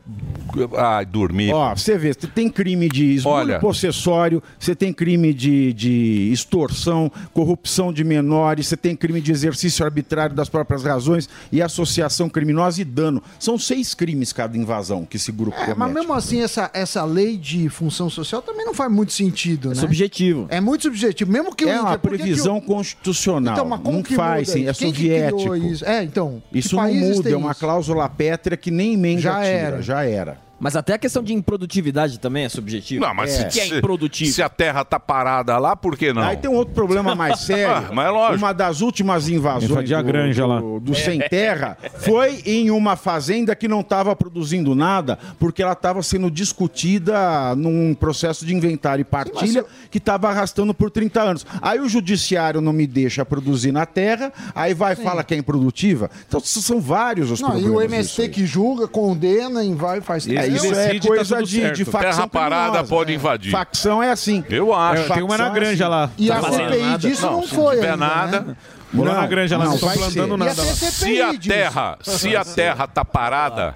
Ai, 0.77 1.05
dormir. 1.05 1.53
Ó, 1.53 1.75
você 1.75 1.97
vê, 1.97 2.13
você 2.13 2.27
tem 2.27 2.49
crime 2.49 2.87
de 2.89 3.13
esbulho 3.15 3.35
Olha. 3.35 3.59
possessório, 3.59 4.41
você 4.59 4.75
tem 4.75 4.93
crime 4.93 5.33
de, 5.33 5.73
de 5.73 6.29
extorsão, 6.31 7.11
corrupção 7.33 7.91
de 7.91 8.03
menores, 8.03 8.67
você 8.67 8.77
tem 8.77 8.95
crime 8.95 9.21
de 9.21 9.31
exercício 9.31 9.83
arbitrário 9.83 10.35
das 10.35 10.49
próprias 10.49 10.83
razões 10.83 11.27
e 11.51 11.61
associação 11.61 12.29
criminosa 12.29 12.81
e 12.81 12.85
dano. 12.85 13.21
São 13.39 13.57
seis 13.57 13.93
crimes 13.93 14.31
cada 14.33 14.57
invasão 14.57 15.05
que 15.05 15.17
esse 15.17 15.31
grupo 15.31 15.57
É, 15.57 15.59
comete. 15.73 15.79
mas 15.79 15.93
mesmo 15.93 16.13
assim, 16.13 16.41
essa, 16.41 16.69
essa 16.73 17.03
lei 17.03 17.37
de 17.37 17.69
função 17.69 18.09
social 18.09 18.41
também 18.41 18.65
não 18.65 18.73
faz 18.73 18.91
muito 18.91 19.13
sentido, 19.13 19.69
né? 19.69 19.75
subjetivo. 19.75 20.45
É 20.49 20.59
muito 20.61 20.83
subjetivo. 20.83 21.31
Mesmo 21.31 21.55
que 21.55 21.65
o 21.65 21.69
É 21.69 21.79
uma 21.81 21.97
que 21.97 22.07
que 22.09 22.17
previsão 22.17 22.57
o- 22.57 22.61
constitucional. 22.61 23.53
Então, 23.53 23.65
mas 23.65 23.79
como 23.81 23.97
não 23.97 24.03
que 24.03 24.15
faz, 24.15 24.49
sim, 24.49 24.67
é? 24.67 24.73
Quem 24.73 24.91
que 24.91 24.97
soviético. 25.01 25.55
isso? 25.55 25.85
É, 25.85 26.03
então. 26.03 26.41
que 26.51 26.59
Isso 26.59 26.75
não 26.75 26.93
muda, 26.93 27.29
é 27.29 27.35
uma 27.35 27.51
isso? 27.51 27.59
cláusula 27.59 28.07
pétrea 28.09 28.57
que 28.57 28.69
nem 28.71 28.93
emenda 28.93 29.21
Já 29.21 29.35
tira, 29.35 29.45
era. 29.47 29.81
já 29.81 30.03
era. 30.03 30.42
Mas 30.63 30.77
até 30.77 30.93
a 30.93 30.97
questão 30.97 31.21
de 31.21 31.33
improdutividade 31.33 32.17
também 32.19 32.45
é 32.45 32.49
subjetiva. 32.49 33.05
Não, 33.05 33.13
mas 33.13 33.31
é. 33.31 33.49
se, 33.49 33.53
que 33.53 33.59
é 33.59 33.65
se- 33.67 33.75
improdutivo. 33.79 34.31
se 34.31 34.41
a 34.41 34.47
terra 34.47 34.85
tá 34.85 34.97
parada 34.97 35.57
lá, 35.57 35.75
por 35.75 35.97
que 35.97 36.13
não? 36.13 36.21
Aí 36.21 36.37
tem 36.37 36.49
um 36.49 36.53
outro 36.53 36.73
problema 36.73 37.13
mais 37.13 37.41
sério. 37.43 37.75
Ah, 37.75 37.91
mas 37.93 38.07
é 38.07 38.09
lógico. 38.09 38.37
Uma 38.37 38.53
das 38.53 38.79
últimas 38.79 39.27
invasões 39.27 39.89
do, 39.89 40.03
granja 40.03 40.45
lá. 40.45 40.61
do, 40.61 40.79
do 40.79 40.95
sem 40.95 41.19
terra 41.19 41.77
foi 41.97 42.41
em 42.45 42.71
uma 42.71 42.95
fazenda 42.95 43.53
que 43.57 43.67
não 43.67 43.81
estava 43.81 44.15
produzindo 44.15 44.73
nada, 44.73 45.19
porque 45.37 45.61
ela 45.61 45.73
estava 45.73 46.01
sendo 46.01 46.31
discutida 46.31 47.53
num 47.57 47.93
processo 47.93 48.45
de 48.45 48.55
inventário 48.55 49.01
e 49.01 49.05
partilha 49.05 49.65
que 49.91 49.97
estava 49.97 50.29
arrastando 50.29 50.73
por 50.73 50.89
30 50.89 51.21
anos. 51.21 51.45
Aí 51.61 51.81
o 51.81 51.89
judiciário 51.89 52.61
não 52.61 52.71
me 52.71 52.87
deixa 52.87 53.25
produzir 53.25 53.73
na 53.73 53.85
terra, 53.85 54.31
aí 54.55 54.73
vai 54.73 54.93
e 54.93 54.95
fala 54.95 55.25
que 55.25 55.33
é 55.33 55.37
improdutiva. 55.37 56.09
Então 56.25 56.39
são 56.39 56.79
vários 56.79 57.29
os 57.31 57.41
Não, 57.41 57.49
e 57.49 57.63
problemas. 57.63 57.75
o 57.75 57.81
disso 57.81 58.21
MST 58.21 58.29
que 58.29 58.45
julga, 58.45 58.87
condena 58.87 59.61
e 59.61 59.73
vai 59.73 59.99
faz 59.99 60.25
É, 60.25 60.52
isso 60.55 60.73
é 60.73 60.99
coisa 60.99 61.43
de, 61.43 61.71
de 61.71 61.85
facção 61.85 62.11
Terra 62.11 62.27
parada 62.27 62.63
criminosa. 62.65 62.89
pode 62.89 63.13
invadir. 63.13 63.51
Facção 63.51 64.01
é 64.03 64.11
assim. 64.11 64.43
Eu 64.49 64.73
acho. 64.73 65.11
É, 65.11 65.15
tem 65.15 65.23
uma 65.23 65.37
na 65.37 65.45
Facção 65.45 65.53
granja 65.53 65.83
assim. 65.85 65.91
lá. 65.95 66.09
E 66.17 66.31
a 66.31 66.35
Tá 66.35 66.41
fazendo 66.41 66.69
CPI 66.69 66.81
nada. 66.83 66.97
disso 66.97 67.25
não, 67.25 67.43
se 67.43 67.55
foi 67.55 67.75
tiver 67.75 67.91
ainda, 67.91 67.97
nada. 68.05 68.39
né? 68.41 68.55
Vou 68.93 69.05
lá 69.05 69.13
na 69.15 69.27
granja 69.27 69.57
lá, 69.57 69.65
não 69.65 69.77
vai 69.77 69.97
plantando 69.97 70.31
ser. 70.31 70.37
nada 70.37 70.61
a 70.61 70.65
Se 70.65 71.21
a 71.21 71.31
disso. 71.31 71.49
terra, 71.49 71.97
se 72.01 72.35
a 72.35 72.45
terra 72.45 72.85
tá 72.87 73.03
parada, 73.03 73.75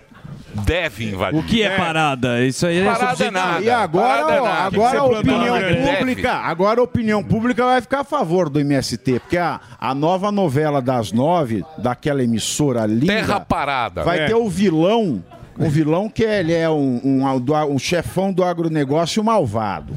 deve 0.54 1.06
invadir. 1.10 1.40
O 1.40 1.44
que 1.44 1.64
é 1.64 1.76
parada? 1.76 2.44
Isso 2.46 2.66
aí 2.68 2.80
é 2.80 2.86
Parada 2.86 3.24
é 3.26 3.32
nada. 3.32 3.62
E 3.64 3.70
agora, 3.70 4.08
Parada 4.24 4.34
é 4.34 4.42
ó, 4.42 4.46
nada. 4.46 4.64
agora 4.68 5.00
a 5.00 5.04
opinião 5.06 5.58
grande. 5.60 5.98
pública, 5.98 6.34
agora 6.34 6.80
a 6.80 6.84
opinião 6.84 7.24
pública 7.24 7.66
vai 7.66 7.82
ficar 7.82 8.02
a 8.02 8.04
favor 8.04 8.48
do 8.50 8.60
MST, 8.60 9.20
porque 9.20 9.38
a, 9.38 9.60
a 9.80 9.96
nova 9.96 10.32
novela 10.32 10.82
das 10.82 11.12
nove, 11.12 11.64
daquela 11.80 12.24
emissora 12.24 12.86
linda, 12.86 13.08
Terra 13.08 13.40
parada. 13.40 14.04
vai 14.04 14.20
É. 14.20 14.26
ter 14.28 14.36
o 14.36 14.48
vilão, 14.48 15.24
o 15.60 15.70
vilão 15.70 16.10
que 16.10 16.24
ele 16.24 16.54
é 16.54 16.70
um, 16.70 17.02
um, 17.04 17.72
um 17.74 17.80
chefão 17.80 18.32
do 18.32 18.44
agronegócio 18.44 19.24
malvado. 19.24 19.94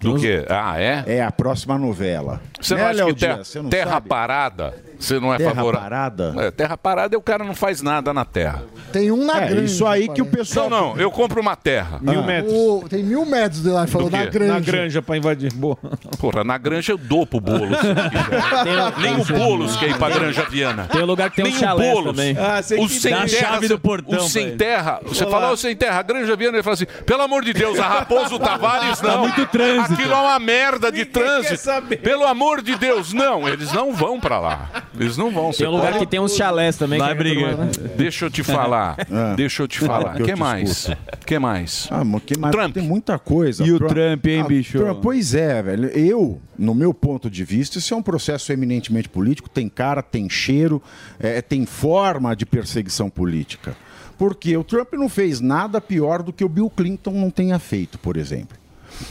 Do 0.00 0.16
quê? 0.16 0.44
Ah, 0.50 0.78
é? 0.80 1.02
É 1.06 1.22
a 1.22 1.30
próxima 1.32 1.78
novela. 1.78 2.40
Você 2.60 2.74
não 2.74 2.82
Né, 2.82 2.88
acha 2.90 3.04
Léo 3.04 3.14
que 3.14 3.26
não 3.62 3.70
terra 3.70 3.90
sabe? 3.92 4.08
parada, 4.08 4.74
você 5.04 5.20
não 5.20 5.32
é 5.34 5.38
Terra 5.38 5.54
favorável? 5.54 5.80
parada? 5.90 6.34
É, 6.38 6.50
terra 6.50 6.76
parada 6.76 7.14
é 7.14 7.18
o 7.18 7.22
cara 7.22 7.44
não 7.44 7.54
faz 7.54 7.82
nada 7.82 8.12
na 8.12 8.24
terra. 8.24 8.62
Tem 8.92 9.10
um 9.10 9.24
na 9.24 9.42
É, 9.42 9.48
granja. 9.48 9.64
isso 9.64 9.86
aí 9.86 10.08
que 10.08 10.22
o 10.22 10.26
pessoal... 10.26 10.70
Não, 10.70 10.94
não, 10.94 11.00
eu 11.00 11.10
compro 11.10 11.40
uma 11.40 11.56
terra. 11.56 11.98
Mil 12.00 12.22
metros. 12.22 12.52
O- 12.54 12.84
tem 12.88 13.02
mil 13.02 13.24
metros 13.26 13.62
de 13.62 13.68
lá, 13.68 13.82
ele 13.82 13.90
falou 13.90 14.10
na 14.10 14.24
granja. 14.26 14.52
Na 14.52 14.60
granja 14.60 15.02
pra 15.02 15.16
invadir. 15.16 15.52
Boa. 15.52 15.76
Porra, 16.18 16.44
na 16.44 16.56
granja 16.58 16.92
eu 16.92 16.98
dou 16.98 17.26
pro 17.26 17.40
Boulos. 17.40 17.78
se 17.78 17.86
ele 17.86 17.94
quiser. 17.94 18.98
Nem 19.00 19.14
o 19.20 19.24
Boulos 19.24 19.76
quer 19.76 19.90
ir 19.90 19.98
pra 19.98 20.08
Granja 20.10 20.42
Viana. 20.48 20.86
Tem 20.90 21.02
um 21.02 21.06
lugar 21.06 21.30
que 21.30 21.36
tem 21.36 21.44
um 21.46 21.48
Nem 21.48 21.58
chalé 21.58 21.90
o 21.90 21.92
Boulos. 21.94 22.12
também. 22.16 22.36
Ah, 22.38 22.62
sei 22.62 22.78
o 22.78 22.86
que 22.88 22.94
sem 23.00 23.12
dá 23.12 23.22
a 23.22 23.26
terra, 23.26 23.48
chave 23.52 23.68
do 23.68 23.78
portão 23.78 24.18
O 24.18 24.28
sem 24.28 24.48
ele. 24.48 24.56
terra. 24.56 25.00
Você 25.04 25.24
Olá. 25.24 25.38
falou 25.40 25.54
o 25.54 25.56
sem 25.56 25.74
terra, 25.76 25.98
a 25.98 26.02
Granja 26.02 26.36
Viana, 26.36 26.56
ele 26.56 26.62
fala 26.62 26.74
assim: 26.74 26.86
pelo 27.04 27.22
amor 27.22 27.44
de 27.44 27.52
Deus, 27.52 27.78
a 27.78 27.86
Raposo 27.86 28.38
Tavares 28.38 29.00
não. 29.02 29.20
muito 29.20 29.44
trânsito. 29.46 29.94
Aquilo 29.94 30.12
é 30.12 30.16
uma 30.16 30.38
merda 30.38 30.90
de 30.92 31.04
trânsito. 31.04 31.70
Pelo 32.02 32.24
amor 32.26 32.62
de 32.62 32.76
Deus, 32.76 33.12
não. 33.12 33.48
Eles 33.48 33.72
não 33.72 33.92
vão 33.92 34.18
pra 34.20 34.38
lá. 34.38 34.68
Eles 34.98 35.16
não 35.16 35.30
vão. 35.30 35.50
Tem 35.50 35.66
um 35.66 35.70
lugar 35.72 35.92
pode- 35.92 36.04
que 36.04 36.10
tem 36.10 36.20
uns 36.20 36.34
chalés 36.36 36.76
também. 36.76 36.98
Vai 36.98 37.08
que 37.08 37.14
é 37.14 37.18
brigar. 37.18 37.48
turma, 37.50 37.64
né? 37.64 37.70
Deixa 37.96 38.24
eu 38.26 38.30
te 38.30 38.42
falar. 38.42 38.96
Ah. 39.10 39.34
Deixa 39.36 39.62
eu 39.62 39.68
te 39.68 39.78
falar. 39.80 40.14
que 40.14 40.22
O 40.22 40.26
que 40.26 40.34
mais? 40.36 40.90
que 41.26 41.38
mais? 41.38 41.88
Ah, 41.90 42.04
mas 42.04 42.22
que 42.22 42.38
mais? 42.38 42.52
Trump. 42.54 42.74
Tem 42.74 42.82
muita 42.82 43.18
coisa. 43.18 43.64
E 43.64 43.72
o 43.72 43.78
Trump, 43.78 44.26
hein, 44.26 44.44
bicho? 44.44 44.78
Trump, 44.78 45.00
pois 45.02 45.34
é, 45.34 45.62
velho. 45.62 45.86
Eu, 45.88 46.40
no 46.58 46.74
meu 46.74 46.94
ponto 46.94 47.28
de 47.28 47.44
vista, 47.44 47.78
isso 47.78 47.92
é 47.92 47.96
um 47.96 48.02
processo 48.02 48.52
eminentemente 48.52 49.08
político. 49.08 49.48
Tem 49.50 49.68
cara, 49.68 50.02
tem 50.02 50.28
cheiro, 50.30 50.82
é, 51.18 51.42
tem 51.42 51.66
forma 51.66 52.34
de 52.36 52.46
perseguição 52.46 53.10
política. 53.10 53.76
Porque 54.16 54.56
o 54.56 54.62
Trump 54.62 54.92
não 54.92 55.08
fez 55.08 55.40
nada 55.40 55.80
pior 55.80 56.22
do 56.22 56.32
que 56.32 56.44
o 56.44 56.48
Bill 56.48 56.70
Clinton 56.70 57.10
não 57.12 57.30
tenha 57.30 57.58
feito, 57.58 57.98
por 57.98 58.16
exemplo. 58.16 58.56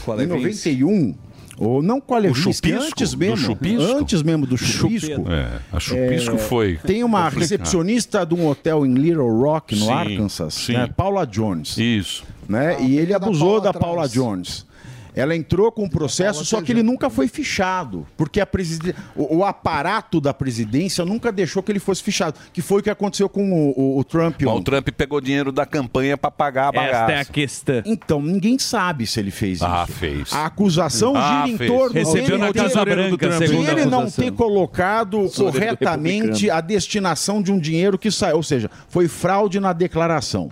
Qual 0.02 0.18
é 0.18 0.24
em 0.24 0.26
91, 0.26 1.14
ou 1.58 1.82
não 1.82 2.00
chupisco? 2.34 2.82
antes 2.86 3.12
Do 3.12 3.18
mesmo, 3.18 3.36
chupisco? 3.36 3.96
antes 3.96 4.22
mesmo 4.22 4.46
do 4.46 4.56
chupisco. 4.56 5.24
É, 5.30 5.60
a 5.72 5.80
Chupisco 5.80 6.38
foi. 6.38 6.78
Tem 6.84 7.04
uma 7.04 7.18
complicado. 7.24 7.40
recepcionista 7.40 8.24
de 8.26 8.34
um 8.34 8.46
hotel 8.48 8.84
em 8.84 8.94
Little 8.94 9.30
Rock, 9.40 9.74
no 9.76 9.86
Sim, 9.86 9.92
Arkansas, 9.92 10.54
sim. 10.54 10.72
né, 10.72 10.88
Paula 10.96 11.26
Jones 11.26 11.76
Isso. 11.78 12.24
né? 12.48 12.76
e 12.80 12.98
ele 12.98 13.10
da 13.10 13.16
abusou 13.16 13.60
Paula 13.60 13.72
da 13.72 13.72
Paula. 13.72 14.08
Jones. 14.08 14.66
Ela 15.14 15.36
entrou 15.36 15.70
com 15.70 15.84
um 15.84 15.88
processo, 15.88 16.44
só 16.44 16.60
que 16.60 16.72
ele 16.72 16.82
nunca 16.82 17.08
foi 17.08 17.28
fichado, 17.28 18.06
porque 18.16 18.40
a 18.40 18.46
preside... 18.46 18.94
o, 19.14 19.36
o 19.38 19.44
aparato 19.44 20.20
da 20.20 20.34
presidência 20.34 21.04
nunca 21.04 21.30
deixou 21.30 21.62
que 21.62 21.70
ele 21.70 21.78
fosse 21.78 22.02
fichado, 22.02 22.36
que 22.52 22.60
foi 22.60 22.80
o 22.80 22.82
que 22.82 22.90
aconteceu 22.90 23.28
com 23.28 23.52
o, 23.52 23.70
o- 23.78 23.98
o 23.98 24.04
Trump. 24.04 24.42
Mas 24.42 24.54
o. 24.54 24.62
Trump 24.62 24.88
pegou 24.90 25.20
dinheiro 25.20 25.52
da 25.52 25.64
campanha 25.64 26.16
pra 26.18 26.30
pagar 26.30 26.68
a 26.68 26.72
bagaça. 26.72 27.00
Esta 27.02 27.12
é 27.12 27.20
a 27.20 27.24
questão. 27.24 27.82
Então, 27.86 28.20
ninguém 28.20 28.58
sabe 28.58 29.06
se 29.06 29.20
ele 29.20 29.30
fez 29.30 29.58
isso. 29.58 29.64
Ah, 29.64 29.86
fez. 29.86 30.32
A 30.32 30.46
acusação 30.46 31.14
Ah, 31.16 31.44
gira 31.46 31.64
em 31.64 31.66
torno 31.68 31.92
Recebeu 31.94 32.24
dele 32.26 32.38
na 32.38 32.52
ter- 32.52 32.62
Casa 32.62 32.84
Branca, 32.84 33.26
ele 33.70 33.84
não 33.86 34.10
ter 34.10 34.32
colocado 34.32 35.28
corretamente 35.36 36.50
a 36.50 36.60
destinação 36.60 37.40
de 37.42 37.52
um 37.52 37.58
dinheiro 37.58 37.96
que 37.98 38.10
saiu. 38.10 38.36
Ou 38.36 38.42
seja, 38.42 38.70
foi 38.88 39.06
fraude 39.08 39.60
na 39.60 39.72
declaração. 39.72 40.50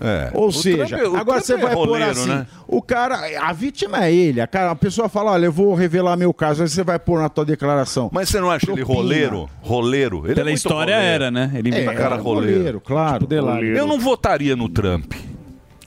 É. 0.00 0.30
Ou 0.32 0.48
O 0.48 0.52
seja, 0.52 0.96
Trump- 0.96 1.12
o 1.12 1.16
agora 1.16 1.40
Trump 1.40 1.44
você 1.44 1.54
é 1.54 1.56
vai 1.56 1.74
pôr 1.74 1.88
roleiro, 1.88 2.10
assim, 2.10 2.28
né? 2.28 2.46
o 2.66 2.80
cara, 2.80 3.18
a 3.42 3.52
vítima 3.52 4.04
é 4.04 4.12
ele, 4.12 4.40
a, 4.40 4.46
cara, 4.46 4.70
a 4.70 4.76
pessoa 4.76 5.08
fala, 5.08 5.32
olha, 5.32 5.46
eu 5.46 5.52
vou 5.52 5.74
revelar 5.74 6.16
meu 6.16 6.32
caso, 6.32 6.62
aí 6.62 6.68
você 6.68 6.84
vai 6.84 6.98
pôr 6.98 7.20
na 7.20 7.28
tua 7.28 7.44
declaração. 7.44 8.08
Mas 8.12 8.28
você 8.28 8.40
não 8.40 8.50
acha 8.50 8.66
ele 8.70 8.76
Propina. 8.84 8.96
roleiro? 9.00 9.50
Roleiro? 9.60 10.18
Ele 10.24 10.32
é 10.32 10.34
Pela 10.34 10.44
muito 10.46 10.56
história 10.56 10.94
roleiro. 10.94 11.14
era, 11.24 11.30
né? 11.30 11.50
Ele 11.54 11.74
É, 11.74 11.84
cara 11.84 12.14
era 12.14 12.16
roleiro. 12.16 12.56
roleiro, 12.58 12.80
claro. 12.80 13.14
Tipo 13.20 13.26
Delari. 13.26 13.68
Eu 13.76 13.86
não 13.86 13.98
votaria 13.98 14.54
no 14.54 14.68
Trump. 14.68 15.12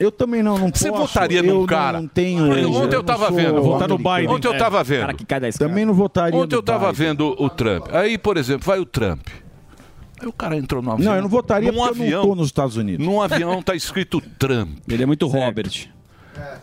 Eu 0.00 0.10
também 0.10 0.42
não, 0.42 0.58
não 0.58 0.68
Você 0.74 0.90
posso. 0.90 1.02
votaria 1.06 1.38
eu 1.38 1.44
num 1.44 1.64
cara? 1.64 2.00
Não 2.00 2.08
tenho, 2.08 2.44
ontem 2.44 2.96
eu 2.96 2.98
não 2.98 3.04
tava 3.04 3.30
vendo. 3.30 3.56
americano. 3.58 4.34
Ontem 4.34 4.48
eu 4.48 4.58
tava 4.58 4.82
vendo. 4.82 5.00
Cara 5.00 5.14
que 5.14 5.24
cai 5.24 5.38
da 5.38 5.48
escada. 5.48 5.68
Também 5.70 5.84
não 5.84 5.94
votaria 5.94 6.38
Ontem 6.40 6.54
no 6.54 6.58
eu 6.58 6.62
tava 6.62 6.90
Biden. 6.92 7.06
vendo 7.06 7.36
o 7.38 7.48
Trump. 7.48 7.86
Aí, 7.92 8.18
por 8.18 8.36
exemplo, 8.36 8.66
vai 8.66 8.80
o 8.80 8.84
Trump. 8.84 9.20
Aí 10.22 10.28
o 10.28 10.32
cara 10.32 10.56
entrou 10.56 10.80
no 10.80 10.92
avião. 10.92 11.10
Não, 11.10 11.16
eu 11.16 11.22
não 11.22 11.28
votaria 11.28 11.72
num 11.72 11.78
porque 11.78 12.00
eu 12.00 12.04
avião, 12.04 12.20
não 12.22 12.28
tô 12.28 12.34
nos 12.36 12.46
Estados 12.46 12.76
Unidos. 12.76 13.04
Num 13.04 13.20
avião 13.20 13.60
tá 13.60 13.74
escrito 13.74 14.20
Trump. 14.38 14.78
Ele 14.88 15.02
é 15.02 15.06
muito 15.06 15.26
Robert. 15.26 15.88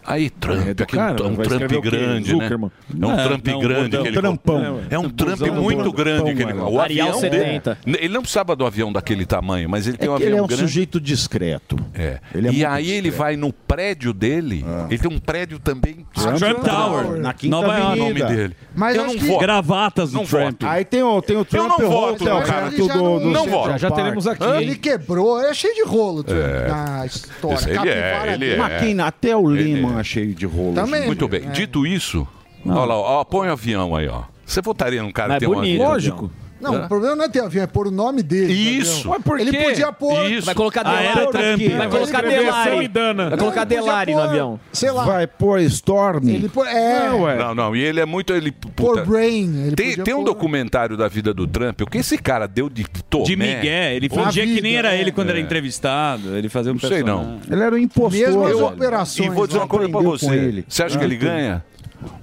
Aí, 0.05 0.29
Trump, 0.29 0.67
É 0.67 0.85
cara, 0.85 1.21
é 1.21 1.23
um 1.27 1.35
Trump 1.35 1.71
grande, 1.83 2.35
né? 2.35 2.49
É 2.49 3.05
um 3.05 3.17
Trump 3.17 3.45
grande 3.61 3.97
que 3.97 4.07
ele 4.07 4.17
Trampão. 4.17 4.79
É 4.89 4.97
um 4.99 5.09
Trump 5.09 5.39
muito 5.41 5.91
grande 5.91 6.33
que 6.35 6.41
ele 6.43 6.51
é. 6.51 6.55
O 6.55 6.79
avião 6.79 7.19
dele, 7.21 7.61
70. 7.61 7.77
ele 7.85 8.09
não 8.13 8.21
precisava 8.21 8.55
do 8.55 8.65
avião 8.65 8.91
daquele 8.91 9.25
tamanho, 9.25 9.69
mas 9.69 9.87
ele 9.87 9.95
É 9.95 9.99
tem 9.99 10.09
um 10.09 10.15
que 10.17 10.23
ele 10.23 10.31
avião 10.31 10.39
é 10.39 10.45
um 10.45 10.47
grande. 10.47 10.63
sujeito 10.63 10.99
discreto. 10.99 11.77
É. 11.93 12.19
Ele 12.33 12.47
é 12.47 12.51
e 12.51 12.65
aí 12.65 12.89
ele 12.91 13.11
vai 13.11 13.35
no 13.35 13.51
prédio 13.53 14.13
dele. 14.13 14.65
Ele 14.89 14.97
tem 14.97 15.11
um 15.11 15.19
prédio 15.19 15.59
também. 15.59 16.05
Trump 16.13 16.63
Tower. 16.65 17.17
Na 17.19 17.33
Quinta 17.33 17.55
Nova 17.55 17.77
York. 17.77 17.99
o 17.99 18.03
nome 18.03 18.23
dele. 18.23 18.55
Mas 18.75 18.95
eu 18.95 19.05
não 19.05 19.13
que- 19.15 19.25
voto. 19.27 19.39
Gravatas 19.39 20.11
do 20.11 20.23
Trump. 20.23 20.63
Aí 20.63 20.83
tem 20.85 21.03
o, 21.03 21.21
tem 21.21 21.37
o 21.37 21.45
Trump 21.45 21.69
não 21.79 21.89
voto 21.89 22.25
cara. 22.25 22.67
Ele 22.67 22.87
não- 22.87 23.45
voto. 23.47 23.77
Já, 23.77 23.91
teremos 23.91 24.27
aqui. 24.27 24.43
Ele 24.43 24.75
quebrou, 24.75 25.39
é 25.41 25.53
cheio 25.53 25.73
de 25.75 25.83
rolo 25.83 26.23
na 26.67 27.05
história. 27.05 27.79
Ele 27.79 27.89
é, 27.89 28.33
ele 28.33 28.49
é. 28.53 28.79
Quem, 28.79 28.99
até 28.99 29.35
o 29.35 29.49
Lehman 29.63 29.99
é. 29.99 30.03
cheio 30.03 30.33
de 30.33 30.45
rolo. 30.45 30.73
Também. 30.73 31.05
Muito 31.05 31.27
bem. 31.27 31.45
É. 31.45 31.51
Dito 31.51 31.85
isso, 31.85 32.27
olha 32.65 32.85
lá, 32.85 32.95
ó, 32.95 33.23
põe 33.23 33.47
o 33.49 33.51
avião 33.51 33.95
aí, 33.95 34.07
ó. 34.07 34.23
Você 34.45 34.61
votaria 34.61 35.01
num 35.03 35.11
cara 35.11 35.29
Mas 35.33 35.39
que 35.39 35.45
é 35.45 35.47
tem 35.47 35.55
um 35.55 35.59
bonito. 35.59 35.73
avião? 35.75 35.91
Lógico. 35.91 36.31
Não, 36.59 36.83
o 36.83 36.87
problema 36.87 37.15
não 37.15 37.25
é 37.25 37.29
ter 37.29 37.39
avião, 37.41 37.63
é 37.63 37.67
pôr 37.67 37.87
o 37.87 37.91
nome 37.91 38.21
dele. 38.21 38.51
Isso. 38.53 39.07
Mas 39.07 39.21
por 39.23 39.39
Ele 39.39 39.51
quê? 39.51 39.63
podia 39.63 39.91
pôr, 39.91 40.29
Isso. 40.29 40.45
Vai 40.45 40.55
colocar 40.55 40.81
Ah, 40.85 40.97
Delari. 40.97 41.31
Trump. 41.31 41.77
Vai 41.77 41.89
colocar 41.89 42.21
Delari. 42.21 42.87
Vai 43.29 43.37
colocar 43.37 43.63
Delari 43.63 44.13
no 44.13 44.21
avião. 44.21 44.59
Sei 44.73 44.91
lá. 44.91 45.03
Vai 45.05 45.27
pôr 45.27 45.59
Storm. 45.61 46.27
Ele 46.27 46.49
pôr, 46.49 46.67
é, 46.67 47.09
Não, 47.09 47.21
ué. 47.21 47.37
Não, 47.37 47.55
não. 47.55 47.75
E 47.75 47.81
ele 47.81 47.99
é 47.99 48.05
muito. 48.05 48.33
Ele, 48.33 48.51
pôr 48.51 48.71
puta, 48.95 49.05
Brain. 49.05 49.67
Ele 49.67 49.75
tem, 49.75 49.95
tem 49.95 50.13
um 50.13 50.23
documentário 50.23 50.97
da 50.97 51.07
vida 51.07 51.33
do 51.33 51.47
Trump. 51.47 51.81
O 51.81 51.85
que 51.85 51.99
esse 51.99 52.17
cara 52.17 52.47
deu 52.47 52.69
de 52.69 52.85
tomé? 53.09 53.25
De 53.25 53.35
Miguel. 53.35 53.91
Ele 53.93 54.09
fingia 54.09 54.43
que 54.43 54.49
vida, 54.55 54.61
nem 54.61 54.75
era 54.75 54.95
é. 54.95 55.01
ele 55.01 55.11
quando 55.11 55.29
era 55.29 55.39
É. 55.39 55.41
entrevistado. 55.41 56.35
Ele 56.35 56.49
fazia 56.49 56.71
um 56.71 56.75
Não 56.81 56.89
sei, 56.89 57.03
não. 57.03 57.39
Ele 57.49 57.61
era 57.61 57.73
um 57.75 57.77
impostor. 57.77 58.19
Mesmo 58.19 58.45
as 58.45 58.55
operações. 58.55 59.27
E 59.27 59.29
vou 59.33 59.47
dizer 59.47 59.59
uma 59.59 59.67
coisa 59.67 59.89
pra 59.89 60.01
você. 60.01 60.63
Você 60.67 60.83
acha 60.83 60.97
que 60.97 61.03
ele 61.03 61.15
ganha? 61.17 61.63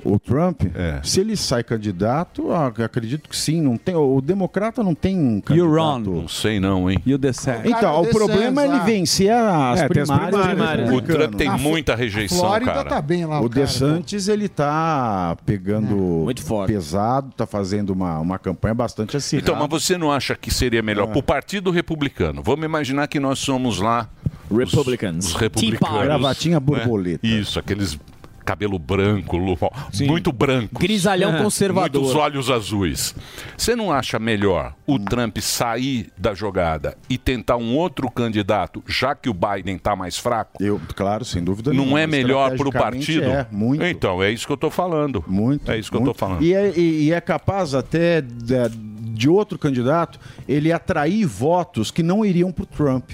O 0.04 0.18
Trump, 0.18 0.62
É. 0.74 1.00
se 1.02 1.20
ele 1.20 1.36
sai 1.36 1.62
candidato, 1.62 2.50
acredito 2.52 3.28
que 3.28 3.36
sim. 3.36 3.60
Não 3.60 3.76
tem, 3.76 3.94
o 3.94 4.20
democrata 4.20 4.82
não 4.82 4.94
tem 4.94 5.18
um 5.18 5.40
candidato. 5.40 6.10
run. 6.10 6.20
Não 6.22 6.28
sei 6.28 6.58
não, 6.60 6.90
hein? 6.90 6.98
You 7.04 7.18
decide. 7.18 7.60
Então, 7.68 8.00
o 8.00 8.04
o 8.04 8.10
problema 8.10 8.62
é 8.62 8.66
ele 8.68 8.78
vencer 8.80 9.30
as 9.30 9.80
É, 9.80 9.88
tem 9.88 10.02
as 10.02 10.08
primárias. 10.08 10.46
primárias. 10.46 10.90
O. 10.92 11.00
Trump 11.02 11.34
tem 11.34 11.50
muita 11.58 11.94
rejeição, 11.94 12.38
Flórida 12.38 12.72
cara. 12.72 12.88
tá 12.88 13.02
bem 13.02 13.24
lá. 13.26 13.40
O 13.40 13.50
cara, 13.50 13.66
DeSantis, 13.66 14.28
ele 14.28 14.48
tá 14.48 15.36
pegando 15.44 15.94
Muito 15.94 16.42
forte. 16.42 16.72
pesado, 16.72 17.30
tá 17.36 17.46
fazendo 17.46 17.90
uma, 17.90 18.18
uma 18.18 18.38
campanha 18.38 18.74
bastante 18.74 19.16
acirrada. 19.16 19.50
Então, 19.50 19.60
mas 19.68 19.68
você 19.82 19.98
não 19.98 20.10
acha 20.12 20.34
que 20.34 20.52
seria 20.52 20.82
melhor 20.82 21.08
pro 21.08 21.22
Partido 21.22 21.70
Republicano? 21.70 22.42
Vamos 22.42 22.64
imaginar 22.64 23.06
que 23.08 23.20
nós 23.20 23.38
somos 23.38 23.80
lá 23.80 24.08
os- 24.50 24.56
Republicans. 24.58 25.26
Os, 25.26 25.32
Tea 25.32 25.40
republicanos. 25.40 26.02
Gravatinha 26.04 26.56
né? 26.56 26.60
borboleta. 26.60 27.26
Isso, 27.26 27.58
aqueles 27.58 27.98
cabelo 28.46 28.78
branco, 28.78 29.36
muito 30.06 30.32
branco. 30.32 30.78
Grisalhão 30.80 31.36
conservador. 31.42 32.00
Muitos 32.00 32.16
olhos 32.18 32.50
azuis. 32.50 33.14
Você 33.58 33.74
não 33.74 33.90
acha 33.92 34.18
melhor 34.18 34.72
o 34.86 34.98
Trump 34.98 35.36
sair 35.38 36.10
da 36.16 36.32
jogada 36.32 36.96
e 37.10 37.18
tentar 37.18 37.56
um 37.56 37.74
outro 37.76 38.08
candidato, 38.10 38.82
já 38.86 39.14
que 39.14 39.28
o 39.28 39.34
Biden 39.34 39.76
está 39.76 39.96
mais 39.96 40.16
fraco? 40.16 40.62
Eu, 40.62 40.80
claro, 40.94 41.24
sem 41.24 41.42
dúvida 41.42 41.70
Não 41.72 41.80
nenhuma. 41.80 42.00
é 42.00 42.06
melhor 42.06 42.56
para 42.56 42.68
o 42.68 42.72
partido? 42.72 43.24
É, 43.26 43.46
muito. 43.50 43.84
Então, 43.84 44.22
é 44.22 44.30
isso 44.30 44.46
que 44.46 44.52
eu 44.52 44.56
estou 44.56 44.70
falando. 44.70 45.24
Muito. 45.26 45.70
É 45.70 45.78
isso 45.78 45.90
que 45.90 45.96
eu 45.96 46.00
muito. 46.00 46.12
estou 46.14 46.28
falando. 46.28 46.42
E 46.44 46.54
é, 46.54 46.72
e- 46.76 47.04
e 47.06 47.12
é 47.12 47.20
capaz 47.20 47.74
até 47.74 48.20
de, 48.20 48.68
de 49.12 49.28
outro 49.28 49.58
candidato 49.58 50.18
ele 50.48 50.72
atrair 50.72 51.26
votos 51.26 51.90
que 51.90 52.02
não 52.02 52.24
iriam 52.24 52.52
para 52.52 52.62
o 52.62 52.66
Trump. 52.66 53.10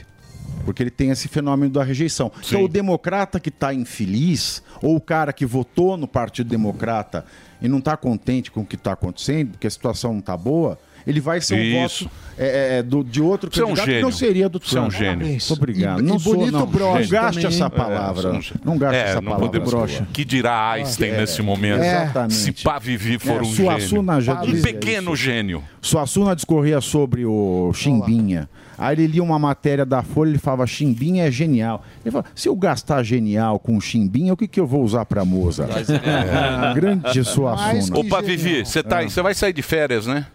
Porque 0.65 0.83
ele 0.83 0.91
tem 0.91 1.11
esse 1.11 1.29
fenômeno 1.29 1.73
da 1.73 1.83
rejeição. 1.85 2.31
Então, 2.47 2.65
o 2.65 2.69
democrata 2.69 3.41
que 3.41 3.49
está 3.49 3.73
infeliz, 3.75 4.63
ou 4.83 4.97
o 4.97 5.01
cara 5.01 5.33
que 5.33 5.45
votou 5.47 5.97
no 5.97 6.07
Partido 6.07 6.49
Democrata 6.49 7.25
e 7.61 7.69
não 7.69 7.79
está 7.79 7.97
contente 7.97 8.51
com 8.51 8.61
o 8.61 8.67
que 8.67 8.77
está 8.77 8.93
acontecendo, 8.93 9.51
porque 9.53 9.67
a 9.67 9.71
situação 9.71 10.13
não 10.13 10.21
está 10.21 10.37
boa, 10.37 10.79
ele 11.05 11.21
vai 11.21 11.41
ser 11.41 11.55
um 11.57 11.85
Isso. 11.85 12.05
voto 12.05 12.15
é, 12.39 12.79
é, 12.79 12.83
do- 12.83 13.03
de 13.03 13.21
outro 13.21 13.51
Você 13.53 13.61
é 13.61 13.65
um 13.65 13.69
candidato 13.69 13.87
que 13.87 13.91
gênio. 13.93 14.05
não 14.05 14.13
seria 14.13 14.49
do 14.49 14.61
Você 14.61 14.79
é 14.79 14.81
um 14.81 14.89
Trump. 14.89 15.01
gênio. 15.03 15.27
Muito 15.27 15.53
obrigado. 15.53 15.99
E- 16.01 16.03
não 16.03 16.17
e 16.17 16.21
sou, 16.21 16.35
bonito 16.35 16.53
não. 16.53 16.67
broche 16.67 17.03
não 17.03 17.09
gaste 17.09 17.47
essa 17.47 17.65
hein? 17.65 17.71
palavra. 17.71 18.29
É, 18.37 18.41
não 18.65 18.79
gaste 18.79 18.97
é, 18.97 19.03
essa 19.03 19.15
não 19.21 19.33
palavra. 19.33 19.61
podemos-. 19.61 20.03
Que 20.13 20.25
dirá 20.25 20.71
Einstein 20.73 21.11
É. 21.11 21.17
nesse 21.19 21.43
momento? 21.43 21.83
Exatamente. 21.83 22.35
Se 22.35 22.53
pá 22.53 22.79
Vivi 22.79 23.19
for 23.19 23.39
É, 23.39 23.41
um 23.43 23.45
Suassuna 23.47 24.21
já 24.21 24.41
gênio. 24.45 24.59
Um 24.61 24.63
pequeno 24.63 25.17
gênio. 25.17 25.65
Suassuna 25.81 26.37
discorria 26.37 26.81
sobre 26.81 27.27
o 27.27 27.73
Chimbinha. 27.75 28.49
Aí 28.79 28.95
ele 28.97 29.07
lia 29.07 29.23
uma 29.23 29.39
matéria 29.39 29.85
da 29.85 30.03
Folha 30.03 30.29
e 30.29 30.33
ele 30.33 30.39
falava: 30.39 30.67
Chimbinha 30.67 31.27
é 31.27 31.31
genial. 31.31 31.85
Ele 32.05 32.11
falava: 32.11 32.29
se 32.35 32.49
eu 32.49 32.57
gastar 32.57 33.03
genial 33.03 33.59
com 33.59 33.81
Chimbinha, 33.81 34.33
o 34.33 34.37
que, 34.37 34.49
que 34.49 34.61
eu 34.61 34.67
vou 34.67 34.83
usar 34.83 35.05
pra 35.05 35.25
Moza? 35.25 35.69
É. 35.73 36.75
Grande 36.75 37.25
Suassuna. 37.25 37.99
Opa, 37.99 38.21
Vivi, 38.23 38.65
você 38.65 38.83
tá, 38.83 39.03
você 39.03 39.23
vai 39.23 39.35
sair 39.35 39.53
de 39.53 39.63
férias, 39.63 40.07
né? 40.07 40.27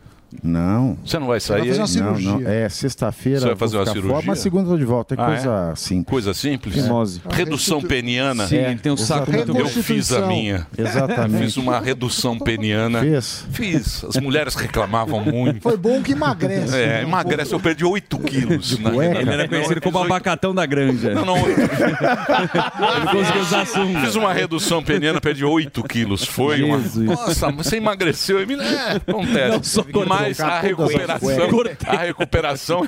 Não. 0.43 0.97
Você 1.05 1.17
não 1.19 1.27
vai 1.27 1.39
sair? 1.39 1.71
aí? 1.71 1.77
Não, 1.77 2.19
não. 2.19 2.47
É, 2.47 2.67
sexta-feira. 2.67 3.39
Você 3.39 3.45
vai 3.47 3.55
fazer 3.55 3.77
uma 3.77 3.85
cirurgia? 3.85 4.11
Fora, 4.11 4.25
mas 4.25 4.39
segunda 4.39 4.67
eu 4.67 4.71
tô 4.73 4.77
de 4.77 4.85
volta. 4.85 5.15
É 5.15 5.17
Ah, 5.19 5.25
coisa 5.25 5.73
simples. 5.75 6.09
Coisa 6.09 6.33
simples? 6.33 6.75
Fimose. 6.75 7.21
Redução 7.29 7.81
peniana. 7.81 8.45
Sim, 8.47 8.57
ele 8.57 8.75
tem 8.77 8.91
um 8.91 8.97
saco 8.97 9.31
muito 9.31 9.57
Eu 9.57 9.67
fiz 9.67 10.11
a 10.11 10.27
minha. 10.27 10.67
Exatamente. 10.77 11.43
Fiz 11.45 11.57
uma 11.57 11.79
redução 11.79 12.37
peniana. 12.37 12.99
Fez? 12.99 13.45
Fiz. 13.51 14.03
As 14.03 14.17
mulheres 14.17 14.55
reclamavam 14.55 15.23
muito. 15.23 15.61
Foi 15.61 15.77
bom 15.77 16.01
que 16.01 16.11
emagrece. 16.11 16.75
É, 16.75 17.03
emagrece. 17.03 17.53
Eu 17.53 17.59
perdi 17.59 17.85
8 17.85 18.19
quilos. 18.19 18.77
na 18.79 18.89
Ele 18.89 19.29
era 19.29 19.47
conhecido 19.47 19.81
como 19.81 19.99
abacatão 19.99 20.53
da 20.53 20.65
granja. 20.65 21.13
Não, 21.13 21.25
não. 21.25 21.37
Ele 21.37 23.07
conseguiu 23.11 23.41
usar 23.41 23.65
sunga. 23.65 24.01
Fiz 24.01 24.15
uma 24.15 24.33
redução 24.33 24.83
peniana, 24.83 25.21
perdi 25.21 25.45
8 25.45 25.83
quilos. 25.83 26.25
Foi 26.25 26.63
uma... 26.63 26.77
Nossa, 26.77 27.51
mas 27.51 27.67
você 27.67 27.77
emagreceu. 27.77 28.39
É, 28.39 28.95
acontece. 28.95 29.49
Não, 29.49 29.63
só 29.63 29.83
cortou. 29.83 30.17
Mas 30.27 30.39
a 30.39 30.59
recuperação, 30.59 31.29
a 31.87 31.97
recuperação 31.97 32.81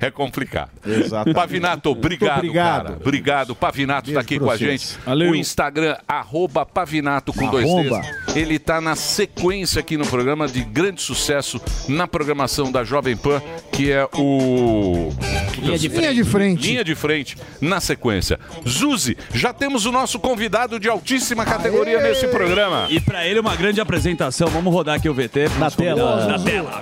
é 0.00 0.10
complicada. 0.10 0.70
Exatamente. 0.86 1.34
Pavinato, 1.34 1.90
obrigado, 1.90 2.38
obrigado. 2.38 2.84
cara. 2.84 2.96
Obrigado. 3.00 3.54
Pavinato 3.54 4.10
está 4.10 4.20
aqui 4.20 4.38
com 4.38 4.50
a 4.50 4.56
vocês. 4.56 4.82
gente. 4.82 4.98
Valeu. 5.04 5.30
O 5.30 5.34
Instagram, 5.34 5.96
arroba 6.06 6.64
Pavinato 6.66 7.32
com 7.32 7.46
dois 7.50 7.64
Arromba. 7.64 8.00
T's. 8.00 8.36
Ele 8.36 8.56
está 8.56 8.80
na 8.80 8.94
sequência 8.96 9.80
aqui 9.80 9.96
no 9.96 10.06
programa 10.06 10.46
de 10.48 10.62
grande 10.62 11.02
sucesso 11.02 11.60
na 11.88 12.06
programação 12.06 12.70
da 12.70 12.84
Jovem 12.84 13.16
Pan, 13.16 13.40
que 13.72 13.90
é 13.90 14.06
o... 14.14 15.12
Linha 15.58 15.78
de 15.78 15.88
frente. 15.88 16.00
Linha 16.00 16.14
de 16.14 16.24
frente. 16.24 16.68
Linha 16.68 16.84
de 16.84 16.94
frente, 16.94 17.36
na 17.60 17.80
sequência. 17.80 18.38
Zuzi, 18.68 19.16
já 19.32 19.52
temos 19.52 19.86
o 19.86 19.92
nosso 19.92 20.18
convidado 20.18 20.78
de 20.78 20.88
altíssima 20.88 21.44
categoria 21.44 22.00
nesse 22.00 22.26
programa. 22.28 22.86
E 22.90 23.00
pra 23.00 23.26
ele 23.26 23.40
uma 23.40 23.56
grande 23.56 23.80
apresentação. 23.80 24.48
Vamos 24.48 24.72
rodar 24.72 24.96
aqui 24.96 25.08
o 25.08 25.14
VT. 25.14 25.48
Na 25.58 25.70
tela. 25.70 26.26
Na 26.26 26.38
tela. 26.38 26.73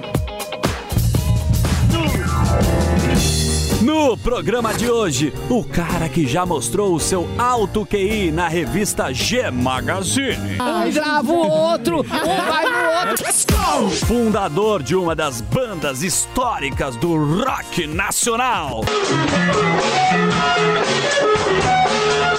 No 3.83 4.17
programa 4.17 4.73
de 4.73 4.91
hoje, 4.91 5.33
o 5.51 5.65
cara 5.65 6.09
que 6.09 6.27
já 6.27 6.47
mostrou 6.47 6.95
o 6.95 7.01
seu 7.01 7.29
alto 7.37 7.85
QI 7.85 8.31
na 8.31 8.47
revista 8.47 9.13
G 9.13 9.51
Magazine. 9.51 10.59
já 10.91 11.21
voa 11.21 11.73
outro, 11.73 12.01
um 12.01 12.03
vai 12.05 12.65
no 12.65 13.11
outro. 13.11 13.25
Let's 13.25 13.45
go! 13.45 13.89
Fundador 14.07 14.83
de 14.83 14.95
uma 14.95 15.15
das 15.15 15.41
bandas 15.41 16.03
históricas 16.03 16.97
do 16.97 17.17
rock 17.17 17.87
nacional. 17.87 18.83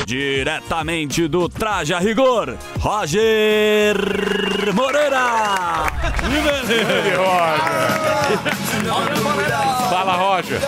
Diretamente 0.06 1.28
do 1.28 1.48
Traje 1.48 1.94
a 1.94 2.00
Rigor, 2.00 2.56
Roger 2.80 3.96
Moreira. 4.74 5.88
Fala, 9.90 10.14
Roger. 10.16 10.60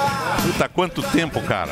Puta, 0.42 0.70
quanto 0.70 1.02
tempo, 1.04 1.42
cara? 1.42 1.72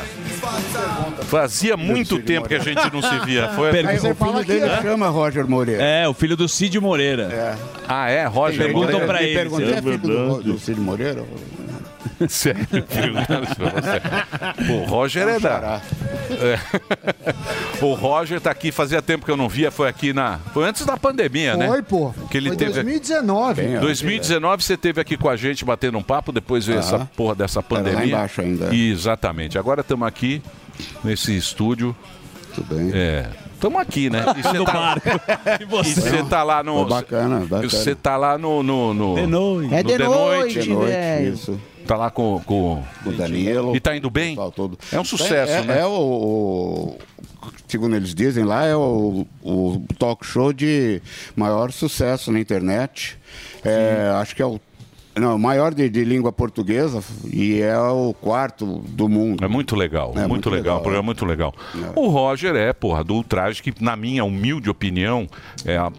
Fazia 1.28 1.76
muito 1.76 2.18
tempo 2.20 2.46
que 2.46 2.54
a 2.54 2.58
gente 2.58 2.92
não 2.92 3.00
se 3.00 3.18
via. 3.24 3.48
Foi 3.50 3.70
Pergunta- 3.72 4.10
o 4.12 4.14
filho 4.32 4.44
dele 4.44 4.70
Hã? 4.72 4.82
chama 4.82 5.08
Roger 5.08 5.46
Moreira. 5.48 5.82
É, 5.82 6.06
o 6.08 6.12
filho 6.14 6.36
do 6.36 6.46
Cid 6.48 6.78
Moreira. 6.80 7.56
Ah, 7.88 8.10
é? 8.10 8.26
Roger 8.26 8.58
Perguntam 8.58 9.00
Moreira? 9.00 9.06
pra 9.06 9.18
Me 9.20 9.24
ele. 9.26 9.34
perguntei, 9.38 9.66
se 9.68 9.72
é 9.74 9.82
filho 9.82 9.98
do, 9.98 10.42
do 10.42 10.58
Cid 10.58 10.78
Moreira? 10.80 11.24
Sério? 12.28 12.66
Perguntando 12.66 13.44
isso 13.44 13.56
pra 13.56 13.70
você. 13.70 14.66
Pô, 14.66 14.72
o 14.74 14.84
Roger 14.84 15.28
é 15.28 15.40
da. 15.40 15.80
É. 16.30 16.58
O 17.82 17.92
Roger 17.92 18.40
tá 18.40 18.50
aqui, 18.50 18.70
fazia 18.72 19.02
tempo 19.02 19.26
que 19.26 19.30
eu 19.30 19.36
não 19.36 19.48
via, 19.48 19.70
foi 19.70 19.88
aqui 19.88 20.12
na. 20.12 20.38
Foi 20.54 20.64
antes 20.66 20.86
da 20.86 20.96
pandemia, 20.96 21.56
né? 21.56 21.66
Foi, 21.66 21.82
pô. 21.82 22.14
Que 22.30 22.38
ele 22.38 22.48
Foi 22.48 22.56
teve. 22.56 22.72
2019. 22.72 23.78
2019 23.78 24.62
você 24.62 24.76
teve 24.76 25.00
aqui 25.00 25.16
com 25.16 25.28
a 25.28 25.36
gente 25.36 25.64
batendo 25.64 25.98
um 25.98 26.02
papo, 26.02 26.32
depois 26.32 26.64
veio 26.64 26.78
essa 26.78 27.00
porra 27.16 27.34
dessa 27.34 27.62
pandemia. 27.62 27.98
lá 27.98 28.06
embaixo 28.06 28.40
ainda. 28.40 28.74
Exatamente. 28.74 29.58
Agora 29.58 29.80
estamos 29.82 30.06
aqui 30.06 30.40
nesse 31.02 31.36
estúdio. 31.36 31.94
Tudo 32.54 32.74
bem. 32.74 32.90
É. 32.94 33.28
Estamos 33.64 33.80
aqui, 33.80 34.10
né? 34.10 34.24
E 34.36 34.42
você 34.42 34.64
tá. 34.64 34.96
E 35.60 35.64
você 35.64 36.22
tá 36.24 36.42
lá 36.42 36.62
no. 36.62 36.74
Pô, 36.74 36.84
bacana, 36.84 37.40
bacana. 37.40 37.68
Você 37.70 37.94
tá 37.94 38.16
lá 38.16 38.36
no. 38.36 38.62
no, 38.62 38.92
no 38.92 39.14
De 39.14 39.26
noite. 39.26 39.70
no 39.70 39.74
É 39.76 39.82
de 39.82 39.98
noite, 39.98 40.60
De 40.60 40.68
noite, 40.68 40.90
velho. 40.90 41.34
isso. 41.34 41.60
Tá 41.86 41.96
lá 41.96 42.10
com, 42.10 42.40
com 42.44 42.82
O 43.06 43.12
Danilo. 43.12 43.74
E 43.74 43.80
tá 43.80 43.96
indo 43.96 44.10
bem? 44.10 44.36
Todo. 44.54 44.78
É 44.92 45.00
um 45.00 45.04
sucesso, 45.04 45.52
é, 45.52 45.62
né? 45.62 45.80
É 45.80 45.86
o, 45.86 45.90
o- 45.90 46.98
Segundo 47.68 47.96
eles 47.96 48.14
dizem 48.14 48.44
lá, 48.44 48.64
é 48.64 48.76
o, 48.76 49.26
o 49.42 49.82
talk 49.98 50.24
show 50.24 50.52
de 50.52 51.02
maior 51.34 51.72
sucesso 51.72 52.30
na 52.30 52.38
internet. 52.40 53.18
É, 53.64 54.12
acho 54.20 54.36
que 54.36 54.42
é 54.42 54.46
o. 54.46 54.60
Não, 55.16 55.36
o 55.36 55.38
maior 55.38 55.72
de, 55.72 55.88
de 55.88 56.04
língua 56.04 56.32
portuguesa 56.32 57.02
e 57.32 57.60
é 57.60 57.78
o 57.78 58.12
quarto 58.14 58.82
do 58.88 59.08
mundo. 59.08 59.44
É 59.44 59.48
muito 59.48 59.76
legal, 59.76 60.10
É 60.16 60.20
muito, 60.20 60.28
muito 60.28 60.50
legal, 60.50 60.62
legal, 60.62 60.78
o 60.78 60.82
programa 60.82 61.04
é 61.04 61.06
muito 61.06 61.24
legal. 61.24 61.54
O 61.94 62.08
Roger 62.08 62.56
é, 62.56 62.72
porra, 62.72 63.04
do 63.04 63.14
Ultraje, 63.14 63.62
que 63.62 63.72
na 63.80 63.94
minha 63.96 64.24
humilde 64.24 64.68
opinião 64.68 65.28
é 65.64 65.76
a 65.76 65.92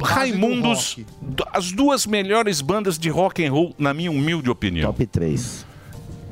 Raimundos, 0.00 0.96
as 1.52 1.72
duas 1.72 2.06
melhores 2.06 2.60
bandas 2.60 2.98
de 2.98 3.08
rock 3.08 3.44
and 3.44 3.52
roll, 3.52 3.74
na 3.78 3.92
minha 3.92 4.10
humilde 4.10 4.48
opinião. 4.48 4.92
Top 4.92 5.04
3. 5.06 5.66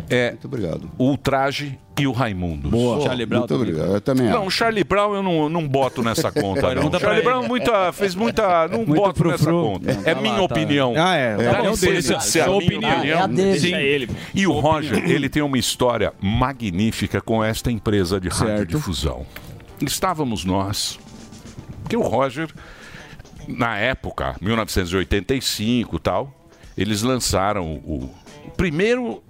É 0.09 0.31
Muito 0.31 0.45
obrigado. 0.47 0.91
o 0.97 1.05
Ultraje 1.05 1.79
e 1.99 2.07
o 2.07 2.13
Raimundos. 2.13 2.71
Boa. 2.71 3.01
Charlie 3.03 3.25
Brown 3.27 3.41
Muito 3.41 3.49
também. 3.55 3.69
obrigado, 3.73 3.95
eu 3.95 4.01
também 4.01 4.27
Não, 4.29 4.47
o 4.47 4.51
Charlie 4.51 4.85
Brown 4.85 5.15
eu 5.15 5.23
não, 5.23 5.49
não 5.49 5.67
boto 5.67 6.03
nessa 6.03 6.31
conta, 6.33 6.61
não. 6.63 6.69
Pergunta 6.69 6.97
O 6.99 7.01
Charlie 7.01 7.23
pra 7.23 7.31
Brown 7.33 7.41
ele. 7.43 7.49
muita, 7.49 7.93
fez 7.93 8.15
muita... 8.15 8.69
Não 8.69 8.79
Muito 8.85 8.95
boto 8.95 9.25
nessa 9.25 9.39
frufru. 9.45 9.63
conta. 9.63 9.95
Não, 9.95 10.01
É 10.05 10.15
tá 10.15 10.21
minha 10.21 10.33
lá, 10.33 10.39
tá. 10.39 10.45
opinião. 10.45 10.95
Ah, 10.97 11.15
é. 11.17 11.37
Dá 11.37 11.43
É 11.43 11.47
a 11.47 11.51
opinião 11.53 11.71
licença, 11.73 12.09
dele. 12.09 12.21
se 12.23 12.39
é 12.39 12.43
a 12.43 12.47
minha 12.47 12.57
opinião. 12.59 12.93
opinião. 12.97 13.19
É 13.19 13.23
a 13.23 13.27
dele. 13.27 13.59
Sim. 13.61 13.75
Ele. 13.75 14.11
E 14.35 14.47
o 14.47 14.53
Roger, 14.53 15.11
ele 15.11 15.29
tem 15.29 15.43
uma 15.43 15.59
história 15.59 16.13
magnífica 16.21 17.21
com 17.21 17.43
esta 17.43 17.71
empresa 17.71 18.21
de 18.21 18.29
radiodifusão. 18.29 19.25
Estávamos 19.81 20.45
nós, 20.45 20.99
que 21.89 21.97
o 21.97 22.03
Roger, 22.03 22.49
na 23.49 23.77
época, 23.79 24.37
1985 24.41 25.97
e 25.97 25.99
tal, 26.01 26.33
eles 26.77 27.03
lançaram 27.03 27.65
o 27.85 28.11
primeiro, 28.57 29.23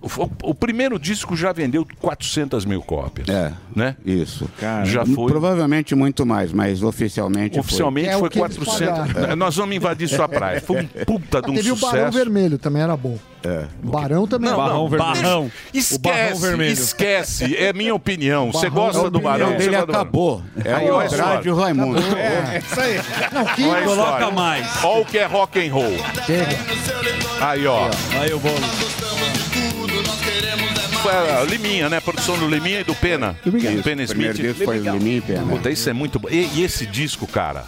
o, 0.43 0.55
primeiro 0.55 0.98
disco 0.98 1.36
já 1.36 1.52
vendeu 1.52 1.86
400 2.01 2.64
mil 2.64 2.82
cópias. 2.82 3.28
É, 3.28 3.52
né? 3.74 3.97
Isso. 4.05 4.48
Já 4.84 5.05
foi. 5.05 5.30
Provavelmente 5.30 5.94
muito 5.94 6.24
mais, 6.24 6.52
mas 6.52 6.82
oficialmente 6.82 7.59
Oficialmente 7.59 8.10
foi. 8.10 8.18
foi 8.18 8.30
400. 8.30 9.36
Nós 9.36 9.56
vamos 9.56 9.76
invadir 9.76 10.09
sua 10.09 10.28
praia. 10.28 10.60
Foi 10.60 10.82
um 10.82 10.86
puta 11.05 11.40
de 11.43 11.51
um 11.51 11.55
Teve 11.55 11.72
o 11.72 11.76
Barão 11.76 12.06
sucesso. 12.06 12.18
Vermelho, 12.18 12.59
também 12.59 12.82
era 12.82 12.97
bom. 12.97 13.18
É. 13.44 13.64
Barão 13.82 14.26
também 14.26 14.50
Não, 14.50 14.60
era 14.60 14.74
não, 14.74 14.88
bom. 14.88 14.96
Barrão. 14.96 15.52
Esquece, 15.72 16.62
esquece. 16.72 17.56
É 17.56 17.72
minha 17.72 17.94
opinião. 17.94 18.50
Você 18.52 18.68
gosta 18.68 19.06
é 19.06 19.10
do. 19.10 19.20
Barão? 19.20 19.52
Gosta 19.52 19.70
do 19.86 19.92
acabou. 19.92 20.42
Barão. 20.56 20.72
É 20.72 20.74
Aí, 20.74 20.90
o 20.90 21.46
e 21.46 21.50
o 21.50 21.56
Raimundo. 21.56 21.98
É, 22.16 22.58
isso 22.58 22.80
aí. 22.80 23.00
Não, 23.32 23.44
que 23.44 23.62
Coloca 23.84 24.30
mais. 24.30 24.84
Olha 24.84 25.02
o 25.02 25.04
que 25.04 25.18
é 25.18 25.26
rock 25.26 25.66
and 25.66 25.72
roll. 25.72 25.96
Aí, 27.40 27.66
ó. 27.66 27.88
Aí 28.20 28.32
o 28.32 28.38
bolo. 28.38 28.54
A 31.08 31.44
Liminha, 31.44 31.88
né? 31.88 32.00
Produção 32.00 32.36
do 32.36 32.48
Liminha 32.48 32.80
e 32.80 32.84
do 32.84 32.94
Pena. 32.94 33.38
Isso, 33.46 33.82
Pena 33.82 34.02
Smith. 34.02 34.08
primeiro 34.08 34.38
disco 34.38 34.64
foi 34.64 34.78
Liminha 34.78 35.18
e 35.18 35.20
Pena. 35.20 35.46
Puta, 35.46 35.70
isso 35.70 35.88
é 35.88 35.92
muito 35.92 36.18
bom. 36.18 36.28
E, 36.28 36.50
e 36.54 36.64
esse 36.64 36.84
disco, 36.84 37.26
cara, 37.28 37.64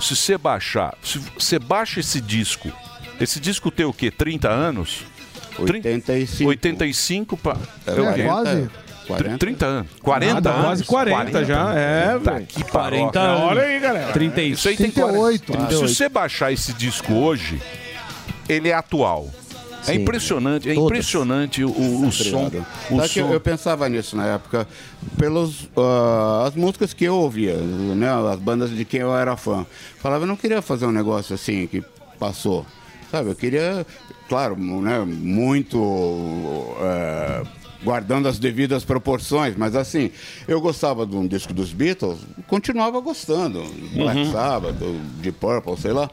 se 0.00 0.14
você 0.14 0.38
baixar, 0.38 0.94
se 1.02 1.18
você 1.18 1.58
baixa 1.58 1.98
esse 1.98 2.20
disco, 2.20 2.70
esse 3.20 3.40
disco 3.40 3.70
tem 3.70 3.86
o 3.86 3.92
quê? 3.92 4.10
30 4.10 4.48
anos? 4.48 5.04
85. 5.58 6.48
85 6.48 7.36
pra... 7.36 7.56
É, 7.86 7.92
o 7.92 8.14
quê? 8.14 8.22
40. 8.24 8.70
40. 9.06 9.38
30 9.38 9.66
anos. 9.66 9.90
40 10.02 10.34
Nada, 10.34 10.50
anos. 10.50 10.64
quase 10.64 10.84
40 10.84 11.44
já, 11.44 11.74
é, 11.74 12.18
Tá 12.18 12.32
velho. 12.32 12.46
que 12.46 12.64
40 12.64 13.12
paroca. 13.12 13.20
anos. 13.20 13.42
Olha 13.50 13.62
aí, 13.62 13.80
galera. 13.80 14.12
30 14.12 14.42
Isso 14.42 14.68
aí 14.68 14.76
tem 14.76 14.90
38. 14.90 15.52
40. 15.52 15.74
Se 15.76 15.80
você 15.82 16.08
baixar 16.08 16.52
esse 16.52 16.72
disco 16.72 17.12
hoje, 17.14 17.60
ele 18.48 18.68
é 18.68 18.74
atual. 18.74 19.30
É 19.88 19.92
Sim. 19.92 20.00
impressionante, 20.00 20.68
é 20.68 20.74
Todas. 20.74 20.90
impressionante 20.90 21.62
o, 21.62 21.68
o, 21.70 22.08
o 22.08 22.12
som. 22.12 22.46
O 22.90 23.00
que 23.08 23.20
eu, 23.20 23.28
som. 23.28 23.32
eu 23.32 23.40
pensava 23.40 23.88
nisso 23.88 24.16
na 24.16 24.26
época, 24.26 24.66
pelas 25.16 25.68
as 26.44 26.56
músicas 26.56 26.92
que 26.92 27.04
eu 27.04 27.14
ouvia, 27.14 27.54
né, 27.54 28.08
as 28.32 28.40
bandas 28.40 28.70
de 28.70 28.84
quem 28.84 29.00
eu 29.00 29.16
era 29.16 29.36
fã. 29.36 29.64
Falava, 30.00 30.24
eu 30.24 30.26
não 30.26 30.34
queria 30.36 30.60
fazer 30.60 30.86
um 30.86 30.90
negócio 30.92 31.36
assim 31.36 31.68
que 31.68 31.84
passou. 32.18 32.66
Sabe, 33.10 33.30
eu 33.30 33.34
queria, 33.34 33.86
claro, 34.28 34.56
né, 34.56 35.00
muito 35.06 35.78
é, 36.80 37.42
guardando 37.82 38.26
as 38.28 38.38
devidas 38.38 38.84
proporções, 38.84 39.54
mas 39.56 39.76
assim, 39.76 40.10
eu 40.48 40.60
gostava 40.60 41.06
de 41.06 41.14
um 41.16 41.26
disco 41.26 41.54
dos 41.54 41.72
Beatles, 41.72 42.18
continuava 42.48 42.98
gostando, 43.00 43.62
Black 43.94 44.18
Uhum. 44.18 44.32
Sabbath, 44.32 44.76
de 45.20 45.32
Purple, 45.32 45.76
sei 45.76 45.92
lá. 45.92 46.10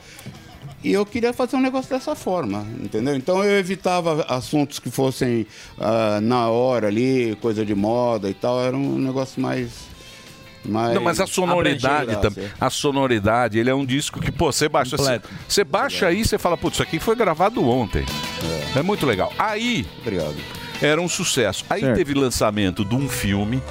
E 0.84 0.92
eu 0.92 1.06
queria 1.06 1.32
fazer 1.32 1.56
um 1.56 1.62
negócio 1.62 1.90
dessa 1.90 2.14
forma, 2.14 2.68
entendeu? 2.84 3.16
Então 3.16 3.42
eu 3.42 3.58
evitava 3.58 4.24
assuntos 4.28 4.80
que 4.80 4.92
fossem 4.92 5.48
ah, 5.80 6.20
na 6.22 6.50
hora 6.50 6.88
ali, 6.88 7.38
coisa 7.42 7.66
de 7.66 7.74
moda 7.74 8.30
e 8.30 8.34
tal. 8.34 8.62
Era 8.62 8.76
um 8.76 8.98
negócio 9.00 9.42
mais. 9.42 9.70
Mais 10.66 10.94
Não, 10.94 11.02
mas 11.02 11.20
a 11.20 11.28
sonoridade 11.28 12.16
também. 12.22 12.48
A 12.60 12.70
sonoridade, 12.70 13.60
ele 13.60 13.70
é 13.70 13.76
um 13.76 13.86
disco 13.86 14.20
que, 14.20 14.32
pô, 14.32 14.52
você 14.52 14.68
baixa. 14.70 14.92
Você, 14.98 15.04
Completo. 15.04 15.30
você 15.48 15.64
baixa 15.64 16.08
aí, 16.08 16.24
você 16.26 16.38
fala, 16.38 16.58
putz, 16.58 16.76
isso 16.76 16.84
aqui 16.84 17.00
foi 17.00 17.16
gravado 17.16 17.68
ontem. 17.68 18.06
É, 18.76 18.82
muito 18.82 19.06
legal. 19.06 19.32
Aí. 19.38 19.86
Obrigado. 20.02 20.36
Era 20.82 21.00
um 21.02 21.08
sucesso. 21.08 21.64
Aí 21.70 21.82
Certo. 21.82 21.96
teve 21.96 22.14
lançamento 22.14 22.84
de 22.84 22.96
um 22.96 23.08
filme, 23.08 23.62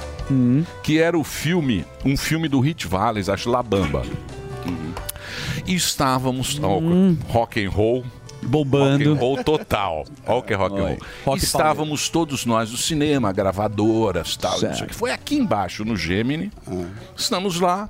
que 0.81 0.99
era 0.99 1.17
o 1.17 1.23
filme, 1.23 1.85
um 2.03 2.17
filme 2.17 2.47
do 2.47 2.59
Hit 2.59 2.87
Valles, 2.87 3.29
acho 3.29 3.49
La 3.49 3.61
Bamba. 3.61 4.03
E 5.65 5.75
estávamos, 5.75 6.59
ó, 6.61 6.79
rock 7.31 7.63
and 7.63 7.69
roll. 7.69 8.03
Bombando. 8.43 9.09
Rock 9.09 9.17
and 9.17 9.19
roll 9.19 9.43
total. 9.43 10.05
Olha 10.25 10.37
o 10.37 10.41
que 10.41 10.53
é 10.53 10.55
rock 10.55 10.79
and 10.79 10.83
roll. 10.83 10.97
Rock 11.25 11.43
Estávamos 11.43 12.09
todos 12.09 12.45
nós 12.45 12.71
no 12.71 12.77
cinema, 12.77 13.31
gravadoras, 13.31 14.35
tal. 14.35 14.57
Certo. 14.57 14.75
Isso 14.75 14.83
aqui. 14.83 14.95
Foi 14.95 15.11
aqui 15.11 15.35
embaixo, 15.35 15.83
no 15.83 15.95
Gemini. 15.95 16.51
Estamos 17.15 17.59
lá, 17.59 17.89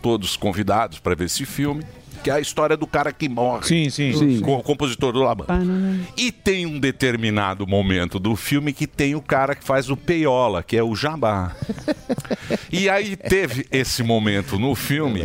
todos 0.00 0.36
convidados 0.36 0.98
para 0.98 1.14
ver 1.14 1.26
esse 1.26 1.44
filme. 1.44 1.84
Que 2.22 2.30
é 2.30 2.34
a 2.34 2.40
história 2.40 2.76
do 2.76 2.86
cara 2.86 3.12
que 3.12 3.28
morre. 3.28 3.66
Sim, 3.66 3.90
sim. 3.90 4.12
Sim. 4.12 4.40
Com 4.40 4.56
o 4.56 4.62
compositor 4.62 5.12
do 5.12 5.20
Laban. 5.20 5.44
E 6.16 6.30
tem 6.30 6.66
um 6.66 6.78
determinado 6.78 7.66
momento 7.66 8.20
do 8.20 8.36
filme 8.36 8.72
que 8.72 8.86
tem 8.86 9.16
o 9.16 9.20
cara 9.20 9.56
que 9.56 9.64
faz 9.64 9.90
o 9.90 9.96
peiola, 9.96 10.62
que 10.62 10.76
é 10.76 10.82
o 10.84 10.94
Jabá. 10.94 11.56
e 12.70 12.88
aí 12.88 13.16
teve 13.16 13.66
esse 13.72 14.04
momento 14.04 14.56
no 14.56 14.74
filme 14.76 15.22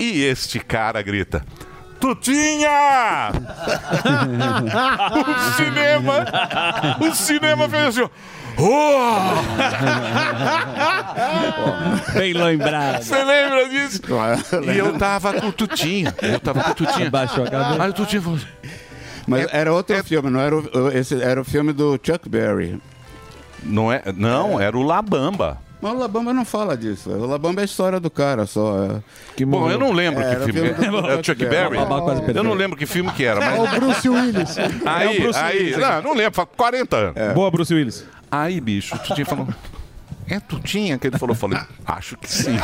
e 0.00 0.24
este 0.24 0.58
cara 0.58 1.00
grita: 1.00 1.46
Tutinha! 2.02 3.30
o 5.12 5.54
cinema, 5.56 6.26
o 7.00 7.14
cinema 7.14 7.68
fez 7.68 7.84
assim. 7.86 8.02
ó, 8.02 8.08
"Oh!" 8.58 9.34
Bem 12.18 12.32
lembrado. 12.32 13.02
Você 13.04 13.22
lembra 13.22 13.68
disso? 13.68 14.00
E 14.74 14.76
eu 14.78 14.98
tava 14.98 15.32
com 15.34 15.46
o 15.46 15.52
Tutinha. 15.52 16.12
Eu 16.20 16.40
tava 16.40 16.64
com 16.64 16.70
o 16.72 16.74
Tutinha. 16.74 17.08
Baixou 17.08 17.44
a 17.44 17.50
cabeça. 17.50 17.82
Aí 17.84 17.90
o 17.90 17.92
Tutinha 17.92 18.20
falou. 18.22 18.38
Mas 19.28 19.46
era 19.52 19.72
outro 19.72 20.02
filme, 20.02 20.28
não 20.28 20.40
era 20.40 20.56
o, 20.56 20.88
esse, 20.92 21.22
era 21.22 21.40
o 21.40 21.44
filme 21.44 21.72
do 21.72 21.92
Chuck 22.02 22.28
Berry. 22.28 22.82
Não, 23.62 23.92
é, 23.92 24.02
não 24.16 24.60
era 24.60 24.76
o 24.76 24.82
Labamba. 24.82 25.58
Mas 25.82 25.92
o 25.92 25.98
Labamba 25.98 26.32
não 26.32 26.44
fala 26.44 26.76
disso. 26.76 27.10
O 27.10 27.26
Labamba 27.26 27.60
é 27.60 27.62
a 27.62 27.64
história 27.64 27.98
do 27.98 28.08
cara 28.08 28.46
só. 28.46 28.84
é. 29.36 29.44
Bom, 29.44 29.68
eu 29.68 29.78
não 29.78 29.90
lembro 29.92 30.22
É, 30.22 30.36
que 30.36 30.52
filme 30.52 30.68
é. 30.68 31.12
É 31.12 31.16
o 31.16 31.24
Chuck 31.24 31.44
Berry? 31.44 31.76
Eu 32.34 32.44
não 32.44 32.54
lembro 32.54 32.78
que 32.78 32.86
filme 32.86 33.10
que 33.10 33.24
era, 33.24 33.40
mas. 33.40 33.58
É 33.58 33.60
o 33.60 33.80
Bruce 33.80 34.08
Willis. 34.08 34.56
Aí, 34.86 35.06
É 35.16 35.18
o 35.18 35.22
Bruce 35.22 35.38
aí, 35.40 35.58
Willis, 35.58 35.76
não, 35.78 36.02
não 36.02 36.14
lembro, 36.14 36.34
faz 36.34 36.48
40 36.56 36.96
anos. 36.96 37.34
Boa, 37.34 37.50
Bruce 37.50 37.74
Willis. 37.74 38.06
Aí, 38.30 38.60
bicho, 38.60 38.94
o 38.94 38.98
Tutinha 39.00 39.26
falou. 39.26 39.48
É 40.28 40.40
Tutinha 40.40 40.98
que 40.98 41.06
ele 41.08 41.18
falou? 41.18 41.34
Eu 41.34 41.38
falei, 41.38 41.58
acho 41.86 42.16
que 42.16 42.30
sim. 42.30 42.56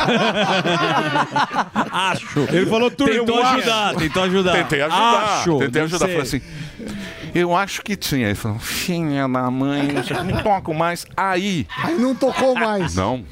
Acho. 1.91 2.39
Ele 2.51 2.65
falou 2.65 2.89
tudo. 2.89 3.11
Tentou 3.11 3.43
ajudar, 3.43 3.95
tentou 3.95 4.23
ajudar. 4.23 4.53
Tentei 4.53 4.81
ajudar. 4.81 5.39
Acho. 5.39 5.59
tentei 5.59 5.81
ajudar. 5.83 6.07
ser. 6.07 6.11
Falei 6.11 6.21
assim. 6.21 6.41
Eu 7.33 7.55
acho 7.55 7.81
que 7.83 7.95
tinha. 7.95 8.27
Ele 8.27 8.35
falou, 8.35 8.59
filha 8.59 9.27
da 9.27 9.51
mãe, 9.51 9.91
não 9.91 10.03
sei 10.03 10.17
que, 10.17 10.43
toco 10.43 10.73
mais. 10.73 11.05
Aí. 11.15 11.67
Aí 11.83 11.95
não 11.95 12.15
tocou 12.15 12.55
mais. 12.55 12.95
Não. 12.95 13.23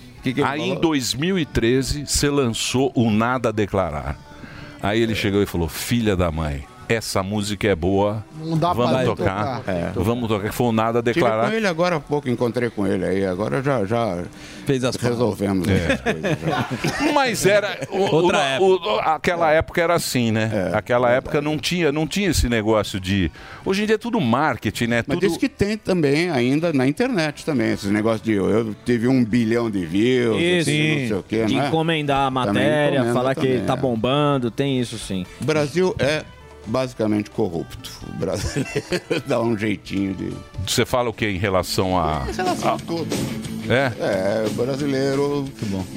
Aí 0.45 0.61
em 0.61 0.75
2013 0.75 2.05
você 2.05 2.29
lançou 2.29 2.91
o 2.95 3.09
Nada 3.09 3.49
a 3.49 3.51
Declarar. 3.51 4.17
Aí 4.81 5.01
ele 5.01 5.15
chegou 5.15 5.41
e 5.41 5.45
falou: 5.45 5.67
Filha 5.67 6.15
da 6.15 6.31
mãe, 6.31 6.65
essa 6.89 7.21
música 7.21 7.67
é 7.67 7.75
boa, 7.75 8.23
Não 8.43 8.57
dá 8.57 8.71
vamos 8.73 8.91
pra 8.91 9.03
tocar. 9.05 9.57
tocar. 9.57 9.73
É. 9.73 9.91
Vamos 9.95 10.27
tocar, 10.27 10.47
que 10.49 10.55
foi 10.55 10.71
nada 10.71 10.99
a 10.99 11.01
Tive 11.03 11.15
declarar. 11.15 11.49
com 11.49 11.55
ele 11.55 11.67
agora 11.67 11.95
há 11.97 11.99
pouco, 11.99 12.29
encontrei 12.29 12.69
com 12.69 12.85
ele 12.87 13.05
aí. 13.05 13.25
Agora 13.25 13.61
já, 13.61 13.85
já 13.85 14.23
Fez 14.65 14.83
as 14.83 14.95
resolvemos 14.97 15.67
É. 15.67 15.73
essas 15.75 16.01
coisas. 16.01 16.37
já. 16.45 16.67
Mas 17.13 17.45
era. 17.45 17.87
o- 17.89 18.15
Outra 18.15 18.57
o- 18.59 18.75
o- 18.75 18.99
aquela 18.99 19.51
época 19.51 19.81
era 19.81 19.93
assim, 19.95 20.31
né? 20.31 20.69
É, 20.73 20.77
aquela 20.77 21.09
época 21.11 21.41
não 21.41 21.57
tinha, 21.57 21.91
não 21.91 22.05
tinha 22.05 22.29
esse 22.29 22.49
negócio 22.49 22.99
de. 22.99 23.31
Hoje 23.65 23.83
em 23.83 23.85
dia 23.85 23.95
é 23.95 23.97
tudo 23.97 24.19
marketing, 24.19 24.87
né? 24.87 25.03
Mas 25.07 25.17
tudo... 25.19 25.27
diz 25.27 25.37
que 25.37 25.47
tem 25.47 25.77
também 25.77 26.29
ainda 26.29 26.73
na 26.73 26.85
internet 26.87 27.45
também, 27.45 27.71
esses 27.73 27.89
negócios 27.91 28.21
de 28.21 28.33
eu 28.33 28.75
tive 28.85 29.07
um 29.07 29.23
bilhão 29.23 29.69
de 29.71 29.85
views, 29.85 30.37
Isso, 30.41 30.69
assim, 30.69 30.99
não 31.01 31.07
sei 31.07 31.17
o 31.17 31.23
quê, 31.23 31.45
de 31.45 31.55
não 31.55 31.63
é? 31.63 31.67
encomendar 31.67 32.27
a 32.27 32.31
matéria, 32.31 33.13
falar 33.13 33.35
que 33.35 33.41
também, 33.47 33.63
tá 33.65 33.73
é. 33.73 33.77
bombando, 33.77 34.51
tem 34.51 34.79
isso 34.79 34.97
sim. 34.97 35.25
O 35.41 35.45
Brasil 35.45 35.95
é 35.99 36.23
basicamente 36.67 37.29
corrupto. 37.29 37.89
O 38.09 38.17
brasileiro 38.17 38.71
dá 39.25 39.41
um 39.41 39.57
jeitinho 39.57 40.13
de. 40.13 40.33
Você 40.65 40.85
fala 40.85 41.09
o 41.09 41.13
que 41.13 41.25
em 41.27 41.37
relação 41.37 41.97
a. 41.97 42.25
Em 42.29 42.33
relação 42.35 42.73
a 42.75 42.77
tudo. 42.77 43.15
É? 43.69 43.91
É, 43.99 44.47
o 44.47 44.51
brasileiro, 44.51 45.45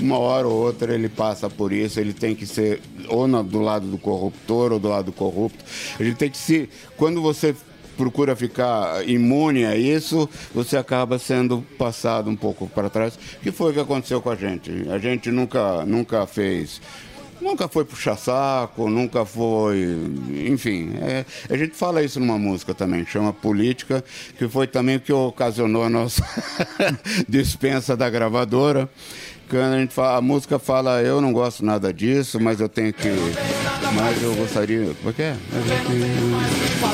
uma 0.00 0.18
hora 0.18 0.48
ou 0.48 0.54
outra, 0.66 0.92
ele 0.92 1.08
passa 1.08 1.48
por 1.48 1.72
isso, 1.72 2.00
ele 2.00 2.12
tem 2.12 2.34
que 2.34 2.44
ser 2.44 2.80
ou 3.08 3.28
na- 3.28 3.42
do 3.42 3.60
lado 3.60 3.86
do 3.86 3.96
corruptor 3.96 4.72
ou 4.72 4.78
do 4.80 4.88
lado 4.88 5.06
do 5.06 5.12
corrupto. 5.12 5.64
A 5.98 6.02
gente 6.02 6.16
tem 6.16 6.30
que 6.30 6.38
se. 6.38 6.68
Quando 6.96 7.22
você 7.22 7.54
procura 7.96 8.34
ficar 8.34 9.06
imune 9.06 9.64
a 9.66 9.76
isso, 9.76 10.28
você 10.54 10.76
acaba 10.76 11.18
sendo 11.18 11.64
passado 11.78 12.30
um 12.30 12.34
pouco 12.36 12.66
para 12.66 12.88
trás, 12.88 13.18
que 13.42 13.52
foi 13.52 13.70
o 13.70 13.74
que 13.74 13.80
aconteceu 13.80 14.20
com 14.22 14.30
a 14.30 14.36
gente. 14.36 14.70
A 14.90 14.98
gente 14.98 15.30
nunca, 15.30 15.84
nunca 15.84 16.26
fez. 16.26 16.80
Nunca 17.40 17.68
foi 17.68 17.84
puxar 17.84 18.16
saco, 18.16 18.88
nunca 18.88 19.24
foi. 19.24 19.96
Enfim, 20.46 20.92
é, 21.00 21.24
a 21.48 21.56
gente 21.56 21.74
fala 21.74 22.02
isso 22.02 22.20
numa 22.20 22.38
música 22.38 22.74
também, 22.74 23.06
chama 23.06 23.32
Política, 23.32 24.04
que 24.38 24.46
foi 24.46 24.66
também 24.66 24.96
o 24.96 25.00
que 25.00 25.12
ocasionou 25.12 25.82
a 25.82 25.88
nossa 25.88 26.24
dispensa 27.28 27.96
da 27.96 28.10
gravadora. 28.10 28.88
Quando 29.50 29.74
a, 29.74 29.78
gente 29.80 29.92
fala, 29.92 30.18
a 30.18 30.20
música 30.20 30.58
fala, 30.60 31.02
eu 31.02 31.20
não 31.20 31.32
gosto 31.32 31.64
nada 31.64 31.92
disso, 31.92 32.38
mas 32.40 32.60
eu 32.60 32.68
tenho 32.68 32.92
que. 32.92 33.08
Mas 33.92 34.22
eu 34.22 34.32
gostaria. 34.36 34.94
Como 34.94 35.10
é 35.10 35.12
que 35.12 35.22
é? 35.22 35.34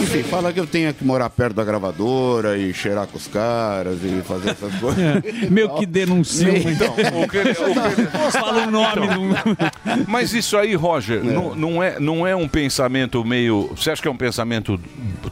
Enfim, 0.02 0.22
fala 0.22 0.52
que 0.52 0.58
eu 0.60 0.66
tenho 0.66 0.92
que 0.94 1.04
morar 1.04 1.28
perto 1.28 1.54
da 1.56 1.64
gravadora 1.64 2.56
e 2.56 2.72
cheirar 2.72 3.06
com 3.06 3.18
os 3.18 3.26
caras 3.26 3.98
e 4.02 4.22
fazer 4.22 4.50
essas 4.50 4.74
coisas. 4.80 5.50
Meu 5.50 5.68
que 5.70 5.84
denuncia. 5.84 6.48
Então, 6.56 6.92
o 7.22 7.28
que 7.28 7.36
ele- 7.36 7.50
o 7.50 7.54
que 7.56 8.00
ele- 8.00 8.08
Fala 8.32 8.66
o 8.66 8.70
nome. 8.70 9.06
Então, 9.06 10.04
Mas 10.08 10.32
isso 10.32 10.56
aí, 10.56 10.74
Roger, 10.74 11.22
não, 11.22 11.54
não 11.54 11.82
é, 11.82 12.00
não 12.00 12.26
é 12.26 12.34
um 12.34 12.48
pensamento 12.48 13.22
meio. 13.24 13.70
Você 13.76 13.90
acha 13.90 14.00
que 14.00 14.08
é 14.08 14.10
um 14.10 14.16
pensamento 14.16 14.80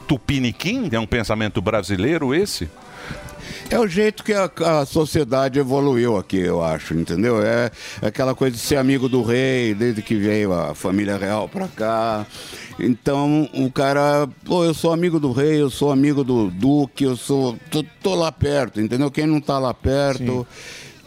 tupiniquim? 0.07 0.89
É 0.91 0.99
um 0.99 1.07
pensamento 1.07 1.61
brasileiro 1.61 2.33
esse? 2.33 2.69
É 3.69 3.79
o 3.79 3.87
jeito 3.87 4.23
que 4.23 4.31
a, 4.31 4.49
a 4.81 4.85
sociedade 4.85 5.59
evoluiu 5.59 6.15
aqui, 6.17 6.37
eu 6.37 6.63
acho, 6.63 6.93
entendeu? 6.93 7.41
É 7.41 7.71
aquela 8.01 8.35
coisa 8.35 8.55
de 8.55 8.61
ser 8.61 8.77
amigo 8.77 9.09
do 9.09 9.23
rei, 9.23 9.73
desde 9.73 10.01
que 10.01 10.15
veio 10.15 10.53
a 10.53 10.75
família 10.75 11.17
real 11.17 11.49
pra 11.49 11.67
cá. 11.67 12.25
Então, 12.79 13.49
o 13.53 13.71
cara, 13.71 14.29
pô, 14.45 14.63
eu 14.63 14.73
sou 14.73 14.93
amigo 14.93 15.19
do 15.19 15.31
rei, 15.31 15.59
eu 15.61 15.69
sou 15.69 15.91
amigo 15.91 16.23
do 16.23 16.49
duque, 16.51 17.03
eu 17.05 17.17
sou. 17.17 17.57
tô, 17.71 17.83
tô 18.03 18.13
lá 18.15 18.31
perto, 18.31 18.79
entendeu? 18.79 19.09
Quem 19.09 19.25
não 19.25 19.41
tá 19.41 19.57
lá 19.57 19.73
perto. 19.73 20.45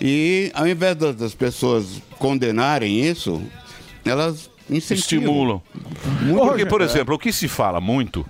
E 0.01 0.51
ao 0.53 0.67
invés 0.67 0.97
das, 0.97 1.15
das 1.15 1.35
pessoas 1.35 2.03
condenarem 2.19 3.01
isso, 3.05 3.41
elas 4.05 4.51
incentivam. 4.69 4.99
Estimulam. 5.23 5.63
Muito. 6.23 6.41
Porque, 6.45 6.67
por 6.67 6.81
É. 6.81 6.85
exemplo, 6.85 7.15
o 7.15 7.19
que 7.19 7.33
se 7.33 7.47
fala 7.49 7.81
muito 7.81 8.27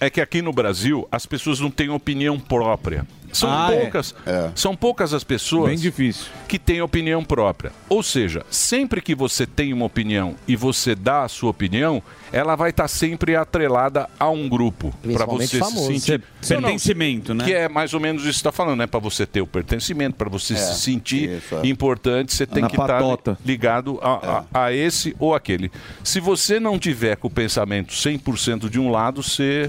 é 0.00 0.08
que 0.08 0.20
aqui 0.20 0.40
no 0.40 0.52
Brasil 0.52 1.06
as 1.10 1.26
pessoas 1.26 1.58
não 1.60 1.70
têm 1.70 1.90
opinião 1.90 2.38
própria. 2.38 3.06
São 3.32 3.50
Ah, 3.50 3.72
é. 3.72 3.80
poucas, 3.80 4.14
são 4.54 4.76
poucas 4.76 5.14
as 5.14 5.24
pessoas 5.24 5.70
Bem 5.70 5.78
difícil. 5.78 6.26
que 6.46 6.58
têm 6.58 6.82
opinião 6.82 7.24
própria. 7.24 7.72
Ou 7.88 8.02
seja, 8.02 8.44
sempre 8.50 9.00
que 9.00 9.14
você 9.14 9.46
tem 9.46 9.72
uma 9.72 9.86
opinião 9.86 10.36
e 10.46 10.54
você 10.54 10.94
dá 10.94 11.22
a 11.24 11.28
sua 11.28 11.50
opinião, 11.50 12.02
ela 12.32 12.56
vai 12.56 12.70
estar 12.70 12.88
sempre 12.88 13.36
atrelada 13.36 14.08
a 14.18 14.28
um 14.30 14.48
grupo 14.48 14.92
para 15.12 15.26
você 15.26 15.58
famoso. 15.58 15.86
se 15.92 16.00
sentir 16.00 16.22
Ser- 16.40 16.54
pertencimento, 16.60 17.34
né? 17.34 17.44
Que 17.44 17.52
é 17.54 17.68
mais 17.68 17.92
ou 17.94 18.00
menos 18.00 18.22
isso 18.22 18.32
que 18.32 18.36
está 18.38 18.52
falando, 18.52 18.78
né? 18.78 18.86
Para 18.86 19.00
você 19.00 19.26
ter 19.26 19.40
o 19.40 19.46
pertencimento, 19.46 20.16
para 20.16 20.28
você 20.28 20.54
É, 20.54 20.56
se 20.56 20.80
sentir 20.80 21.28
isso, 21.38 21.56
é. 21.56 21.66
importante, 21.66 22.32
você 22.34 22.46
tem 22.46 22.62
Na 22.62 22.68
que 22.68 22.74
estar 22.74 22.86
patota. 22.86 23.38
ligado 23.44 23.98
a, 24.02 24.44
a- 24.52 24.64
a 24.66 24.72
esse 24.72 25.14
ou 25.18 25.34
aquele. 25.34 25.70
Se 26.02 26.20
você 26.20 26.58
não 26.58 26.78
tiver 26.78 27.16
com 27.16 27.28
o 27.28 27.30
pensamento 27.30 27.92
100% 27.94 28.68
de 28.70 28.80
um 28.80 28.90
lado, 28.90 29.22
você 29.22 29.68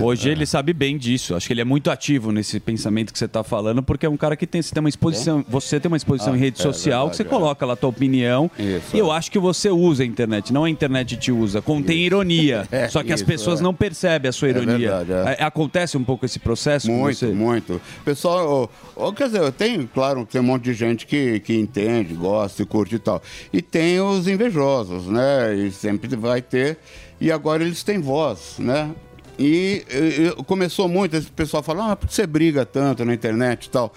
Hoje 0.00 0.28
ele 0.30 0.46
sabe 0.46 0.72
bem 0.72 0.96
disso. 0.96 1.34
Acho 1.34 1.46
que 1.46 1.52
ele 1.52 1.60
é 1.60 1.64
muito 1.64 1.90
ativo 1.90 2.30
nesse 2.32 2.60
pensamento 2.60 3.12
que 3.12 3.18
você 3.18 3.24
está 3.24 3.42
falando, 3.42 3.82
porque 3.82 4.06
é 4.06 4.08
um 4.08 4.16
cara 4.16 4.36
que 4.36 4.46
tem, 4.46 4.62
você 4.62 4.72
tem 4.74 4.80
uma 4.80 4.88
exposição, 4.88 5.44
você 5.48 5.78
tem 5.80 5.88
uma 5.90 5.96
exposição 5.96 6.32
Ah, 6.32 6.36
em 6.36 6.40
rede 6.40 6.60
é 6.60 6.62
social 6.62 7.06
verdade, 7.06 7.10
que 7.10 7.16
você 7.16 7.22
é. 7.22 7.26
coloca 7.26 7.66
lá 7.66 7.72
a 7.72 7.76
tua 7.76 7.90
opinião. 7.90 8.50
Isso, 8.58 8.94
e 8.96 8.98
eu 8.98 9.10
acho 9.10 9.30
que 9.30 9.38
você 9.38 9.68
usa 9.70 10.02
a 10.02 10.06
internet, 10.06 10.52
não 10.52 10.64
a 10.64 10.70
internet 10.70 11.16
te 11.16 11.32
usa. 11.32 11.60
Contém 11.88 12.04
ironia. 12.04 12.68
É, 12.70 12.88
só 12.88 13.02
que 13.02 13.12
as 13.12 13.20
isso, 13.20 13.26
pessoas 13.26 13.60
é. 13.60 13.62
não 13.62 13.72
percebem 13.72 14.28
a 14.28 14.32
sua 14.32 14.48
É 14.48 14.50
ironia. 14.50 14.78
verdade, 14.98 15.12
é. 15.12 15.36
É, 15.40 15.44
Acontece 15.44 15.96
um 15.96 16.04
pouco 16.04 16.24
esse 16.26 16.38
processo 16.38 16.90
Muito, 16.90 17.26
muito. 17.34 17.80
Pessoal, 18.04 18.70
ó, 18.96 19.08
ó, 19.08 19.12
quer 19.12 19.26
dizer, 19.26 19.40
eu 19.40 19.50
tenho, 19.52 19.88
claro, 19.88 20.26
tem 20.26 20.40
um 20.40 20.44
monte 20.44 20.64
de 20.64 20.74
gente 20.74 21.06
que, 21.06 21.40
que 21.40 21.54
entende, 21.54 22.14
gosta 22.14 22.62
e 22.62 22.66
curte 22.66 22.96
e 22.96 22.98
tal. 22.98 23.22
E 23.52 23.62
tem 23.62 24.00
os 24.00 24.28
invejosos, 24.28 25.06
né? 25.06 25.54
E 25.54 25.70
sempre 25.70 26.14
vai 26.16 26.42
ter. 26.42 26.78
E 27.20 27.32
agora 27.32 27.64
eles 27.64 27.82
têm 27.82 27.98
voz, 28.00 28.56
né? 28.58 28.90
E, 29.38 29.84
eh, 29.88 30.42
começou 30.46 30.88
muito, 30.88 31.16
esse 31.16 31.30
pessoal 31.30 31.62
fala, 31.62 31.92
ah, 31.92 31.96
por 31.96 32.08
que 32.08 32.14
você 32.14 32.26
briga 32.26 32.66
tanto 32.66 33.04
na 33.04 33.14
internet 33.14 33.66
e 33.66 33.70
tal. 33.70 33.92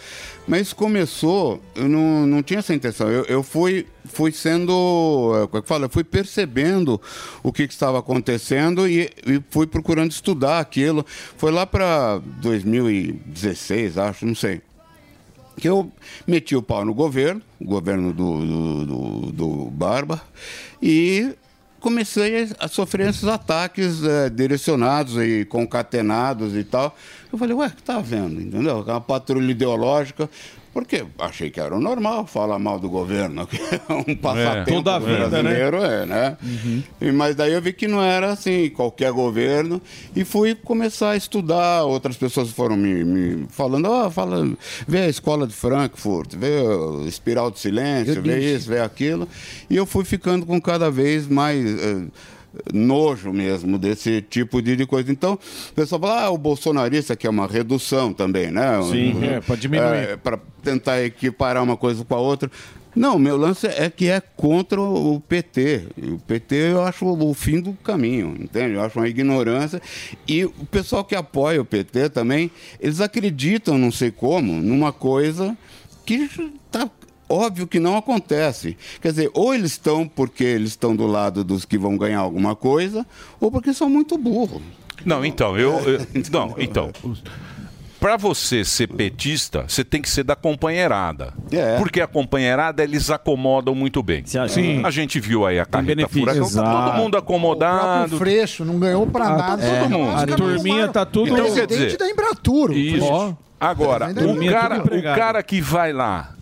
Mas 0.47 0.71
começou, 0.71 1.59
eu 1.75 1.89
não, 1.89 2.27
não 2.27 2.43
tinha 2.43 2.59
essa 2.59 2.75
intenção. 2.75 3.09
Eu, 3.09 3.25
eu 3.25 3.41
fui, 3.41 3.87
fui 4.05 4.31
sendo, 4.31 5.31
eh, 5.35 5.47
como 5.47 5.57
é 5.57 5.61
que 5.63 5.67
fala? 5.67 5.85
Eu 5.85 5.89
fui 5.89 6.03
percebendo 6.03 7.01
o 7.41 7.51
que, 7.51 7.67
que 7.67 7.73
estava 7.73 7.97
acontecendo 7.97 8.87
e, 8.87 9.09
e 9.25 9.41
fui 9.49 9.65
procurando 9.65 10.11
estudar 10.11 10.59
aquilo. 10.59 11.03
Foi 11.37 11.51
lá 11.51 11.65
para 11.65 12.19
2016, 12.41 13.97
acho, 13.97 14.25
não 14.25 14.35
sei 14.35 14.61
que 15.57 15.67
eu 15.69 15.91
meti 16.25 16.55
o 16.55 16.61
pau 16.61 16.83
no 16.83 16.93
governo, 16.93 17.39
o 17.59 17.65
governo 17.65 18.11
do, 18.13 18.37
do, 18.45 18.85
do- 18.85 19.31
do 19.31 19.69
Barba, 19.69 20.19
e 20.81 21.33
comecei 21.81 22.47
a 22.59 22.67
sofrer 22.67 23.09
esses 23.09 23.25
ataques 23.25 24.03
eh, 24.03 24.29
direcionados 24.29 25.17
e 25.17 25.43
concatenados 25.45 26.55
e 26.55 26.63
tal. 26.63 26.95
Eu 27.31 27.37
falei, 27.37 27.55
ué, 27.55 27.67
o 27.67 27.71
que 27.71 27.83
tá 27.83 27.99
vendo? 27.99 28.39
Entendeu? 28.39 28.81
Uma 28.81 29.01
patrulha 29.01 29.51
ideológica. 29.51 30.29
Porque 30.73 31.03
achei 31.19 31.49
que 31.49 31.59
era 31.59 31.75
o 31.75 31.79
normal 31.81 32.25
falar 32.25 32.57
mal 32.57 32.79
do 32.79 32.89
governo, 32.89 33.45
que 33.47 33.57
é 33.57 33.93
um 33.93 34.15
passatempo 34.15 34.71
Toda 34.71 34.95
a 34.95 34.99
vida, 34.99 35.11
né? 35.13 35.27
brasileiro, 35.41 35.77
é, 35.83 36.05
né? 36.05 36.37
E- 37.01 37.11
Mas 37.11 37.35
daí 37.35 37.51
eu 37.51 37.61
vi 37.61 37.73
que 37.73 37.89
não 37.89 38.01
era 38.01 38.31
assim, 38.31 38.69
qualquer 38.69 39.11
governo, 39.11 39.81
e 40.15 40.23
fui 40.23 40.55
começar 40.55 41.09
a 41.11 41.17
estudar. 41.17 41.83
Outras 41.83 42.15
pessoas 42.15 42.51
foram 42.51 42.77
me, 42.77 43.03
me 43.03 43.45
falando, 43.49 43.91
ah, 43.91 44.09
fala, 44.09 44.49
vê 44.87 44.99
a 44.99 45.09
escola 45.09 45.45
de 45.45 45.53
Frankfurt, 45.53 46.35
vê 46.37 46.61
o 46.61 47.05
Espiral 47.05 47.51
de 47.51 47.59
Silêncio, 47.59 48.21
vê 48.21 48.55
isso, 48.55 48.69
vê 48.69 48.79
aquilo. 48.79 49.27
E 49.69 49.75
eu 49.75 49.85
fui 49.85 50.05
ficando 50.05 50.45
com 50.45 50.59
cada 50.61 50.89
vez 50.89 51.27
mais. 51.27 51.65
eh, 51.65 52.05
nojo 52.73 53.31
mesmo 53.31 53.77
desse 53.77 54.21
tipo 54.21 54.61
de 54.61 54.75
de 54.75 54.85
coisa. 54.85 55.11
Então, 55.11 55.33
o 55.33 55.73
pessoal 55.73 56.01
fala, 56.01 56.23
ah, 56.25 56.29
o 56.29 56.37
bolsonarista 56.37 57.15
que 57.15 57.25
é 57.27 57.29
uma 57.29 57.47
redução 57.47 58.11
também, 58.13 58.51
né? 58.51 58.81
Sim, 58.89 59.13
Um- 59.15 59.23
é, 59.23 59.41
pra 59.41 59.55
diminuir. 59.55 60.17
para 60.23 60.39
tentar 60.63 61.01
equiparar 61.03 61.63
uma 61.63 61.77
coisa 61.77 62.03
com 62.03 62.15
a 62.15 62.19
outra. 62.19 62.49
Não, 62.93 63.17
meu 63.17 63.37
lance 63.37 63.67
é 63.67 63.89
que 63.89 64.09
é 64.09 64.19
contra 64.19 64.81
o 64.81 65.21
PT. 65.21 65.83
O 65.97 66.19
PT 66.19 66.55
eu 66.73 66.81
acho 66.83 67.05
o 67.05 67.33
fim 67.33 67.61
do 67.61 67.71
caminho, 67.71 68.35
entende? 68.37 68.73
Eu 68.75 68.81
acho 68.81 68.99
uma 68.99 69.07
ignorância. 69.07 69.81
E 70.27 70.43
o 70.43 70.51
pessoal 70.69 71.01
que 71.05 71.15
apoia 71.15 71.61
o 71.61 71.65
PT 71.65 72.09
também, 72.09 72.51
eles 72.81 72.99
acreditam, 72.99 73.77
não 73.77 73.93
sei 73.93 74.11
como, 74.11 74.61
numa 74.61 74.91
coisa 74.91 75.57
que 76.05 76.15
está 76.65 76.89
óbvio 77.31 77.65
que 77.67 77.79
não 77.79 77.97
acontece. 77.97 78.77
Quer 79.01 79.09
dizer, 79.09 79.29
ou 79.33 79.53
eles 79.53 79.71
estão 79.71 80.07
porque 80.07 80.43
eles 80.43 80.69
estão 80.69 80.95
do 80.95 81.05
lado 81.07 81.43
dos 81.43 81.65
que 81.65 81.77
vão 81.77 81.97
ganhar 81.97 82.19
alguma 82.19 82.55
coisa, 82.55 83.05
ou 83.39 83.49
porque 83.51 83.73
são 83.73 83.89
muito 83.89 84.17
burros. 84.17 84.61
Não, 85.05 85.25
então, 85.25 85.57
eu. 85.57 85.79
eu- 85.79 86.05
não, 86.31 86.55
então. 86.57 86.91
Pra 87.99 88.17
você 88.17 88.65
ser 88.65 88.87
petista, 88.87 89.65
você 89.67 89.83
tem 89.83 90.01
que 90.01 90.09
ser 90.09 90.23
da 90.23 90.35
companheirada. 90.35 91.33
É. 91.51 91.77
Porque 91.77 92.01
a 92.01 92.07
companheirada 92.07 92.83
eles 92.83 93.11
acomodam 93.11 93.75
muito 93.75 94.01
bem. 94.01 94.23
Sim. 94.25 94.81
A 94.83 94.89
gente 94.89 95.19
viu 95.19 95.45
aí 95.45 95.59
a 95.59 95.65
carreta 95.67 96.07
furacão, 96.09 96.49
tá 96.51 96.85
todo 96.89 96.97
mundo 96.97 97.13
O 97.13 97.17
acomodado. 97.19 98.09
próprio 98.09 98.17
Freixo 98.17 98.65
não 98.65 98.79
ganhou 98.79 99.05
pra 99.05 99.25
Ah, 99.27 99.37
nada. 99.37 99.63
todo 99.63 99.89
mundo. 99.91 100.15
Os 100.15 100.23
A 100.23 100.25
turminha 100.35 100.87
tá 100.87 101.05
tudo- 101.05 101.31
o 101.31 101.37
Então, 101.37 101.45
quer 101.53 101.67
presidente 101.67 101.85
dizer- 101.85 101.97
da 101.99 102.09
Embratur. 102.09 102.71
Isso. 102.75 103.37
Agora, 103.59 104.09
o 104.09 104.13
turminha 104.15 104.51
cara, 104.51 104.81
o 104.83 105.01
cara 105.15 105.43
que 105.43 105.61
vai 105.61 105.93
lá 105.93 106.33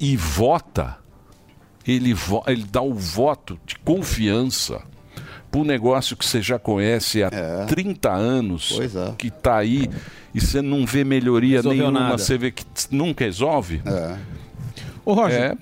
e 0.00 0.16
vota, 0.16 0.98
ele, 1.86 2.12
vo- 2.14 2.44
ele 2.46 2.64
dá 2.64 2.82
o 2.82 2.94
voto 2.94 3.58
de 3.66 3.76
confiança 3.76 4.82
pro 5.50 5.64
negócio 5.64 6.16
que 6.16 6.24
você 6.26 6.42
já 6.42 6.58
conhece 6.58 7.22
há 7.22 7.30
30 7.66 8.12
anos, 8.12 8.72
que 9.16 9.30
tá 9.30 9.56
aí, 9.56 9.88
e 10.34 10.40
você 10.40 10.60
não 10.60 10.84
vê 10.84 11.04
melhoria 11.04 11.56
Resolveu 11.58 11.78
nenhuma, 11.90 12.00
nada. 12.00 12.18
você 12.18 12.36
vê 12.36 12.50
que 12.50 12.64
nunca 12.90 13.24
resolve. 13.24 13.80
Ô, 15.04 15.14
Roger, 15.14 15.52
É. 15.52 15.56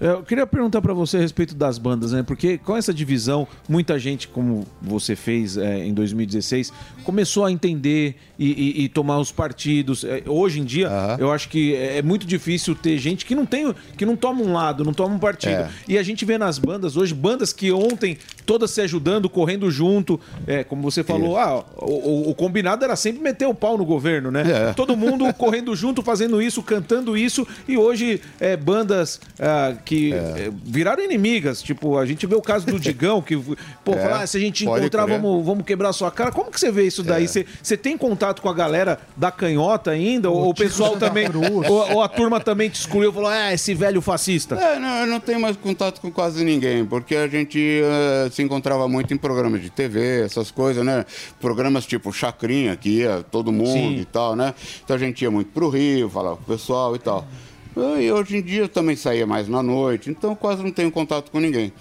eu 0.00 0.22
queria 0.22 0.46
perguntar 0.46 0.80
pra 0.80 0.94
você 0.94 1.16
a 1.18 1.20
respeito 1.20 1.54
das 1.54 1.76
bandas, 1.78 2.12
né? 2.12 2.22
Porque 2.22 2.56
com 2.58 2.76
essa 2.76 2.92
divisão, 2.92 3.46
muita 3.68 3.98
gente, 3.98 4.26
como 4.28 4.66
você 4.80 5.14
fez 5.14 5.56
é, 5.56 5.84
em 5.84 5.92
2016, 5.92 6.72
começou 7.04 7.44
a 7.44 7.52
entender 7.52 8.16
e, 8.38 8.50
e- 8.80 8.84
e 8.84 8.88
tomar 8.88 9.18
os 9.18 9.30
partidos. 9.30 10.04
É, 10.04 10.22
hoje 10.26 10.60
em 10.60 10.64
dia, 10.64 10.88
eu 11.18 11.30
acho 11.30 11.48
que 11.48 11.74
é 11.74 11.90
é 11.98 12.02
muito 12.02 12.24
difícil 12.26 12.74
ter 12.74 12.96
gente 12.98 13.26
que 13.26 13.34
não 13.34 13.44
tem, 13.44 13.74
que 13.98 14.06
não 14.06 14.16
toma 14.16 14.42
um 14.42 14.52
lado, 14.52 14.84
não 14.84 14.92
toma 14.94 15.14
um 15.14 15.18
partido. 15.18 15.52
É. 15.52 15.70
E 15.88 15.98
a 15.98 16.02
gente 16.02 16.24
vê 16.24 16.38
nas 16.38 16.58
bandas 16.58 16.96
hoje, 16.96 17.12
bandas 17.12 17.52
que 17.52 17.70
ontem 17.72 18.16
todas 18.46 18.70
se 18.70 18.80
ajudando, 18.80 19.28
correndo 19.28 19.70
junto. 19.70 20.18
É, 20.46 20.64
como 20.64 20.80
você 20.82 21.04
falou, 21.04 21.36
ah, 21.36 21.64
o, 21.76 21.92
o- 22.28 22.30
o 22.30 22.34
combinado 22.34 22.84
era 22.84 22.96
sempre 22.96 23.20
meter 23.22 23.46
o 23.46 23.54
pau 23.54 23.76
no 23.76 23.84
governo, 23.84 24.30
né? 24.30 24.70
É. 24.70 24.72
Todo 24.72 24.96
mundo 24.96 25.30
correndo 25.34 25.74
junto, 25.76 26.00
fazendo 26.02 26.40
isso, 26.40 26.62
cantando 26.62 27.16
isso. 27.16 27.46
E 27.68 27.76
hoje, 27.76 28.20
é, 28.40 28.56
bandas 28.56 29.20
ah, 29.68 29.74
que 29.84 30.12
é, 30.12 30.50
viraram 30.64 31.02
inimigas. 31.04 31.62
Tipo, 31.62 31.98
a 31.98 32.06
gente 32.06 32.26
vê 32.26 32.34
o 32.34 32.42
caso 32.42 32.66
do 32.66 32.78
Digão, 32.80 33.20
que, 33.20 33.36
pô, 33.84 33.92
É, 33.94 33.96
fala, 34.02 34.22
ah, 34.22 34.26
se 34.26 34.36
a 34.36 34.40
gente 34.40 34.64
encontrar, 34.64 35.04
crer. 35.04 35.20
vamos, 35.20 35.44
vamos 35.44 35.64
quebrar 35.64 35.92
sua 35.92 36.10
cara. 36.10 36.30
Como 36.32 36.50
que 36.50 36.58
você 36.60 36.70
vê 36.70 36.84
isso 36.86 37.02
É. 37.02 37.04
daí? 37.04 37.28
Você 37.28 37.46
você 37.62 37.76
tem 37.76 37.96
contato 37.96 38.40
com 38.42 38.48
a 38.48 38.54
galera 38.54 38.98
da 39.16 39.30
canhota 39.30 39.90
ainda? 39.90 40.30
ou 40.30 40.50
o 40.50 40.54
pessoal 40.54 40.96
também. 40.96 41.26
Ou, 41.68 41.92
ou 41.94 42.02
a 42.02 42.08
turma 42.08 42.40
também 42.40 42.68
te 42.70 42.80
excluiu 42.80 43.10
e 43.10 43.14
falou, 43.14 43.28
ah, 43.28 43.52
esse 43.52 43.74
velho 43.74 44.00
fascista. 44.00 44.54
É, 44.56 44.78
não, 44.78 44.88
eu 45.00 45.06
não 45.06 45.20
tenho 45.20 45.40
mais 45.40 45.56
contato 45.56 46.00
com 46.00 46.10
quase 46.10 46.44
ninguém, 46.44 46.84
porque 46.84 47.14
a 47.16 47.28
gente 47.28 47.58
eh, 47.82 48.28
se 48.30 48.42
encontrava 48.42 48.88
muito 48.88 49.12
em 49.12 49.16
programas 49.16 49.60
de 49.62 49.70
TV, 49.70 50.22
essas 50.24 50.50
coisas, 50.50 50.84
né? 50.84 51.04
Programas 51.40 51.86
tipo 51.86 52.12
Chacrinha, 52.12 52.76
que 52.76 52.88
ia 53.00 53.24
todo 53.30 53.52
mundo 53.52 53.72
Sim. 53.72 53.96
e 54.00 54.04
tal, 54.04 54.34
né? 54.36 54.54
Então 54.84 54.96
a 54.96 54.98
gente 54.98 55.22
ia 55.22 55.30
muito 55.30 55.50
pro 55.52 55.68
Rio, 55.68 56.08
falava 56.08 56.36
com 56.36 56.42
o 56.42 56.46
pessoal 56.46 56.94
e 56.94 56.98
tal. 56.98 57.26
E 57.76 58.10
hoje 58.10 58.36
em 58.36 58.42
dia 58.42 58.62
eu 58.62 58.68
também 58.68 58.96
saía 58.96 59.26
mais 59.26 59.48
na 59.48 59.62
noite, 59.62 60.10
então 60.10 60.34
quase 60.34 60.62
não 60.62 60.70
tenho 60.70 60.90
contato 60.90 61.30
com 61.30 61.38
ninguém. 61.38 61.72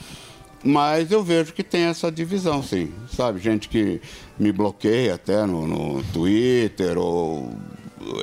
Mas 0.64 1.12
eu 1.12 1.24
vejo 1.24 1.54
que 1.54 1.64
tem 1.64 1.84
essa 1.84 2.12
divisão, 2.12 2.62
sim. 2.62 2.92
Sabe, 3.16 3.40
gente 3.40 3.70
que 3.70 4.02
me 4.38 4.52
bloqueia 4.52 5.16
até 5.16 5.46
no, 5.46 5.66
no 5.66 6.04
Twitter 6.12 6.98
ou 6.98 7.54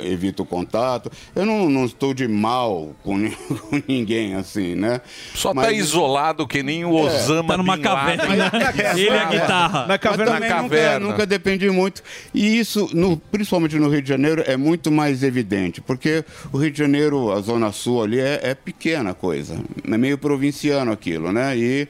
evita 0.03 0.43
o 0.43 0.47
contato. 0.47 1.11
Eu 1.35 1.45
não, 1.47 1.69
não 1.71 1.85
estou 1.85 2.13
de 2.15 2.27
mal 2.29 2.95
com, 3.03 3.19
com 3.71 3.83
ninguém, 3.89 4.35
assim, 4.35 4.75
né? 4.75 5.01
Só 5.35 5.49
tá 5.51 5.63
Mas- 5.63 5.77
isolado 5.79 6.47
que 6.47 6.63
nem 6.63 6.85
o 6.85 6.93
Osama 6.93 7.49
Tá 7.53 7.57
numa 7.57 7.77
Bin 7.77 7.83
Laden. 7.83 8.17
caverna. 8.17 8.93
Ele 8.95 9.05
e 9.07 9.09
a 9.11 9.25
guitarra. 9.25 9.87
Mas 9.89 10.01
também 10.01 10.27
na 10.27 10.35
nunca- 10.35 10.49
caverna. 10.49 11.07
Nunca, 11.09 11.27
dependi 11.27 11.71
muito. 11.71 12.03
E 12.35 12.59
isso, 12.59 12.89
no- 12.93 13.17
principalmente 13.17 13.77
no 13.77 13.89
Rio 13.89 14.03
de 14.03 14.09
Janeiro, 14.09 14.43
é 14.47 14.57
muito 14.57 14.91
mais 14.91 15.23
evidente, 15.23 15.81
porque 15.81 16.25
o 16.53 16.59
Rio 16.59 16.71
de 16.71 16.79
Janeiro, 16.79 17.31
a 17.33 17.41
Zona 17.41 17.73
Sul 17.73 18.03
ali, 18.03 18.19
é, 18.21 18.41
é 18.43 18.55
pequena 18.55 19.15
coisa. 19.15 19.59
É 19.85 19.97
meio 19.99 20.19
provinciano 20.19 20.93
aquilo, 20.93 21.33
né? 21.33 21.57
E, 21.57 21.89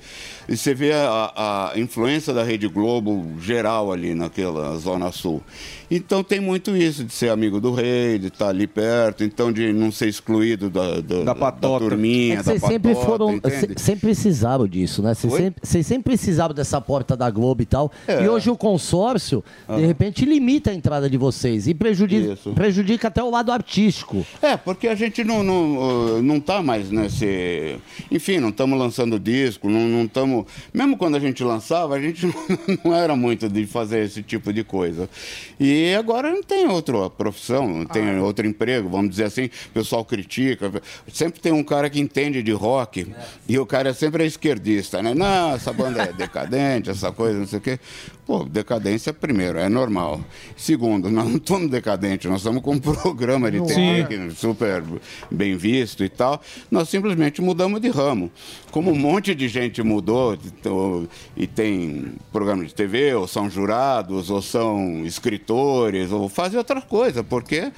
e 0.49 0.57
você 0.57 0.75
vê 0.75 0.93
a, 0.93 1.71
a 1.75 1.79
influência 1.79 2.33
da 2.33 2.43
Rede 2.43 2.69
Globo 2.69 3.27
geral 3.41 3.93
ali 3.93 4.15
naquela 4.15 4.77
Zona 4.77 5.11
Sul. 5.13 5.43
Então 5.91 6.23
tem 6.25 6.41
muito 6.41 6.77
isso 6.77 7.05
de 7.05 7.13
ser 7.13 7.31
amigo 7.31 7.61
do 7.61 7.73
rei, 7.73 8.19
de 8.19 8.27
estar 8.29 8.49
ali 8.49 8.67
perto, 8.67 9.23
então 9.23 9.53
de 9.53 9.73
não 9.73 9.93
ser 9.93 10.09
excluído 10.09 10.69
da, 10.69 11.01
da, 11.01 11.33
da, 11.35 11.53
turminha, 11.79 12.35
É 12.35 12.37
que 12.39 12.43
da 12.43 12.53
vocês 12.53 12.63
sempre 12.63 12.95
patota, 12.95 13.07
foram. 13.07 13.41
se- 13.51 13.75
sempre 13.85 14.01
precisaram 14.01 14.67
disso, 14.67 15.03
né? 15.03 15.15
Vocês 15.15 15.33
sempre, 15.33 15.61
vocês 15.63 15.87
sempre 15.87 16.05
precisaram 16.05 16.55
dessa 16.55 16.81
porta 16.81 17.17
da 17.17 17.31
Globo 17.31 17.63
e 17.63 17.67
tal. 17.67 17.93
É. 18.09 18.25
E 18.25 18.29
hoje 18.29 18.51
o 18.51 18.57
consórcio, 18.57 19.45
Ah. 19.69 19.77
de 19.77 19.87
repente, 19.87 20.25
limita 20.25 20.71
a 20.71 20.75
entrada 20.75 21.09
de 21.09 21.17
vocês 21.17 21.67
e 21.69 21.75
prejudica, 21.75 22.37
prejudica 22.55 23.09
até 23.09 23.23
o 23.23 23.31
lado 23.31 23.53
artístico. 23.53 24.27
É, 24.43 24.57
porque 24.57 24.89
a 24.89 24.95
gente 24.95 25.23
não, 25.23 25.43
não, 25.45 25.77
uh, 26.19 26.23
não 26.23 26.41
tá 26.41 26.63
mais 26.63 26.91
nesse. 26.91 27.77
Enfim, 28.11 28.39
não 28.39 28.49
estamos 28.49 28.79
lançando 28.79 29.19
disco, 29.19 29.69
não 29.69 30.05
estamos. 30.05 30.47
Mesmo 30.75 30.97
quando 30.97 31.17
a 31.17 31.21
gente 31.21 31.45
lançava, 31.45 31.95
a 31.95 32.01
gente 32.01 32.27
não 32.85 32.95
era 32.95 33.15
muito 33.15 33.49
de 33.49 33.67
fazer 33.67 34.05
esse 34.05 34.23
tipo 34.23 34.53
de 34.53 34.65
coisa. 34.65 35.09
E 35.61 35.76
agora 35.99 36.31
não 36.31 36.43
tem 36.43 36.67
outra 36.67 37.09
profissão, 37.11 37.69
não 37.69 37.87
tem 37.87 38.19
outro 38.19 38.47
emprego, 38.47 38.89
vamos 38.89 39.11
dizer 39.11 39.25
assim. 39.25 39.47
O 39.47 39.71
pessoal 39.75 40.05
critica. 40.05 40.71
Sempre 41.13 41.41
tem 41.41 41.53
um 41.53 41.63
cara 41.63 41.91
que 41.91 42.01
entende 42.01 42.43
de 42.43 42.53
rock 42.53 43.13
e 43.49 43.59
o 43.59 43.67
cara 43.67 43.93
sempre 43.93 44.25
é 44.25 44.27
esquerdista, 44.27 45.03
né? 45.03 45.15
Não, 45.15 45.55
essa 45.55 45.73
banda 45.73 46.03
é 46.03 46.13
decadente, 46.13 46.91
essa 46.91 47.13
coisa, 47.13 47.39
não 47.39 47.47
sei 47.47 47.59
o 47.59 47.63
quê. 47.63 47.79
Pô, 48.27 48.43
decadência, 48.43 49.13
primeiro, 49.13 49.57
é 49.57 49.69
normal. 49.69 50.21
Segundo, 50.57 51.09
nós 51.09 51.29
não 51.29 51.37
estamos 51.37 51.71
decadentes, 51.71 52.29
nós 52.29 52.41
estamos 52.41 52.61
com 52.61 52.73
um 52.73 52.79
programa 52.81 53.51
de. 53.51 53.61
TV 53.67 54.05
que 54.05 54.31
super 54.35 54.83
bem 55.31 55.57
visto 55.57 56.03
e 56.03 56.09
tal. 56.09 56.41
Nós 56.71 56.89
simplesmente 56.89 57.41
mudamos 57.41 57.81
de 57.81 57.89
ramo. 57.89 58.31
Como 58.71 58.91
um 58.91 58.97
monte 58.97 59.35
de 59.35 59.49
gente 59.49 59.83
mudou 59.83 60.37
e 61.37 61.47
tem 61.47 62.15
programa 62.33 62.65
de 62.65 62.75
TV, 62.75 63.15
ou 63.15 63.29
são 63.29 63.49
jurados, 63.49 64.29
ou 64.29 64.43
são 64.43 65.05
escritores, 65.05 65.47
ou 66.13 66.29
fazem 66.29 66.59
outra 66.59 66.81
coisa, 66.81 67.23
porque 67.25 67.73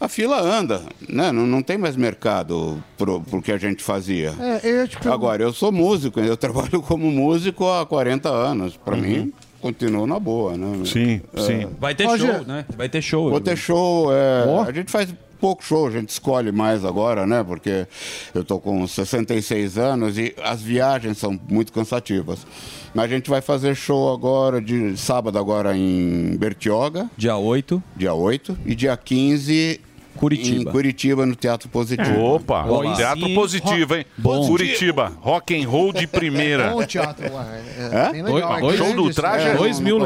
a 0.00 0.08
fila 0.08 0.40
anda, 0.40 0.82
né? 1.08 1.30
não, 1.30 1.46
não 1.46 1.62
tem 1.62 1.76
mais 1.76 1.94
mercado 1.94 2.82
pro, 2.96 3.20
pro 3.20 3.42
que 3.42 3.52
a 3.52 3.58
gente 3.58 3.82
fazia. 3.82 4.32
É, 4.40 4.60
eu 4.64 5.12
Agora, 5.12 5.42
eu 5.42 5.52
sou 5.52 5.70
músico, 5.70 6.18
eu 6.20 6.36
trabalho 6.36 6.80
como 6.80 7.10
músico 7.10 7.68
há 7.68 7.84
40 7.84 8.28
anos. 8.28 8.76
Para 8.76 8.96
mim, 8.96 9.32
continua 9.60 10.06
na 10.06 10.18
boa, 10.18 10.56
né? 10.56 10.84
Sim, 10.86 11.20
sim. 11.36 11.68
Vai 11.78 11.94
ter 11.94 12.08
show, 12.16 12.44
né? 12.46 12.64
Vai 12.76 12.88
ter 12.88 13.02
show. 13.02 13.30
Vou 13.30 13.40
ter 13.40 13.56
show. 13.56 14.10
é, 14.12 14.44
A 14.66 14.72
gente 14.72 14.90
faz 14.90 15.14
pouco 15.40 15.64
show, 15.64 15.86
a 15.86 15.90
gente 15.90 16.10
escolhe 16.10 16.52
mais 16.52 16.84
agora, 16.84 17.26
né? 17.26 17.42
Porque 17.42 17.86
eu 18.34 18.44
tô 18.44 18.60
com 18.60 18.86
66 18.86 19.78
anos 19.78 20.18
e 20.18 20.34
as 20.42 20.60
viagens 20.60 21.18
são 21.18 21.40
muito 21.48 21.72
cansativas. 21.72 22.46
Mas 22.94 23.06
a 23.06 23.08
gente 23.08 23.30
vai 23.30 23.40
fazer 23.40 23.74
show 23.74 24.12
agora, 24.12 24.60
de 24.60 24.96
sábado 24.96 25.38
agora 25.38 25.76
em 25.76 26.36
Bertioga. 26.36 27.10
Dia 27.16 27.36
8. 27.36 27.82
Dia 27.96 28.12
8. 28.12 28.58
E 28.66 28.74
dia 28.74 28.96
15 28.96 29.80
Curitiba. 30.16 30.70
em 30.70 30.72
Curitiba, 30.72 31.24
no 31.26 31.34
Teatro 31.34 31.68
Positivo. 31.68 32.20
Opa, 32.20 32.64
Olá. 32.64 32.94
teatro 32.94 33.28
positivo, 33.34 33.94
hein? 33.94 34.04
Bom. 34.18 34.46
Curitiba, 34.46 35.12
rock 35.20 35.54
and 35.62 35.68
roll 35.68 35.92
de 35.92 36.06
primeira. 36.06 36.70
Bom 36.70 36.84
teatro 36.84 37.32
lá. 37.32 37.46
É, 37.78 38.06
Hã? 38.08 38.12
bem 38.12 38.22
legal. 38.22 38.56
é 38.58 38.60
Dois- 38.60 38.76
show 38.76 38.92
do. 38.94 39.02
Ultraje 39.04 39.46
É, 39.48 39.50
é 39.52 39.54
dois 39.56 39.78
não 39.80 39.84
mil. 39.84 39.98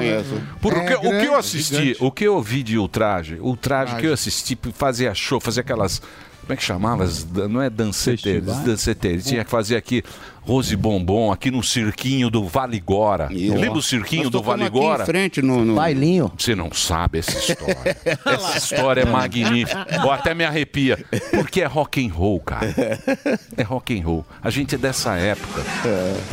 Porque 0.61 0.93
É 0.93 0.97
o 0.97 1.01
que 1.01 1.27
eu 1.27 1.35
assisti, 1.37 1.75
gigante. 1.75 1.97
o 2.05 2.11
que 2.11 2.25
eu 2.25 2.41
vi 2.43 2.63
de 2.63 2.79
Ultraje, 2.79 3.39
Ultraje 3.41 3.97
que 3.97 4.07
eu 4.07 4.13
assisti, 4.13 4.57
fazia 4.75 5.15
show, 5.15 5.41
fazia 5.41 5.63
aquelas. 5.63 6.01
Como 6.45 6.53
é 6.53 6.57
que 6.57 6.63
chamava? 6.63 7.09
Não 7.49 7.61
é 7.63 7.71
danceteres, 7.71 8.45
Festivais? 8.45 8.65
danceteres. 8.65 9.25
Tinha 9.25 9.45
que 9.45 9.51
fazer 9.51 9.77
aqui 9.77 10.05
Rose 10.43 10.77
Bombom, 10.77 11.33
aqui 11.33 11.51
no 11.51 11.63
cirquinho 11.63 12.29
do 12.29 12.47
Vale 12.47 12.79
Gora. 12.79 13.29
Lembra 13.31 13.79
o 13.79 13.83
cirquinho 13.83 14.25
Nós 14.25 14.33
do 14.33 14.43
Vale 14.43 14.65
aqui 14.65 14.77
em 14.77 14.81
Gora? 14.81 15.07
frente 15.07 15.41
no, 15.41 15.65
no... 15.65 15.75
Bailinho. 15.75 16.31
Você 16.37 16.55
não 16.55 16.71
sabe 16.71 17.21
essa 17.21 17.39
história. 17.39 17.97
essa 18.27 18.59
história 18.59 19.01
é 19.01 19.07
magnífica. 19.07 19.87
Ou 20.05 20.11
até 20.11 20.35
me 20.35 20.45
arrepia. 20.45 21.03
Porque 21.31 21.63
é 21.63 21.67
rock 21.67 22.07
and 22.07 22.13
roll, 22.13 22.41
cara. 22.41 22.75
É 23.57 23.63
rock 23.63 23.99
and 23.99 24.05
roll. 24.05 24.27
A 24.43 24.51
gente 24.51 24.75
é 24.75 24.79
dessa 24.79 25.17
época. 25.17 25.63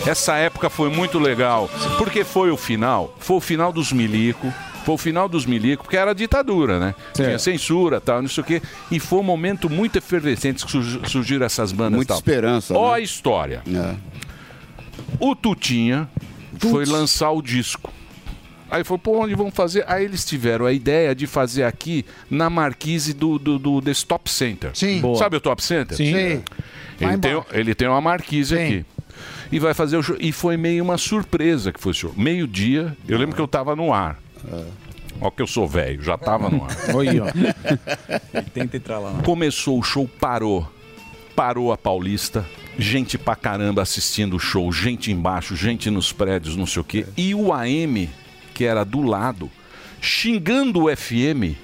Essa 0.05 0.35
época 0.35 0.69
foi 0.69 0.89
muito 0.89 1.17
legal. 1.17 1.69
Porque 1.97 2.25
foi 2.25 2.51
o 2.51 2.57
final. 2.57 3.15
Foi 3.17 3.37
o 3.37 3.41
final 3.41 3.71
dos 3.71 3.93
milico. 3.93 4.53
Foi 4.85 4.95
o 4.95 4.97
final 4.97 5.29
dos 5.29 5.45
milico, 5.45 5.83
porque 5.83 5.97
era 5.97 6.13
ditadura, 6.13 6.79
né? 6.79 6.95
Tinha 7.13 7.37
censura 7.37 8.01
tal, 8.01 8.21
não 8.21 8.29
sei 8.29 8.41
o 8.41 8.45
quê. 8.45 8.61
E 8.89 8.99
foi 8.99 9.19
um 9.19 9.23
momento 9.23 9.69
muito 9.69 9.97
efervescente 9.97 10.65
que 10.65 10.71
surg- 10.71 11.07
surgiram 11.07 11.45
essas 11.45 11.71
bandas. 11.71 11.95
Muita 11.97 12.09
tal. 12.13 12.17
esperança, 12.17 12.73
Ó 12.73 12.89
né? 12.89 12.95
a 12.95 12.99
história. 12.99 13.61
O 15.19 15.35
Tutinha 15.35 16.09
foi 16.57 16.85
lançar 16.85 17.31
o 17.31 17.41
disco. 17.41 17.91
Aí 18.69 18.83
foi, 18.85 18.97
pô, 18.97 19.19
onde 19.23 19.35
vão 19.35 19.51
fazer? 19.51 19.83
Aí 19.87 20.05
eles 20.05 20.23
tiveram 20.23 20.65
a 20.65 20.71
ideia 20.71 21.13
de 21.13 21.27
fazer 21.27 21.63
aqui 21.63 22.05
na 22.29 22.49
marquise 22.49 23.13
do, 23.13 23.37
do, 23.37 23.59
do 23.59 23.81
desse 23.81 24.05
Top 24.05 24.29
Center. 24.31 24.71
Sim. 24.73 25.01
Boa. 25.01 25.17
Sabe 25.17 25.35
o 25.35 25.41
Top 25.41 25.61
Center? 25.61 25.97
Sim. 25.97 26.05
Sim. 26.13 26.43
Ele 27.01 27.17
tem, 27.17 27.43
ele 27.51 27.75
tem 27.75 27.87
uma 27.87 27.99
marquise 27.99 28.55
aqui. 28.57 28.85
E 29.51 29.59
vai 29.59 29.73
fazer 29.73 29.97
o 29.97 30.03
show. 30.03 30.15
E 30.19 30.31
foi 30.31 30.55
meio 30.55 30.81
uma 30.83 30.97
surpresa 30.97 31.73
que 31.73 31.79
foi 31.81 31.91
o 31.91 31.95
show. 31.95 32.13
Meio-dia, 32.15 32.95
eu 33.07 33.17
lembro 33.17 33.35
que 33.35 33.41
eu 33.41 33.47
tava 33.47 33.75
no 33.75 33.91
ar. 33.93 34.17
Ó, 35.19 35.29
que 35.29 35.41
eu 35.41 35.47
sou 35.47 35.67
velho, 35.67 36.01
já 36.01 36.17
tava 36.17 36.49
no 36.49 36.63
ar. 36.63 36.95
Oi, 36.95 37.19
ó. 37.19 37.25
Tenta 38.53 38.77
entrar 38.77 38.99
lá. 38.99 39.21
Começou 39.23 39.77
o 39.77 39.83
show, 39.83 40.07
parou. 40.19 40.67
Parou 41.35 41.71
a 41.71 41.77
Paulista. 41.77 42.45
Gente 42.77 43.17
pra 43.17 43.35
caramba 43.35 43.81
assistindo 43.81 44.35
o 44.35 44.39
show. 44.39 44.71
Gente 44.71 45.11
embaixo, 45.11 45.55
gente 45.55 45.89
nos 45.89 46.11
prédios, 46.11 46.55
não 46.55 46.65
sei 46.65 46.81
o 46.81 46.85
quê. 46.85 47.05
E 47.15 47.35
o 47.35 47.53
AM, 47.53 48.09
que 48.53 48.65
era 48.65 48.83
do 48.83 49.01
lado, 49.01 49.49
xingando 50.01 50.85
o 50.85 50.95
FM 50.95 51.55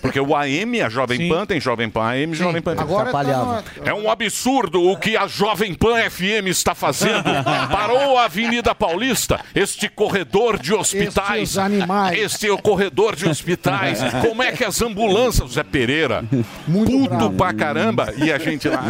Porque 0.00 0.20
o 0.20 0.34
AM, 0.34 0.80
a 0.82 0.88
Jovem 0.88 1.28
Pan, 1.28 1.46
tem 1.46 1.60
Jovem 1.60 1.88
Pan 1.88 2.02
AM, 2.02 2.34
Jovem 2.34 2.62
Pan 2.62 2.74
Agora 2.78 3.10
tá. 3.10 3.62
É 3.84 3.94
um 3.94 4.10
absurdo 4.10 4.82
o 4.82 4.96
que 4.96 5.16
a 5.16 5.26
Jovem 5.26 5.74
Pan 5.74 5.98
FM 6.10 6.46
está 6.46 6.74
fazendo. 6.74 7.24
Parou 7.70 8.18
a 8.18 8.24
Avenida 8.24 8.74
Paulista, 8.74 9.40
este 9.54 9.88
corredor 9.88 10.58
de 10.58 10.74
hospitais. 10.74 11.42
Estes 11.42 11.58
animais. 11.58 12.18
Este 12.18 12.48
é 12.48 12.52
o 12.52 12.58
corredor 12.58 13.16
de 13.16 13.28
hospitais. 13.28 14.00
Como 14.26 14.42
é 14.42 14.52
que 14.52 14.64
as 14.64 14.80
ambulâncias, 14.82 15.52
Zé 15.52 15.62
Pereira, 15.62 16.24
puto 16.66 17.30
pra 17.32 17.52
caramba, 17.52 18.12
e 18.16 18.32
a 18.32 18.38
gente 18.38 18.68
lá. 18.68 18.84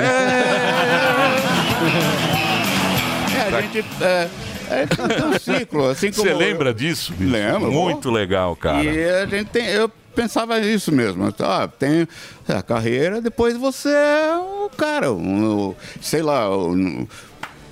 É, 3.34 3.56
a 3.56 3.60
gente. 3.60 3.84
É, 4.00 4.28
é, 4.70 4.86
tem 4.86 5.26
um 5.26 5.38
ciclo, 5.38 5.88
assim 5.88 6.10
como. 6.10 6.26
Você 6.26 6.34
lembra 6.34 6.72
disso? 6.72 7.12
bicho? 7.12 7.30
Lembro. 7.30 7.70
Muito 7.70 8.10
legal, 8.10 8.56
cara. 8.56 8.82
E 8.82 9.04
a 9.04 9.26
gente 9.26 9.48
tem. 9.50 9.66
Eu 9.66 9.90
pensava 10.14 10.58
isso 10.60 10.92
mesmo. 10.92 11.32
Ah, 11.40 11.68
tem 11.68 12.06
a 12.48 12.62
carreira, 12.62 13.20
depois 13.20 13.56
você 13.56 13.88
é 13.88 14.36
o 14.36 14.70
cara. 14.76 15.12
um- 15.12 15.74
sei 16.00 16.22
lá. 16.22 16.48
Um, 16.56 17.06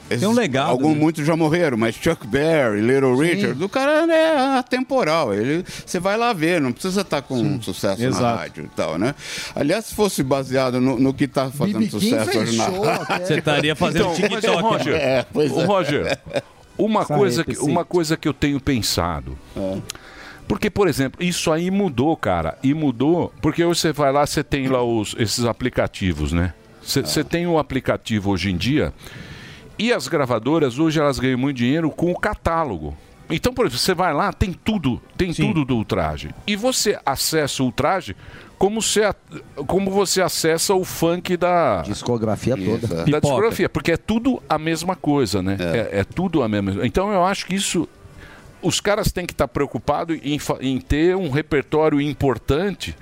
tem 0.09 0.27
um 0.27 0.33
legado. 0.33 0.71
Alguns, 0.71 0.97
muitos 0.97 1.25
já 1.25 1.37
morreram, 1.37 1.77
mas 1.79 1.95
Chuck 1.95 2.27
Berry, 2.27 2.81
Little 2.81 3.17
Richard, 3.17 3.63
o 3.63 3.69
cara 3.69 4.13
é 4.13 4.59
atemporal. 4.59 5.33
Ele, 5.33 5.65
você 5.87 6.01
vai 6.01 6.17
lá 6.17 6.33
ver, 6.33 6.61
não 6.61 6.73
precisa 6.73 7.03
estar 7.03 7.23
com 7.23 7.63
sucesso 7.63 8.03
na 8.03 8.09
Exato. 8.09 8.39
rádio 8.39 8.65
e 8.65 8.77
tal, 8.77 8.99
né? 8.99 9.15
Aliás, 9.55 9.85
se 9.87 9.95
fosse 9.95 10.25
baseado 10.25 10.81
no, 10.81 10.99
no 10.99 11.15
que 11.15 11.25
está 11.25 11.49
fazendo. 11.51 11.79
King 11.79 11.91
sucesso 11.91 12.39
hoje 12.41 12.57
na 12.57 12.65
rádio. 12.65 13.27
Você 13.27 13.35
estaria 13.35 13.77
fazendo 13.77 14.03
Então, 14.03 14.15
TikTok, 14.15 14.47
mas, 14.47 14.65
ô, 14.65 14.69
Roger, 14.69 14.95
É, 14.97 15.27
pois 15.33 15.53
Ô, 15.53 15.61
é. 15.61 15.65
Roger, 15.65 16.19
uma 16.77 17.03
Essa 17.03 17.15
coisa, 17.15 17.45
que, 17.45 17.59
uma 17.59 17.85
coisa 17.85 18.17
que 18.17 18.27
eu 18.27 18.35
tenho 18.35 18.59
pensado. 18.59 19.39
Porque, 20.51 20.69
por 20.69 20.89
exemplo, 20.89 21.23
isso 21.23 21.53
aí 21.53 21.71
mudou, 21.71 22.17
cara. 22.17 22.59
E 22.61 22.75
mudou 22.75 23.33
porque 23.41 23.65
hoje 23.65 23.79
você 23.79 23.93
vai 23.93 24.11
lá, 24.11 24.27
você 24.27 24.43
tem 24.43 24.67
lá 24.67 24.83
os, 24.83 25.15
esses 25.17 25.45
aplicativos, 25.45 26.33
né? 26.33 26.55
Você 26.83 27.03
você 27.03 27.23
tem 27.23 27.47
um 27.47 27.57
aplicativo 27.57 28.33
hoje 28.33 28.51
em 28.51 28.57
dia 28.57 28.93
e 29.79 29.93
as 29.93 30.09
gravadoras 30.09 30.77
hoje 30.77 30.99
elas 30.99 31.21
ganham 31.21 31.39
muito 31.39 31.59
dinheiro 31.59 31.89
com 31.89 32.11
o 32.11 32.19
catálogo. 32.19 32.97
Então, 33.31 33.55
por 33.55 33.65
exemplo, 33.67 33.79
você 33.79 33.95
vai 33.95 34.13
lá, 34.13 34.33
tem 34.33 34.53
tudo, 34.53 35.01
tem 35.17 35.33
tudo 35.33 35.65
do 35.65 35.77
ultraje. 35.77 36.31
E 36.49 36.57
você 36.57 36.99
acessa 37.07 37.63
o 37.63 37.67
ultraje 37.67 38.17
como, 38.59 38.83
você, 38.83 39.03
como 39.69 39.89
você 39.89 40.21
acessa 40.21 40.75
o 40.75 40.85
funk 40.85 41.37
da 41.37 41.83
Discografia 41.83 42.57
toda. 42.57 42.89
da 42.89 43.05
Pipoca. 43.05 43.21
discografia, 43.21 43.69
porque 43.69 43.93
é 43.93 43.97
tudo 43.97 44.43
a 44.49 44.59
mesma 44.59 44.97
coisa, 44.97 45.41
né? 45.41 45.57
É, 45.61 46.01
é 46.01 46.05
tudo 46.05 46.43
a 46.43 46.49
mesma. 46.49 46.85
Então 46.85 47.13
eu 47.13 47.25
acho 47.25 47.47
que 47.47 47.55
isso 47.55 47.89
os 48.63 48.81
caras 48.81 49.11
têm 49.13 49.27
que 49.27 49.33
estar 49.33 49.49
preocupados 49.49 50.19
em, 50.23 50.39
em 50.61 50.81
ter 50.81 51.17
um 51.17 51.31
repertório 51.31 52.01
importante 52.01 52.95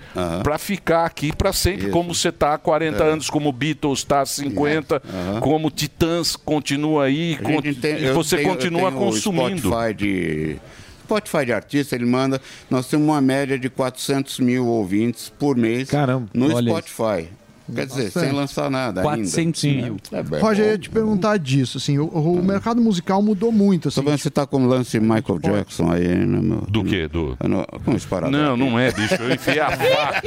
para 0.43 0.59
ficar 0.59 1.05
aqui 1.05 1.35
para 1.35 1.53
sempre, 1.53 1.85
Isso. 1.85 1.91
como 1.93 2.15
você 2.15 2.29
está 2.29 2.55
há 2.55 2.59
40 2.59 3.03
É. 3.05 3.11
anos, 3.13 3.29
como 3.31 3.53
Beatles 3.53 4.01
está 4.01 4.21
há 4.23 4.27
50, 4.27 5.03
como 5.41 5.71
Titãs 5.71 6.37
continua 6.37 7.05
aí, 7.05 7.37
tem- 7.81 8.05
e 8.05 8.13
você 8.13 8.37
tenho- 8.37 8.49
eu 8.49 8.55
continua 8.55 8.93
consumindo. 8.93 9.69
Spotify 9.69 9.95
de 9.95 10.57
Spotify 11.05 11.47
de 11.47 11.53
artista, 11.55 11.95
ele 11.95 12.05
manda. 12.05 12.39
Nós 12.69 12.87
temos 12.87 13.07
uma 13.09 13.21
média 13.21 13.59
de 13.59 13.71
400 13.71 14.39
mil 14.41 14.67
ouvintes 14.67 15.33
por 15.39 15.57
mês 15.57 15.89
no 16.35 16.55
olha 16.55 16.71
Spotify. 16.71 17.29
Quer 17.75 17.87
dizer, 17.87 18.05
Bastante. 18.05 18.27
sem 18.27 18.35
lançar 18.35 18.71
nada 18.71 19.03
400 19.03 19.65
ainda. 19.65 19.83
mil. 19.83 19.97
É 20.13 20.39
Roger, 20.41 20.65
eu 20.67 20.71
ia 20.73 20.79
te 20.79 20.89
perguntar 20.91 21.37
disso, 21.39 21.79
assim, 21.79 21.99
o, 21.99 22.07
o 22.07 22.43
mercado 22.43 22.81
musical 22.81 23.21
mudou 23.23 23.53
muito, 23.53 23.89
assim. 23.89 24.01
Tô 24.01 24.03
vendo 24.03 24.17
que 24.17 24.23
você 24.23 24.31
tá 24.31 24.47
com 24.47 24.65
o 24.65 24.67
lance 24.67 24.99
Michael 24.99 25.39
Jackson 25.41 25.91
aí, 25.91 26.09
né, 26.09 26.41
meu? 26.41 26.63
Do 26.69 26.85
quê? 26.85 27.09
Do... 27.09 27.37
Com 27.85 27.93
esse 27.93 28.07
parador. 28.07 28.31
Não, 28.39 28.57
não 28.57 28.79
é, 28.79 28.91
bicho. 28.93 29.15
Eu 29.15 29.35
enfiei 29.35 29.61
a 29.61 29.71
faca. 29.77 30.23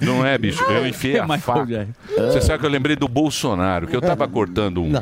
Não 0.00 0.24
é, 0.24 0.36
bicho. 0.38 0.62
Eu 0.64 0.86
enfiei 0.86 1.18
a 1.18 1.26
faca. 1.38 1.88
Você 2.16 2.40
sabe 2.40 2.58
que 2.60 2.66
eu 2.66 2.70
lembrei 2.70 2.96
do 2.96 3.08
Bolsonaro, 3.08 3.86
que 3.86 3.96
eu 3.96 4.00
tava 4.00 4.26
cortando 4.28 4.82
um. 4.82 4.92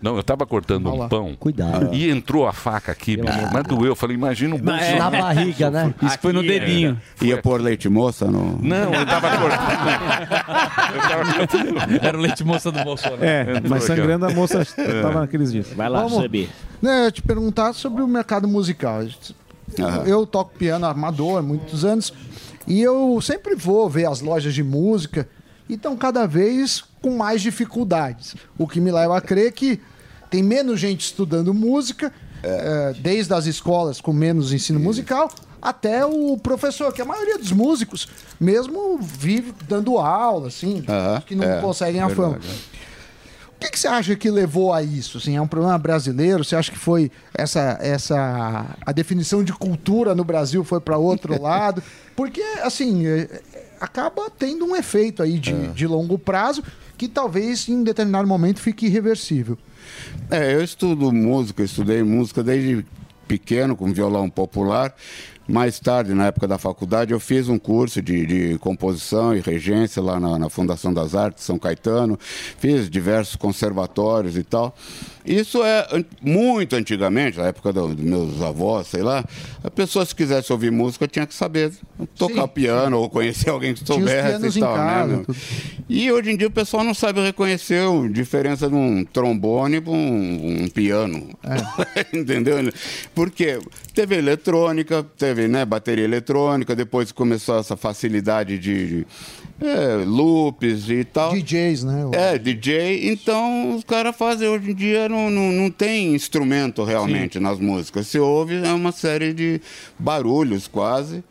Não, 0.00 0.16
eu 0.16 0.22
tava 0.22 0.46
cortando 0.46 0.92
um 0.92 1.08
pão. 1.08 1.34
Cuidado. 1.38 1.94
E 1.94 2.10
entrou 2.10 2.46
a 2.46 2.52
faca 2.52 2.92
aqui, 2.92 3.16
bicho. 3.16 3.38
Mas 3.52 3.64
doeu. 3.64 3.84
Eu 3.86 3.96
falei, 3.96 4.16
imagina 4.16 4.56
Mas 4.62 4.82
é 4.82 4.90
Bolsonaro. 4.92 5.16
na 5.16 5.22
barriga, 5.22 5.70
né? 5.70 5.94
Isso 6.02 6.18
foi 6.18 6.32
no 6.32 6.42
dedinho. 6.42 7.00
Ia 7.20 7.40
pôr 7.40 7.60
leite 7.60 7.88
moça 7.88 8.26
no. 8.26 8.58
Não, 8.60 8.92
eu 8.94 9.06
tava 9.06 9.30
cortando. 9.36 10.13
Era 12.02 12.16
o 12.16 12.20
leite 12.20 12.44
moça 12.44 12.70
do 12.70 12.82
Bolsonaro. 12.82 13.24
É, 13.24 13.60
mas 13.68 13.84
ó. 13.84 13.86
sangrando 13.86 14.26
a 14.26 14.30
moça 14.30 14.64
É. 14.76 15.02
tava 15.02 15.20
naqueles 15.20 15.52
dias. 15.52 15.68
Vai 15.74 15.88
lá, 15.88 16.02
Vamos. 16.02 16.22
Sabi. 16.22 16.48
Né, 16.80 17.10
te 17.10 17.22
perguntar 17.22 17.72
sobre 17.72 18.02
o 18.02 18.08
mercado 18.08 18.46
musical. 18.48 19.00
Eu 20.06 20.26
toco 20.26 20.52
piano 20.56 20.86
amador 20.86 21.38
há 21.38 21.42
muitos 21.42 21.84
anos 21.84 22.12
e 22.66 22.80
eu 22.80 23.18
sempre 23.20 23.54
vou 23.54 23.88
ver 23.88 24.06
as 24.06 24.20
lojas 24.20 24.54
de 24.54 24.62
música 24.62 25.28
e 25.68 25.74
estão 25.74 25.96
cada 25.96 26.26
vez 26.26 26.84
com 27.00 27.16
mais 27.16 27.40
dificuldades. 27.42 28.36
O 28.58 28.66
que 28.68 28.80
me 28.80 28.92
leva 28.92 29.16
a 29.16 29.20
crer 29.20 29.52
que 29.52 29.80
tem 30.30 30.42
menos 30.42 30.78
gente 30.80 31.00
estudando 31.00 31.54
música, 31.54 32.12
eh, 32.42 32.94
desde 32.98 33.32
as 33.32 33.46
escolas 33.46 34.00
com 34.00 34.12
menos 34.12 34.52
ensino 34.52 34.78
musical 34.78 35.30
até 35.64 36.04
o 36.04 36.36
professor, 36.36 36.92
que 36.92 37.00
a 37.00 37.06
maioria 37.06 37.38
dos 37.38 37.50
músicos 37.50 38.06
mesmo 38.38 38.98
vive 39.00 39.54
dando 39.66 39.96
aula, 39.96 40.48
assim, 40.48 40.84
que 41.26 41.34
não 41.34 41.44
é, 41.44 41.60
conseguem 41.62 42.02
a 42.02 42.10
fama. 42.10 42.32
verdade, 42.32 42.70
O 43.56 43.60
que, 43.60 43.70
que 43.70 43.78
você 43.78 43.88
acha 43.88 44.14
que 44.14 44.30
levou 44.30 44.74
a 44.74 44.82
isso? 44.82 45.16
Assim, 45.16 45.36
é 45.36 45.40
um 45.40 45.46
problema 45.46 45.78
brasileiro? 45.78 46.44
Você 46.44 46.54
acha 46.54 46.70
que 46.70 46.78
foi 46.78 47.10
essa, 47.32 47.78
essa 47.80 48.76
a 48.84 48.92
definição 48.92 49.42
de 49.42 49.54
cultura 49.54 50.14
no 50.14 50.22
Brasil 50.22 50.62
foi 50.62 50.80
para 50.80 50.98
outro 50.98 51.40
lado? 51.40 51.82
Porque 52.14 52.42
assim 52.62 53.06
é, 53.06 53.20
é, 53.20 53.42
acaba 53.80 54.28
tendo 54.28 54.66
um 54.66 54.76
efeito 54.76 55.22
aí 55.22 55.38
de, 55.38 55.68
de 55.68 55.86
longo 55.86 56.18
prazo 56.18 56.62
que 56.98 57.08
talvez 57.08 57.68
em 57.70 57.82
determinado 57.82 58.28
momento 58.28 58.60
fique 58.60 58.84
irreversível. 58.84 59.56
É, 60.30 60.54
eu 60.54 60.62
estudo 60.62 61.10
música, 61.10 61.62
estudei 61.62 62.02
música 62.02 62.42
desde 62.42 62.84
pequeno, 63.26 63.74
com 63.74 63.92
violão 63.92 64.28
popular. 64.28 64.94
Mais 65.46 65.78
tarde, 65.78 66.14
na 66.14 66.26
época 66.26 66.48
da 66.48 66.56
faculdade, 66.56 67.12
eu 67.12 67.20
fiz 67.20 67.50
um 67.50 67.58
curso 67.58 68.00
de, 68.00 68.24
de 68.24 68.58
composição 68.58 69.36
e 69.36 69.40
regência 69.40 70.02
lá 70.02 70.18
na, 70.18 70.38
na 70.38 70.48
Fundação 70.48 70.92
das 70.92 71.14
Artes 71.14 71.44
São 71.44 71.58
Caetano. 71.58 72.18
Fiz 72.58 72.88
diversos 72.88 73.36
conservatórios 73.36 74.38
e 74.38 74.42
tal. 74.42 74.74
Isso 75.24 75.62
é 75.64 76.04
muito 76.20 76.76
antigamente, 76.76 77.38
na 77.38 77.46
época 77.46 77.72
do- 77.72 77.94
dos 77.94 78.04
meus 78.04 78.42
avós, 78.42 78.88
sei 78.88 79.02
lá. 79.02 79.24
A 79.62 79.70
pessoa, 79.70 80.04
se 80.04 80.14
quisesse 80.14 80.52
ouvir 80.52 80.70
música, 80.70 81.08
tinha 81.08 81.26
que 81.26 81.34
saber 81.34 81.72
tocar 82.16 82.42
Sim. 82.42 82.48
piano 82.48 82.98
ou 82.98 83.08
conhecer 83.08 83.48
alguém 83.48 83.72
que 83.72 83.86
soubesse 83.86 84.58
e 84.58 84.60
tal, 84.60 84.74
casa, 84.74 85.06
né? 85.06 85.16
meu? 85.16 85.24
tudo. 85.24 85.36
E 85.88 86.10
hoje 86.12 86.30
em 86.30 86.36
dia 86.36 86.46
o 86.48 86.50
pessoal 86.50 86.84
não 86.84 86.92
sabe 86.94 87.20
reconhecer 87.22 87.80
a 87.82 88.08
diferença 88.08 88.68
de 88.68 88.74
um 88.74 89.04
trombone 89.04 89.80
para 89.80 89.92
um, 89.92 90.62
um 90.64 90.68
piano. 90.68 91.30
Entendeu? 92.12 92.56
Porque 93.14 93.58
teve 93.94 94.16
eletrônica, 94.16 95.04
teve 95.16 95.48
né, 95.48 95.64
bateria 95.64 96.04
eletrônica, 96.04 96.74
depois 96.76 97.12
começou 97.12 97.58
essa 97.58 97.76
facilidade 97.76 98.58
de, 98.58 98.86
de, 98.88 99.06
é, 99.60 100.04
loops 100.04 100.88
e 100.90 101.04
tal. 101.04 101.32
DJs, 101.32 101.84
né? 101.84 102.02
É, 102.12 102.38
DJ. 102.38 103.10
Então 103.10 103.76
os 103.76 103.84
caras 103.84 104.16
fazem 104.16 104.48
hoje 104.48 104.70
em 104.70 104.74
dia, 104.74 105.08
não, 105.08 105.30
não, 105.30 105.52
não 105.52 105.70
tem 105.70 106.14
instrumento 106.14 106.82
realmente 106.84 107.38
nas 107.38 107.58
músicas. 107.58 108.06
Se 108.06 108.18
ouve, 108.18 108.56
é 108.56 108.72
uma 108.72 108.92
série 108.92 109.32
de 109.32 109.60
barulhos 109.98 110.66
quase. 110.68 111.22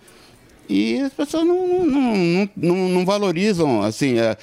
E 0.69 0.99
as 1.01 1.11
pessoas 1.13 1.45
não, 1.45 1.85
não, 1.85 2.15
não, 2.15 2.49
não, 2.55 2.89
não- 2.89 3.05
valorizam, 3.05 3.81
assim, 3.83 4.17
é, 4.17 4.37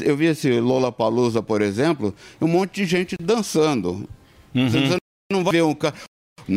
eu 0.00 0.16
vi 0.16 0.26
esse 0.26 0.58
Lola 0.58 0.90
Palusa, 0.90 1.40
por 1.40 1.62
exemplo, 1.62 2.12
um 2.40 2.48
monte 2.48 2.82
de 2.82 2.86
gente 2.86 3.16
dançando. 3.22 4.08
Você 4.52 4.98
não 5.32 5.44
vai 5.44 5.52
ver 5.52 5.62
um 5.62 5.72
cara. 5.74 5.94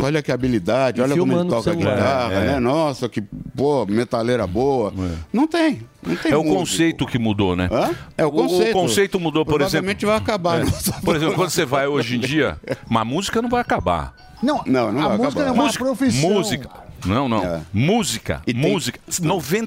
Olha 0.02 0.22
que 0.24 0.32
habilidade, 0.32 1.00
E 1.00 1.04
olha 1.04 1.16
como 1.18 1.34
ele 1.40 1.50
toca 1.50 1.64
celular. 1.72 1.96
guitarra, 1.96 2.34
É, 2.34 2.38
é. 2.38 2.46
né? 2.54 2.60
Nossa, 2.60 3.10
que 3.10 3.22
pô, 3.56 3.86
metaleira 3.86 4.48
boa. 4.48 4.94
Não 5.32 5.48
tem, 5.48 5.82
não 6.06 6.16
tem 6.16 6.32
É 6.32 6.38
o 6.38 6.40
músico. 6.44 6.60
conceito 6.60 7.06
que 7.06 7.20
mudou, 7.20 7.56
né? 7.56 7.70
É 8.18 8.26
o 8.26 8.32
conceito. 8.32 8.70
O 8.70 8.74
conceito 8.82 9.20
mudou, 9.20 9.46
por 9.46 9.62
exemplo. 9.62 9.70
Provavelmente 9.72 10.06
vai 10.06 10.16
acabar. 10.18 10.62
É. 10.62 10.64
Nossa, 10.64 10.94
Por 11.02 11.16
exemplo, 11.16 11.36
quando 11.36 11.50
você 11.50 11.66
vai 11.66 11.88
hoje 11.88 12.16
em 12.16 12.20
dia, 12.20 12.58
uma 12.90 13.04
música 13.06 13.42
não 13.42 13.50
vai 13.50 13.62
acabar. 13.62 14.16
Não, 14.42 14.62
não, 14.66 14.92
não 14.92 15.02
a 15.02 15.08
vai 15.10 15.18
música 15.18 15.42
acabar. 15.42 15.48
é 15.48 15.52
uma 15.52 15.64
música, 15.66 15.84
profissão. 15.86 16.30
Música. 16.30 16.70
Não, 17.06 17.28
não. 17.28 17.44
É. 17.44 17.62
Música. 17.74 18.42
Música. 18.56 19.00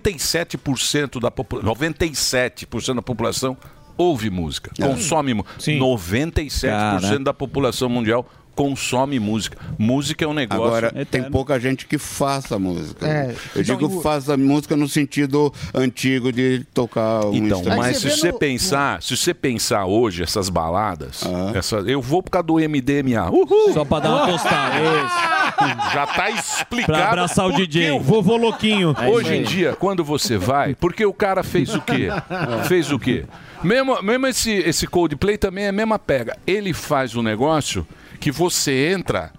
97% 0.01 1.20
da 1.20 1.31
população. 1.31 1.74
97% 1.74 2.94
da 2.94 3.03
população 3.03 3.57
ouve 3.97 4.31
música. 4.31 4.70
É. 4.78 4.86
Consome 4.86 5.35
música. 5.35 5.55
97% 5.73 6.61
Cara. 7.01 7.19
da 7.20 7.35
população 7.35 7.89
mundial 7.89 8.27
consome 8.56 9.20
música. 9.20 9.56
Música 9.78 10.24
é 10.24 10.28
um 10.28 10.32
negócio. 10.34 10.64
Agora, 10.64 11.06
tem 11.08 11.22
pouca 11.30 11.60
gente 11.60 11.86
que 11.86 11.98
faça 11.98 12.58
música. 12.58 13.06
É. 13.06 13.34
Eu 13.54 13.62
Então, 13.62 13.76
digo 13.76 13.98
o- 13.98 14.00
faça 14.00 14.36
música 14.36 14.74
no 14.74 14.88
sentido 14.88 15.52
antigo 15.74 16.32
de 16.32 16.64
tocar 16.74 17.26
um 17.26 17.34
Então, 17.34 17.58
instrumento. 17.58 17.78
mas 17.78 17.98
se 17.98 18.10
você 18.10 18.32
pensar, 18.32 19.00
se 19.02 19.14
você 19.16 19.32
pensar 19.34 19.84
hoje 19.84 20.22
essas 20.22 20.48
baladas, 20.48 21.20
essa- 21.54 21.76
eu 21.86 22.00
vou 22.00 22.22
por 22.22 22.30
causa 22.30 22.46
do 22.46 22.58
MDMA. 22.58 23.30
Uhul! 23.30 23.72
Só 23.74 23.84
pra 23.84 24.00
dar 24.00 24.10
uma 24.16 24.26
postada. 24.26 24.74
Já 25.92 26.06
tá 26.06 26.30
explicado. 26.30 26.92
Pra 26.98 27.08
abraçar 27.08 27.46
o 27.46 27.52
DJ. 27.52 27.90
eu- 27.90 28.00
Vovô 28.00 28.36
Louquinho. 28.36 28.94
É 28.98 29.08
Hoje 29.08 29.34
em 29.34 29.42
dia, 29.42 29.74
quando 29.78 30.02
você 30.02 30.36
vai, 30.38 30.74
porque 30.74 31.04
o 31.04 31.12
cara 31.12 31.42
fez 31.42 31.74
o 31.74 31.80
quê? 31.80 32.08
fez 32.68 32.90
o 32.90 32.98
quê? 32.98 33.24
Mesmo, 33.62 34.00
mesmo 34.02 34.26
esse, 34.26 34.50
esse 34.52 34.86
Coldplay 34.86 35.36
também 35.38 35.64
é 35.64 35.68
a 35.68 35.72
mesma 35.72 35.98
pega. 35.98 36.36
Ele 36.46 36.72
faz 36.72 37.14
um 37.16 37.22
negócio 37.22 37.86
que 38.27 38.31
você 38.32 38.89
entra. 38.93 39.31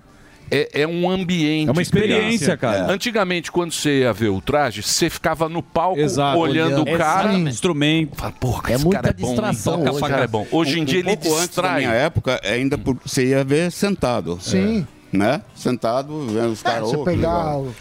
É, 0.50 0.84
é 0.84 0.88
um 0.88 1.10
ambiente. 1.10 1.68
É 1.68 1.72
uma 1.74 1.82
experiência, 1.82 2.56
cara. 2.56 2.90
Antigamente, 2.90 3.52
quando 3.52 3.74
você 3.74 4.00
ia 4.00 4.14
ver 4.14 4.30
o 4.30 4.40
traje, 4.40 4.82
você 4.82 5.10
ficava 5.10 5.50
no 5.50 5.62
palco 5.62 6.00
Exato. 6.00 6.40
olhando 6.40 6.78
o 6.78 6.82
Olhando. 6.84 6.98
cara. 6.98 7.24
Exatamente. 7.24 7.54
Instrumento. 7.54 8.16
Fala, 8.16 8.32
porra, 8.32 8.72
É 8.72 8.76
esse 8.76 8.84
muita 8.86 9.02
cara 9.02 9.10
é 9.10 9.14
bom. 9.22 9.28
distração 9.28 9.78
Toca 9.80 9.90
hoje, 9.92 10.00
pra 10.00 10.08
cara 10.10 10.24
é 10.24 10.28
bom. 10.28 10.48
Hoje 10.50 10.80
em 10.80 10.84
Um- 10.84 10.86
dia 10.86 10.98
um 11.00 11.00
ele 11.02 11.18
pouco 11.18 11.28
antes 11.36 11.38
da 11.38 11.44
distrai. 11.64 11.78
minha 11.82 11.92
época, 11.92 12.40
ainda 12.46 12.78
por- 12.78 12.98
você 13.06 13.26
ia 13.26 13.44
ver 13.44 13.70
sentado. 13.74 14.40
Sim. 14.42 14.88
Né? 15.12 15.42
Sentado, 15.56 16.28
vendo 16.28 16.52
os 16.52 16.62
caras. 16.62 16.92
o- 16.92 17.06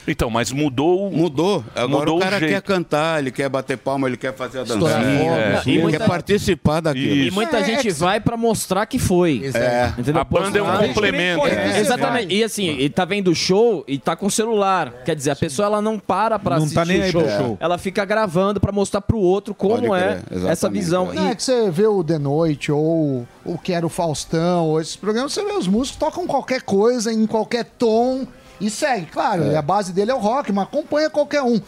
Então, 0.06 0.30
mas 0.30 0.52
mudou. 0.52 1.10
Mudou. 1.10 1.64
Agora 1.74 1.88
Mudou 1.88 2.14
o 2.14 2.18
o 2.18 2.20
cara 2.22 2.38
jeito. 2.38 2.52
quer 2.52 2.62
cantar, 2.62 3.18
ele 3.20 3.30
quer 3.30 3.48
bater 3.48 3.76
palma, 3.76 4.06
ele 4.06 4.16
quer 4.16 4.34
fazer 4.34 4.60
a 4.60 4.64
dancinha. 4.64 4.88
é. 4.92 5.62
E 5.66 5.70
Ele 5.72 5.82
muita- 5.82 5.98
quer 5.98 6.06
participar 6.06 6.80
daquilo. 6.80 7.14
E 7.14 7.30
muita 7.30 7.62
gente 7.64 7.90
vai 7.90 8.20
pra 8.20 8.36
mostrar 8.36 8.86
que 8.86 8.98
foi. 8.98 9.50
É. 9.54 9.92
A 10.18 10.24
banda 10.24 10.58
é 10.58 10.62
um 10.62 10.76
complemento. 10.88 11.46
É, 11.46 11.80
Exatamente. 11.80 12.34
E 12.34 12.44
assim, 12.44 12.66
ele 12.68 12.90
tá 12.90 13.04
vendo 13.04 13.28
o 13.30 13.34
show 13.34 13.84
e 13.88 13.98
tá 13.98 14.14
com 14.14 14.26
o 14.26 14.30
celular. 14.30 14.92
Quer 15.04 15.16
dizer, 15.16 15.30
a 15.32 15.36
pessoa 15.36 15.66
ela 15.66 15.82
não 15.82 15.98
para 15.98 16.38
pra 16.38 16.56
Não 16.56 16.64
assistir 16.64 16.74
tá 16.76 16.84
nem 16.84 17.00
o 17.02 17.10
show. 17.10 17.28
show. 17.28 17.56
Ela 17.60 17.76
fica 17.78 18.04
gravando 18.04 18.60
pra 18.60 18.70
mostrar 18.72 19.00
pro 19.00 19.18
outro 19.18 19.54
como 19.54 19.94
é 19.94 20.20
essa 20.48 20.68
visão. 20.68 21.12
Não, 21.12 21.28
é 21.30 21.34
que 21.34 21.42
você 21.42 21.70
vê 21.70 21.86
o 21.86 22.02
The 22.04 22.18
Noite 22.18 22.70
ou 22.70 23.26
o 23.44 23.58
que 23.58 23.72
era 23.72 23.86
o 23.86 23.88
Faustão, 23.88 24.64
ou 24.66 24.80
esses 24.80 24.96
programas, 24.96 25.32
você 25.32 25.44
vê 25.44 25.52
os 25.52 25.68
músicos 25.68 25.98
tocam 25.98 26.26
qualquer 26.26 26.62
coisa, 26.62 27.12
em 27.22 27.26
qualquer 27.26 27.64
tom 27.78 28.26
e 28.60 28.70
segue. 28.70 29.06
Claro, 29.06 29.56
a 29.56 29.60
base 29.62 29.92
dele 29.92 30.10
é 30.10 30.14
o 30.14 30.18
rock, 30.18 30.50
mas 30.52 30.64
acompanha 30.64 31.10
qualquer 31.10 31.42
um. 31.42 31.60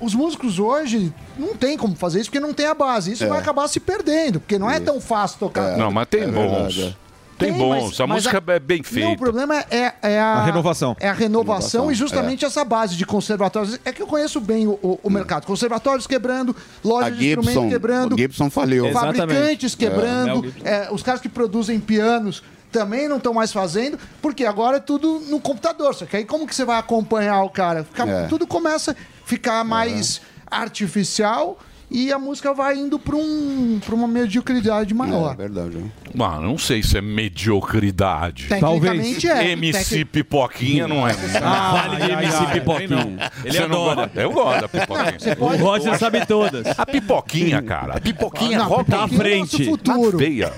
Os 0.00 0.14
músicos 0.14 0.58
hoje 0.58 1.12
não 1.38 1.54
tem 1.56 1.76
como 1.76 1.94
fazer 1.96 2.20
isso 2.20 2.30
porque 2.30 2.40
não 2.40 2.54
tem 2.54 2.66
a 2.66 2.74
base. 2.74 3.12
Isso 3.12 3.24
É. 3.24 3.26
vai 3.26 3.38
acabar 3.38 3.66
se 3.68 3.80
perdendo, 3.80 4.38
porque 4.40 4.58
não 4.58 4.70
é 4.70 4.78
tão 4.78 5.00
fácil 5.00 5.38
tocar. 5.38 5.76
Não, 5.76 5.90
mas 5.90 6.06
tem 6.08 6.22
É 6.22 6.26
bons. 6.26 6.74
verdade, 6.74 6.96
Tem, 7.40 7.54
Tem, 7.54 7.58
bons. 7.58 7.84
mas- 7.88 8.00
a 8.00 8.06
mas 8.06 8.16
música 8.18 8.44
a- 8.46 8.52
é 8.52 8.58
bem 8.60 8.76
Não, 8.78 8.82
o 8.82 8.86
feita. 8.94 9.16
problema 9.16 9.64
é, 9.70 9.94
é 10.02 10.20
a, 10.20 10.32
A 10.34 10.44
renovação. 10.44 10.94
É 11.00 11.08
a 11.08 11.12
renovação, 11.14 11.80
Renovação, 11.86 11.90
e 11.90 11.94
justamente 11.94 12.44
essa 12.44 12.62
base 12.66 12.94
de 12.96 13.06
conservatórios. 13.06 13.80
É 13.82 13.90
que 13.92 14.02
eu 14.02 14.06
conheço 14.06 14.38
bem 14.42 14.66
o, 14.68 14.72
o- 14.82 15.00
o 15.02 15.08
mercado. 15.08 15.46
Conservatórios 15.46 16.06
quebrando, 16.06 16.54
lojas 16.84 17.06
A 17.14 17.16
de 17.16 17.24
instrumentos 17.28 17.54
Gibson, 17.54 17.70
quebrando. 17.70 18.18
Gibson 18.18 18.50
faliu. 18.50 18.92
Fabricantes 18.92 19.72
Exatamente. 19.72 19.76
quebrando. 19.78 20.54
É, 20.62 20.70
é, 20.70 20.88
os 20.92 21.02
caras 21.02 21.18
que 21.22 21.30
produzem 21.30 21.80
pianos 21.80 22.42
também 22.70 23.08
não 23.08 23.16
estão 23.18 23.34
mais 23.34 23.52
fazendo, 23.52 23.98
porque 24.22 24.44
agora 24.44 24.76
é 24.78 24.80
tudo 24.80 25.20
no 25.28 25.40
computador. 25.40 25.94
Só 25.94 26.06
que 26.06 26.16
aí 26.16 26.24
como 26.24 26.46
que 26.46 26.54
você 26.54 26.64
vai 26.64 26.78
acompanhar 26.78 27.42
o 27.42 27.50
cara? 27.50 27.84
Fica- 27.84 28.04
É. 28.08 28.26
Tudo 28.28 28.46
começa 28.46 28.92
a 28.92 29.26
ficar 29.26 29.64
mais 29.64 30.20
artificial 30.50 31.58
e 31.90 32.12
a 32.12 32.18
música 32.18 32.52
vai 32.54 32.76
indo 32.76 32.98
para 32.98 33.16
um, 33.16 33.80
pra 33.84 33.94
uma 33.94 34.06
mediocridade 34.08 34.94
maior. 34.94 35.32
É 35.32 35.36
verdade. 35.36 35.84
Mano, 36.14 36.42
não 36.42 36.58
sei 36.58 36.82
se 36.82 36.96
é 36.98 37.00
mediocridade. 37.00 38.46
Tecnicamente 38.48 39.26
Talvez. 39.26 39.48
é. 39.48 39.52
MC 39.52 39.96
Tec- 39.98 40.06
Pipoquinha 40.10 40.86
não 40.88 41.06
é. 41.06 41.12
Ah, 41.42 41.82
Fale 41.82 41.96
de 42.04 42.10
MC 42.12 42.36
ai, 42.36 42.52
Pipoquinha. 42.52 43.30
Você 43.42 43.48
Ele 43.48 43.66
não 43.68 43.90
adora. 43.90 43.94
gosta? 44.06 44.20
Eu 44.20 44.32
gosto 44.32 44.60
da 44.60 44.68
Pipoquinha. 44.68 45.36
O 45.40 45.56
Roger 45.64 45.98
sabe 45.98 46.26
todas. 46.26 46.78
A 46.78 46.86
Pipoquinha, 46.86 47.62
cara. 47.62 47.96
A 47.96 48.00
Pipoquinha 48.00 48.58
Não, 48.58 48.68
rock 48.68 48.84
Pipoquinha 48.90 49.30
é 49.32 49.36
o 49.36 49.38
nosso 49.40 49.64
futuro. 49.64 50.12
Tá 50.12 50.18
feia. 50.18 50.52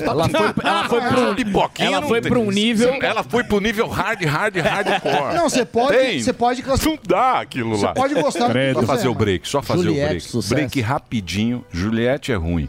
Ela 0.00 0.28
foi- 0.28 0.54
ela 0.64 0.88
foi 0.88 1.00
pro- 1.00 1.34
Pipoquinha 1.34 1.88
ela 1.88 2.02
foi 2.02 2.20
pra 2.20 2.38
um 2.38 2.50
nível- 2.50 2.98
Ela 3.02 3.22
foi 3.22 3.44
pro 3.44 3.60
nível 3.60 3.88
hard, 3.88 4.22
hard, 4.24 4.56
hardcore. 4.56 5.34
Não, 5.34 5.48
você 5.48 5.64
pode, 5.64 6.22
você 6.22 6.32
pode 6.32 6.62
Não 6.66 6.98
dá 7.06 7.40
aquilo 7.40 7.76
Você 7.76 7.86
lá. 7.86 7.92
pode 7.92 8.14
gostar 8.14 8.50
Só 8.74 8.80
você 8.80 8.86
fazer 8.86 9.08
o 9.08 9.14
break, 9.14 9.48
só 9.48 9.62
fazer 9.62 9.82
Juliette, 9.84 10.28
o 10.28 10.40
break. 10.40 10.48
Sucesso. 10.50 10.68
Break 10.68 10.80
rapidinho. 10.80 11.64
Juliette 11.70 12.32
é 12.32 12.36
ruim. 12.36 12.68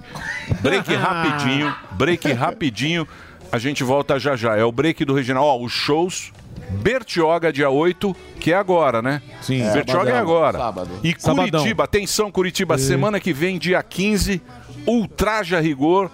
Break 0.62 0.94
rapidinho. 0.96 1.76
Break 1.92 2.32
rapidinho. 2.34 3.08
A 3.52 3.58
gente 3.58 3.84
volta 3.84 4.18
já 4.20 4.36
já. 4.36 4.56
É 4.56 4.64
o 4.64 4.72
break 4.72 5.04
do 5.04 5.14
Reginaldo. 5.14 5.48
Ó, 5.62 5.66
os 5.66 5.72
shows. 5.72 6.32
Bertioga, 6.70 7.52
dia 7.52 7.70
8, 7.70 8.16
que 8.40 8.54
é 8.54 8.56
agora, 8.56 9.02
né? 9.02 9.22
Sim. 9.42 9.60
Bertioga 9.74 10.10
é 10.10 10.14
Sabadão. 10.14 10.18
agora. 10.22 10.58
Sábado. 10.58 10.90
E 11.04 11.16
Sabadão. 11.18 11.60
Curitiba, 11.60 11.84
atenção, 11.84 12.32
Curitiba, 12.32 12.78
semana 12.78 13.20
que 13.20 13.34
vem, 13.34 13.60
dia 13.60 13.84
15, 13.84 14.42
Ultraja 14.88 15.60
Rigor. 15.60 16.10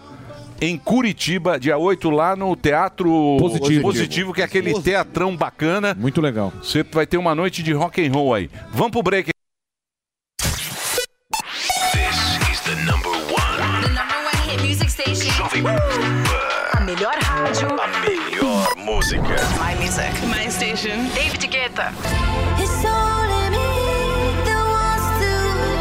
Em 0.59 0.75
Curitiba, 0.75 1.59
dia 1.59 1.77
8, 1.77 2.09
lá 2.09 2.35
no 2.35 2.55
Teatro 2.55 3.37
Positivo. 3.39 3.81
Positivo 3.83 4.33
que 4.33 4.41
é 4.41 4.45
aquele 4.45 4.73
teatrão 4.81 5.37
bacana. 5.37 5.95
Muito 5.95 6.19
legal. 6.19 6.51
Você 6.63 6.81
vai 6.81 7.05
ter 7.05 7.17
uma 7.17 7.35
noite 7.35 7.61
de 7.61 7.71
rock 7.73 8.03
and 8.03 8.11
roll 8.11 8.33
aí. 8.33 8.49
Vamos 8.73 8.91
pro 8.91 9.03
break. 9.03 9.29
A 16.73 16.79
melhor 16.81 17.15
rádio. 17.21 17.67
A 17.79 17.87
melhor 17.99 18.75
música. 18.77 19.35
My 19.59 19.75
music. 19.75 20.11
My 20.27 20.49
station. 20.49 21.09
David 21.13 21.41
Guetta. 21.51 21.91
It's 22.57 22.85
only 22.85 23.49
me 23.51 23.67
that 24.47 24.63
wants 24.75 25.07
to 25.21 25.31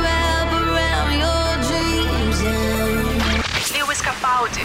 wrap 0.03 0.51
around 0.53 1.11
your 1.23 1.57
dreams 1.69 2.41
and 2.43 3.23
Lewis 3.75 4.01
Capaldi. 4.03 4.65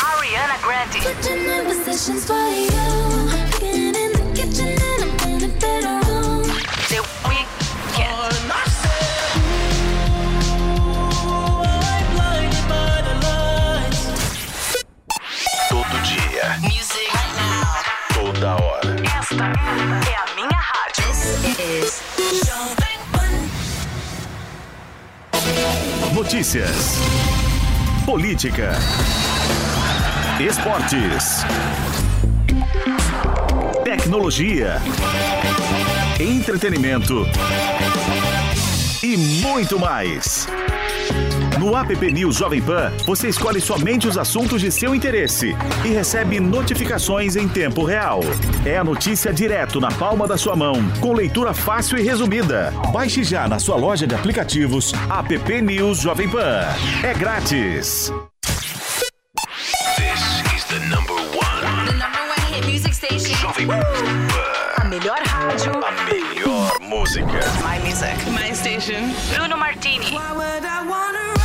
Ariana 0.00 0.56
Grande. 0.62 1.00
Notícias. 26.14 26.98
Política. 28.04 28.72
Esportes. 30.40 31.44
Tecnologia. 33.84 34.82
Entretenimento. 36.18 37.26
E 39.02 39.16
muito 39.16 39.78
mais. 39.78 40.48
No 41.60 41.76
app 41.76 42.10
News 42.10 42.36
Jovem 42.36 42.62
Pan, 42.62 42.90
você 43.04 43.28
escolhe 43.28 43.60
somente 43.60 44.08
os 44.08 44.16
assuntos 44.16 44.62
de 44.62 44.72
seu 44.72 44.94
interesse 44.94 45.54
e 45.84 45.88
recebe 45.88 46.40
notificações 46.40 47.36
em 47.36 47.46
tempo 47.46 47.84
real. 47.84 48.20
É 48.64 48.78
a 48.78 48.82
notícia 48.82 49.30
direto 49.30 49.78
na 49.78 49.90
palma 49.90 50.26
da 50.26 50.38
sua 50.38 50.56
mão, 50.56 50.76
com 51.00 51.12
leitura 51.12 51.52
fácil 51.52 51.98
e 51.98 52.02
resumida. 52.02 52.72
Baixe 52.90 53.22
já 53.22 53.46
na 53.46 53.58
sua 53.58 53.76
loja 53.76 54.06
de 54.06 54.14
aplicativos 54.14 54.94
app 55.10 55.60
News 55.60 55.98
Jovem 55.98 56.30
Pan. 56.30 56.62
É 57.02 57.12
grátis. 57.12 58.10
This 59.98 60.54
is 60.56 60.64
the 60.64 60.78
number 60.88 61.12
one. 61.12 61.84
The 61.84 61.92
number 61.92 62.22
one 62.22 62.54
hit 62.54 62.64
music 62.66 62.94
station. 62.94 63.36
Jovem 63.36 63.66
Pan. 63.66 63.82
A 64.78 64.84
melhor 64.86 65.18
rádio. 65.26 65.72
A 65.84 65.92
melhor 66.10 66.80
música. 66.80 67.38
My 67.60 67.78
music. 67.86 68.16
My 68.30 68.54
station. 68.54 69.12
Bruno 69.34 69.58
Martini. 69.58 70.18
Let's 71.20 71.39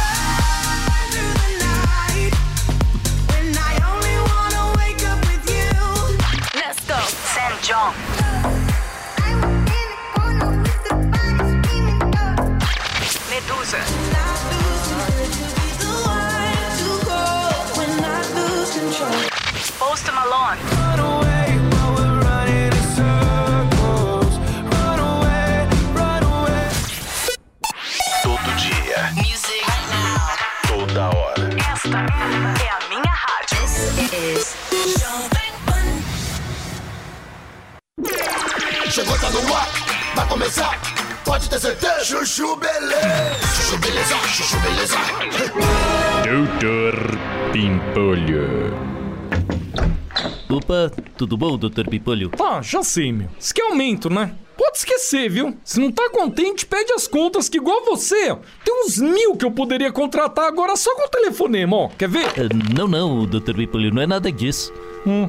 tudo 51.18 51.38
bom, 51.38 51.58
doutor 51.58 51.88
Pimpolho? 51.88 52.32
Ah, 52.42 52.62
já 52.62 52.84
sei, 52.84 53.12
meu. 53.12 53.30
Isso 53.40 53.54
que 53.54 53.62
é 53.62 53.66
aumento, 53.66 54.10
né? 54.10 54.36
Pode 54.58 54.78
esquecer, 54.78 55.30
viu? 55.30 55.56
Se 55.64 55.80
não 55.80 55.92
tá 55.92 56.10
contente, 56.10 56.66
pede 56.66 56.94
as 56.94 57.08
contas 57.08 57.50
que 57.50 57.58
igual 57.58 57.84
você, 57.84 58.32
ó. 58.32 58.38
Tem 58.64 58.86
uns 58.86 58.98
mil 58.98 59.36
que 59.36 59.44
eu 59.46 59.52
poderia 59.52 59.92
contratar 59.92 60.46
agora 60.46 60.76
só 60.78 60.94
com 60.96 61.06
o 61.08 61.10
telefonema, 61.10 61.76
ó. 61.76 61.90
Quer 61.90 62.08
ver? 62.10 62.26
Ah, 62.28 62.74
Não, 62.78 62.88
não, 62.88 63.26
doutor 63.26 63.56
Pimpolho, 63.56 63.94
não 63.94 64.02
é 64.02 64.08
nada 64.08 64.32
disso. 64.32 64.72
Hum, 65.06 65.28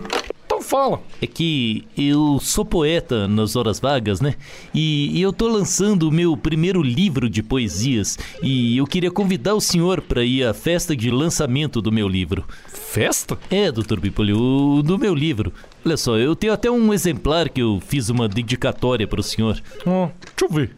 fala. 0.66 1.01
É 1.22 1.26
que 1.26 1.84
eu 1.97 2.38
sou 2.40 2.64
poeta 2.64 3.26
nas 3.28 3.56
horas 3.56 3.80
vagas, 3.80 4.20
né? 4.20 4.34
E, 4.74 5.10
e 5.18 5.22
eu 5.22 5.32
tô 5.32 5.48
lançando 5.48 6.09
o 6.09 6.12
meu 6.12 6.36
primeiro 6.36 6.82
livro 6.82 7.30
de 7.30 7.43
poesias. 7.43 8.18
E 8.43 8.76
eu 8.76 8.86
queria 8.86 9.10
convidar 9.10 9.55
o 9.55 9.60
senhor 9.60 10.01
pra 10.02 10.24
ir 10.24 10.44
à 10.44 10.52
festa 10.52 10.94
de 10.97 11.10
lançamento 11.10 11.80
do 11.80 11.90
meu 11.93 12.09
livro. 12.09 12.44
Festa? 12.68 13.38
É, 13.51 13.70
doutor 13.70 14.01
Pimpolho, 14.01 14.38
o- 14.38 14.82
do 14.82 14.98
meu 14.98 15.14
livro. 15.14 15.52
Olha 15.84 15.97
só, 15.97 16.16
eu 16.16 16.34
tenho 16.34 16.52
até 16.52 16.70
um 16.70 16.93
exemplar 16.93 17.48
que 17.48 17.62
eu 17.62 17.80
fiz 17.86 18.09
uma 18.09 18.28
dedicatória 18.28 19.06
pro 19.06 19.22
senhor. 19.22 19.60
Ó, 19.86 20.06
deixa 20.06 20.44
eu 20.44 20.48
ver. 20.48 20.70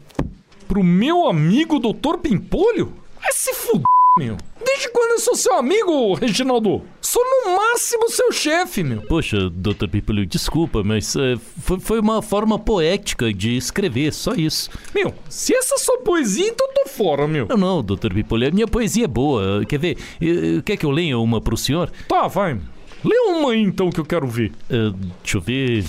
Pro 0.66 0.82
meu 0.84 1.26
amigo 1.28 1.78
doutor 1.78 2.18
Pimpolho? 2.18 2.92
Vai 3.20 3.32
se 3.32 3.54
fuder, 3.54 3.82
meu. 4.18 4.36
Desde 4.64 4.90
quando 4.90 5.12
eu 5.12 5.18
sou 5.20 5.34
seu 5.34 5.54
amigo, 5.54 6.14
Reginaldo? 6.14 6.82
Sou 7.00 7.22
no 7.24 7.56
máximo 7.56 8.08
seu 8.10 8.30
chefe, 8.32 8.82
meu. 8.82 9.00
Poxa, 9.02 9.48
doutor 9.48 9.88
Pimpolho, 9.88 10.26
desculpa, 10.26 10.82
mas 10.84 11.16
eh, 11.16 11.36
foi, 11.60 11.80
foi 11.80 12.00
uma 12.00 12.20
forma 12.20 12.58
poética 12.58 13.32
de 13.32 13.56
escrever, 13.56 14.12
só 14.12 14.34
isso. 14.34 14.68
Meu, 14.94 15.14
se 15.28 15.54
essa 15.54 15.76
é 15.76 15.78
sua 15.78 15.98
poesia, 15.98 16.48
então 16.48 16.68
tô 16.74 16.88
fora, 16.88 17.26
meu. 17.26 17.46
Não, 17.48 17.56
não, 17.56 17.82
doutor 17.82 18.12
Pimpolho, 18.12 18.48
a 18.48 18.50
minha 18.50 18.66
poesia 18.66 19.04
é 19.04 19.08
boa. 19.08 19.64
Quer 19.64 19.78
ver? 19.78 19.96
Eh, 20.20 20.60
Quer 20.64 20.76
que 20.76 20.84
eu 20.84 20.90
leia 20.90 21.18
uma 21.18 21.40
pro 21.40 21.56
senhor? 21.56 21.90
Tá, 22.08 22.26
vai. 22.26 22.60
Lê 23.04 23.16
uma 23.30 23.52
aí, 23.52 23.62
então, 23.62 23.90
que 23.90 24.00
eu 24.00 24.04
quero 24.04 24.26
ver. 24.26 24.52
Eh, 24.68 24.92
deixa 25.22 25.38
eu 25.38 25.40
ver. 25.40 25.84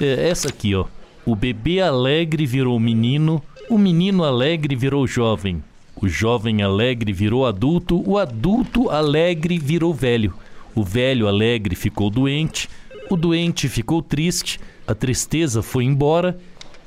Eh, 0.00 0.28
essa 0.28 0.48
aqui, 0.48 0.74
ó. 0.74 0.84
O 1.24 1.36
bebê 1.36 1.80
alegre 1.80 2.44
virou 2.44 2.78
menino, 2.80 3.40
o 3.70 3.78
menino 3.78 4.24
alegre 4.24 4.74
virou 4.74 5.06
jovem. 5.06 5.62
O 6.02 6.08
jovem 6.08 6.62
alegre 6.62 7.12
virou 7.12 7.46
adulto, 7.46 8.02
o 8.04 8.18
adulto 8.18 8.90
alegre 8.90 9.56
virou 9.56 9.94
velho. 9.94 10.34
O 10.74 10.82
velho 10.82 11.28
alegre 11.28 11.76
ficou 11.76 12.10
doente, 12.10 12.68
o 13.08 13.16
doente 13.16 13.68
ficou 13.68 14.02
triste, 14.02 14.58
a 14.84 14.96
tristeza 14.96 15.62
foi 15.62 15.84
embora 15.84 16.36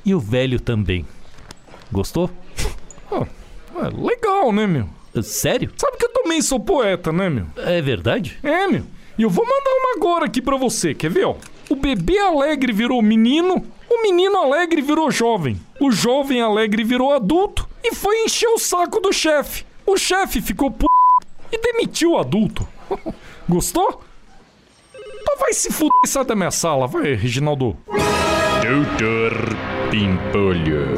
e 0.04 0.14
o 0.14 0.20
velho 0.20 0.60
também. 0.60 1.06
Gostou? 1.90 2.30
Ah, 3.10 3.26
é 3.76 4.06
legal, 4.06 4.52
né, 4.52 4.66
meu? 4.66 4.86
Sério? 5.22 5.72
Sabe 5.78 5.96
que 5.96 6.04
eu 6.04 6.12
também 6.12 6.42
sou 6.42 6.60
poeta, 6.60 7.10
né, 7.10 7.30
meu? 7.30 7.46
É 7.56 7.80
verdade? 7.80 8.38
É, 8.42 8.66
meu. 8.66 8.82
E 9.16 9.22
eu 9.22 9.30
vou 9.30 9.46
mandar 9.46 9.70
uma 9.70 9.96
agora 9.96 10.26
aqui 10.26 10.42
pra 10.42 10.58
você, 10.58 10.92
quer 10.92 11.10
ver, 11.10 11.24
ó? 11.24 11.36
O 11.70 11.74
bebê 11.74 12.18
alegre 12.18 12.70
virou 12.70 13.00
menino, 13.00 13.64
o 13.88 14.02
menino 14.02 14.36
alegre 14.36 14.82
virou 14.82 15.10
jovem, 15.10 15.58
o 15.80 15.90
jovem 15.90 16.40
alegre 16.40 16.84
virou 16.84 17.12
adulto 17.12 17.68
e 17.82 17.94
foi 17.94 18.24
encher 18.24 18.48
o 18.48 18.58
saco 18.58 19.00
do 19.00 19.12
chefe. 19.12 19.64
O 19.86 19.96
chefe 19.96 20.40
ficou 20.40 20.70
p... 20.70 20.86
e 21.52 21.58
demitiu 21.58 22.12
o 22.12 22.18
adulto. 22.18 22.66
Gostou? 23.48 24.02
Então 24.94 25.38
vai 25.38 25.52
se 25.52 25.72
fuder 25.72 25.90
e 26.04 26.08
sai 26.08 26.24
da 26.24 26.34
minha 26.34 26.50
sala, 26.50 26.86
vai, 26.86 27.14
Reginaldo. 27.14 27.76
Doutor 27.86 29.32
Pimpolho. 29.90 30.94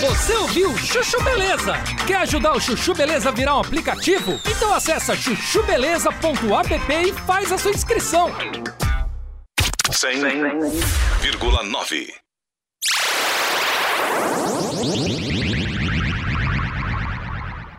Você 0.00 0.34
ouviu 0.34 0.76
Chuchu 0.76 1.22
Beleza? 1.22 1.74
Quer 2.06 2.16
ajudar 2.16 2.56
o 2.56 2.60
Chuchu 2.60 2.94
Beleza 2.94 3.28
a 3.28 3.32
virar 3.32 3.56
um 3.56 3.60
aplicativo? 3.60 4.40
Então 4.46 4.74
acessa 4.74 5.16
chuchubeleza.app 5.16 6.94
e 6.94 7.12
faz 7.12 7.52
a 7.52 7.58
sua 7.58 7.70
inscrição. 7.70 8.30
100,9. 9.90 12.23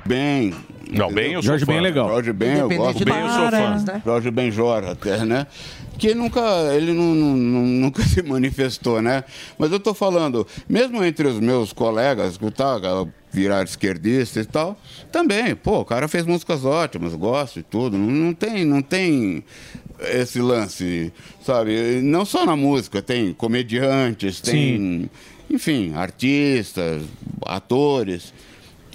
Bem. 0.06 0.53
Não, 0.91 1.11
bem 1.11 1.34
eu 1.34 1.41
sou 1.41 1.57
Jorge 1.57 1.72
é 1.72 1.82
legal. 1.82 2.07
Jorge 2.10 2.32
Ben 2.32 2.57
eu 2.57 2.69
gosto. 2.69 3.03
Bem 3.03 3.19
eu 3.19 3.30
sou 3.30 3.49
fã. 3.49 3.52
né? 3.52 4.02
Jorge 4.06 4.32
Ben 4.32 4.52
Jora 4.52 4.91
até, 4.91 5.26
né? 5.26 5.48
Que 5.98 6.14
nunca, 6.14 6.41
ele 6.76 6.94
não, 6.94 7.15
não- 7.15 7.65
nunca 7.65 8.03
se 8.03 8.22
manifestou, 8.22 9.02
né? 9.02 9.23
Mas 9.57 9.72
eu 9.72 9.80
tô 9.80 9.94
falando, 9.94 10.45
mesmo 10.69 11.03
entre 11.03 11.27
os 11.27 11.40
meus 11.40 11.73
colegas, 11.73 12.38
que 12.38 12.52
tá, 12.52 12.77
virar 13.32 13.64
esquerdista 13.64 14.40
e 14.40 14.45
tal, 14.45 14.77
também, 15.11 15.56
pô, 15.56 15.80
o 15.80 15.86
cara 15.86 16.07
fez 16.07 16.26
músicas 16.26 16.64
ótimas, 16.64 17.15
gosto 17.15 17.60
e 17.60 17.64
tudo. 17.64 17.98
Não, 17.98 18.11
não 18.11 18.34
tem, 18.34 18.64
não 18.64 18.82
tem 18.82 19.44
esse 20.11 20.40
lance, 20.40 21.11
sabe? 21.41 22.02
Não 22.02 22.26
só 22.26 22.45
na 22.45 22.56
música, 22.56 23.02
tem 23.02 23.34
comediantes, 23.34 24.40
tem, 24.40 25.10
enfim, 25.49 25.93
artistas, 25.93 27.03
atores. 27.45 28.34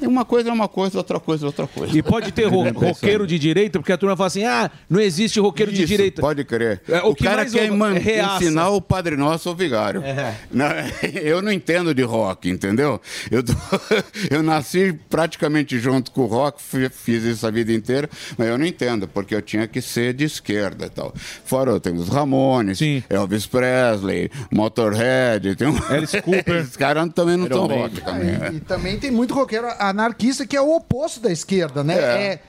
E 0.01 0.07
Uma 0.07 0.25
coisa 0.25 0.49
é 0.51 0.53
uma 0.53 0.69
coisa, 0.69 0.99
outra 0.99 1.21
coisa 1.21 1.45
é 1.45 1.47
outra 1.47 1.67
coisa. 1.67 1.97
E 1.97 2.03
pode 2.03 2.33
ter 2.33 2.45
ro- 2.47 2.69
roqueiro 2.73 3.27
de 3.27 3.39
direita, 3.39 3.79
porque 3.79 3.93
a 3.93 3.99
turma 3.99 4.17
fala 4.17 4.27
assim: 4.29 4.45
ah, 4.45 4.71
não 4.89 5.01
existe 5.01 5.39
roqueiro 5.41 5.71
de 5.73 5.79
Isso, 5.79 5.87
direita. 5.89 6.21
Pode 6.23 6.45
crer. 6.45 6.81
É, 6.89 7.01
o, 7.03 7.11
o 7.11 7.15
que 7.15 7.25
cara 7.25 7.45
quer 7.47 7.71
é 7.71 8.37
ensinar 8.37 8.71
o 8.71 8.81
Padre 8.81 9.17
Nosso 9.17 9.49
ao 9.49 9.55
vigário. 9.55 10.03
É. 10.03 10.35
Não, 10.51 10.67
eu 11.23 11.43
não 11.43 11.53
entendo 11.53 11.95
de 11.95 12.03
rock, 12.03 12.49
entendeu? 12.49 13.01
Eu, 13.31 13.43
tô- 13.43 13.53
eu 14.31 14.43
nasci 14.43 14.99
praticamente 15.09 15.79
junto 15.79 16.11
com 16.11 16.23
o 16.23 16.27
rock, 16.27 16.63
fi- 16.63 16.89
fiz 16.89 17.25
isso 17.25 17.47
a 17.47 17.51
vida 17.51 17.73
inteira, 17.73 18.09
mas 18.37 18.49
eu 18.49 18.57
não 18.59 18.65
entendo, 18.67 19.07
porque 19.09 19.35
eu 19.35 19.43
tinha 19.43 19.67
que 19.67 19.81
ser 19.83 20.15
de 20.15 20.25
esquerda 20.25 20.87
e 20.87 20.91
tal. 20.91 21.13
Fora 21.45 21.71
eu 21.71 21.81
tenho 21.81 21.97
os 21.97 22.09
Ramones, 22.09 22.79
Elvis 23.09 23.47
Presley, 23.47 24.31
Motorhead, 24.51 25.57
tem 25.57 25.69
um... 25.69 25.77
Alice 25.89 26.21
Cooper. 26.23 26.57
Esses 26.57 26.77
caras 26.77 27.09
também 27.15 27.37
não 27.37 27.47
são 27.49 27.67
rock 27.67 28.01
também. 28.01 28.29
é. 28.31 28.51
E, 28.53 28.57
e 28.57 28.61
também 28.61 28.99
tem 28.99 29.11
muito 29.11 29.35
roqueiro 29.35 29.67
anarquista 29.91 30.47
que 30.47 30.57
é 30.57 30.61
o 30.61 30.75
oposto 30.75 31.21
da 31.21 31.31
esquerda, 31.31 31.85
né? 31.85 31.95
É. 31.95 32.01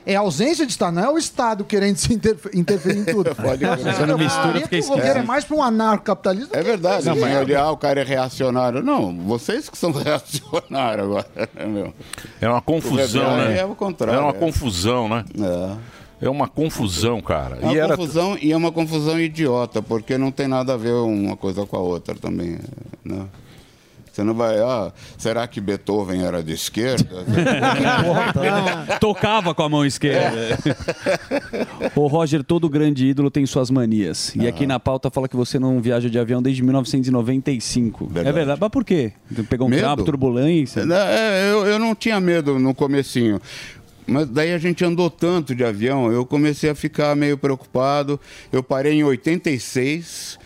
É, 0.06 0.14
é 0.14 0.16
a 0.16 0.20
ausência 0.22 0.66
de 0.66 0.72
Estado, 0.72 0.96
não 0.96 1.04
é 1.04 1.10
o 1.10 1.18
Estado 1.18 1.64
querendo 1.64 1.98
se 1.98 2.14
interfe- 2.14 2.50
interferir 2.54 3.00
em 3.00 3.06
tudo. 3.06 3.34
Pode 3.36 3.66
Você 3.66 4.06
não 4.06 4.18
mistura, 4.18 4.62
fica 4.68 4.86
o 4.86 4.96
roqueiro 4.96 5.20
é 5.20 5.24
mais 5.24 5.44
para 5.44 5.58
um 5.58 5.64
anarcocapitalista. 5.64 6.58
É 6.58 6.64
verdade, 6.64 7.06
mas 7.08 7.56
ah, 7.56 7.72
o 7.72 7.78
cara 7.78 8.02
é 8.02 8.04
reacionário. 8.04 8.82
Não, 8.82 9.16
vocês 9.24 9.70
que 9.70 9.78
são 9.78 9.92
reacionários 9.94 11.06
agora, 11.06 11.28
né, 11.36 11.66
meu? 11.66 11.94
É 12.40 12.50
uma 12.50 12.62
confusão, 12.62 13.38
né? 13.38 13.60
é 13.60 13.66
o 13.66 13.76
contrário. 13.76 14.20
É 14.20 14.22
uma 14.22 14.32
é. 14.32 14.34
confusão, 14.34 15.10
né? 15.10 15.26
É. 15.40 16.02
É 16.22 16.30
uma 16.30 16.48
confusão, 16.48 17.20
cara. 17.20 17.58
É 17.60 17.66
uma 17.66 17.74
E 17.74 17.78
era 17.80 17.98
confusão 17.98 18.38
e 18.40 18.52
é 18.52 18.56
uma 18.58 18.72
confusão 18.72 19.20
idiota, 19.20 19.82
porque 19.82 20.20
não 20.20 20.32
tem 20.32 20.48
nada 20.48 20.76
a 20.76 20.78
ver 20.78 20.94
uma 20.94 21.36
coisa 21.36 21.66
com 21.66 21.76
a 21.76 21.80
outra 21.80 22.14
também, 22.14 22.60
né? 23.04 23.26
Você 24.12 24.24
não 24.24 24.34
vai, 24.34 24.60
ah, 24.60 24.92
será 25.18 25.48
que 25.48 25.62
Beethoven 25.62 26.24
era 26.24 26.44
de 26.44 26.52
esquerda? 26.52 27.26
Tocava 29.00 29.56
com 29.56 29.64
a 29.64 29.70
mão 29.70 29.86
esquerda. 29.86 30.58
Ô 31.96 32.08
Roger, 32.08 32.44
todo 32.44 32.68
grande 32.68 33.08
ídolo 33.08 33.32
tem 33.32 33.46
suas 33.46 33.70
manias. 33.70 34.34
E 34.36 34.48
aqui 34.48 34.68
na 34.68 34.80
pauta 34.80 35.10
fala 35.10 35.30
que 35.30 35.36
você 35.36 35.58
não 35.58 35.80
viaja 35.80 36.10
de 36.10 36.20
avião 36.20 36.42
desde 36.42 36.62
1995. 36.62 38.12
É 38.16 38.32
verdade. 38.32 38.60
Mas 38.60 38.70
por 38.70 38.84
quê? 38.84 39.14
Pegou 39.50 39.68
um 39.68 39.70
Medo? 39.70 39.80
trabo, 39.82 40.04
turbulência? 40.04 40.86
Não, 40.86 40.96
é, 40.96 41.52
eu, 41.52 41.66
eu 41.66 41.80
não 41.80 41.96
tinha 41.96 42.20
medo 42.20 42.60
no 42.60 42.76
comecinho. 42.76 43.40
Mas 44.06 44.28
daí 44.28 44.52
a 44.52 44.58
gente 44.58 44.84
andou 44.84 45.10
tanto 45.10 45.56
de 45.56 45.64
avião, 45.64 46.12
eu 46.12 46.26
comecei 46.26 46.70
a 46.70 46.76
ficar 46.76 47.16
meio 47.16 47.38
preocupado. 47.38 48.20
Eu 48.52 48.62
parei 48.62 48.94
em 48.94 49.04
86 49.04 50.38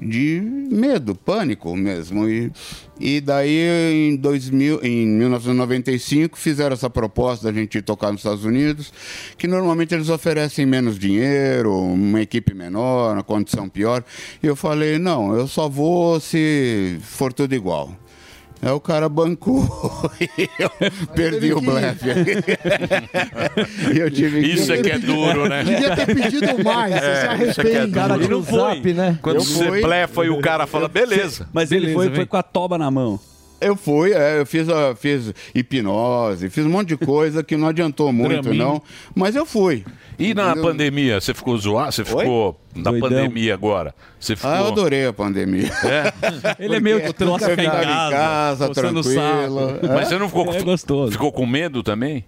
de 0.00 0.40
medo, 0.70 1.14
pânico 1.14 1.74
mesmo. 1.76 2.28
E, 2.28 2.50
e 2.98 3.20
daí 3.20 4.10
em, 4.10 4.16
2000, 4.16 4.84
em 4.84 5.06
1995 5.06 6.38
fizeram 6.38 6.74
essa 6.74 6.90
proposta 6.90 7.50
da 7.50 7.58
gente 7.58 7.80
tocar 7.82 8.12
nos 8.12 8.20
Estados 8.20 8.44
Unidos, 8.44 8.92
que 9.36 9.46
normalmente 9.46 9.94
eles 9.94 10.08
oferecem 10.08 10.66
menos 10.66 10.98
dinheiro, 10.98 11.74
uma 11.76 12.20
equipe 12.20 12.54
menor, 12.54 13.14
uma 13.14 13.24
condição 13.24 13.68
pior. 13.68 14.04
E 14.42 14.46
eu 14.46 14.56
falei, 14.56 14.98
não, 14.98 15.34
eu 15.36 15.46
só 15.46 15.68
vou 15.68 16.20
se 16.20 16.98
for 17.00 17.32
tudo 17.32 17.54
igual. 17.54 17.96
Aí 18.64 18.70
o 18.72 18.80
cara 18.80 19.08
bancou 19.08 19.62
e 20.20 20.48
eu 20.58 20.70
perdi 21.14 21.52
o 21.52 21.60
blefe. 21.60 22.08
E 23.94 23.98
eu 23.98 24.10
tive 24.10 24.40
que- 24.42 24.46
Isso 24.48 24.72
é 24.72 24.78
que 24.82 24.90
é 24.90 24.98
duro, 24.98 25.48
né? 25.48 25.62
Devia 25.64 25.94
ter 25.96 26.06
pedido 26.06 26.64
mais, 26.64 26.94
você 26.94 27.00
se 27.00 27.26
É, 27.26 27.50
isso 27.50 27.60
é 27.60 27.64
que 27.64 27.70
é 27.70 27.76
arrepende. 27.76 27.92
Cara, 27.94 28.14
Ele 28.14 28.28
não 28.28 28.42
foi. 28.42 28.92
né? 28.92 29.18
Quando 29.22 29.36
Eu 29.36 29.42
você 29.42 29.66
fui. 29.68 29.80
blefa 29.82 30.24
e 30.24 30.30
o 30.30 30.40
cara 30.40 30.66
fala, 30.66 30.88
beleza. 30.88 31.46
Mas 31.52 31.70
ele 31.70 31.80
Beleza, 31.86 31.98
foi, 31.98 32.06
vem. 32.08 32.16
foi 32.16 32.26
com 32.26 32.36
a 32.36 32.42
toba 32.42 32.78
na 32.78 32.90
mão. 32.90 33.18
Eu 33.60 33.76
fui, 33.76 34.12
é, 34.12 34.40
eu 34.40 34.44
fiz, 34.46 34.68
a- 34.68 34.94
fiz 34.94 35.32
hipnose, 35.54 36.50
fiz 36.50 36.66
um 36.66 36.68
monte 36.68 36.88
de 36.88 36.96
coisa 36.98 37.42
que 37.42 37.56
não 37.56 37.68
adiantou 37.68 38.12
muito, 38.12 38.52
não. 38.52 38.82
Mas 39.14 39.34
eu 39.34 39.46
fui. 39.46 39.84
E 40.18 40.34
na 40.34 40.48
Entendeu? 40.50 40.62
pandemia, 40.64 41.20
você 41.20 41.32
ficou 41.34 41.56
zoado? 41.56 41.92
Você 41.92 42.04
ficou 42.04 42.60
na 42.74 42.90
Doidão. 42.90 43.08
pandemia 43.08 43.54
agora? 43.54 43.94
Você 44.20 44.36
ficou... 44.36 44.50
Ah, 44.50 44.58
eu 44.60 44.66
adorei 44.68 45.06
a 45.06 45.12
pandemia. 45.12 45.70
É? 45.84 46.12
Ele 46.62 46.76
é 46.76 46.80
meio 46.80 47.00
que 47.00 47.12
troca 47.12 47.44
eu 47.46 47.50
ficar 47.56 47.62
em 47.62 47.66
ficava 47.66 47.84
casa, 47.84 48.06
em 48.08 48.10
casa, 48.12 48.68
tranquilo. 48.74 49.78
É. 49.82 49.88
Mas 49.94 50.08
você 50.08 50.18
não 50.18 50.28
ficou, 50.28 50.54
É 50.54 50.62
gostoso. 50.62 51.12
ficou 51.12 51.32
com 51.32 51.46
medo 51.46 51.82
também? 51.82 52.24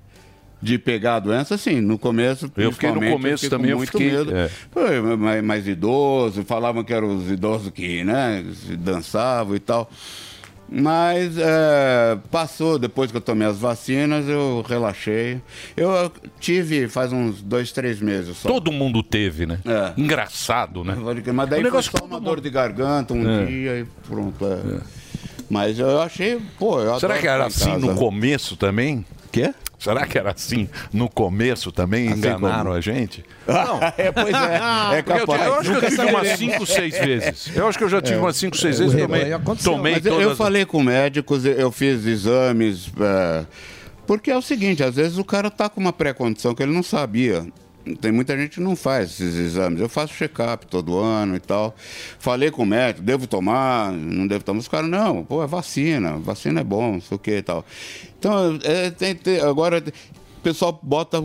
De 0.60 0.78
pegar 0.78 1.16
a 1.16 1.20
doença, 1.20 1.58
sim. 1.58 1.80
No 1.82 1.98
começo, 1.98 2.50
Eu 2.56 2.72
fiquei 2.72 2.90
no 2.90 2.94
começo 3.00 3.44
fiquei 3.44 3.50
com 3.50 3.56
também, 3.56 3.70
eu 3.72 3.76
muito 3.76 3.92
fiquei- 3.92 4.10
medo. 4.10 4.34
é. 4.34 4.50
Foi 4.70 5.00
mais, 5.16 5.44
mais 5.44 5.68
idoso, 5.68 6.42
falavam 6.44 6.82
que 6.82 6.94
eram 6.94 7.14
os 7.14 7.30
idosos 7.30 7.70
que, 7.70 8.02
né, 8.02 8.42
dançavam 8.78 9.54
e 9.54 9.60
tal. 9.60 9.88
Mas 10.68 11.38
é, 11.38 12.18
passou, 12.30 12.78
depois 12.78 13.10
que 13.10 13.16
eu 13.16 13.20
tomei 13.20 13.46
as 13.46 13.58
vacinas, 13.58 14.28
eu 14.28 14.64
relaxei. 14.68 15.40
Eu 15.76 16.10
tive 16.40 16.88
faz 16.88 17.12
uns 17.12 17.40
dois, 17.40 17.70
três 17.70 18.00
meses 18.00 18.36
só. 18.36 18.48
Todo 18.48 18.72
mundo 18.72 19.02
teve, 19.02 19.46
né? 19.46 19.58
É. 19.64 19.92
Engraçado, 20.00 20.82
né? 20.82 20.96
Mas 21.32 21.48
daí 21.48 21.60
O 21.60 21.62
negócio 21.62 21.90
foi 21.90 22.00
só 22.00 22.06
uma 22.06 22.20
dor 22.20 22.40
de 22.40 22.50
garganta 22.50 23.14
um 23.14 23.42
É. 23.42 23.44
dia 23.46 23.78
e 23.80 23.84
pronto. 24.08 24.44
é. 24.44 24.80
Mas 25.48 25.78
eu 25.78 26.02
achei, 26.02 26.40
pô, 26.58 26.80
eu 26.80 26.98
Será 26.98 27.18
que 27.18 27.28
era 27.28 27.46
assim 27.46 27.76
no 27.76 27.94
começo 27.94 28.56
também? 28.56 29.04
Quê? 29.36 29.54
Será 29.78 30.06
que 30.06 30.16
era 30.16 30.32
assim 30.32 30.66
no 30.90 31.08
começo 31.10 31.70
também? 31.70 32.08
Assim 32.08 32.18
Enganaram 32.18 32.64
como? 32.64 32.72
a 32.76 32.80
gente? 32.80 33.22
é, 33.98 34.10
pois 34.10 34.34
é. 34.34 34.98
É 34.98 35.02
Porque 35.02 35.20
eu, 35.20 35.26
capaz. 35.26 35.46
eu 35.46 35.54
acho 35.54 35.70
que 35.70 35.76
eu 35.76 35.90
tive 35.90 36.02
umas 36.02 36.28
saberemos. 36.28 36.38
5, 36.38 36.66
6 36.66 36.98
vezes. 36.98 37.50
Eu 37.56 37.68
acho 37.68 37.76
que 37.78 37.84
eu 37.84 37.88
já 37.90 38.00
tive 38.00 38.16
É. 38.16 38.20
umas 38.20 38.36
5, 38.38 38.56
6 38.56 38.80
É, 38.80 38.84
vezes. 38.84 38.96
Tomei, 39.02 39.30
tomei 39.62 40.00
todas. 40.00 40.20
Eu 40.22 40.34
falei 40.36 40.64
com 40.64 40.82
médicos, 40.82 41.44
eu 41.44 41.70
fiz 41.70 42.06
exames. 42.06 42.90
é, 42.98 43.44
porque 44.06 44.30
é 44.30 44.36
o 44.38 44.40
seguinte, 44.42 44.82
às 44.82 44.94
vezes 44.94 45.18
o 45.18 45.24
cara 45.24 45.50
tá 45.50 45.68
com 45.68 45.80
uma 45.80 45.92
pré-condição 45.92 46.54
que 46.54 46.62
ele 46.62 46.72
não 46.72 46.82
sabia. 46.82 47.46
Tem 48.00 48.10
muita 48.10 48.36
gente 48.36 48.54
que 48.56 48.60
não 48.60 48.74
faz 48.74 49.10
esses 49.12 49.36
exames. 49.36 49.80
Eu 49.80 49.88
faço 49.88 50.12
check-up 50.14 50.66
todo 50.66 50.98
ano 50.98 51.36
e 51.36 51.38
tal. 51.38 51.72
Falei 52.18 52.50
com 52.50 52.64
o 52.64 52.66
médico, 52.66 53.00
devo 53.04 53.28
tomar, 53.28 53.92
não 53.92 54.26
devo 54.26 54.42
tomar. 54.42 54.58
Os 54.58 54.66
caras, 54.66 54.90
não, 54.90 55.22
pô, 55.22 55.40
é 55.44 55.46
vacina, 55.46 56.14
vacina 56.18 56.62
é 56.62 56.64
bom, 56.64 56.94
não 56.94 57.00
sei 57.00 57.14
o 57.14 57.18
que 57.18 57.36
e 57.36 57.42
tal. 57.42 57.64
Então, 58.18 58.58
é, 58.62 58.90
tem, 58.90 59.14
tem- 59.14 59.40
agora, 59.40 59.78
o 60.38 60.40
pessoal 60.42 60.78
bota, 60.82 61.24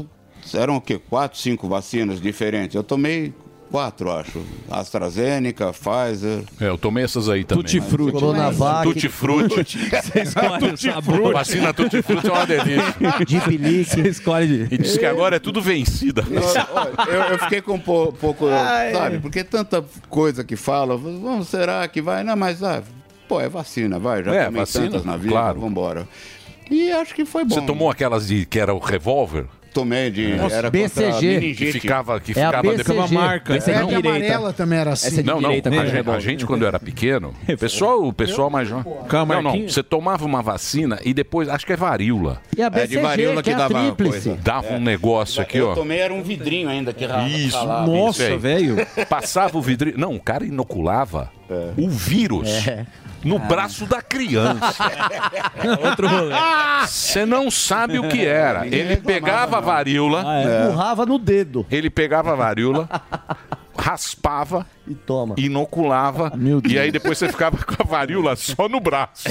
eram 0.54 0.76
o 0.78 0.82
quê? 0.82 1.00
Quatro, 1.10 1.38
cinco 1.40 1.68
vacinas 1.68 2.20
diferentes. 2.22 2.76
Eu 2.76 2.84
tomei 2.84 3.34
quatro, 3.72 4.12
acho. 4.12 4.42
AstraZeneca, 4.70 5.72
Pfizer. 5.72 6.44
É, 6.60 6.68
eu 6.68 6.78
tomei 6.78 7.06
essas 7.06 7.30
aí 7.30 7.44
também. 7.46 7.64
Tutti-frutti. 7.64 8.12
Coronavac. 8.12 8.84
Tutti-frutti. 8.84 9.78
Você 9.90 10.22
escolhe 10.24 10.74
o 10.74 10.78
sabor. 10.78 11.34
Vacina 11.34 11.74
tutti-frutti 11.74 12.28
é 12.28 12.32
uma 12.32 12.46
delícia. 12.46 14.04
Você 14.04 14.10
escolhe. 14.10 14.68
E 14.70 14.78
diz 14.78 14.98
que 14.98 15.06
agora 15.06 15.38
é 15.38 15.40
tudo 15.40 15.62
vencida. 15.62 16.24
Eu, 17.08 17.22
eu 17.34 17.40
fiquei 17.40 17.62
com 17.62 17.76
um 17.76 17.80
po- 17.80 18.12
pouco, 18.20 18.48
Ai. 18.50 18.92
sabe? 18.94 19.20
Porque 19.20 19.44
tanta 19.44 19.84
coisa 20.10 20.44
que 20.44 20.56
fala, 20.58 20.98
vamos, 20.98 21.48
será 21.48 21.88
que 21.88 22.02
vai? 22.02 22.24
Não, 22.24 22.36
mas, 22.36 22.62
ah, 22.62 22.84
pô, 23.28 23.40
é 23.40 23.48
vacina, 23.48 23.98
vai, 23.98 24.22
já 24.24 24.34
É, 24.36 24.46
tomei 24.46 24.60
vacina, 24.60 24.86
tantas 24.90 25.06
na 25.06 25.16
vida, 25.16 25.30
claro. 25.32 25.56
vamos 25.56 25.72
embora. 25.72 26.08
E 26.72 26.91
acho 26.91 27.14
que 27.14 27.26
foi 27.26 27.43
bom. 27.43 27.53
Você 27.56 27.61
tomou 27.61 27.89
aquelas 27.89 28.27
de 28.27 28.45
que 28.45 28.60
era 28.60 28.73
o 28.73 28.80
revólver? 28.80 29.45
Tomei 29.73 30.11
de 30.11 30.34
Nossa, 30.35 30.53
era 30.57 30.69
BCG. 30.69 31.53
Que 31.56 31.72
ficava, 31.72 32.19
que 32.19 32.31
É 32.31 32.35
ficava 32.45 32.61
BCG. 32.61 32.84
depois 32.89 33.10
marca. 33.11 33.56
Essa 33.56 33.72
É, 33.72 33.80
não. 33.80 33.88
de 33.88 33.95
amarela 33.95 34.52
também 34.52 34.77
era 34.80 34.91
assim. 34.91 35.07
Essa 35.07 35.19
é 35.22 35.23
de 35.23 35.27
Não, 35.30 35.35
não. 35.39 35.48
direita 35.49 35.69
A, 35.69 35.73
gente, 35.73 35.91
revólver. 35.93 36.18
a 36.18 36.19
gente, 36.22 36.45
quando 36.45 36.64
eu 36.64 36.68
era 36.68 36.77
pequeno, 36.77 37.34
o 37.48 37.57
pessoal, 37.57 38.03
o 38.06 38.11
pessoal 38.11 38.49
mais 38.49 38.68
jovem. 38.68 38.93
Calma, 39.07 39.35
Não, 39.35 39.41
não. 39.41 39.69
Você 39.69 39.81
tomava 39.81 40.26
uma 40.26 40.41
vacina 40.41 40.99
e 41.06 41.14
depois, 41.14 41.48
acho 41.48 41.65
que 41.65 41.72
é 41.72 41.77
varíola. 41.77 42.41
E 42.57 42.61
a 42.61 42.65
É, 42.65 42.69
de 42.69 42.76
BCG, 42.80 43.02
varíola 43.02 43.35
que 43.38 43.43
que 43.43 43.49
é 43.56 43.57
dava 43.57 43.73
uma 43.73 43.91
tríplice. 43.95 44.27
coisa. 44.30 44.41
Dava 44.43 44.73
um 44.73 44.81
negócio 44.81 45.41
aqui, 45.41 45.57
eu 45.60 45.69
ó. 45.69 45.73
tomei 45.73 45.99
era 45.99 46.14
um 46.14 46.22
vidrinho 46.22 46.68
ainda 46.68 46.91
que 46.91 47.06
Isso, 47.06 47.56
ralava. 47.57 47.89
isso 48.10 48.23
aí. 48.23 49.06
Passava 49.06 49.57
o 49.57 49.61
vidrinho. 49.61 49.98
Não, 49.98 50.14
o 50.15 50.19
cara 50.19 50.43
inoculava 50.45 51.31
o 51.78 51.90
vírus 51.90 52.68
É. 52.68 52.86
no 53.23 53.38
braço 53.40 53.86
da 53.86 54.02
criança. 54.02 54.76
Outro 55.88 56.07
rolê. 56.07 56.36
Você 56.88 57.26
não 57.26 57.52
sabe 57.52 57.99
o 57.99 58.07
que 58.10 58.26
era. 58.26 58.65
Ele 58.65 58.98
pegava 58.98 59.57
a 59.57 59.61
varíola. 59.61 60.23
é. 60.44 60.64
Empurrava 60.68 61.06
no 61.06 61.19
dedo. 61.19 61.65
Ele 61.69 61.90
pegava 61.90 62.32
a 62.34 62.36
varíola, 62.36 62.90
raspava 63.82 64.66
e 64.88 64.94
toma. 64.94 65.36
inoculava. 65.38 66.32
E 66.70 66.78
aí 66.78 66.91
depois 66.91 67.18
você 67.18 67.28
ficava 67.28 67.58
com 67.58 67.82
a 67.82 67.86
varíola 67.86 68.36
só 68.36 68.70
no 68.70 68.80
braço. 68.80 69.28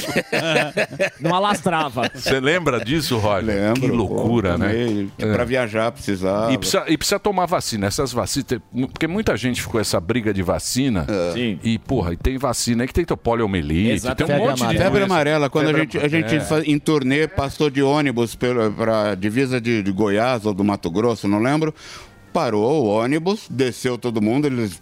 Não 1.20 1.34
alastrava. 1.34 2.10
Você 2.12 2.40
lembra 2.40 2.84
disso, 2.84 3.16
Roger? 3.18 3.44
Lembro, 3.44 3.80
Que 3.82 3.86
loucura, 3.88 4.52
pô, 4.52 4.58
né? 4.58 4.68
tomei. 4.68 5.10
Pra 5.32 5.44
viajar 5.44 5.92
precisava. 5.92 6.52
E 6.52 6.58
precisa, 6.58 6.84
e 6.88 6.98
precisa 6.98 7.20
tomar 7.20 7.46
vacina. 7.46 7.86
Essas 7.86 8.12
vacinas. 8.12 8.60
Porque 8.92 9.06
muita 9.06 9.36
gente 9.36 9.62
ficou 9.62 9.80
essa 9.80 10.00
briga 10.00 10.34
de 10.34 10.42
vacina. 10.42 11.06
Sim. 11.32 11.58
E, 11.62 11.78
porra, 11.78 12.12
e 12.14 12.16
tem 12.16 12.36
vacina 12.36 12.82
aí 12.82 12.88
que 12.88 12.94
tem 12.94 13.04
poliomielite. 13.04 14.02
Tem 14.14 14.24
um 14.24 14.28
febre 14.28 14.38
monte 14.38 14.60
amarela. 14.62 14.72
de 14.72 14.78
Febre 14.78 15.02
amarela, 15.04 15.50
quando 15.50 15.66
Febre 15.66 15.80
a 15.80 15.84
gente, 15.84 15.98
a 15.98 16.08
gente 16.08 16.34
é. 16.34 16.70
em 16.70 16.78
turnê 16.78 17.28
passou 17.28 17.70
de 17.70 17.82
ônibus 17.82 18.34
para 18.34 19.10
a 19.10 19.14
divisa 19.14 19.60
de, 19.60 19.82
de 19.82 19.92
Goiás 19.92 20.44
ou 20.46 20.54
do 20.54 20.64
Mato 20.64 20.90
Grosso, 20.90 21.28
não 21.28 21.40
lembro. 21.40 21.74
Parou 22.32 22.84
o 22.84 22.86
ônibus, 22.88 23.46
desceu 23.50 23.98
todo 23.98 24.20
mundo, 24.22 24.46
eles 24.46 24.80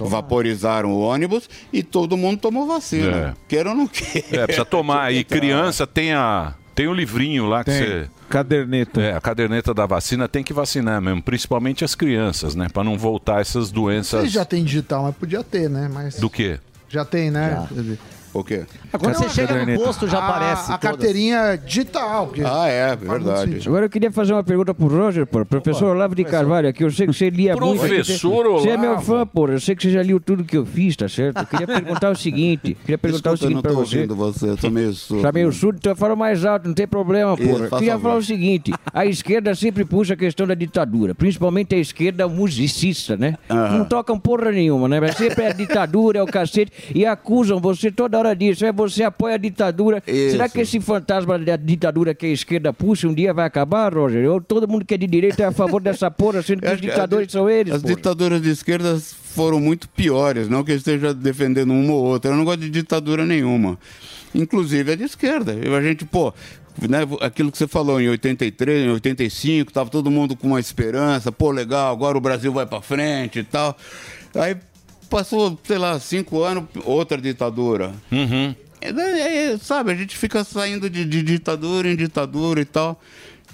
vaporizaram 0.00 0.90
o 0.90 1.00
ônibus 1.00 1.48
e 1.72 1.82
todo 1.82 2.16
mundo 2.16 2.38
tomou 2.40 2.66
vacina. 2.66 3.16
É. 3.16 3.34
Queira 3.48 3.70
ou 3.70 3.76
não 3.76 3.86
queira. 3.88 4.42
É, 4.42 4.44
precisa 4.44 4.64
tomar. 4.64 5.12
E 5.12 5.24
criança 5.24 5.86
tem 5.86 6.12
a. 6.12 6.54
Tem 6.74 6.86
o 6.86 6.94
livrinho 6.94 7.46
lá 7.46 7.64
que 7.64 7.72
Tem. 7.72 7.80
você. 7.80 8.08
Caderneta. 8.28 9.00
É, 9.00 9.16
a 9.16 9.20
caderneta 9.20 9.74
da 9.74 9.84
vacina 9.84 10.28
tem 10.28 10.44
que 10.44 10.52
vacinar 10.52 11.00
mesmo, 11.02 11.20
principalmente 11.20 11.84
as 11.84 11.94
crianças, 11.96 12.54
né? 12.54 12.68
Pra 12.72 12.84
não 12.84 12.96
voltar 12.96 13.40
essas 13.40 13.70
doenças. 13.72 14.20
Vocês 14.20 14.32
já 14.32 14.44
tem 14.44 14.62
digital, 14.62 15.02
mas 15.02 15.16
podia 15.16 15.42
ter, 15.42 15.68
né? 15.68 15.90
Mas 15.92 16.20
Do 16.20 16.30
quê? 16.30 16.60
já 16.88 17.04
tem, 17.04 17.30
né? 17.32 17.66
O 18.34 18.44
quê? 18.44 18.64
Agora 18.92 19.14
você 19.14 19.28
chega 19.30 19.64
no 19.64 19.74
posto, 19.78 20.06
já 20.06 20.18
a, 20.18 20.24
aparece 20.28 20.62
A 20.72 20.78
todas. 20.78 20.80
carteirinha 20.80 21.56
digital. 21.56 22.28
que 22.28 22.42
Ah, 22.44 22.68
é, 22.68 22.96
sentido. 22.96 23.68
Agora 23.68 23.86
eu 23.86 23.90
queria 23.90 24.12
fazer 24.12 24.32
uma 24.34 24.44
pergunta 24.44 24.74
pro 24.74 24.86
Roger, 24.86 25.26
pô. 25.26 25.44
Professor 25.46 25.94
Olavo 25.96 26.14
de 26.14 26.24
Carvalho 26.24 26.68
aqui, 26.68 26.84
eu 26.84 26.90
sei 26.90 27.06
que 27.06 27.12
você 27.12 27.30
lia 27.30 27.56
muito. 27.56 27.78
Professor 27.80 28.44
Você 28.60 28.68
é 28.70 28.76
meu 28.76 28.90
Olavo. 28.92 29.06
fã, 29.06 29.26
pô. 29.26 29.48
Eu 29.48 29.60
sei 29.60 29.74
que 29.74 29.82
você 29.82 29.90
já 29.90 30.02
liu 30.02 30.20
tudo 30.20 30.44
que 30.44 30.56
eu 30.56 30.66
fiz, 30.66 30.94
tá 30.96 31.08
certo? 31.08 31.38
Eu 31.38 31.46
queria 31.46 31.66
perguntar 31.80 32.10
o 32.10 32.16
seguinte. 32.16 32.76
Queria 32.82 32.98
perguntar 32.98 33.30
Desculpa, 33.32 33.44
o 33.44 33.46
eu 33.46 33.54
não 33.54 33.60
seguinte 33.60 33.62
pra 33.62 33.72
tô 33.72 33.86
você. 33.86 33.96
ouvindo 33.96 34.14
você, 34.16 34.48
eu 34.50 34.56
tô 34.56 34.70
meio 34.70 34.92
surdo. 34.92 35.22
Tá 35.22 35.32
meio 35.32 35.52
surdo, 35.52 35.76
então 35.78 35.92
eu 35.92 35.96
falo 35.96 36.16
mais 36.16 36.44
alto, 36.44 36.68
não 36.68 36.74
tem 36.74 36.86
problema, 36.86 37.34
Isso, 37.38 37.48
porra. 37.48 37.68
faz 37.68 37.78
Queria 37.80 37.92
favor. 37.94 38.08
falar 38.08 38.16
o 38.20 38.22
seguinte: 38.24 38.72
a 38.92 39.06
esquerda 39.06 39.54
sempre 39.54 39.84
puxa 39.84 40.14
a 40.14 40.16
questão 40.16 40.46
da 40.46 40.54
ditadura, 40.54 41.14
principalmente 41.14 41.74
a 41.74 41.78
esquerda 41.78 42.28
musicista, 42.28 43.16
né? 43.16 43.36
Não 43.48 43.84
tocam 43.84 44.18
porra 44.18 44.50
nenhuma, 44.52 44.86
né? 44.88 45.00
Mas 45.00 45.16
sempre 45.16 45.44
é 45.44 45.48
a 45.48 45.52
ditadura, 45.52 46.18
é 46.18 46.22
o 46.22 46.26
cacete, 46.26 46.70
e 46.94 47.06
acusam 47.06 47.58
você 47.60 47.90
toda 47.90 48.17
hora 48.18 48.34
disso. 48.36 48.64
É 48.64 48.72
você 48.72 49.02
apoia 49.02 49.34
a 49.34 49.38
ditadura. 49.38 50.02
Isso. 50.06 50.32
Será 50.32 50.48
que 50.48 50.60
esse 50.60 50.80
fantasma 50.80 51.38
da 51.38 51.56
ditadura 51.56 52.14
que 52.14 52.26
a 52.26 52.30
esquerda 52.30 52.72
puxa 52.72 53.08
um 53.08 53.14
dia 53.14 53.32
vai 53.32 53.46
acabar, 53.46 53.92
Roger? 53.94 54.28
Ou 54.30 54.40
todo 54.40 54.68
mundo 54.68 54.84
que 54.84 54.94
é 54.94 54.96
de 54.98 55.06
direita 55.06 55.42
é 55.42 55.46
a 55.46 55.52
favor 55.52 55.80
dessa 55.80 56.10
porra, 56.12 56.42
sendo 56.42 56.62
que 56.62 56.68
Eu 56.68 56.74
os 56.74 56.80
ditadores 56.80 57.30
são 57.32 57.48
eles, 57.48 57.74
As 57.74 57.82
porra. 57.82 57.94
ditaduras 57.94 58.42
de 58.42 58.50
esquerda 58.50 58.98
foram 58.98 59.60
muito 59.60 59.88
piores, 59.88 60.48
não 60.48 60.64
que 60.64 60.72
eu 60.72 60.76
esteja 60.76 61.14
defendendo 61.14 61.70
uma 61.72 61.92
ou 61.92 62.04
outra. 62.04 62.30
Eu 62.30 62.36
não 62.36 62.44
gosto 62.44 62.60
de 62.60 62.70
ditadura 62.70 63.24
nenhuma. 63.24 63.78
Inclusive 64.34 64.92
a 64.92 64.94
de 64.96 65.04
esquerda. 65.04 65.52
A 65.52 65.82
gente, 65.82 66.04
pô, 66.04 66.32
né, 66.88 66.98
aquilo 67.20 67.50
que 67.50 67.58
você 67.58 67.66
falou 67.66 68.00
em 68.00 68.08
83, 68.08 68.86
em 68.86 68.90
85, 68.90 69.72
tava 69.72 69.90
todo 69.90 70.10
mundo 70.10 70.36
com 70.36 70.48
uma 70.48 70.60
esperança, 70.60 71.32
pô, 71.32 71.50
legal, 71.50 71.92
agora 71.92 72.16
o 72.16 72.20
Brasil 72.20 72.52
vai 72.52 72.66
pra 72.66 72.80
frente 72.82 73.40
e 73.40 73.44
tal. 73.44 73.76
Aí 74.34 74.56
passou, 75.08 75.58
sei 75.64 75.78
lá, 75.78 75.98
cinco 75.98 76.42
anos, 76.42 76.64
outra 76.84 77.18
ditadura. 77.20 77.92
Uhum. 78.12 78.54
É, 78.80 78.90
é, 78.90 79.52
é, 79.52 79.58
sabe, 79.58 79.90
a 79.90 79.94
gente 79.94 80.16
fica 80.16 80.44
saindo 80.44 80.88
de, 80.88 81.04
de 81.04 81.22
ditadura 81.22 81.90
em 81.90 81.96
ditadura 81.96 82.60
e 82.60 82.64
tal. 82.64 83.00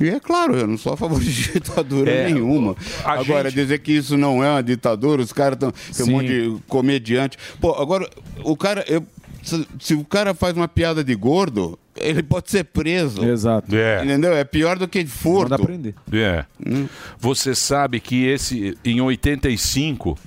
E 0.01 0.09
é 0.09 0.19
claro, 0.19 0.57
eu 0.57 0.67
não 0.67 0.77
sou 0.77 0.93
a 0.93 0.97
favor 0.97 1.21
de 1.21 1.33
ditadura 1.53 2.11
É, 2.11 2.25
nenhuma. 2.29 2.77
Agora, 3.05 3.49
gente- 3.49 3.61
dizer 3.63 3.79
que 3.79 3.93
isso 3.93 4.17
não 4.17 4.43
é 4.43 4.51
uma 4.51 4.63
ditadura, 4.63 5.23
os 5.23 5.33
caras 5.33 5.55
estão. 5.57 5.73
Tem 5.97 6.07
um 6.07 6.11
monte 6.19 6.27
de 6.29 6.59
comediante. 6.69 7.39
Pô, 7.61 7.73
agora, 7.81 8.09
o 8.43 8.57
cara. 8.57 8.85
eu- 8.89 9.05
se, 9.43 9.67
se 9.79 9.95
o 9.95 10.03
cara 10.05 10.33
faz 10.35 10.57
uma 10.57 10.67
piada 10.67 11.05
de 11.05 11.15
gordo, 11.15 11.79
ele 11.97 12.23
pode 12.23 12.51
ser 12.51 12.65
preso. 12.65 13.23
Exato. 13.25 13.77
É. 13.77 14.03
Entendeu? 14.03 14.33
É 14.35 14.43
pior 14.43 14.79
do 14.79 14.89
que 14.89 15.05
furto. 15.07 15.51
Manda 15.51 15.63
aprender. 15.63 15.95
É. 16.13 16.45
Hum. 16.67 16.89
Você 17.19 17.55
sabe 17.55 18.01
que 18.01 18.25
esse 18.25 18.77
em 18.85 19.01
85 19.03 20.19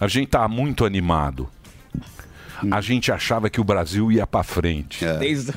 a 0.00 0.08
gente 0.08 0.28
tá 0.28 0.46
muito 0.48 0.84
animado. 0.84 1.48
Hum. 2.64 2.70
A 2.72 2.80
gente 2.80 3.12
achava 3.12 3.50
que 3.50 3.60
o 3.60 3.64
Brasil 3.64 4.10
ia 4.10 4.26
pra 4.26 4.42
frente. 4.42 5.04
Desde- 5.18 5.52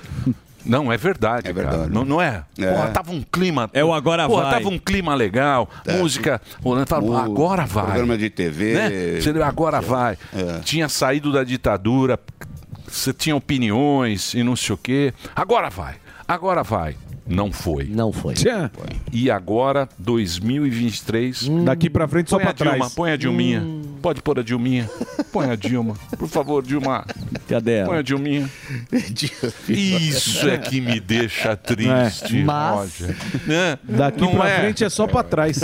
Não, 0.66 0.92
é 0.92 0.98
verdade, 0.98 1.52
cara. 1.54 1.88
Não, 1.88 2.04
não 2.04 2.22
é? 2.22 2.44
É. 2.58 2.74
Porra, 2.74 2.88
tava 2.90 3.12
um 3.12 3.22
clima. 3.22 3.70
É 3.74 3.84
o 3.84 3.94
agora 3.94 4.28
Porra, 4.28 4.44
vai. 4.44 4.52
tava 4.56 4.68
um 4.70 4.78
clima 4.78 5.16
legal. 5.16 5.70
Música. 5.98 6.42
Pô, 6.62 6.76
tava- 6.86 7.06
O 7.06 7.18
agora 7.18 7.66
vai. 7.66 7.86
Programa 7.86 8.18
de 8.18 8.30
TV. 8.30 8.74
Né? 8.74 9.44
Agora 9.46 9.80
vai. 9.80 10.18
É. 10.36 10.60
Tinha 10.60 10.90
saído 10.90 11.32
da 11.32 11.44
ditadura. 11.44 12.20
você 12.88 13.14
tinha 13.14 13.36
opiniões 13.36 14.34
e 14.34 14.44
não 14.44 14.56
sei 14.56 14.74
o 14.76 14.78
quê. 14.78 15.14
Agora 15.36 15.70
vai, 15.70 15.96
agora 16.28 16.64
vai. 16.64 16.96
Não 17.30 17.52
foi. 17.52 17.86
Não 17.86 18.12
foi. 18.12 18.34
E 19.14 19.30
agora, 19.30 19.88
2023. 20.00 21.48
Daqui 21.64 21.90
pra 21.90 22.08
frente, 22.08 22.30
só 22.30 22.38
põe 22.38 22.44
pra 22.46 22.52
a 22.52 22.54
Dilma, 22.54 22.78
trás. 22.78 22.94
Põe 22.96 23.12
a 23.12 23.16
Dilminha. 23.18 23.64
Pode 24.02 24.22
pôr 24.22 24.40
a 24.40 24.44
Dilminha. 24.44 24.90
Põe 25.32 25.50
a 25.52 25.56
Dilma. 25.56 25.96
Por 26.18 26.28
favor, 26.28 26.64
Dilma. 26.64 27.06
Cadê 27.48 27.74
ela? 27.78 27.90
Põe 27.90 27.98
a 28.00 28.02
Dilminha. 28.02 28.50
Isso 29.68 30.48
é 30.50 30.58
que 30.58 30.82
me 30.82 31.00
deixa 31.00 31.56
triste, 31.56 32.38
É. 32.38 32.44
Mas- 32.44 32.76
Roger. 33.00 33.16
Né? 33.46 33.80
Daqui 33.84 34.22
Não 34.22 34.32
pra 34.36 34.50
é? 34.50 34.60
frente 34.60 34.84
é 34.84 34.90
só 34.90 35.06
pra 35.08 35.24
trás. 35.24 35.60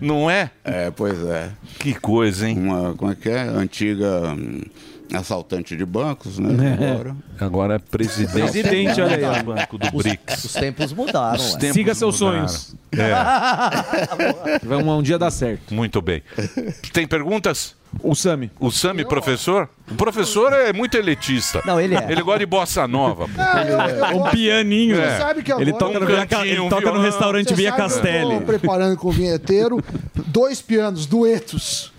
Não 0.00 0.30
é? 0.30 0.50
É, 0.64 0.90
pois 0.90 1.18
é. 1.24 1.50
Que 1.78 1.94
coisa, 1.94 2.48
hein? 2.48 2.58
Uma, 2.58 2.94
como 2.94 3.10
é 3.10 3.14
que 3.14 3.28
é? 3.28 3.40
Antiga 3.42 4.34
hum, 4.34 4.60
assaltante 5.12 5.76
de 5.76 5.84
bancos, 5.84 6.38
né? 6.38 6.76
Agora. 6.92 7.16
Agora 7.40 7.74
é 7.74 7.78
presidente. 7.78 8.32
Presidente, 8.32 9.00
olha 9.00 9.30
aí, 9.32 9.38
do 9.42 9.52
Banco 9.54 9.78
do 9.78 9.86
Os- 9.86 9.92
BRICS. 10.02 10.44
Os 10.44 10.52
tempos 10.52 10.92
mudaram. 10.92 11.36
Os 11.36 11.54
tempos 11.54 11.74
Siga 11.74 11.94
seus 11.94 12.20
mudaram. 12.20 12.48
sonhos. 12.48 12.74
É. 12.92 14.58
Vai 14.66 14.78
um, 14.82 14.90
um 14.98 15.02
dia 15.02 15.18
dar 15.18 15.30
certo. 15.30 15.74
Muito 15.74 16.00
bem. 16.00 16.22
Tem 16.92 17.06
perguntas? 17.06 17.74
O 18.02 18.12
Sami. 18.16 18.50
O 18.58 18.72
Sami, 18.72 19.04
professor? 19.04 19.68
O 19.88 19.94
professor 19.94 20.52
é 20.52 20.72
muito 20.72 20.96
elitista. 20.96 21.62
Não, 21.64 21.80
ele 21.80 21.94
é. 21.94 22.04
Ele 22.10 22.22
gosta 22.22 22.40
de 22.40 22.46
bossa 22.46 22.88
nova. 22.88 23.28
pô. 23.28 24.16
Um 24.18 24.30
pianinho. 24.30 25.00
É. 25.00 25.16
Sabe 25.18 25.44
que 25.44 25.52
Ele 25.52 25.70
agora- 25.70 25.78
toca 25.78 26.00
no, 26.00 26.04
Um 26.04 26.08
Via- 26.08 26.26
cantinho, 26.26 26.52
ele 26.52 26.60
um 26.60 26.68
toca 26.68 26.90
no 26.90 27.00
restaurante 27.00 27.48
Você 27.50 27.54
Via 27.54 27.70
Castelli. 27.70 28.34
tô 28.38 28.40
preparando 28.40 28.96
com 28.96 29.08
o 29.08 29.12
vinheteiro 29.12 29.80
dois 30.26 30.60
pianos, 30.60 31.06
duetos. 31.06 31.92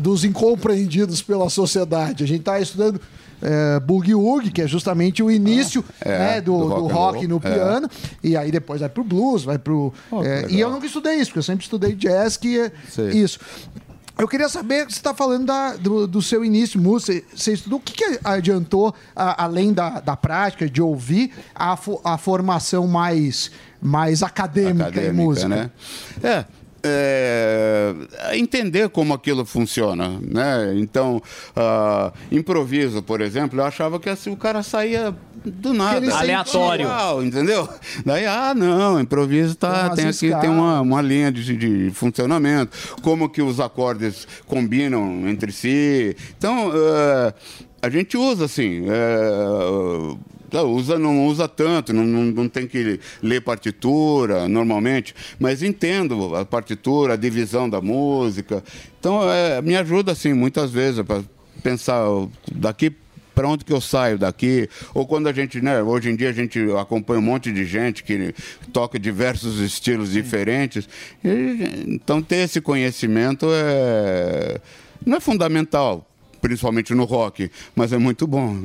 Dos 0.00 0.24
incompreendidos 0.24 1.22
pela 1.22 1.48
sociedade. 1.50 2.24
A 2.24 2.26
gente 2.26 2.42
tá 2.42 2.60
estudando 2.60 3.00
é, 3.40 3.78
Boogie 3.80 4.14
Woogie, 4.14 4.50
que 4.50 4.62
é 4.62 4.66
justamente 4.66 5.22
o 5.22 5.30
início 5.30 5.84
É, 6.00 6.18
né, 6.18 6.40
do, 6.40 6.58
do 6.58 6.68
do 6.68 6.74
rock 6.88 6.90
and 6.90 6.94
rock, 6.94 7.26
no 7.28 7.36
É. 7.36 7.40
piano. 7.40 7.88
E 8.22 8.36
aí 8.36 8.50
depois 8.50 8.80
vai 8.80 8.88
pro 8.88 9.04
blues, 9.04 9.44
vai 9.44 9.58
pro. 9.58 9.92
Oh, 10.10 10.22
é, 10.24 10.46
e 10.50 10.58
eu 10.60 10.70
nunca 10.70 10.86
estudei 10.86 11.14
isso, 11.16 11.26
porque 11.26 11.38
eu 11.38 11.42
sempre 11.44 11.62
estudei 11.64 11.94
jazz, 11.94 12.36
que 12.36 12.58
é 12.58 12.72
isso. 13.14 13.38
Eu 14.18 14.26
queria 14.26 14.48
saber, 14.48 14.82
você 14.86 14.96
está 14.96 15.14
falando 15.14 15.46
da- 15.46 15.76
do, 15.76 16.04
do 16.04 16.20
seu 16.20 16.44
início 16.44 16.80
músico, 16.80 17.12
você, 17.12 17.24
você 17.32 17.52
estudou, 17.52 17.78
o 17.78 17.82
que, 17.82 17.92
que 17.92 18.18
adiantou, 18.24 18.92
a- 19.14 19.44
além 19.44 19.72
da, 19.72 20.00
da 20.00 20.16
prática, 20.16 20.68
de 20.68 20.82
ouvir, 20.82 21.30
a, 21.54 21.76
fo- 21.76 22.00
a 22.02 22.18
formação 22.18 22.88
mais, 22.88 23.52
mais 23.80 24.24
acadêmica, 24.24 24.86
em 24.86 24.88
acadêmica, 24.88 25.12
música? 25.22 25.46
né? 25.48 25.70
É, 26.20 26.44
é, 26.82 27.94
entender 28.34 28.88
como 28.88 29.14
aquilo 29.14 29.44
funciona, 29.44 30.18
né? 30.20 30.74
Então, 30.76 31.22
ah, 31.56 32.12
improviso, 32.30 33.02
por 33.02 33.20
exemplo, 33.20 33.60
eu 33.60 33.64
achava 33.64 33.98
que 33.98 34.08
assim, 34.08 34.30
o 34.30 34.36
cara 34.36 34.62
saía 34.62 35.14
do 35.44 35.72
nada. 35.72 36.14
Aleatório. 36.14 36.84
Igual, 36.84 37.24
entendeu? 37.24 37.68
Daí, 38.04 38.26
ah, 38.26 38.54
não, 38.54 39.00
improviso 39.00 39.54
Tem 39.54 39.70
tá, 39.70 39.86
umas 39.86 39.96
tem 39.96 40.06
aqui 40.06 40.26
escalas. 40.26 40.40
tem 40.40 40.50
uma, 40.50 40.80
uma 40.80 41.02
linha 41.02 41.32
de, 41.32 41.56
de 41.56 41.90
funcionamento, 41.90 42.76
como 43.02 43.28
que 43.28 43.42
os 43.42 43.60
acordes 43.60 44.26
combinam 44.46 45.28
entre 45.28 45.52
si. 45.52 46.16
Então, 46.36 46.70
eh, 46.74 47.34
a 47.82 47.90
gente 47.90 48.16
usa 48.16 48.44
assim. 48.44 48.82
não, 48.86 50.18
usa, 50.54 50.98
não 50.98 51.26
usa 51.26 51.46
tanto, 51.48 51.92
não, 51.92 52.04
não, 52.04 52.24
não 52.24 52.48
tem 52.48 52.66
que 52.66 53.00
ler 53.22 53.40
partitura 53.40 54.48
normalmente, 54.48 55.14
mas 55.38 55.62
entendo 55.62 56.34
a 56.34 56.44
partitura, 56.44 57.14
a 57.14 57.16
divisão 57.16 57.68
da 57.68 57.80
música. 57.80 58.62
Então, 58.98 59.20
eh, 59.30 59.60
me 59.62 59.76
ajuda, 59.76 60.12
assim, 60.12 60.32
muitas 60.32 60.70
vezes, 60.70 61.02
para 61.02 61.22
pensar 61.62 62.04
daqui 62.52 62.92
para 63.38 63.46
onde 63.46 63.64
que 63.64 63.72
eu 63.72 63.80
saio 63.80 64.18
daqui? 64.18 64.68
Ou 64.92 65.06
quando 65.06 65.28
a 65.28 65.32
gente, 65.32 65.60
né, 65.60 65.80
hoje 65.80 66.10
em 66.10 66.16
dia 66.16 66.28
a 66.28 66.32
gente 66.32 66.58
acompanha 66.76 67.20
um 67.20 67.22
monte 67.22 67.52
de 67.52 67.64
gente 67.64 68.02
que 68.02 68.34
toca 68.72 68.98
diversos 68.98 69.60
estilos 69.60 70.10
diferentes. 70.10 70.88
E, 71.24 71.84
então 71.86 72.20
ter 72.20 72.38
esse 72.38 72.60
conhecimento 72.60 73.46
é 73.52 74.60
não 75.06 75.18
é 75.18 75.20
fundamental. 75.20 76.04
Principalmente 76.40 76.94
no 76.94 77.04
rock, 77.04 77.50
mas 77.74 77.92
é 77.92 77.98
muito 77.98 78.26
bom. 78.26 78.56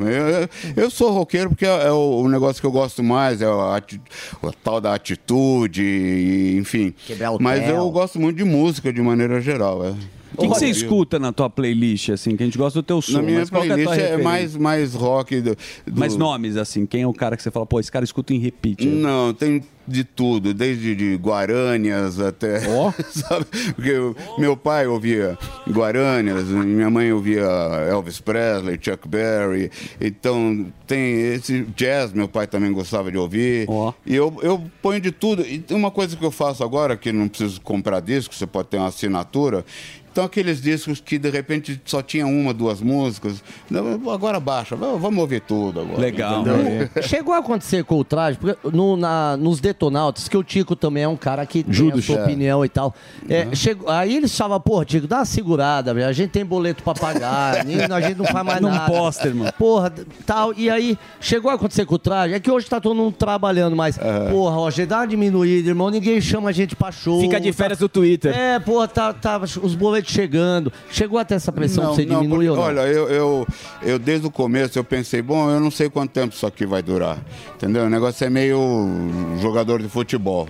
Eu, 0.75 0.83
eu 0.83 0.89
sou 0.91 1.11
roqueiro 1.11 1.49
porque 1.49 1.65
é, 1.65 1.87
é 1.87 1.91
o, 1.91 2.21
o 2.21 2.29
negócio 2.29 2.61
que 2.61 2.67
eu 2.67 2.71
gosto 2.71 3.01
mais, 3.03 3.41
é 3.41 3.45
a, 3.45 3.77
a 3.77 4.51
tal 4.63 4.79
da 4.79 4.93
atitude, 4.93 6.55
enfim. 6.59 6.93
Mas 7.39 7.61
eu 7.69 7.89
gosto 7.91 8.19
muito 8.19 8.37
de 8.37 8.43
música 8.43 8.91
de 8.93 9.01
maneira 9.01 9.41
geral. 9.41 9.85
É. 9.85 9.93
O 10.33 10.41
que, 10.41 10.47
que 10.47 10.53
você 10.55 10.67
escuta 10.67 11.19
na 11.19 11.31
tua 11.31 11.49
playlist, 11.49 12.09
assim, 12.09 12.35
que 12.35 12.43
a 12.43 12.45
gente 12.45 12.57
gosta 12.57 12.81
do 12.81 12.83
teu 12.83 13.01
som? 13.01 13.13
Na 13.13 13.21
minha 13.21 13.41
é 13.41 13.45
playlist 13.45 13.87
é, 13.91 13.95
referência? 13.95 14.17
mais, 14.23 14.55
mais 14.57 14.93
rock. 14.93 15.41
Do, 15.41 15.55
do- 15.85 15.99
Mais 15.99 16.15
nomes, 16.15 16.57
assim, 16.57 16.85
quem 16.85 17.01
é 17.03 17.07
o 17.07 17.13
cara 17.13 17.35
que 17.37 17.43
você 17.43 17.51
fala, 17.51 17.65
pô, 17.65 17.79
esse 17.79 17.91
cara 17.91 18.03
escuta 18.05 18.33
em 18.33 18.39
repeat? 18.39 18.85
Não, 18.85 19.33
tem 19.33 19.61
de 19.85 20.03
tudo, 20.05 20.53
desde 20.53 20.95
de 20.95 21.15
Guaranias 21.17 22.19
até. 22.19 22.61
sabe? 23.11 23.45
Porque 23.75 23.89
eu- 23.89 24.15
meu 24.37 24.55
pai 24.55 24.87
ouvia 24.87 25.37
Guaranias, 25.69 26.45
minha 26.47 26.89
mãe 26.89 27.11
ouvia 27.11 27.41
Elvis 27.89 28.19
Presley, 28.19 28.79
Chuck 28.81 29.07
Berry. 29.07 29.69
Então 29.99 30.67
tem 30.87 31.33
esse 31.33 31.63
jazz, 31.75 32.13
meu 32.13 32.27
pai 32.27 32.47
também 32.47 32.71
gostava 32.71 33.11
de 33.11 33.17
ouvir. 33.17 33.67
E 34.05 34.15
eu, 34.15 34.33
eu 34.41 34.63
ponho 34.81 34.99
de 35.01 35.11
tudo. 35.11 35.41
E 35.45 35.63
uma 35.71 35.91
coisa 35.91 36.15
que 36.15 36.23
eu 36.23 36.31
faço 36.31 36.63
agora, 36.63 36.95
que 36.95 37.11
não 37.11 37.27
preciso 37.27 37.59
comprar 37.61 37.99
disco, 37.99 38.33
você 38.33 38.47
pode 38.47 38.69
ter 38.69 38.77
uma 38.77 38.87
assinatura. 38.87 39.65
Então 40.13 40.23
aqueles 40.25 40.61
discos 40.61 41.01
que 41.01 41.17
de 41.17 41.27
repente 41.31 41.81
só 41.85 41.99
tinha 42.03 42.27
uma, 42.27 42.53
duas 42.53 42.79
músicas. 42.81 43.43
Não, 43.67 43.99
Agora 44.11 44.39
baixa, 44.39 44.75
vamos 44.75 45.17
ouvir 45.19 45.41
tudo 45.41 45.81
agora. 45.81 45.99
Legal. 45.99 46.41
entendeu? 46.41 46.87
Chegou 47.01 47.33
a 47.33 47.39
acontecer 47.39 47.83
com 47.83 47.97
o 47.97 48.03
traje, 48.03 48.37
porque 48.37 48.55
no, 48.71 48.95
na- 48.95 49.35
nos 49.35 49.59
detonautas, 49.59 50.27
que 50.29 50.37
o 50.37 50.43
Tico 50.43 50.75
também 50.75 51.01
é 51.03 51.07
um 51.07 51.15
cara 51.17 51.43
que 51.47 51.63
tem 51.63 51.73
Judas. 51.73 51.99
a 51.99 52.01
sua 52.03 52.17
É. 52.19 52.23
opinião 52.23 52.63
e 52.63 52.69
tal. 52.69 52.93
É, 53.27 53.55
chegou, 53.55 53.89
aí 53.89 54.15
eles 54.15 54.37
falavam, 54.37 54.61
pô, 54.61 54.85
Tico, 54.85 55.07
dá 55.07 55.17
uma 55.17 55.25
segurada, 55.25 55.93
velho. 55.95 56.07
A 56.07 56.13
gente 56.13 56.29
tem 56.29 56.45
boleto 56.45 56.83
pra 56.83 56.93
pagar, 56.93 57.65
nem- 57.65 57.77
a 57.83 58.01
gente 58.01 58.17
não 58.17 58.25
faz 58.25 58.45
mais 58.45 58.61
Não 58.61 58.69
nada. 58.69 58.85
posta, 58.91 59.27
irmão. 59.27 59.51
Porra, 59.57 59.91
tal. 60.27 60.53
E 60.55 60.69
aí, 60.69 60.95
chegou 61.19 61.49
a 61.49 61.55
acontecer 61.55 61.85
com 61.87 61.95
o 61.95 61.99
traje. 61.99 62.35
É 62.35 62.39
que 62.39 62.51
hoje 62.51 62.67
tá 62.67 62.79
todo 62.79 62.93
mundo 62.95 63.15
trabalhando, 63.17 63.75
mas, 63.75 63.97
porra, 64.29 64.55
Roger, 64.57 64.85
dá 64.85 64.97
uma 64.99 65.07
diminuída, 65.07 65.69
irmão. 65.69 65.89
Ninguém 65.89 66.21
chama 66.21 66.49
a 66.49 66.53
gente 66.53 66.75
pra 66.75 66.91
show. 66.91 67.19
Fica 67.19 67.41
de 67.41 67.51
férias 67.51 67.79
no 67.79 67.89
Twitter. 67.89 68.31
É, 68.37 68.59
porra, 68.59 68.87
tá, 68.87 69.11
tá 69.11 69.39
os 69.39 69.73
boletos 69.73 70.02
chegando. 70.03 70.71
Chegou 70.91 71.19
até 71.19 71.35
essa 71.35 71.51
pressão 71.51 71.85
pra 71.85 71.93
você 71.93 72.05
diminuir 72.05 72.47
porque, 72.47 72.61
não? 72.61 72.67
Olha, 72.67 72.81
eu, 72.81 73.09
eu, 73.09 73.47
eu 73.81 73.99
desde 73.99 74.27
o 74.27 74.31
começo 74.31 74.77
eu 74.77 74.83
pensei, 74.83 75.21
bom, 75.21 75.49
eu 75.49 75.59
não 75.59 75.71
sei 75.71 75.89
quanto 75.89 76.11
tempo 76.11 76.33
isso 76.33 76.45
aqui 76.45 76.65
vai 76.65 76.81
durar. 76.81 77.17
Entendeu? 77.55 77.85
O 77.85 77.89
negócio 77.89 78.25
é 78.25 78.29
meio 78.29 78.59
jogador 79.41 79.81
de 79.81 79.89
futebol. 79.89 80.47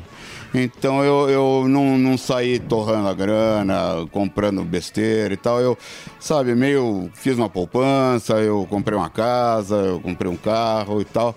Então 0.53 1.03
eu, 1.03 1.29
eu 1.29 1.67
não, 1.67 1.97
não 1.97 2.15
saí 2.15 2.59
torrando 2.59 3.07
a 3.07 3.13
grana, 3.13 4.05
comprando 4.11 4.63
besteira 4.63 5.33
e 5.33 5.37
tal. 5.37 5.59
Eu, 5.59 5.75
sabe, 6.19 6.53
meio 6.53 7.09
fiz 7.15 7.37
uma 7.37 7.49
poupança, 7.49 8.33
eu 8.35 8.67
comprei 8.69 8.95
uma 8.95 9.09
casa, 9.09 9.75
eu 9.75 9.99
comprei 9.99 10.31
um 10.31 10.37
carro 10.37 11.01
e 11.01 11.05
tal. 11.05 11.35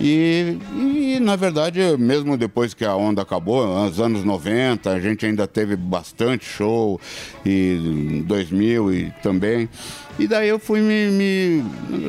E, 0.00 0.56
e, 0.76 1.18
na 1.20 1.34
verdade, 1.34 1.80
mesmo 1.98 2.36
depois 2.36 2.72
que 2.72 2.84
a 2.84 2.94
onda 2.94 3.22
acabou, 3.22 3.66
nos 3.84 3.98
anos 3.98 4.24
90, 4.24 4.90
a 4.90 5.00
gente 5.00 5.26
ainda 5.26 5.46
teve 5.46 5.74
bastante 5.74 6.44
show, 6.44 7.00
e 7.44 8.18
em 8.18 8.22
2000 8.22 8.92
e 8.92 9.12
também. 9.22 9.68
E 10.18 10.26
daí 10.26 10.48
eu 10.48 10.58
fui 10.58 10.80
me. 10.80 11.10
me- 11.10 11.64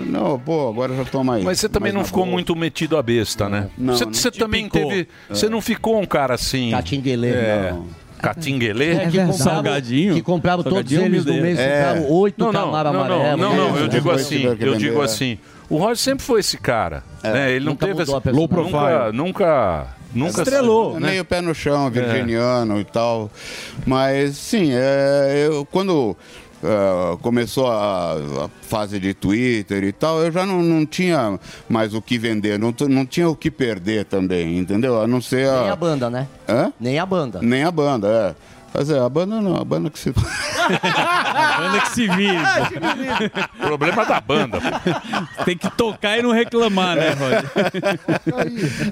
não, 0.08 0.40
pô, 0.40 0.70
agora 0.70 0.96
já 0.96 1.06
tô 1.06 1.24
mais. 1.24 1.44
Mas 1.44 1.60
você 1.60 1.70
também 1.70 1.92
não 1.92 2.04
ficou 2.04 2.24
boa. 2.26 2.34
muito 2.34 2.56
metido 2.56 2.98
a 2.98 3.04
besta, 3.04 3.48
né? 3.50 3.70
Não, 3.78 3.96
você 3.96 4.06
não. 4.06 4.14
você 4.14 4.32
Te 4.32 4.40
também 4.40 4.66
picou. 4.66 4.88
teve. 4.90 5.08
É. 5.30 5.34
Você 5.34 5.50
não 5.50 5.62
ficou 5.62 6.00
um 6.00 6.06
cara 6.06 6.34
assim. 6.36 6.72
Catinguelê. 6.72 7.30
É. 7.30 7.70
Não. 7.72 7.88
Catinguelê? 8.20 8.92
É, 8.92 9.10
que 9.10 9.18
comprava- 9.18 9.82
Que 9.82 10.22
comprava 10.22 10.64
todos 10.64 10.92
eles 10.92 11.24
no 11.24 11.34
mês, 11.36 11.58
comprava 11.58 12.02
oito 12.14 12.38
não, 12.38 12.52
não, 12.52 12.62
não, 12.72 12.76
amarelo. 12.76 13.38
não, 13.38 13.56
não, 13.56 13.74
né? 13.74 13.82
eu 13.84 13.88
digo 13.88 14.12
assim, 14.12 14.44
eu 14.44 14.76
digo 14.76 15.02
é. 15.02 15.06
assim. 15.06 15.38
O 15.70 15.78
Roger 15.78 15.98
sempre 15.98 16.26
foi 16.26 16.40
esse 16.40 16.58
cara, 16.58 17.04
né? 17.24 17.52
Ele 17.52 17.66
não 17.66 17.76
teve 17.76 18.02
essa 18.02 18.18
a 18.18 18.22
personalidade. 18.22 18.66
nunca, 18.66 19.12
nunca, 19.12 19.88
nunca 20.14 20.42
Estrelou, 20.42 21.00
né? 21.00 21.12
meio 21.12 21.26
pé 21.26 21.42
no 21.42 21.54
chão, 21.54 21.90
virginiano 21.92 22.80
e 22.80 22.84
tal. 22.84 23.30
Mas 23.86 24.36
sim, 24.38 24.72
é, 24.74 25.46
eu, 25.48 25.66
quando 25.66 26.18
é, 26.64 27.18
começou 27.22 27.68
a, 27.68 28.14
a 28.16 28.50
fase 28.64 29.00
de 29.00 29.14
Twitter 29.14 29.84
e 29.84 29.92
tal, 29.92 30.22
eu 30.22 30.32
já 30.32 30.46
não, 30.46 30.62
não 30.62 30.86
tinha 30.86 31.40
mais 31.70 31.94
o 31.94 32.02
que 32.02 32.18
vender, 32.18 32.58
não, 32.58 32.74
não 32.90 33.06
tinha 33.06 33.30
o 33.30 33.36
que 33.36 33.52
perder 33.52 34.06
também, 34.06 34.58
entendeu? 34.58 35.02
A 35.02 35.08
não 35.08 35.22
ser 35.22 35.48
a. 35.48 35.62
Nem 35.62 35.70
a 35.70 35.76
banda, 35.76 36.10
né? 36.10 36.28
Hã? 36.48 36.74
Nem 36.80 37.00
a 37.00 37.06
banda. 37.06 37.40
Nem 37.42 37.64
a 37.64 37.72
banda, 37.72 38.08
é. 38.08 38.59
Mas 38.74 38.90
é, 38.90 39.00
a 39.00 39.10
banda 39.10 39.42
não, 39.42 39.56
a 39.56 39.64
banda 39.64 39.90
que 39.90 40.00
se. 40.00 40.14
A 40.70 41.62
banda 41.62 41.82
que 41.82 41.90
se 41.90 42.08
vire. 42.08 42.38
Problema 43.60 44.06
da 44.06 44.22
banda. 44.22 44.60
Tem 45.44 45.58
que 45.58 45.70
tocar 45.72 46.20
e 46.20 46.22
não 46.22 46.32
reclamar, 46.32 46.96
né, 46.96 47.10
Rod? 47.10 47.44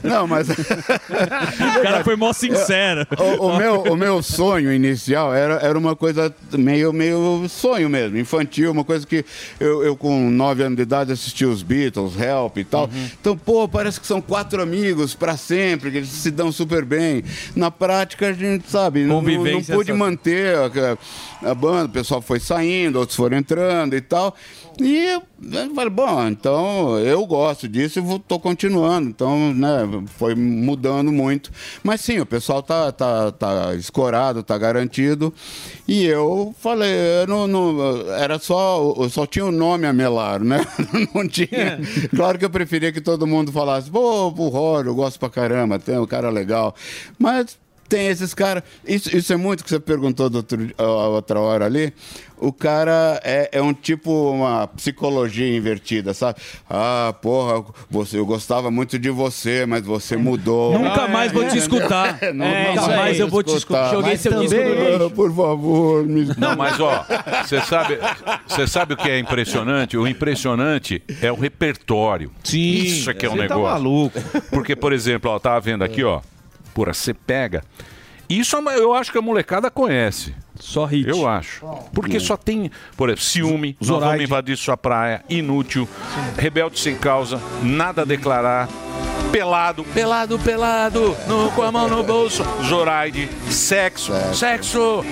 Não, 0.03 0.27
mas. 0.27 0.49
O 0.49 1.81
cara 1.83 2.03
foi 2.03 2.15
mó 2.15 2.33
sincero. 2.33 3.05
O, 3.17 3.47
o 3.47 3.57
meu, 3.57 3.81
o 3.83 3.95
meu 3.95 4.23
sonho 4.23 4.73
inicial 4.73 5.33
era, 5.33 5.55
era 5.55 5.77
uma 5.77 5.95
coisa 5.95 6.33
meio, 6.53 6.91
meio 6.91 7.45
sonho 7.47 7.89
mesmo, 7.89 8.17
infantil, 8.17 8.71
uma 8.71 8.83
coisa 8.83 9.05
que 9.05 9.23
eu, 9.59 9.83
eu 9.83 9.95
com 9.95 10.29
9 10.29 10.63
anos 10.63 10.77
de 10.77 10.83
idade 10.83 11.11
assisti 11.11 11.45
os 11.45 11.61
Beatles, 11.61 12.19
Help 12.19 12.57
e 12.57 12.63
tal. 12.63 12.85
Uhum. 12.85 13.09
Então, 13.19 13.37
pô, 13.37 13.67
parece 13.67 13.99
que 13.99 14.07
são 14.07 14.21
quatro 14.21 14.61
amigos 14.61 15.13
pra 15.13 15.37
sempre, 15.37 15.91
que 15.91 15.97
eles 15.97 16.09
se 16.09 16.31
dão 16.31 16.51
super 16.51 16.83
bem. 16.83 17.23
Na 17.55 17.69
prática, 17.69 18.29
a 18.29 18.33
gente 18.33 18.69
sabe, 18.69 19.03
não, 19.03 19.21
não, 19.21 19.43
não 19.43 19.63
Pude 19.75 19.91
manter 19.93 20.55
a, 20.55 21.49
a 21.49 21.53
banda, 21.55 21.85
o 21.85 21.89
pessoal 21.89 22.21
foi 22.21 22.39
saindo, 22.39 22.99
outros 22.99 23.15
foram 23.15 23.37
entrando 23.37 23.95
e 23.95 24.01
tal. 24.01 24.35
E 24.79 25.05
eu 25.51 25.73
falei, 25.73 25.89
bom, 25.89 26.27
então 26.27 26.99
eu 26.99 27.25
gosto 27.25 27.67
disso 27.67 27.99
e 27.99 28.19
tô 28.27 28.39
continuando. 28.39 29.09
Então, 29.09 29.51
né, 29.53 29.79
foi 30.17 30.35
mudando 30.35 31.11
muito. 31.11 31.51
Mas 31.83 32.01
sim, 32.01 32.19
o 32.19 32.25
pessoal 32.25 32.61
tá, 32.61 32.91
tá, 32.91 33.31
tá 33.31 33.73
escorado, 33.75 34.43
tá 34.43 34.55
garantido. 34.57 35.33
E 35.87 36.05
eu 36.05 36.53
falei, 36.59 36.91
eu 37.23 37.27
não, 37.27 37.47
não- 37.47 38.11
era 38.13 38.37
só, 38.37 38.93
eu 38.97 39.09
só 39.09 39.25
tinha 39.25 39.45
o 39.45 39.51
nome 39.51 39.87
a 39.87 39.93
melar, 39.93 40.39
né? 40.41 40.59
Não 41.13 41.27
tinha. 41.27 41.79
Claro 42.15 42.37
que 42.37 42.45
eu 42.45 42.49
preferia 42.49 42.91
que 42.91 43.01
todo 43.01 43.25
mundo 43.25 43.51
falasse, 43.51 43.89
pô, 43.89 44.27
o 44.27 44.47
Rory, 44.49 44.87
eu 44.87 44.95
gosto 44.95 45.19
pra 45.19 45.29
caramba, 45.29 45.79
tem 45.79 45.97
um 45.97 46.05
cara 46.05 46.29
legal. 46.29 46.75
Mas 47.17 47.57
tem 47.87 48.07
esses 48.07 48.33
caras. 48.33 48.63
Isso, 48.85 49.15
isso 49.15 49.31
é 49.33 49.37
muito 49.37 49.63
que 49.63 49.69
você 49.69 49.79
perguntou 49.79 50.29
do 50.29 50.37
outro, 50.37 50.69
a 50.77 50.83
outra 51.07 51.39
hora 51.39 51.65
ali. 51.65 51.93
O 52.39 52.53
cara 52.53 53.19
é, 53.23 53.49
é 53.51 53.61
um 53.63 53.73
tipo, 53.73 54.11
uma 54.31 54.67
psicologia 54.67 55.57
invertida, 55.57 56.13
sabe? 56.13 56.39
Ah, 56.69 57.11
porra, 57.19 57.63
você, 57.89 58.19
eu 58.19 58.25
gostava 58.27 58.69
muito 58.69 58.99
de 58.99 59.09
você, 59.09 59.65
mas 59.65 59.83
você 59.83 60.15
mudou. 60.15 60.77
Nunca 60.77 61.07
mais 61.07 61.31
vou 61.31 61.47
te 61.47 61.57
escutar. 61.57 62.17
É, 62.21 62.31
não- 62.33 62.45
É, 62.45 62.69
nunca 62.69 62.87
mais 62.89 63.19
eu 63.19 63.27
vou 63.27 63.41
te 63.41 63.55
escutar. 63.55 63.89
Joguei 63.91 64.11
Mas 64.11 64.21
seu 64.21 64.39
disco 64.39 64.55
no 64.55 64.75
também. 64.75 65.09
Por 65.09 65.35
favor, 65.35 66.05
me 66.05 66.25
Não, 66.37 66.55
mas 66.55 66.79
ó, 66.79 67.03
você 67.43 67.59
sabe, 67.61 67.97
você 68.47 68.67
sabe 68.67 68.93
o 68.93 68.97
que 68.97 69.09
é 69.09 69.17
impressionante? 69.17 69.97
O 69.97 70.07
impressionante 70.07 71.01
é 71.21 71.31
o 71.31 71.35
repertório. 71.35 72.31
Sim, 72.43 72.59
Isso 72.59 73.09
é 73.09 73.13
que 73.15 73.25
é 73.25 73.29
um 73.29 73.35
tá 73.35 73.41
negócio. 73.41 73.63
maluco. 73.63 74.19
Porque, 74.51 74.75
por 74.75 74.93
exemplo, 74.93 75.31
ó, 75.31 75.39
tava 75.39 75.59
vendo 75.59 75.83
aqui, 75.83 76.03
ó. 76.03 76.21
Porra, 76.77 76.93
você 76.93 77.11
pega. 77.11 77.63
Isso 78.29 78.55
é 78.55 78.59
uma- 78.59 78.73
eu 78.73 78.93
acho 78.93 79.11
que 79.11 79.17
a 79.17 79.21
molecada 79.21 79.71
conhece. 79.71 80.35
Só 80.59 80.85
hit. 80.85 81.09
Eu 81.09 81.27
acho. 81.27 81.65
Porque 81.91 82.19
só 82.19 82.37
tem, 82.37 82.69
por 82.95 83.09
exemplo, 83.09 83.23
ciúme, 83.23 83.75
nós 83.81 83.87
Zoraide. 83.87 84.05
vamos 84.11 84.23
invadir 84.25 84.57
sua 84.57 84.77
praia, 84.77 85.23
inútil, 85.27 85.89
rebelde 86.37 86.79
sem 86.79 86.95
causa, 86.95 87.41
nada 87.63 88.03
a 88.03 88.05
declarar. 88.05 88.69
Pelado, 89.31 89.83
pelado, 89.85 90.37
pelado, 90.37 91.17
no- 91.27 91.49
com 91.51 91.63
a 91.63 91.71
mão 91.71 91.87
no 91.87 92.03
bolso. 92.03 92.43
Zoraide, 92.63 93.27
sexo, 93.49 94.11
sexo. 94.35 95.03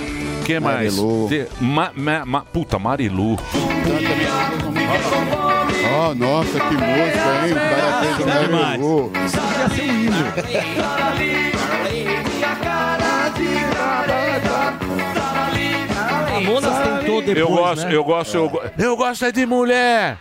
que 0.45 0.59
mais? 0.59 0.95
Marilu. 0.95 1.27
Te- 1.27 1.47
ma- 1.59 1.91
ma- 1.95 2.25
ma- 2.25 2.41
puta, 2.41 2.77
Marilu. 2.77 3.37
Oh, 6.07 6.13
nossa, 6.13 6.59
que 6.59 6.75
música, 6.75 7.47
hein? 7.47 7.51
O 7.51 7.55
cara 7.55 8.01
fez 8.03 8.19
o 8.47 8.51
Marilu. 8.51 9.11
Depois, 17.21 17.37
eu 17.37 17.47
gosto, 17.49 17.85
né? 17.85 17.95
eu 17.95 18.03
gosto, 18.03 18.35
eu, 18.37 18.49
go- 18.49 18.61
eu 18.77 18.97
gosto 18.97 19.25
é 19.25 19.31
de 19.31 19.45
mulher. 19.45 20.17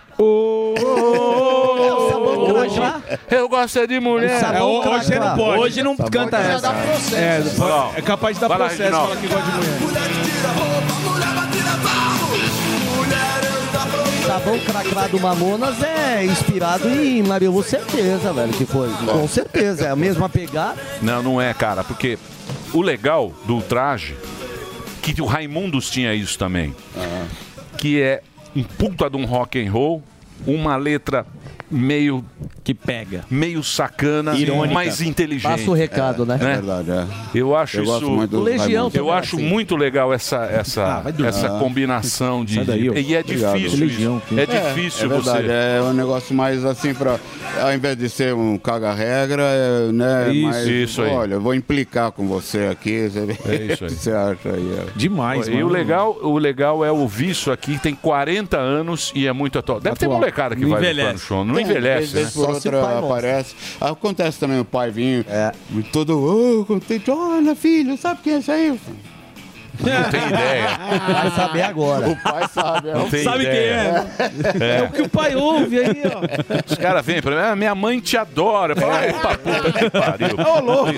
Eu 3.31 3.49
gosto 3.49 3.79
é 3.79 3.87
de 3.87 4.01
mulher. 4.01 4.43
É, 4.55 4.63
ho- 4.63 4.89
hoje 4.89 5.07
você 5.07 5.19
não 5.19 5.37
pode. 5.37 5.59
Hoje 5.61 5.83
não 5.83 5.97
canta 5.97 6.37
essa. 6.39 6.73
É, 7.17 7.43
é 7.99 8.03
capaz 8.03 8.37
de 8.37 8.41
dar 8.41 8.49
Vai 8.49 8.59
lá, 8.59 8.67
processo 8.67 8.83
Reginaldo. 8.83 9.09
falar 9.09 9.21
que 9.21 9.29
gosta 9.29 9.51
de 9.51 9.57
mulher. 9.57 10.05
Sabão 14.27 14.59
cracrá 14.59 15.07
do 15.07 15.21
Mamonas 15.21 15.83
é 15.83 16.25
inspirado 16.25 16.89
em 16.89 17.23
Marilu, 17.23 17.63
certeza, 17.63 18.33
velho, 18.33 18.53
que 18.53 18.65
foi. 18.65 18.89
Com 19.07 19.29
certeza, 19.29 19.87
é 19.87 19.91
a 19.91 19.97
mesma 19.97 20.29
pegada. 20.29 20.77
Não, 21.03 21.23
não 21.23 21.41
é, 21.41 21.53
cara, 21.53 21.85
porque 21.85 22.19
o 22.73 22.81
legal 22.81 23.31
do 23.45 23.61
traje, 23.61 24.17
que 25.13 25.21
o 25.21 25.27
Raimundos 25.27 25.91
tinha 25.91 26.15
isso 26.15 26.39
também, 26.39 26.75
que 27.79 28.01
é 28.01 28.23
um 28.57 28.63
puta 28.63 29.11
de 29.11 29.17
um 29.17 29.25
rock 29.25 29.61
and 29.63 29.71
roll, 29.71 30.03
uma 30.47 30.77
letra 30.77 31.27
meio 31.71 32.25
que 32.63 32.73
pega, 32.75 33.25
meio 33.31 33.63
sacana, 33.63 34.35
Irônica. 34.37 34.75
mais 34.75 35.01
inteligente. 35.01 35.51
Passa 35.51 35.71
o 35.71 35.75
recado, 35.75 36.25
né? 36.27 36.35
É 36.35 36.39
verdade, 36.39 36.91
é. 36.91 37.07
Eu 37.35 37.57
acho 37.57 37.79
Eu 37.79 37.85
isso. 37.85 38.11
muito 38.11 38.41
Legião. 38.41 38.91
Eu 38.95 39.11
acho 39.13 39.37
assim. 39.37 39.45
muito 39.47 39.77
legal 39.77 40.13
essa 40.13 40.45
essa 40.47 41.01
dormir. 41.03 41.27
essa 41.27 41.47
Ah. 41.57 41.59
combinação 41.59 42.45
de 42.45 42.63
daí, 42.65 42.83
e 42.85 43.15
é 43.15 43.21
Obrigado. 43.21 43.57
difícil. 43.59 43.79
Legião, 43.79 44.23
isso. 44.31 44.41
É 44.41 44.47
difícil 44.47 45.05
é 45.07 45.09
verdade, 45.09 45.47
você. 45.47 45.53
é 45.53 45.83
um 45.83 45.93
negócio 45.93 46.35
mais 46.35 46.65
assim 46.65 46.95
para 46.95 47.19
ao 47.61 47.73
invés 47.75 47.97
de 47.97 48.09
ser 48.09 48.35
um 48.35 48.57
caga-regra, 48.59 49.43
é, 49.43 49.93
né? 49.93 50.33
Isso, 50.33 50.47
mais, 50.49 50.67
isso 50.67 51.03
aí. 51.03 51.11
Olha, 51.11 51.35
eu 51.35 51.41
vou 51.41 51.55
implicar 51.55 52.11
com 52.13 52.27
você 52.27 52.67
aqui. 52.67 53.09
Você... 53.09 53.21
É 53.49 53.73
isso 53.73 53.85
aí. 53.85 53.91
O 53.91 53.95
que 53.95 54.03
você 54.03 54.11
acha 54.13 54.49
aí? 54.51 54.75
é? 54.79 54.85
Demais, 54.97 55.47
E 55.49 55.53
mano. 55.53 55.67
o 55.67 55.69
legal, 55.69 56.19
o 56.23 56.39
legal 56.39 56.85
é 56.85 56.91
ouvir 56.91 57.31
isso 57.31 57.51
aqui, 57.51 57.79
tem 57.79 57.95
40 57.95 58.59
anos 58.59 59.13
e 59.15 59.27
é 59.27 59.33
muito 59.33 59.59
atual. 59.59 59.81
Deve 59.81 59.97
ter 59.97 60.07
Atual. 60.07 60.19
molecada 60.21 60.55
que 60.57 60.63
Não 60.63 60.71
vai 60.71 60.81
envelhece. 60.81 61.13
no 61.13 61.19
show, 61.19 61.45
não 61.55 61.61
envelhece, 61.61 62.15
né? 62.15 62.25
Só 62.27 62.59
se 62.59 62.69
aparece. 62.69 63.55
Acontece 63.81 64.39
também 64.39 64.61
o 64.61 64.65
pai 64.65 64.91
vinho, 64.91 65.25
todo 65.93 66.61
oh, 66.61 66.65
contente. 66.65 67.11
Olha, 67.11 67.55
filho, 67.55 67.97
sabe 67.97 68.21
quem 68.23 68.35
é 68.35 68.39
esse 68.39 68.51
aí? 68.51 68.79
Não 69.81 70.11
tem 70.11 70.27
ideia. 70.29 70.69
Vai 71.13 71.31
saber 71.31 71.63
agora. 71.63 72.09
O 72.09 72.17
pai 72.17 72.49
sabe. 72.53 72.89
é 72.91 72.95
Não 72.95 73.11
tem 73.11 73.23
Sabe 73.25 73.43
ideia. 73.45 74.07
quem 74.17 74.67
é? 74.67 74.77
É. 74.79 74.83
O 74.83 74.91
que 74.93 75.03
o 75.03 75.09
pai 75.09 75.35
ouve 75.35 75.79
aí, 75.79 76.03
ó. 76.05 76.63
Os 76.71 76.77
caras 76.79 77.05
vêm 77.05 77.21
pra 77.21 77.35
mim, 77.35 77.43
ah, 77.53 77.57
minha 77.57 77.75
mãe 77.75 78.01
te 78.01 78.17
adora. 78.17 78.75
Ah, 78.75 79.21
pra 79.21 79.39
puta 79.39 79.73
que 79.73 79.91
pariu. 79.91 80.37
Ô, 80.39 80.61
louco. 80.61 80.93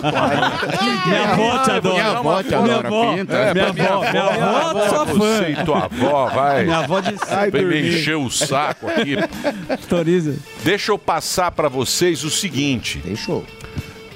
Minha 1.06 1.32
avó 1.32 1.58
te 1.58 1.70
adora. 1.70 1.94
Minha 1.94 2.18
avó 2.18 2.42
te 2.42 2.48
Minha 2.48 2.58
adora, 2.58 2.88
avó, 2.88 3.14
pinta. 3.16 3.34
É, 3.36 3.54
minha 3.54 3.66
avó, 3.68 4.10
minha 4.10 4.22
avó, 4.24 4.56
avó, 4.70 4.88
sua 4.88 5.06
fã. 5.06 5.14
você 5.14 5.48
e 5.50 5.64
tua 5.64 5.84
avó, 5.84 6.26
vai. 6.26 6.64
Minha 6.64 6.78
avó 6.78 7.00
de 7.00 7.14
Vem 7.50 7.64
me 7.64 7.88
encher 7.88 8.16
o 8.16 8.30
saco 8.30 8.86
aqui. 8.88 9.16
Toriza. 9.88 10.36
Deixa 10.62 10.92
eu 10.92 10.98
passar 10.98 11.50
pra 11.50 11.68
vocês 11.68 12.24
o 12.24 12.30
seguinte. 12.30 13.00
Fechou. 13.00 13.44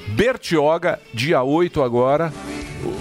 Bertioga, 0.09 0.99
dia 1.15 1.43
8 1.43 1.83
agora. 1.83 2.33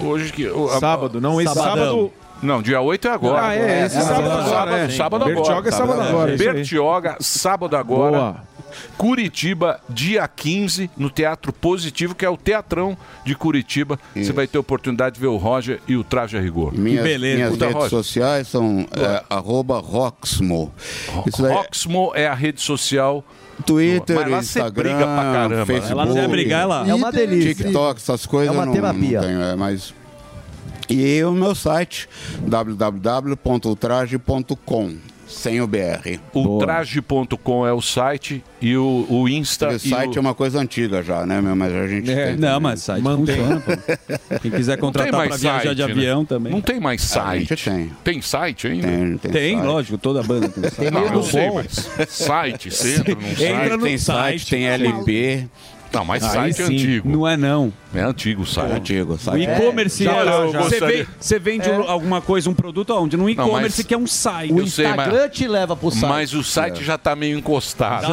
Hoje 0.02 0.32
que. 0.32 0.46
o- 0.48 0.68
a- 0.68 0.78
Sábado, 0.80 1.20
não, 1.20 1.40
esse 1.40 1.52
Sabadão. 1.54 1.74
sábado. 1.84 2.12
Não, 2.42 2.62
dia 2.62 2.80
8 2.80 3.06
é 3.06 3.10
agora. 3.10 3.46
Ah, 3.48 3.54
é, 3.54 3.84
esse 3.84 4.00
sábado 4.00 4.30
agora, 4.30 4.48
Sábado, 4.48 4.76
é. 4.76 4.88
sábado 4.88 5.24
agora. 5.24 5.34
Bertioga 5.36 5.68
é 5.68 5.72
sábado 5.72 6.00
agora, 6.00 6.34
isso. 6.34 6.44
Bertioga, 6.44 7.16
sábado 7.20 7.76
agora. 7.76 8.10
Boa. 8.18 8.50
Curitiba, 8.96 9.80
dia 9.88 10.26
15, 10.28 10.90
no 10.96 11.10
Teatro 11.10 11.52
Positivo, 11.52 12.14
que 12.14 12.24
é 12.24 12.30
o 12.30 12.36
Teatrão 12.36 12.96
de 13.24 13.34
Curitiba. 13.34 13.98
Você 14.14 14.32
vai 14.32 14.46
ter 14.46 14.58
a 14.58 14.60
oportunidade 14.60 15.14
de 15.16 15.20
ver 15.20 15.26
o 15.26 15.36
Roger 15.36 15.80
e 15.88 15.96
o 15.96 16.04
Traje 16.04 16.36
a 16.36 16.40
Rigor. 16.40 16.72
Minhas, 16.72 17.02
beleza. 17.02 17.34
minhas 17.36 17.50
Puta, 17.50 17.64
redes 17.66 17.82
Roger. 17.82 17.90
sociais 17.90 18.48
são 18.48 18.86
é, 18.96 19.24
arroba 19.28 19.78
Roxmo. 19.80 20.72
Isso 21.26 21.42
daí- 21.42 21.52
Roxmo 21.52 22.12
é 22.14 22.26
a 22.26 22.34
rede 22.34 22.60
social. 22.60 23.24
Twitter, 23.60 24.16
Mas 24.16 24.30
lá 24.30 24.42
você 24.42 24.58
Instagram, 24.58 24.82
briga 24.82 24.98
pra 25.04 25.22
caramba, 25.32 25.56
né? 25.56 25.66
Facebook, 25.66 25.92
Ela 25.92 26.06
não 26.06 26.14
quer 26.14 26.28
brigar, 26.28 26.62
ela. 26.62 26.88
É 26.88 26.94
uma 26.94 27.12
delícia. 27.12 27.54
TikTok, 27.54 28.00
essas 28.00 28.24
coisas 28.26 28.54
É 28.54 28.56
uma 28.56 28.66
não, 28.66 28.72
terapia. 28.72 29.20
não 29.20 29.28
tenho, 29.28 29.42
é, 29.42 29.54
mas... 29.56 29.92
E 30.88 31.22
o 31.22 31.32
meu 31.32 31.54
site, 31.54 32.08
www.ultraje.com, 32.46 34.94
sem 35.30 35.60
o 35.60 35.66
BR. 35.66 36.18
Ultraje.com 36.34 37.66
é 37.66 37.72
o 37.72 37.80
site 37.80 38.42
e 38.60 38.76
o, 38.76 39.06
o 39.08 39.28
Insta. 39.28 39.68
O 39.68 39.72
e 39.76 39.78
site 39.78 40.16
o... 40.16 40.18
é 40.18 40.20
uma 40.20 40.34
coisa 40.34 40.60
antiga 40.60 41.02
já, 41.02 41.24
né? 41.24 41.40
meu? 41.40 41.56
Mas 41.56 41.72
a 41.72 41.86
gente 41.86 42.10
É, 42.10 42.26
tem 42.26 42.36
Não, 42.36 42.48
também. 42.48 42.60
mas 42.60 42.82
site 42.82 43.02
Mantém. 43.02 43.36
funciona, 43.36 43.60
pô. 43.60 44.38
Quem 44.40 44.50
quiser 44.50 44.76
Não 44.76 44.80
contratar 44.80 45.12
pra 45.28 45.36
viajar 45.36 45.62
site, 45.62 45.74
de 45.76 45.84
né? 45.86 45.90
avião 45.92 46.24
também. 46.24 46.52
Não 46.52 46.60
tem 46.60 46.78
mais 46.80 47.16
A 47.16 47.36
gente 47.36 47.48
site. 47.56 47.64
tem. 47.70 47.90
Tem 48.04 48.22
site 48.22 48.66
ainda? 48.66 48.86
Tem, 48.88 49.18
tem, 49.18 49.30
Tem, 49.32 49.54
site. 49.56 49.66
lógico, 49.66 49.98
toda 49.98 50.22
banda 50.22 50.48
tem 50.48 50.68
site. 50.70 50.90
Não, 50.90 51.00
medo 51.02 51.14
eu 51.14 51.22
sei, 51.22 51.50
mas 51.50 51.88
site, 52.08 52.70
você 52.70 52.96
entra 52.96 53.14
num 53.14 53.20
Entra 53.30 53.36
site. 53.36 53.70
no 53.76 53.82
Tem 53.84 53.98
site, 53.98 54.38
site. 54.40 54.50
tem 54.50 54.66
LP, 54.68 55.48
Não, 55.92 56.04
mas 56.04 56.22
Aí 56.22 56.30
site 56.52 56.62
é 56.62 56.66
sim. 56.66 56.74
antigo. 56.74 57.08
Não 57.08 57.26
é 57.26 57.36
não. 57.36 57.72
É 57.92 58.00
antigo 58.02 58.42
o 58.42 58.46
site. 58.46 58.70
É 58.72 58.76
antigo. 58.76 59.18
O 59.32 59.36
e-commerce 59.36 60.04
Já, 60.04 60.12
é- 60.16 60.22
eu 60.22 60.52
você, 60.52 60.58
gostaria- 60.58 61.04
vê- 61.04 61.06
você 61.18 61.38
vende 61.40 61.68
alguma 61.68 62.20
coisa, 62.20 62.48
um 62.48 62.54
produto 62.54 62.92
aonde? 62.92 63.16
No 63.16 63.28
e-commerce 63.28 63.78
mas- 63.80 63.86
que 63.86 63.92
é 63.94 63.98
um 63.98 64.06
site. 64.06 64.56
Eu 64.56 64.66
sei, 64.68 64.86
mas- 64.94 65.32
te 65.32 65.48
leva 65.48 65.74
pro 65.74 65.90
site. 65.90 66.06
Mas 66.08 66.32
o 66.32 66.44
site 66.44 66.84
já 66.84 66.96
tá 66.96 67.16
meio 67.16 67.36
encostado. 67.36 68.06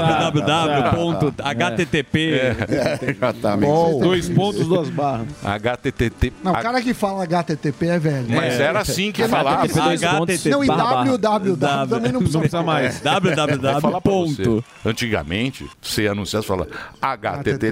www.http. 0.97 2.17
É, 2.33 3.15
já 3.19 3.33
tá 3.33 3.55
meio 3.55 3.71
Bom. 3.71 3.99
Dois 3.99 4.27
pontos, 4.29 4.65
duas 4.67 4.89
barras. 4.89 5.27
HTTP. 5.43 6.33
Não, 6.43 6.53
o 6.53 6.55
cara 6.59 6.81
que 6.81 6.93
fala 6.95 7.23
HTTP 7.23 7.87
é 7.87 7.99
velho. 7.99 8.25
Mas 8.29 8.59
era 8.59 8.79
assim 8.79 9.11
que 9.11 9.21
É, 9.21 9.27
falava. 9.27 9.63
HTTP. 9.63 10.49
Não, 10.49 10.63
e 10.63 10.67
www 10.67 11.87
também 11.87 12.11
não 12.11 12.19
precisa 12.21 12.49
falar. 12.49 12.83
É. 12.83 12.91
Falar 12.91 14.01
pra 14.01 14.11
você. 14.13 14.63
Antigamente, 14.85 15.65
você 15.81 16.07
anunciasse 16.07 16.45
e 16.45 16.47
fala 16.47 16.67
http 17.01 17.66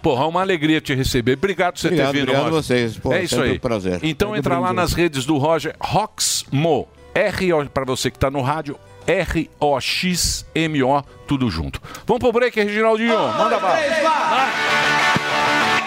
Porra, 0.02 0.24
é 0.24 0.26
uma 0.26 0.40
alegria 0.40 0.80
te 0.80 0.94
receber. 0.94 1.34
Obrigado 1.34 1.74
por 1.74 1.80
você 1.80 1.86
Obrigado, 1.88 2.12
ter 2.12 2.18
vindo, 2.18 2.22
obrigado 2.24 2.52
Roger. 2.52 2.62
vocês. 2.62 3.00
É 3.10 3.22
isso 3.22 3.40
aí. 3.40 3.52
um 3.52 3.58
prazer. 3.58 4.00
Então 4.02 4.30
Muito 4.30 4.40
entra 4.40 4.58
lá 4.58 4.72
nas 4.72 4.92
redes 4.92 5.24
do 5.24 5.38
Roger 5.38 5.74
Roxmo. 5.80 6.88
R 7.14 7.68
para 7.72 7.84
você 7.84 8.10
que 8.10 8.18
tá 8.18 8.30
no 8.30 8.40
rádio. 8.40 8.76
R-O-X-M-O, 9.06 11.02
tudo 11.26 11.50
junto. 11.50 11.80
Vamos 12.06 12.20
pro 12.20 12.32
break, 12.32 12.60
Reginaldinho. 12.60 13.16
Manda 13.16 13.58
bala. 13.58 13.78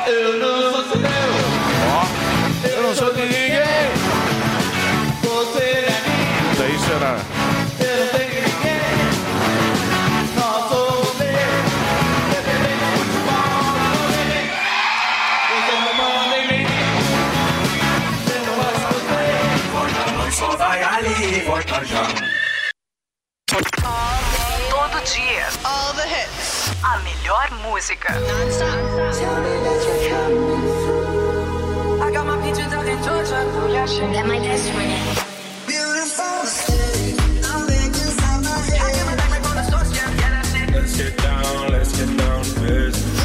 Eu 0.07 0.37
não 0.39 0.71
sou 0.71 0.83
seu. 0.83 0.99
Eu 2.69 2.83
não 2.83 2.95
sou 2.95 3.13
de 3.13 3.34
Todo 23.55 24.99
dia. 25.05 25.47
All 25.63 25.93
the 25.93 26.03
hits. 26.03 26.75
A 26.83 26.99
melhor 27.07 27.47
música. 27.63 28.11
I 32.01 32.11
got 32.11 32.25
my 32.27 32.35
peaches 32.43 32.73
out 32.73 32.85
in 32.85 33.01
Georgia. 33.01 33.45
Beautiful 35.65 36.45
city. 36.45 37.15
I'm 37.45 38.43
my 38.43 38.59
head. 38.59 38.81
I 38.81 38.91
get 38.91 39.05
my 39.05 39.15
back 39.15 39.31
right 39.31 39.45
on 39.47 39.55
the 39.55 39.63
source, 39.71 39.91
yeah, 39.95 40.11
yeah, 40.19 40.29
that's 40.31 40.53
it. 40.53 40.69
Let's 40.75 40.97
get 40.97 41.17
down, 41.17 41.71
let's 41.71 41.91
get 41.97 42.17
down 42.17 42.43
to 42.43 42.59
business. 42.59 43.21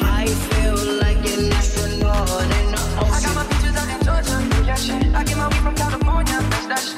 I 0.00 0.26
feel 0.28 0.76
like 1.00 1.24
an 1.24 1.52
astronaut 1.52 2.28
in 2.42 2.70
the 2.70 2.80
ocean. 3.00 3.14
I 3.14 3.20
got 3.24 3.34
my 3.34 3.44
peaches 3.48 3.76
out 3.80 3.88
in 3.88 3.98
Georgia. 4.04 4.36
Yeah, 4.66 4.74
shit. 4.76 5.02
I 5.14 5.24
get 5.24 5.36
my 5.38 5.48
weed 5.48 5.62
from 5.62 5.74
California. 5.74 6.38
That's 6.50 6.66
that 6.66 6.80
shit. 6.80 6.97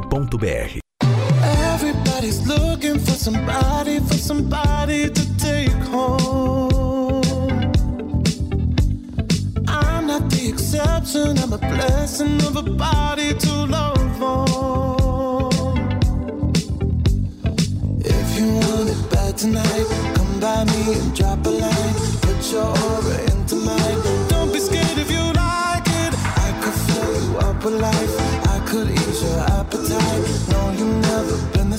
gocil.com.br 0.09 0.79
Everybody's 1.73 2.47
looking 2.47 2.99
for 2.99 3.11
somebody, 3.11 3.99
for 3.99 4.13
somebody 4.13 5.09
to 5.09 5.37
take 5.37 5.71
home. 5.89 7.21
I'm 9.67 10.07
not 10.07 10.29
the 10.29 10.49
exception, 10.49 11.37
I'm 11.39 11.53
a 11.53 11.57
blessing 11.57 12.41
of 12.43 12.55
a 12.55 12.63
body 12.63 13.33
to 13.33 13.65
love 13.65 14.21
on. 14.21 15.51
If 17.99 18.39
you 18.39 18.47
want 18.53 18.89
it 18.89 19.11
bad 19.11 19.37
tonight, 19.37 19.87
come 20.15 20.39
by 20.39 20.63
me 20.65 20.93
and 20.93 21.15
drop 21.15 21.45
a 21.45 21.49
line. 21.49 21.95
Put 22.21 22.51
your 22.51 22.65
aura 22.65 23.21
into 23.31 23.55
mine. 23.55 24.20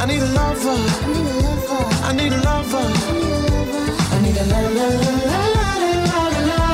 I 0.00 0.06
need 0.06 0.22
a 0.22 0.26
lover. 0.32 0.78
I 2.08 2.12
need 2.14 2.32
a 2.32 2.40
lover. 2.40 2.86
I 4.14 4.22
need 4.22 4.36
a 4.38 4.44
la 4.46 4.60
la 4.60 4.86
la 5.30 5.42
la 5.54 5.68
la 6.08 6.20
la 6.34 6.42
la. 6.50 6.70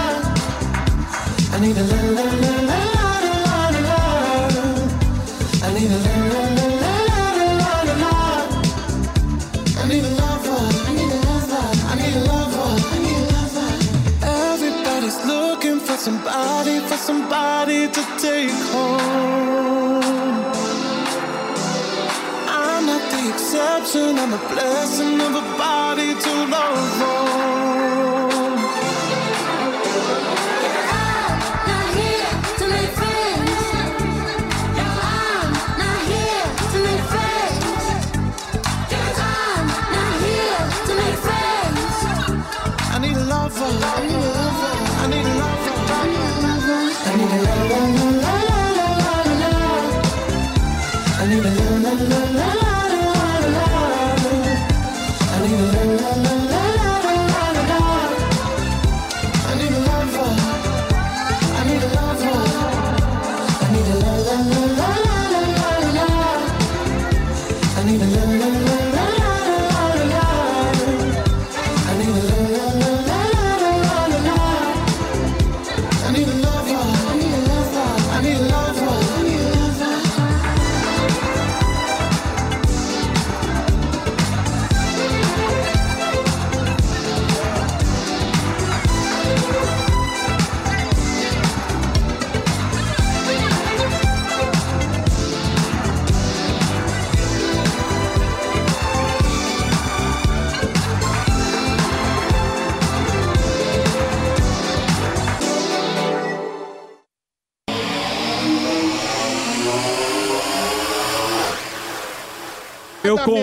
I 1.52 1.58
need 1.60 1.76
a 1.76 1.95
exception, 23.78 24.18
I'm 24.18 24.32
a 24.32 24.38
blessing 24.48 25.20
of 25.20 25.34
a 25.34 25.58
body 25.58 26.14
to 26.14 26.35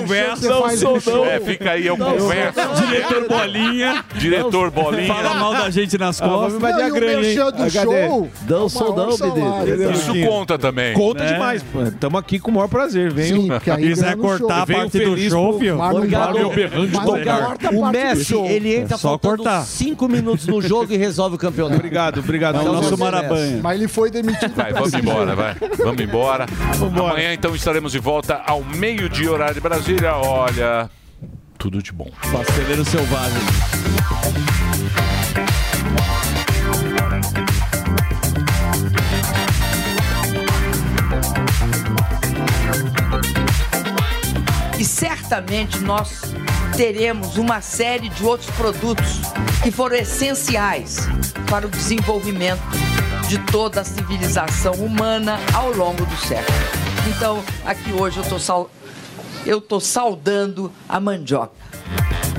Você 0.05 0.47
faz 0.49 0.81
no 0.81 1.01
show. 1.01 1.25
É, 1.25 1.39
fica 1.39 1.71
aí, 1.71 1.87
eu 1.87 1.97
converso. 1.97 2.59
Diretor 2.87 3.27
Bolinha. 3.27 4.05
Diretor 4.15 4.71
Bolinha. 4.71 5.13
Fala 5.13 5.33
mal 5.35 5.53
da 5.53 5.69
gente 5.69 5.97
nas 5.97 6.19
costas. 6.19 6.55
invadir 6.55 6.83
a 6.83 6.89
grande, 6.89 7.27
hein? 7.27 7.39
HD. 7.39 8.29
Não 8.47 8.69
sou 8.69 8.95
não, 8.95 9.17
menino. 9.17 9.91
Isso 9.91 10.13
conta 10.27 10.57
também. 10.57 10.93
Conta 10.93 11.23
né? 11.23 11.33
demais. 11.33 11.65
Estamos 11.87 12.19
aqui 12.19 12.39
com 12.39 12.51
o 12.51 12.53
maior 12.53 12.67
prazer. 12.67 13.13
Aí 13.17 13.83
Quiser 13.83 14.15
no 14.15 14.23
cortar 14.23 14.63
a 14.63 14.65
show. 14.65 14.75
parte 14.75 14.99
do 14.99 15.17
show, 15.17 15.59
filho. 15.59 15.77
Não 15.77 17.13
o 17.13 17.83
do 17.83 17.91
Messi, 17.91 18.35
ele 18.35 18.75
entra 18.75 18.95
É 18.95 18.97
só 18.97 19.09
faltando 19.09 19.37
cortar. 19.37 19.63
5 19.63 20.07
minutos 20.07 20.47
no 20.47 20.61
jogo 20.61 20.93
e 20.93 20.97
resolve 20.97 21.35
o 21.35 21.39
campeonato. 21.39 21.77
Obrigado, 21.77 22.19
obrigado. 22.19 22.57
É 22.57 22.61
o 22.61 22.73
nosso 22.73 22.97
Marabanha. 22.97 23.59
Mas 23.61 23.77
ele 23.77 23.87
foi 23.87 24.09
demitido. 24.09 24.53
Vai, 24.55 24.73
vamos 24.73 24.93
embora, 24.93 25.35
vai. 25.35 25.55
Vamos 25.77 26.01
embora. 26.01 26.45
Amanhã, 26.81 27.33
então, 27.33 27.55
estaremos 27.55 27.91
de 27.91 27.99
volta 27.99 28.41
ao 28.45 28.63
meio-dia, 28.63 29.31
horário 29.31 29.55
de 29.55 29.61
Olha, 30.01 30.89
tudo 31.57 31.81
de 31.81 31.91
bom. 31.91 32.09
Pasteleiro 32.31 32.83
selvagem. 32.83 33.41
E 44.79 44.83
certamente 44.83 45.79
nós 45.79 46.21
teremos 46.75 47.37
uma 47.37 47.61
série 47.61 48.09
de 48.09 48.25
outros 48.25 48.49
produtos 48.51 49.21
que 49.61 49.71
foram 49.71 49.95
essenciais 49.95 51.07
para 51.49 51.67
o 51.67 51.69
desenvolvimento 51.69 52.61
de 53.27 53.37
toda 53.51 53.81
a 53.81 53.83
civilização 53.83 54.73
humana 54.73 55.39
ao 55.53 55.71
longo 55.71 56.03
do 56.05 56.17
século. 56.17 56.57
Então, 57.07 57.43
aqui 57.65 57.91
hoje 57.93 58.17
eu 58.17 58.23
estou 58.23 58.39
eu 59.45 59.59
tô 59.61 59.79
saudando 59.79 60.71
a 60.87 60.99
mandioca. 60.99 61.51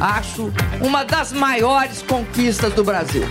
Acho 0.00 0.52
uma 0.80 1.04
das 1.04 1.32
maiores 1.32 2.02
conquistas 2.02 2.72
do 2.72 2.82
Brasil. 2.82 3.24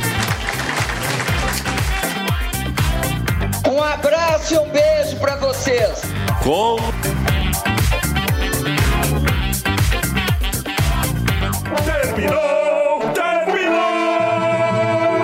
Um 3.70 3.82
abraço 3.82 4.54
e 4.54 4.58
um 4.58 4.70
beijo 4.70 5.18
para 5.20 5.36
vocês. 5.38 6.02
Com. 6.44 6.78
Terminou! 11.86 13.02
Terminou! 13.14 13.80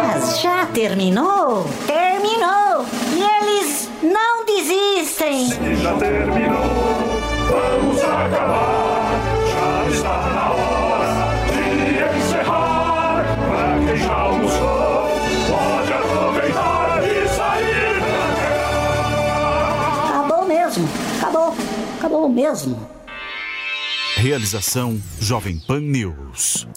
Mas 0.03 0.41
já 0.41 0.65
terminou? 0.67 1.69
Terminou! 1.85 2.85
E 3.15 3.21
eles 3.21 3.89
não 4.01 4.45
desistem! 4.45 5.49
Já 5.81 5.93
terminou! 5.93 6.78
Acabar! 8.25 9.11
Já 9.51 9.71
está 9.89 10.15
na 10.33 10.45
hora 10.51 11.11
de 11.47 11.63
encerrar! 12.17 13.23
Pra 13.23 13.79
quem 13.85 13.97
já 13.97 14.13
almoçou, 14.13 15.07
pode 15.47 15.93
aproveitar 15.93 17.03
e 17.03 17.05
sair 17.29 17.99
pra 17.99 18.19
Acabou 20.09 20.43
mesmo! 20.45 20.85
Acabou! 21.17 21.55
Acabou 21.97 22.29
mesmo! 22.29 22.75
Realização 24.17 25.01
Jovem 25.21 25.57
Pan 25.59 25.79
News. 25.79 26.67